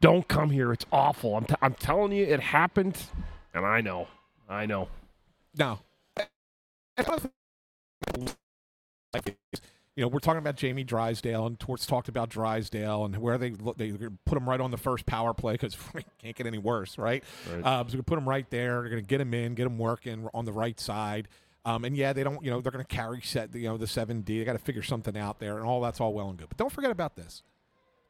Don't 0.00 0.28
come 0.28 0.50
here. 0.50 0.72
It's 0.72 0.84
awful. 0.92 1.36
I'm 1.36 1.44
t- 1.46 1.54
I'm 1.62 1.74
telling 1.74 2.12
you, 2.12 2.24
it 2.24 2.40
happened, 2.40 2.98
and 3.54 3.64
I 3.64 3.80
know, 3.80 4.08
I 4.48 4.66
know. 4.66 4.88
Now, 5.56 5.80
you 9.96 10.02
know, 10.02 10.08
we're 10.08 10.18
talking 10.18 10.38
about 10.38 10.56
Jamie 10.56 10.82
Drysdale, 10.82 11.46
and 11.46 11.58
Torts 11.58 11.86
talked 11.86 12.08
about 12.08 12.28
Drysdale 12.28 13.04
and 13.04 13.16
where 13.18 13.38
they 13.38 13.50
they 13.76 13.92
put 14.24 14.36
him 14.36 14.48
right 14.48 14.60
on 14.60 14.70
the 14.70 14.76
first 14.76 15.06
power 15.06 15.32
play 15.32 15.54
because 15.54 15.76
we 15.94 16.04
can't 16.18 16.34
get 16.34 16.46
any 16.46 16.58
worse, 16.58 16.98
right? 16.98 17.22
Right. 17.52 17.64
Um, 17.64 17.88
so 17.88 17.96
we 17.96 18.02
put 18.02 18.18
him 18.18 18.28
right 18.28 18.48
there. 18.50 18.80
They're 18.80 18.90
going 18.90 19.02
to 19.02 19.08
get 19.08 19.20
him 19.20 19.32
in, 19.34 19.54
get 19.54 19.66
him 19.66 19.78
working 19.78 20.28
on 20.34 20.44
the 20.44 20.52
right 20.52 20.78
side. 20.80 21.28
Um, 21.66 21.84
and 21.84 21.96
yeah, 21.96 22.12
they 22.12 22.24
don't, 22.24 22.44
you 22.44 22.50
know, 22.50 22.60
they're 22.60 22.72
going 22.72 22.84
to 22.84 22.94
carry 22.94 23.22
set, 23.22 23.54
you 23.54 23.68
know, 23.68 23.78
the 23.78 23.86
seven 23.86 24.20
D. 24.20 24.38
They 24.38 24.44
got 24.44 24.52
to 24.52 24.58
figure 24.58 24.82
something 24.82 25.16
out 25.16 25.38
there, 25.38 25.58
and 25.58 25.66
all 25.66 25.80
that's 25.80 26.00
all 26.00 26.12
well 26.12 26.28
and 26.28 26.38
good. 26.38 26.48
But 26.48 26.58
don't 26.58 26.72
forget 26.72 26.90
about 26.90 27.16
this. 27.16 27.42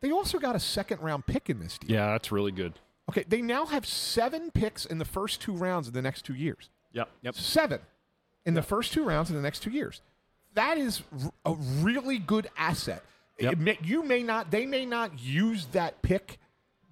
They 0.00 0.10
also 0.10 0.38
got 0.38 0.56
a 0.56 0.60
second 0.60 1.00
round 1.02 1.26
pick 1.26 1.48
in 1.48 1.60
this 1.60 1.78
deal. 1.78 1.96
Yeah, 1.96 2.06
that's 2.12 2.32
really 2.32 2.52
good. 2.52 2.74
Okay, 3.10 3.24
they 3.28 3.42
now 3.42 3.66
have 3.66 3.86
seven 3.86 4.50
picks 4.50 4.86
in 4.86 4.98
the 4.98 5.04
first 5.04 5.40
two 5.40 5.52
rounds 5.52 5.86
of 5.86 5.94
the 5.94 6.02
next 6.02 6.22
two 6.22 6.34
years. 6.34 6.70
Yep. 6.92 7.08
Yep. 7.22 7.34
Seven 7.34 7.80
in 8.46 8.54
the 8.54 8.62
first 8.62 8.92
two 8.92 9.04
rounds 9.04 9.30
in 9.30 9.36
the 9.36 9.42
next 9.42 9.60
two 9.60 9.70
years. 9.70 10.00
That 10.54 10.78
is 10.78 11.02
a 11.44 11.54
really 11.80 12.18
good 12.18 12.48
asset. 12.56 13.02
It 13.38 13.58
may- 13.58 13.78
you 13.82 14.02
may 14.04 14.22
not, 14.22 14.50
they 14.50 14.66
may 14.66 14.86
not 14.86 15.18
use 15.20 15.66
that 15.72 16.00
pick 16.02 16.38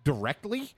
directly. 0.05 0.71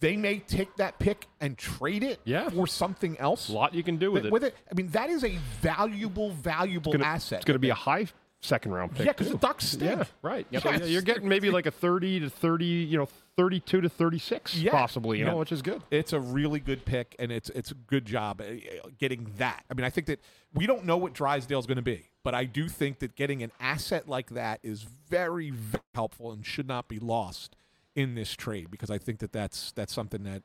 They 0.00 0.16
may 0.16 0.38
take 0.40 0.76
that 0.76 0.98
pick 0.98 1.26
and 1.40 1.56
trade 1.56 2.02
it 2.02 2.20
Yeah. 2.24 2.48
for 2.50 2.66
something 2.66 3.18
else. 3.18 3.48
A 3.48 3.52
lot 3.52 3.74
you 3.74 3.82
can 3.84 3.96
do 3.98 4.10
with 4.10 4.22
But 4.22 4.26
it. 4.28 4.32
With 4.32 4.44
it, 4.44 4.56
I 4.70 4.74
mean, 4.74 4.88
that 4.88 5.10
is 5.10 5.22
a 5.24 5.36
valuable, 5.60 6.30
valuable 6.30 6.92
gonna- 6.92 7.04
asset. 7.04 7.38
It's 7.38 7.44
going 7.44 7.54
to 7.54 7.60
be 7.60 7.70
a 7.70 7.74
high 7.74 8.06
second 8.40 8.72
round 8.72 8.94
pick. 8.96 9.06
Yeah, 9.06 9.12
'cause 9.12 9.30
the. 9.30 9.38
Ducks 9.38 9.64
stink. 9.66 9.98
Yeah, 9.98 10.04
right. 10.22 10.46
Yep. 10.50 10.64
Yeah, 10.64 10.84
you're 10.84 11.02
getting 11.02 11.28
maybe 11.28 11.50
like 11.50 11.66
a 11.66 11.70
30 11.70 12.18
to 12.20 12.30
30, 12.30 12.64
you 12.64 12.98
know, 12.98 13.08
32 13.36 13.80
to 13.80 13.88
36 13.88 14.56
Yeah. 14.56 14.72
possibly, 14.72 15.18
you 15.18 15.24
Yeah. 15.24 15.30
know, 15.32 15.38
which 15.38 15.52
is 15.52 15.62
good. 15.62 15.82
It's 15.90 16.12
a 16.12 16.20
really 16.20 16.60
good 16.60 16.84
pick, 16.84 17.16
and 17.18 17.32
it's 17.32 17.48
it's 17.50 17.70
a 17.70 17.74
good 17.74 18.04
job 18.04 18.40
uh, 18.40 18.44
uh, 18.44 18.88
getting 18.98 19.32
that. 19.38 19.64
I 19.70 19.74
mean, 19.74 19.84
I 19.84 19.90
think 19.90 20.06
that 20.08 20.20
we 20.54 20.66
don't 20.66 20.84
know 20.84 20.96
what 20.96 21.12
Drysdale's 21.14 21.66
going 21.66 21.76
to 21.76 21.82
be, 21.82 22.08
but 22.22 22.34
I 22.34 22.44
do 22.44 22.68
think 22.68 22.98
that 22.98 23.14
getting 23.16 23.42
an 23.42 23.50
asset 23.58 24.08
like 24.08 24.30
that 24.30 24.60
is 24.62 24.82
very, 24.82 25.50
very 25.50 25.82
helpful 25.94 26.30
and 26.32 26.44
should 26.44 26.68
not 26.68 26.88
be 26.88 26.98
lost 26.98 27.56
in 27.94 28.14
this 28.14 28.32
trade 28.34 28.70
because 28.70 28.90
I 28.90 28.98
think 28.98 29.18
that 29.20 29.32
that's 29.32 29.72
that's 29.72 29.92
something 29.92 30.22
that 30.24 30.42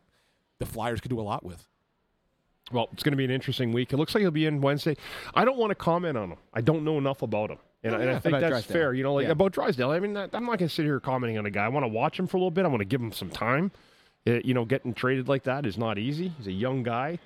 the 0.60 0.66
Flyers 0.66 1.02
could 1.02 1.10
do 1.10 1.20
a 1.20 1.24
lot 1.24 1.44
with. 1.44 1.68
Well, 2.72 2.90
it's 2.92 3.04
going 3.04 3.14
to 3.14 3.18
be 3.18 3.24
an 3.24 3.32
interesting 3.32 3.72
week. 3.72 3.94
It 3.94 3.98
looks 3.98 4.14
like 4.14 4.22
he'll 4.22 4.32
be 4.32 4.46
in 4.46 4.60
Wednesday. 4.60 4.98
I 5.34 5.46
don't 5.46 5.58
want 5.58 5.72
to 5.72 5.76
comment 5.76 6.18
on 6.18 6.32
him. 6.32 6.38
I 6.54 6.60
don't 6.60 6.84
know 6.84 6.98
enough 6.98 7.22
about 7.22 7.50
him. 7.52 7.60
And, 7.84 7.94
Oh, 7.94 7.98
I- 7.98 8.02
and. 8.02 8.10
I 8.12 8.20
think 8.20 8.26
About 8.34 8.40
that's 8.42 8.52
Drysdale. 8.52 8.74
fair. 8.74 8.94
You 8.94 9.04
know, 9.04 9.14
like 9.14 9.26
Yeah. 9.26 9.32
about 9.32 9.52
Drysdale. 9.54 9.92
I 9.92 10.00
mean, 10.00 10.14
that, 10.14 10.30
I'm 10.34 10.44
not 10.46 10.58
going 10.60 10.70
to 10.70 10.74
sit 10.74 10.86
here 10.86 11.00
commenting 11.00 11.38
on 11.38 11.46
a 11.46 11.52
guy. 11.52 11.66
I 11.66 11.70
want 11.70 11.84
to 11.84 11.88
watch 11.90 12.20
him 12.20 12.28
for 12.28 12.38
a 12.38 12.40
little 12.40 12.52
bit. 12.52 12.66
I 12.66 12.68
want 12.68 12.80
to 12.82 12.86
give 12.86 13.02
him 13.02 13.12
some 13.12 13.30
time. 13.30 13.72
Uh, 14.26 14.40
you 14.44 14.54
know, 14.54 14.66
getting 14.66 14.94
traded 14.94 15.28
like 15.30 15.44
that 15.44 15.66
is 15.66 15.78
not 15.78 15.98
easy. 15.98 16.30
He's 16.38 16.48
a 16.48 16.52
young 16.52 16.84
guy. 16.84 17.20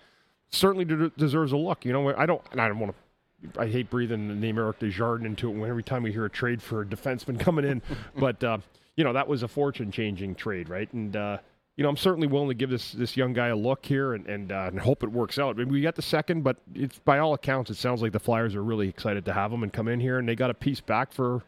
Certainly 0.50 0.86
de- 0.86 1.10
deserves 1.12 1.52
a 1.52 1.58
look. 1.58 1.86
You 1.86 1.94
know, 1.94 2.14
I 2.16 2.26
don't. 2.26 2.42
And 2.52 2.60
I 2.62 2.68
don't 2.68 2.80
want 2.80 2.94
to. 2.94 3.60
I 3.60 3.68
hate 3.68 3.90
breathing 3.90 4.28
the 4.28 4.36
name 4.36 4.60
Eric 4.60 4.78
Desjardins 4.80 5.26
into 5.26 5.50
it 5.50 5.54
when 5.58 5.68
every 5.70 5.82
time 5.82 6.04
we 6.04 6.12
hear 6.12 6.26
a 6.26 6.30
trade 6.30 6.62
for 6.62 6.82
a 6.82 6.86
defenseman 6.86 7.40
coming 7.40 7.66
in. 7.66 7.82
but 8.16 8.44
uh, 8.44 8.60
you 8.96 9.04
know, 9.04 9.14
that 9.14 9.28
was 9.28 9.42
a 9.42 9.48
fortune-changing 9.48 10.36
trade, 10.36 10.70
right? 10.70 10.92
And 10.94 11.16
uh, 11.16 11.38
you 11.82 11.84
know, 11.84 11.90
I'm 11.90 11.98
certainly 11.98 12.28
willing 12.28 12.50
to 12.50 12.54
give 12.54 12.70
this 12.70 12.92
this 12.92 13.18
young 13.18 13.34
guy 13.34 13.48
a 13.48 13.56
look 13.56 13.84
here 13.84 14.14
and 14.14 14.28
and, 14.28 14.52
uh, 14.52 14.66
and 14.68 14.80
hope 14.80 15.02
it 15.02 15.12
works 15.12 15.40
out. 15.40 15.58
Maybe 15.58 15.72
we 15.72 15.82
got 15.82 15.96
the 15.96 16.04
second, 16.04 16.44
but 16.44 16.58
it's 16.76 17.00
by 17.00 17.18
all 17.18 17.34
accounts, 17.34 17.72
it 17.72 17.78
sounds 17.78 18.04
like 18.04 18.12
the 18.12 18.20
Flyers 18.20 18.54
are 18.54 18.64
really 18.64 18.88
excited 18.88 19.26
to 19.26 19.34
have 19.34 19.52
him 19.52 19.64
and 19.64 19.74
come 19.74 19.88
in 19.88 20.00
here, 20.00 20.20
and 20.20 20.30
they 20.30 20.36
got 20.36 20.52
a 20.52 20.54
piece 20.54 20.80
back 20.80 21.12
for 21.12 21.42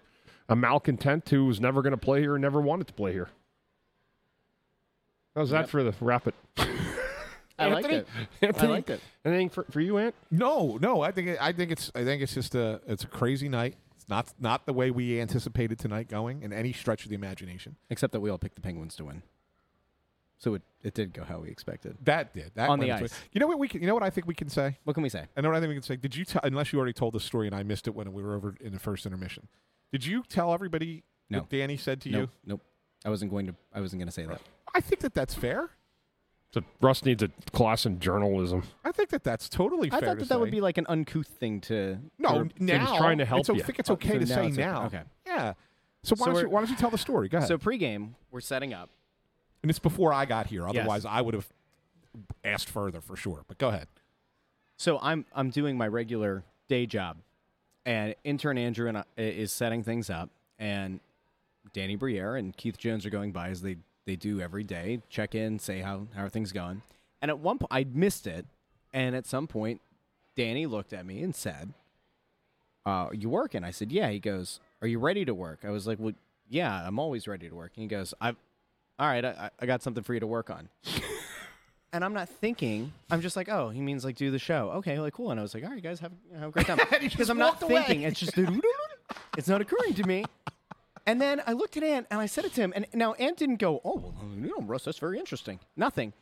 a 0.50 0.56
malcontent 0.56 1.30
who 1.30 1.46
was 1.46 1.62
never 1.62 1.84
going 1.84 1.92
to 1.92 1.98
play 1.98 2.20
here 2.22 2.34
and 2.34 2.42
never 2.42 2.60
wanted 2.60 2.88
to 2.88 2.94
play 2.94 3.12
here. 3.14 3.30
How's 5.36 5.52
that 5.52 5.62
Yep. 5.62 5.70
for 5.70 5.84
the 5.84 5.94
rapid? 6.02 6.34
I 6.58 7.68
liked 7.68 7.88
Anthony? 7.88 7.96
it. 7.98 8.08
Anthony, 8.42 8.68
I 8.68 8.72
liked 8.72 8.90
it. 8.90 9.02
Anything 9.24 9.50
for, 9.50 9.66
for 9.70 9.82
you, 9.82 10.00
Ant? 10.00 10.16
No, 10.32 10.80
no. 10.82 11.02
I 11.02 11.12
think 11.12 11.28
it, 11.28 11.38
I 11.40 11.52
think 11.52 11.72
it's 11.72 11.92
I 11.94 12.04
think 12.04 12.24
it's 12.24 12.34
just 12.34 12.56
a 12.56 12.82
it's 12.88 13.04
a 13.04 13.08
crazy 13.08 13.50
night. 13.50 13.76
It's 13.96 14.10
not 14.10 14.34
not 14.40 14.66
the 14.66 14.74
way 14.74 14.90
we 14.90 15.22
anticipated 15.22 15.78
tonight 15.78 16.10
going 16.10 16.42
in 16.42 16.52
any 16.52 16.74
stretch 16.74 17.04
of 17.04 17.10
the 17.10 17.16
imagination. 17.16 17.76
Except 17.92 18.14
that 18.14 18.22
we 18.22 18.32
all 18.32 18.40
picked 18.40 18.56
the 18.56 18.62
Penguins 18.62 18.96
to 18.96 19.06
win. 19.06 19.22
So 20.44 20.56
it, 20.56 20.62
it 20.84 20.94
did 20.94 21.14
go 21.14 21.24
how 21.24 21.40
we 21.40 21.48
expected. 21.48 21.96
That 22.04 22.34
did 22.34 22.52
that 22.56 22.70
On 22.70 22.78
the 22.78 22.90
went 22.90 23.04
ice. 23.04 23.14
You 23.32 23.40
know 23.40 23.48
what 23.48 23.60
we 23.60 23.70
can, 23.70 23.80
you 23.80 23.88
know 23.88 23.94
what 23.94 24.04
I 24.04 24.10
think 24.10 24.28
we 24.28 24.36
can 24.36 24.50
say. 24.50 24.78
What 24.84 24.94
can 24.94 25.02
we 25.02 25.08
say? 25.08 25.24
I 25.38 25.40
know 25.40 25.48
what 25.48 25.56
I 25.56 25.62
think 25.62 25.70
we 25.70 25.76
can 25.76 25.84
say. 25.84 25.96
Did 25.96 26.18
you 26.18 26.26
tell 26.26 26.42
unless 26.44 26.74
you 26.74 26.80
already 26.80 26.92
told 26.92 27.14
the 27.14 27.22
story 27.22 27.48
and 27.48 27.56
I 27.56 27.64
missed 27.64 27.88
it 27.88 27.96
when 27.96 28.12
we 28.12 28.22
were 28.22 28.36
over 28.36 28.54
in 28.60 28.74
the 28.74 28.80
first 28.80 29.06
intermission? 29.06 29.48
Did 29.94 30.06
you 30.06 30.22
tell 30.28 30.54
everybody 30.54 31.04
No. 31.30 31.40
what 31.40 31.50
Danny 31.50 31.78
said 31.78 32.02
to 32.02 32.10
nope, 32.10 32.22
you? 32.46 32.52
Nope. 32.52 32.62
I 33.06 33.10
wasn't 33.10 33.32
going 33.32 33.48
to. 33.48 33.56
I 33.74 33.80
wasn't 33.80 34.02
going 34.02 34.08
to 34.10 34.12
say 34.14 34.26
that. 34.26 34.42
I 34.76 34.82
think 34.82 35.00
that 35.00 35.14
that's 35.14 35.34
fair. 35.34 35.70
So 36.54 36.62
Russ 36.82 37.06
needs 37.06 37.24
a 37.24 37.30
class 37.54 37.86
in 37.86 38.02
journalism. 38.02 38.64
I 38.84 38.92
think 38.92 39.12
that 39.12 39.24
that's 39.24 39.48
totally 39.48 39.88
I 39.94 40.00
fair 40.02 40.10
thought 40.10 40.14
to 40.16 40.20
that 40.20 40.28
that 40.30 40.40
would 40.42 40.48
say. 40.48 40.52
be 40.58 40.62
like 40.62 40.78
an 40.78 40.86
uncouth 40.90 41.28
thing 41.28 41.62
to. 41.62 42.00
No, 42.20 42.44
to- 42.44 42.50
now 42.60 42.98
trying 42.98 43.20
to 43.20 43.26
help 43.26 43.40
it's, 43.40 43.50
o- 43.50 43.54
you. 43.54 43.62
I 43.62 43.66
think 43.66 43.80
it's 43.80 43.90
Oh, 43.90 43.94
okay 43.94 44.10
so 44.10 44.20
to 44.20 44.26
now 44.26 44.36
say 44.36 44.48
it's 44.48 44.58
okay. 44.58 44.66
now. 44.66 44.86
Okay. 44.88 45.02
Yeah. 45.26 45.54
So 46.04 46.16
why, 46.18 46.18
So 46.18 46.26
don't 46.26 46.28
you, 46.28 46.34
we're- 46.42 46.48
why 46.50 46.60
don't 46.60 46.70
you 46.70 46.76
tell 46.76 46.90
the 46.90 46.98
story? 46.98 47.30
Go 47.30 47.38
ahead. 47.38 47.48
So 47.48 47.58
pregame, 47.58 48.10
we're 48.30 48.42
setting 48.42 48.74
up. 48.74 48.90
And 49.64 49.70
it's 49.70 49.80
before 49.80 50.14
I 50.14 50.26
got 50.26 50.48
here. 50.48 50.68
Otherwise, 50.68 51.06
I 51.06 51.22
would 51.22 51.34
have 51.34 51.48
asked 52.44 52.70
further 52.70 53.02
for 53.02 53.16
sure. 53.16 53.44
But 53.48 53.58
go 53.58 53.70
ahead. 53.70 53.88
So 54.78 55.00
I'm 55.02 55.26
I'm 55.34 55.50
doing 55.50 55.78
my 55.78 55.88
regular 55.88 56.44
day 56.68 56.86
job, 56.86 57.18
and 57.86 58.16
intern 58.24 58.58
Andrew 58.58 58.88
and 58.88 58.98
I, 59.00 59.04
is 59.18 59.52
setting 59.52 59.84
things 59.84 60.10
up, 60.10 60.30
and 60.60 61.00
Danny 61.72 61.96
Briere 61.96 62.36
and 62.36 62.56
Keith 62.56 62.78
Jones 62.78 63.06
are 63.06 63.10
going 63.10 63.32
by 63.32 63.50
as 63.50 63.62
they 63.62 63.78
they 64.06 64.18
do 64.18 64.42
every 64.42 64.66
day, 64.66 65.02
check 65.10 65.34
in, 65.34 65.60
say 65.60 65.80
how 65.80 66.08
how 66.14 66.26
are 66.26 66.30
things 66.30 66.52
going. 66.52 66.82
And 67.22 67.32
at 67.32 67.40
one 67.40 67.58
point, 67.58 67.70
I 67.72 67.86
missed 67.86 68.28
it, 68.28 68.46
and 68.94 69.16
at 69.16 69.26
some 69.26 69.48
point, 69.48 69.80
Danny 70.36 70.66
looked 70.66 70.92
at 70.92 71.06
me 71.06 71.24
and 71.24 71.34
said, 71.34 71.74
uh, 72.86 73.08
"You 73.14 73.30
working?" 73.30 73.64
I 73.64 73.72
said, 73.72 73.92
"Yeah." 73.94 74.10
He 74.10 74.20
goes, 74.20 74.60
"Are 74.82 74.88
you 74.88 75.00
ready 75.00 75.24
to 75.24 75.34
work?" 75.34 75.60
I 75.64 75.70
was 75.70 75.88
like, 75.88 76.00
"Well, 76.00 76.14
yeah, 76.50 76.86
I'm 76.86 77.00
always 77.00 77.28
ready 77.28 77.48
to 77.48 77.56
work." 77.56 77.72
And 77.76 77.84
he 77.84 77.88
goes, 77.88 78.14
"I've 78.20 78.36
all 79.00 79.08
right, 79.08 79.24
I, 79.26 79.50
I 79.60 79.66
got 79.66 79.82
something 79.84 80.04
for 80.04 80.14
you 80.14 80.20
to 80.20 80.28
work 80.28 80.50
on." 80.50 80.70
and 81.94 82.04
I'm 82.04 82.14
not 82.14 82.30
thinking. 82.30 82.92
I'm 83.12 83.22
just 83.22 83.36
like, 83.36 83.50
oh, 83.50 83.70
he 83.70 83.82
means 83.82 84.04
like 84.06 84.16
do 84.16 84.32
the 84.32 84.40
show. 84.40 84.72
Okay, 84.76 85.00
like 85.00 85.14
cool. 85.14 85.32
And 85.32 85.40
I 85.40 85.44
was 85.44 85.54
like, 85.54 85.64
all 85.64 85.70
right, 85.70 85.82
guys, 85.84 86.00
have, 86.00 86.12
have 86.38 86.50
a 86.50 86.52
great 86.52 86.66
time. 86.66 86.80
Because 87.02 87.30
I'm 87.30 87.38
not 87.38 87.62
away. 87.62 87.84
thinking. 87.84 88.02
It's 88.04 88.20
just 88.20 88.34
it's 89.38 89.48
not 89.48 89.62
occurring 89.62 89.94
to 89.96 90.04
me. 90.08 90.26
And 91.06 91.22
then 91.22 91.42
I 91.46 91.52
looked 91.54 91.76
at 91.78 91.84
Ant 91.84 92.08
and 92.10 92.20
I 92.22 92.26
said 92.28 92.46
it 92.46 92.54
to 92.54 92.62
him. 92.62 92.72
And 92.76 92.88
now 92.94 93.14
Ant 93.14 93.38
didn't 93.38 93.58
go, 93.58 93.82
oh, 93.84 93.96
well, 93.98 94.14
you 94.36 94.48
know, 94.48 94.62
Russ, 94.66 94.86
that's 94.86 95.00
very 95.00 95.20
interesting. 95.20 95.60
Nothing. 95.76 96.14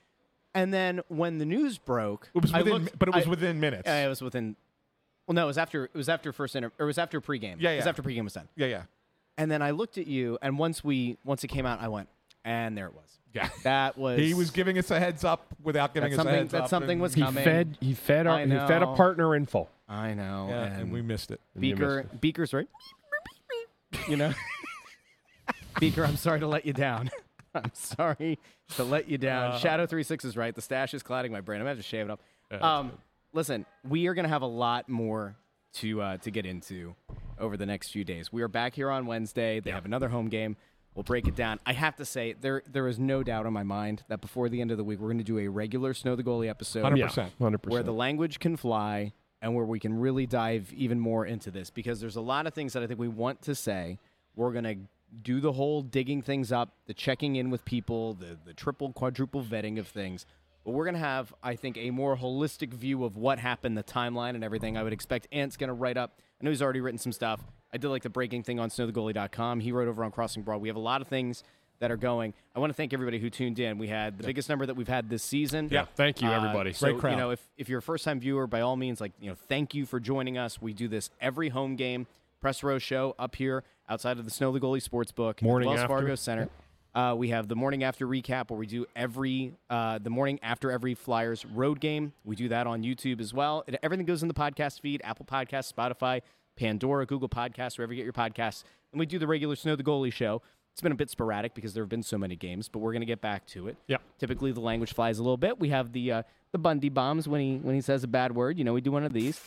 And 0.55 0.73
then 0.73 1.01
when 1.07 1.37
the 1.37 1.45
news 1.45 1.77
broke, 1.77 2.29
It 2.33 2.41
was 2.41 2.51
I 2.53 2.63
within, 2.63 2.83
looked- 2.85 2.99
but 2.99 3.07
it 3.09 3.15
was 3.15 3.27
I- 3.27 3.29
within 3.29 3.59
minutes. 3.59 3.87
uh, 3.87 3.91
it 3.91 4.07
was 4.09 4.21
within. 4.21 4.55
Well, 5.27 5.35
no, 5.35 5.43
it 5.43 5.47
was 5.47 5.57
after. 5.59 5.85
It 5.85 5.93
was 5.93 6.09
after 6.09 6.33
first 6.33 6.55
inter. 6.55 6.71
Or 6.79 6.83
it 6.83 6.87
was 6.87 6.97
after 6.97 7.21
pregame. 7.21 7.57
Yeah, 7.59 7.69
It 7.71 7.77
was 7.77 7.87
after 7.87 8.01
pregame 8.01 8.23
was 8.25 8.33
done. 8.33 8.49
yeah, 8.57 8.67
yeah. 8.67 8.81
And 9.37 9.49
then 9.49 9.61
I 9.61 9.71
looked 9.71 9.97
at 9.97 10.07
you, 10.07 10.37
and 10.41 10.57
once 10.59 10.83
we 10.83 11.17
once 11.23 11.43
it 11.43 11.47
came 11.47 11.65
out, 11.65 11.79
I 11.79 11.87
went, 11.87 12.09
and 12.45 12.77
there 12.77 12.87
it 12.87 12.93
was. 12.93 13.19
Yeah. 13.33 13.49
That 13.63 13.97
was. 13.97 14.19
He 14.19 14.33
was 14.33 14.51
giving 14.51 14.77
us 14.77 14.91
a 14.91 14.99
heads 14.99 15.23
up 15.23 15.45
without 15.63 15.93
giving 15.93 16.09
That's 16.11 16.19
us 16.19 16.25
a 16.25 16.27
something- 16.27 16.39
heads 16.39 16.51
that 16.51 16.61
up. 16.63 16.69
something 16.69 16.91
and- 16.91 17.01
was 17.01 17.13
He 17.13 17.21
coming. 17.21 17.43
fed 17.43 17.77
he 17.79 17.93
fed 17.93 18.27
our 18.27 18.39
he 18.39 18.49
fed 18.49 18.83
a 18.83 18.85
know. 18.87 18.93
partner 18.95 19.35
info. 19.35 19.69
I 19.87 20.13
know. 20.13 20.47
Yeah, 20.49 20.63
and 20.79 20.91
we 20.91 21.01
missed 21.01 21.31
it. 21.31 21.41
And 21.55 21.65
you 21.65 21.75
Beaker, 21.75 22.03
missed 22.03 22.21
Beaker's 22.21 22.53
right. 22.53 22.67
You 24.07 24.15
know, 24.17 24.33
Beaker. 25.79 26.05
I'm 26.05 26.15
sorry 26.15 26.39
to 26.39 26.47
let 26.47 26.65
you 26.65 26.73
down. 26.73 27.09
I'm 27.55 27.71
sorry 27.73 28.39
to 28.75 28.83
let 28.83 29.09
you 29.09 29.17
down. 29.17 29.51
Uh, 29.53 29.59
Shadow 29.59 29.85
three 29.85 30.03
six 30.03 30.23
is 30.23 30.37
right. 30.37 30.55
The 30.55 30.61
stash 30.61 30.93
is 30.93 31.03
clouding 31.03 31.31
my 31.31 31.41
brain. 31.41 31.59
I'm 31.59 31.65
gonna 31.65 31.71
have 31.75 31.77
to 31.77 31.83
shave 31.83 32.09
it 32.09 32.11
up. 32.11 32.63
Um, 32.63 32.93
listen, 33.33 33.65
we 33.87 34.07
are 34.07 34.13
gonna 34.13 34.27
have 34.29 34.41
a 34.43 34.47
lot 34.47 34.87
more 34.87 35.35
to 35.75 36.01
uh, 36.01 36.17
to 36.17 36.31
get 36.31 36.45
into 36.45 36.95
over 37.39 37.57
the 37.57 37.65
next 37.65 37.89
few 37.91 38.03
days. 38.05 38.31
We 38.31 38.41
are 38.43 38.47
back 38.47 38.73
here 38.75 38.89
on 38.89 39.05
Wednesday. 39.05 39.59
They 39.59 39.71
have 39.71 39.85
another 39.85 40.07
home 40.09 40.29
game. 40.29 40.55
We'll 40.95 41.03
break 41.03 41.27
it 41.27 41.35
down. 41.35 41.59
I 41.65 41.73
have 41.73 41.95
to 41.97 42.05
say, 42.05 42.33
there 42.33 42.63
there 42.69 42.87
is 42.87 42.99
no 42.99 43.23
doubt 43.23 43.45
in 43.45 43.53
my 43.53 43.63
mind 43.63 44.03
that 44.09 44.19
before 44.19 44.49
the 44.49 44.59
end 44.59 44.71
of 44.71 44.77
the 44.77 44.83
week, 44.83 44.99
we're 44.99 45.07
going 45.07 45.19
to 45.19 45.23
do 45.23 45.39
a 45.39 45.47
regular 45.47 45.93
Snow 45.93 46.15
the 46.15 46.23
Goalie 46.23 46.49
episode. 46.49 46.83
100%. 46.83 47.29
100%. 47.39 47.67
Where 47.67 47.83
the 47.83 47.93
language 47.93 48.39
can 48.39 48.57
fly 48.57 49.13
and 49.41 49.55
where 49.55 49.65
we 49.65 49.79
can 49.79 49.99
really 49.99 50.25
dive 50.25 50.71
even 50.73 50.99
more 50.99 51.25
into 51.25 51.49
this 51.49 51.69
because 51.69 52.01
there's 52.01 52.17
a 52.17 52.21
lot 52.21 52.45
of 52.45 52.53
things 52.53 52.73
that 52.73 52.83
I 52.83 52.87
think 52.87 52.99
we 52.99 53.07
want 53.07 53.41
to 53.43 53.55
say. 53.55 53.99
We're 54.35 54.51
going 54.51 54.63
to 54.65 54.75
do 55.23 55.39
the 55.39 55.53
whole 55.53 55.81
digging 55.81 56.21
things 56.21 56.51
up, 56.51 56.73
the 56.85 56.93
checking 56.93 57.35
in 57.35 57.49
with 57.49 57.65
people, 57.65 58.13
the, 58.13 58.37
the 58.45 58.53
triple, 58.53 58.93
quadruple 58.93 59.43
vetting 59.43 59.79
of 59.79 59.87
things. 59.87 60.25
But 60.63 60.71
we're 60.71 60.85
going 60.85 60.95
to 60.95 60.99
have, 60.99 61.33
I 61.41 61.55
think, 61.55 61.77
a 61.77 61.89
more 61.89 62.15
holistic 62.15 62.73
view 62.73 63.03
of 63.03 63.17
what 63.17 63.39
happened, 63.39 63.77
the 63.77 63.83
timeline, 63.83 64.35
and 64.35 64.43
everything. 64.43 64.77
I 64.77 64.83
would 64.83 64.93
expect 64.93 65.27
Ant's 65.31 65.57
going 65.57 65.69
to 65.69 65.73
write 65.73 65.97
up. 65.97 66.19
I 66.39 66.45
know 66.45 66.51
he's 66.51 66.61
already 66.61 66.81
written 66.81 66.99
some 66.99 67.11
stuff. 67.11 67.41
I 67.73 67.77
did 67.77 67.89
like 67.89 68.03
the 68.03 68.09
breaking 68.09 68.43
thing 68.43 68.59
on 68.59 68.69
snowthegoalie.com. 68.69 69.59
He 69.61 69.71
wrote 69.71 69.87
over 69.87 70.03
on 70.03 70.11
Crossing 70.11 70.43
Broad. 70.43 70.61
We 70.61 70.67
have 70.67 70.75
a 70.77 70.81
lot 70.81 71.01
of 71.01 71.07
things 71.07 71.43
that 71.79 71.89
are 71.91 71.97
going. 71.97 72.33
I 72.55 72.59
want 72.59 72.69
to 72.69 72.75
thank 72.75 72.93
everybody 72.93 73.17
who 73.17 73.29
tuned 73.29 73.57
in. 73.59 73.77
We 73.79 73.87
had 73.87 74.17
the 74.17 74.23
biggest 74.23 74.49
number 74.49 74.65
that 74.67 74.75
we've 74.75 74.87
had 74.87 75.09
this 75.09 75.23
season. 75.23 75.67
Yeah, 75.71 75.85
thank 75.95 76.21
you, 76.21 76.27
Uh, 76.27 76.33
everybody. 76.33 76.73
So, 76.73 76.87
Great 76.91 76.99
crowd. 76.99 77.11
you 77.11 77.17
know, 77.17 77.31
if, 77.31 77.47
if 77.57 77.69
you're 77.69 77.79
a 77.79 77.81
first 77.81 78.03
time 78.05 78.19
viewer, 78.19 78.45
by 78.45 78.61
all 78.61 78.75
means, 78.75 79.01
like, 79.01 79.13
you 79.19 79.29
know, 79.29 79.35
thank 79.49 79.73
you 79.73 79.85
for 79.85 79.99
joining 79.99 80.37
us. 80.37 80.61
We 80.61 80.73
do 80.73 80.87
this 80.87 81.09
every 81.19 81.49
home 81.49 81.75
game. 81.75 82.05
Press 82.39 82.61
row 82.63 82.77
show 82.77 83.15
up 83.17 83.35
here 83.35 83.63
outside 83.89 84.17
of 84.19 84.25
the 84.25 84.31
Snow 84.31 84.51
the 84.51 84.59
Goalie 84.59 84.87
Sportsbook, 84.87 85.41
Morning 85.41 85.67
Wells 85.69 85.81
after. 85.81 85.87
Fargo 85.95 86.15
Center. 86.15 86.49
Uh, 86.93 87.15
we 87.17 87.29
have 87.29 87.47
the 87.47 87.55
morning 87.55 87.83
after 87.83 88.05
recap 88.05 88.49
where 88.49 88.59
we 88.59 88.65
do 88.67 88.85
every 88.95 89.53
uh, 89.69 89.97
the 89.99 90.09
morning 90.09 90.39
after 90.43 90.69
every 90.71 90.93
Flyers 90.93 91.45
road 91.45 91.79
game. 91.79 92.11
We 92.25 92.35
do 92.35 92.49
that 92.49 92.67
on 92.67 92.83
YouTube 92.83 93.21
as 93.21 93.33
well. 93.33 93.63
It, 93.65 93.79
everything 93.81 94.05
goes 94.05 94.21
in 94.23 94.27
the 94.27 94.33
podcast 94.33 94.81
feed: 94.81 95.01
Apple 95.03 95.25
Podcast, 95.25 95.71
Spotify, 95.73 96.21
Pandora, 96.61 97.07
Google 97.07 97.27
Podcasts, 97.27 97.79
wherever 97.79 97.91
you 97.91 97.97
get 97.97 98.03
your 98.03 98.13
podcasts. 98.13 98.63
And 98.91 98.99
we 98.99 99.07
do 99.07 99.17
the 99.17 99.25
regular 99.25 99.55
Snow 99.55 99.75
the 99.75 99.83
Goalie 99.83 100.13
show. 100.13 100.43
It's 100.73 100.81
been 100.81 100.91
a 100.91 100.95
bit 100.95 101.09
sporadic 101.09 101.55
because 101.55 101.73
there 101.73 101.81
have 101.81 101.89
been 101.89 102.03
so 102.03 102.19
many 102.19 102.35
games, 102.35 102.69
but 102.69 102.79
we're 102.79 102.91
going 102.91 103.01
to 103.01 103.07
get 103.07 103.19
back 103.19 103.47
to 103.47 103.67
it. 103.67 103.77
Yeah. 103.87 103.97
Typically, 104.19 104.51
the 104.51 104.61
language 104.61 104.93
flies 104.93 105.17
a 105.17 105.23
little 105.23 105.37
bit. 105.37 105.59
We 105.59 105.69
have 105.69 105.91
the 105.91 106.11
uh, 106.11 106.23
the 106.51 106.59
Bundy 106.59 106.89
bombs 106.89 107.27
when 107.27 107.41
he 107.41 107.57
when 107.57 107.73
he 107.73 107.81
says 107.81 108.03
a 108.03 108.07
bad 108.07 108.35
word. 108.35 108.59
You 108.59 108.63
know, 108.63 108.73
we 108.73 108.81
do 108.81 108.91
one 108.91 109.03
of 109.03 109.11
these. 109.11 109.41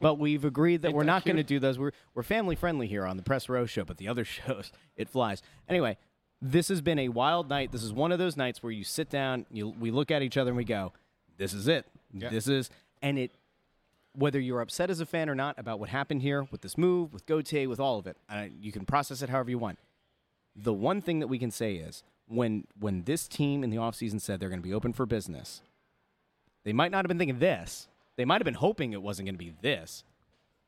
but 0.00 0.18
we've 0.18 0.44
agreed 0.44 0.82
that 0.82 0.92
we're 0.92 1.02
not 1.02 1.24
going 1.24 1.36
to 1.36 1.42
do 1.42 1.58
those. 1.58 1.78
We're 1.78 1.92
we're 2.14 2.22
family 2.22 2.54
friendly 2.54 2.86
here 2.86 3.06
on 3.06 3.16
the 3.16 3.22
Press 3.22 3.48
Row 3.48 3.64
Show, 3.64 3.84
but 3.84 3.96
the 3.96 4.08
other 4.08 4.24
shows 4.26 4.72
it 4.94 5.08
flies. 5.08 5.40
Anyway, 5.70 5.96
this 6.42 6.68
has 6.68 6.82
been 6.82 6.98
a 6.98 7.08
wild 7.08 7.48
night. 7.48 7.72
This 7.72 7.82
is 7.82 7.94
one 7.94 8.12
of 8.12 8.18
those 8.18 8.36
nights 8.36 8.62
where 8.62 8.72
you 8.72 8.84
sit 8.84 9.08
down, 9.08 9.46
you 9.50 9.70
we 9.80 9.90
look 9.90 10.10
at 10.10 10.20
each 10.20 10.36
other 10.36 10.50
and 10.50 10.56
we 10.58 10.64
go, 10.64 10.92
"This 11.38 11.54
is 11.54 11.66
it. 11.66 11.86
Yeah. 12.12 12.28
This 12.28 12.46
is." 12.46 12.68
And 13.02 13.18
it, 13.18 13.32
whether 14.14 14.38
you're 14.38 14.60
upset 14.60 14.90
as 14.90 15.00
a 15.00 15.06
fan 15.06 15.28
or 15.28 15.34
not 15.34 15.58
about 15.58 15.80
what 15.80 15.88
happened 15.88 16.22
here 16.22 16.46
with 16.50 16.60
this 16.60 16.78
move, 16.78 17.12
with 17.12 17.26
Gauthier, 17.26 17.68
with 17.68 17.80
all 17.80 17.98
of 17.98 18.06
it, 18.06 18.16
uh, 18.30 18.46
you 18.60 18.72
can 18.72 18.84
process 18.86 19.22
it 19.22 19.28
however 19.28 19.50
you 19.50 19.58
want. 19.58 19.78
The 20.54 20.72
one 20.72 21.00
thing 21.00 21.18
that 21.20 21.26
we 21.28 21.38
can 21.38 21.50
say 21.50 21.76
is 21.76 22.02
when 22.28 22.66
when 22.78 23.02
this 23.04 23.26
team 23.26 23.64
in 23.64 23.70
the 23.70 23.78
offseason 23.78 24.20
said 24.20 24.38
they're 24.38 24.48
going 24.50 24.60
to 24.62 24.66
be 24.68 24.74
open 24.74 24.92
for 24.92 25.06
business, 25.06 25.62
they 26.64 26.72
might 26.72 26.90
not 26.92 27.04
have 27.04 27.08
been 27.08 27.18
thinking 27.18 27.38
this. 27.38 27.88
They 28.16 28.24
might 28.26 28.40
have 28.40 28.44
been 28.44 28.54
hoping 28.54 28.92
it 28.92 29.02
wasn't 29.02 29.26
going 29.26 29.34
to 29.34 29.38
be 29.44 29.54
this, 29.62 30.04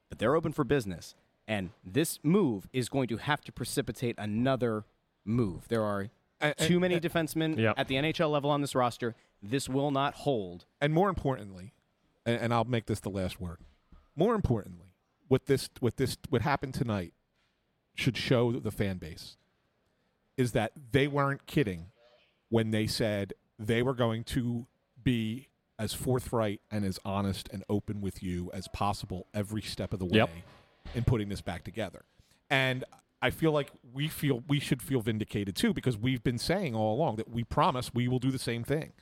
but 0.09 0.18
they're 0.18 0.35
open 0.35 0.53
for 0.53 0.64
business. 0.64 1.14
And 1.47 1.70
this 1.85 2.18
move 2.22 2.66
is 2.72 2.89
going 2.89 3.07
to 3.09 3.18
have 3.18 3.43
to 3.43 3.53
precipitate 3.53 4.14
another 4.16 4.85
move. 5.26 5.68
There 5.68 5.82
are 5.82 6.09
And- 6.41 6.57
too 6.57 6.74
and- 6.74 6.80
many 6.80 6.95
and- 6.95 7.05
defensemen 7.05 7.59
Yep. 7.59 7.74
at 7.78 7.89
the 7.89 7.97
NHL 7.97 8.30
level 8.30 8.51
on 8.51 8.62
this 8.62 8.74
roster. 8.74 9.14
This 9.43 9.68
will 9.68 9.91
not 9.91 10.14
hold. 10.14 10.64
And 10.80 10.95
more 10.95 11.11
importantly, 11.11 11.74
and, 12.27 12.41
and 12.41 12.55
I'll 12.55 12.64
make 12.64 12.87
this 12.87 13.01
the 13.01 13.11
last 13.11 13.41
word. 13.41 13.59
More 14.16 14.35
importantly, 14.35 14.93
what 15.29 15.47
this 15.47 15.68
what 15.81 15.97
this 15.97 16.16
what 16.29 16.43
happened 16.43 16.75
tonight 16.75 17.12
should 17.95 18.16
show 18.16 18.53
the 18.53 18.70
fan 18.70 18.99
base 18.99 19.37
is 20.37 20.53
that 20.53 20.72
they 20.93 21.07
weren't 21.07 21.47
kidding 21.47 21.87
when 22.49 22.70
they 22.70 22.87
said 22.87 23.33
they 23.59 23.83
were 23.83 23.95
going 23.95 24.25
to 24.25 24.66
be 25.03 25.49
as 25.79 25.93
forthright 25.95 26.61
and 26.70 26.85
as 26.85 26.99
honest 27.05 27.49
and 27.53 27.62
open 27.68 28.01
with 28.01 28.22
you 28.22 28.51
as 28.53 28.68
possible 28.68 29.27
every 29.35 29.62
step 29.62 29.93
of 29.93 29.99
the 29.99 30.05
way 30.05 30.18
Yep. 30.18 30.31
in 30.95 31.05
putting 31.05 31.29
this 31.29 31.41
back 31.41 31.64
together. 31.64 32.03
And 32.51 32.85
I 33.22 33.31
feel 33.31 33.53
like 33.53 33.70
we 33.93 34.07
feel 34.09 34.43
we 34.49 34.61
should 34.61 34.83
feel 34.83 35.01
vindicated 35.01 35.57
too 35.57 35.72
because 35.72 35.97
we've 35.97 36.22
been 36.22 36.39
saying 36.39 36.75
all 36.75 36.95
along 36.95 37.16
that 37.16 37.31
we 37.31 37.43
promise 37.43 37.93
we 37.95 38.07
will 38.07 38.18
do 38.20 38.31
the 38.31 38.39
same 38.39 38.62
thing. 38.64 38.93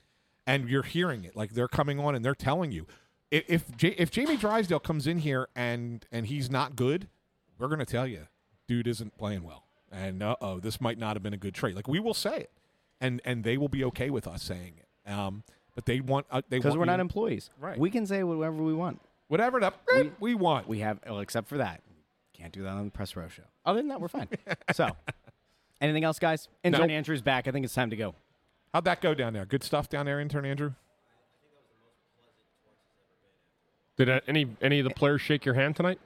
And 0.47 0.69
you're 0.69 0.83
hearing 0.83 1.25
it. 1.25 1.37
Like 1.37 1.53
they're 1.53 1.69
coming 1.69 1.99
on 2.01 2.15
and 2.15 2.25
they're 2.25 2.35
telling 2.35 2.73
you. 2.73 2.87
If 3.33 3.45
if, 3.49 3.77
J- 3.77 3.95
if 3.99 4.11
Jamie 4.11 4.37
Drysdale 4.37 4.79
comes 4.79 5.07
in 5.07 5.19
here 5.19 5.49
and 5.57 6.07
and 6.13 6.27
he's 6.27 6.51
not 6.51 6.77
good, 6.77 7.09
we're 7.59 7.69
going 7.69 7.81
to 7.81 7.87
tell 7.87 8.07
you, 8.07 8.29
dude 8.69 8.87
isn't 8.87 9.17
playing 9.17 9.43
well. 9.43 9.65
And 9.91 10.23
uh 10.23 10.37
oh, 10.41 10.61
this 10.61 10.81
might 10.81 10.99
not 10.99 11.17
have 11.17 11.23
been 11.23 11.35
a 11.35 11.39
good 11.39 11.55
trade. 11.55 11.75
Like 11.75 11.89
we 11.89 11.99
will 11.99 12.15
say 12.15 12.37
it. 12.37 12.51
And 13.01 13.21
and 13.25 13.43
they 13.43 13.57
will 13.57 13.69
be 13.69 13.83
okay 13.85 14.11
with 14.11 14.27
us 14.27 14.43
saying 14.43 14.75
it. 14.79 15.11
Um 15.11 15.43
but 15.75 15.87
they 15.87 16.01
want 16.01 16.27
uh, 16.31 16.43
they 16.49 16.59
Because 16.59 16.77
we're 16.77 16.85
not 16.85 17.01
employees. 17.01 17.51
Right. 17.59 17.79
We 17.79 17.91
can 17.91 18.07
say 18.07 18.23
whatever 18.23 18.63
we 18.63 18.75
want. 18.75 19.01
Whatever 19.29 19.61
the 19.61 19.73
we, 19.95 20.13
we 20.21 20.35
want. 20.35 20.69
We 20.69 20.81
have, 20.81 21.01
well, 21.07 21.21
except 21.21 21.49
for 21.49 21.57
that. 21.57 21.81
Can't 22.35 22.53
do 22.53 22.63
that 22.65 22.69
on 22.69 22.85
the 22.85 22.91
press 22.91 23.17
row 23.17 23.29
show. 23.29 23.45
Other 23.65 23.79
than 23.81 23.89
that, 23.89 23.99
we're 23.99 24.09
fine. 24.09 24.29
so, 24.75 24.91
anything 25.81 26.05
else, 26.05 26.19
guys? 26.19 26.49
Intern 26.63 26.83
Nope. 26.83 26.91
Andrew's 26.91 27.23
back. 27.23 27.49
I 27.49 27.51
think 27.51 27.65
it's 27.65 27.75
time 27.75 27.89
to 27.89 27.97
go. 27.97 28.15
How'd 28.75 28.85
that 28.85 29.01
go 29.01 29.15
down 29.15 29.33
there? 29.33 29.47
Good 29.47 29.63
stuff 29.63 29.89
down 29.89 30.05
there, 30.05 30.21
intern 30.21 30.45
Andrew. 30.45 30.75
Did 33.97 34.09
uh, 34.09 34.21
any 34.27 34.47
any 34.61 34.79
of 34.81 34.85
the 34.85 34.95
players 34.95 35.21
shake 35.21 35.45
your 35.45 35.55
hand 35.55 35.77
tonight? 35.77 35.99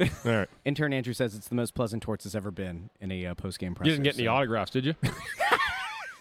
All 0.00 0.08
right. 0.24 0.48
Intern 0.64 0.92
Andrew 0.92 1.12
says 1.12 1.34
it's 1.34 1.48
the 1.48 1.54
most 1.54 1.74
pleasant 1.74 2.02
torts 2.02 2.24
has 2.24 2.34
ever 2.34 2.50
been 2.50 2.90
in 3.00 3.12
a 3.12 3.26
uh, 3.26 3.34
post 3.34 3.58
game 3.58 3.74
press. 3.74 3.86
You 3.86 3.92
didn't 3.92 4.04
get 4.04 4.18
any 4.18 4.26
autographs, 4.26 4.70
did 4.70 4.84
you? 4.84 4.94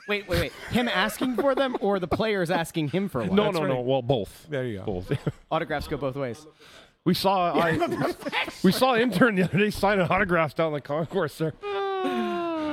Wait, 0.07 0.27
wait, 0.27 0.41
wait. 0.41 0.51
Him 0.71 0.89
asking 0.89 1.35
for 1.37 1.55
them 1.55 1.77
or 1.79 1.97
the 1.97 2.07
players 2.07 2.51
asking 2.51 2.89
him 2.89 3.07
for 3.07 3.19
one? 3.21 3.33
no, 3.35 3.43
That's 3.45 3.55
no, 3.55 3.61
right. 3.61 3.69
no. 3.69 3.81
Well, 3.81 4.01
both. 4.01 4.45
There 4.49 4.65
you 4.65 4.79
go. 4.79 4.83
Both. 4.85 5.11
Autographs 5.51 5.87
go 5.87 5.95
both 5.95 6.15
ways. 6.15 6.45
we 7.05 7.13
saw 7.13 7.53
I, 7.57 7.77
we 8.63 8.73
saw 8.73 8.95
intern 8.95 9.35
the 9.35 9.43
other 9.43 9.59
day 9.59 9.69
signing 9.69 10.05
autographs 10.07 10.53
down 10.53 10.73
the 10.73 10.81
concourse 10.81 11.37
there. 11.37 11.53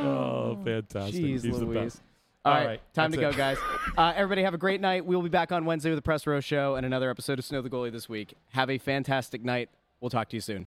Oh, 0.01 0.57
fantastic. 0.65 1.23
Jeez 1.23 1.45
He's 1.45 1.59
the 1.59 1.67
best. 1.67 2.01
All 2.45 2.53
All 2.53 2.59
right, 2.59 2.67
right, 2.67 2.95
time 2.95 3.11
to 3.13 3.19
go, 3.19 3.31
it. 3.31 3.37
guys. 3.37 3.59
Uh, 3.97 4.13
everybody 4.15 4.43
have 4.45 4.55
a 4.55 4.59
great 4.59 4.81
night. 4.81 5.05
We 5.05 5.17
will 5.17 5.25
be 5.25 5.29
back 5.29 5.51
on 5.51 5.65
Wednesday 5.65 5.91
with 5.91 5.97
the 5.99 6.03
Press 6.03 6.25
Row 6.25 6.39
Show 6.39 6.77
and 6.77 6.87
another 6.87 7.11
episode 7.11 7.41
of 7.41 7.45
Snow 7.45 7.63
the 7.63 7.71
Goalie 7.71 7.91
this 7.91 8.09
week. 8.09 8.35
Have 8.51 8.71
a 8.71 8.79
fantastic 8.79 9.43
night. 9.45 9.71
We'll 10.01 10.11
talk 10.11 10.29
to 10.29 10.37
you 10.37 10.41
soon. 10.41 10.69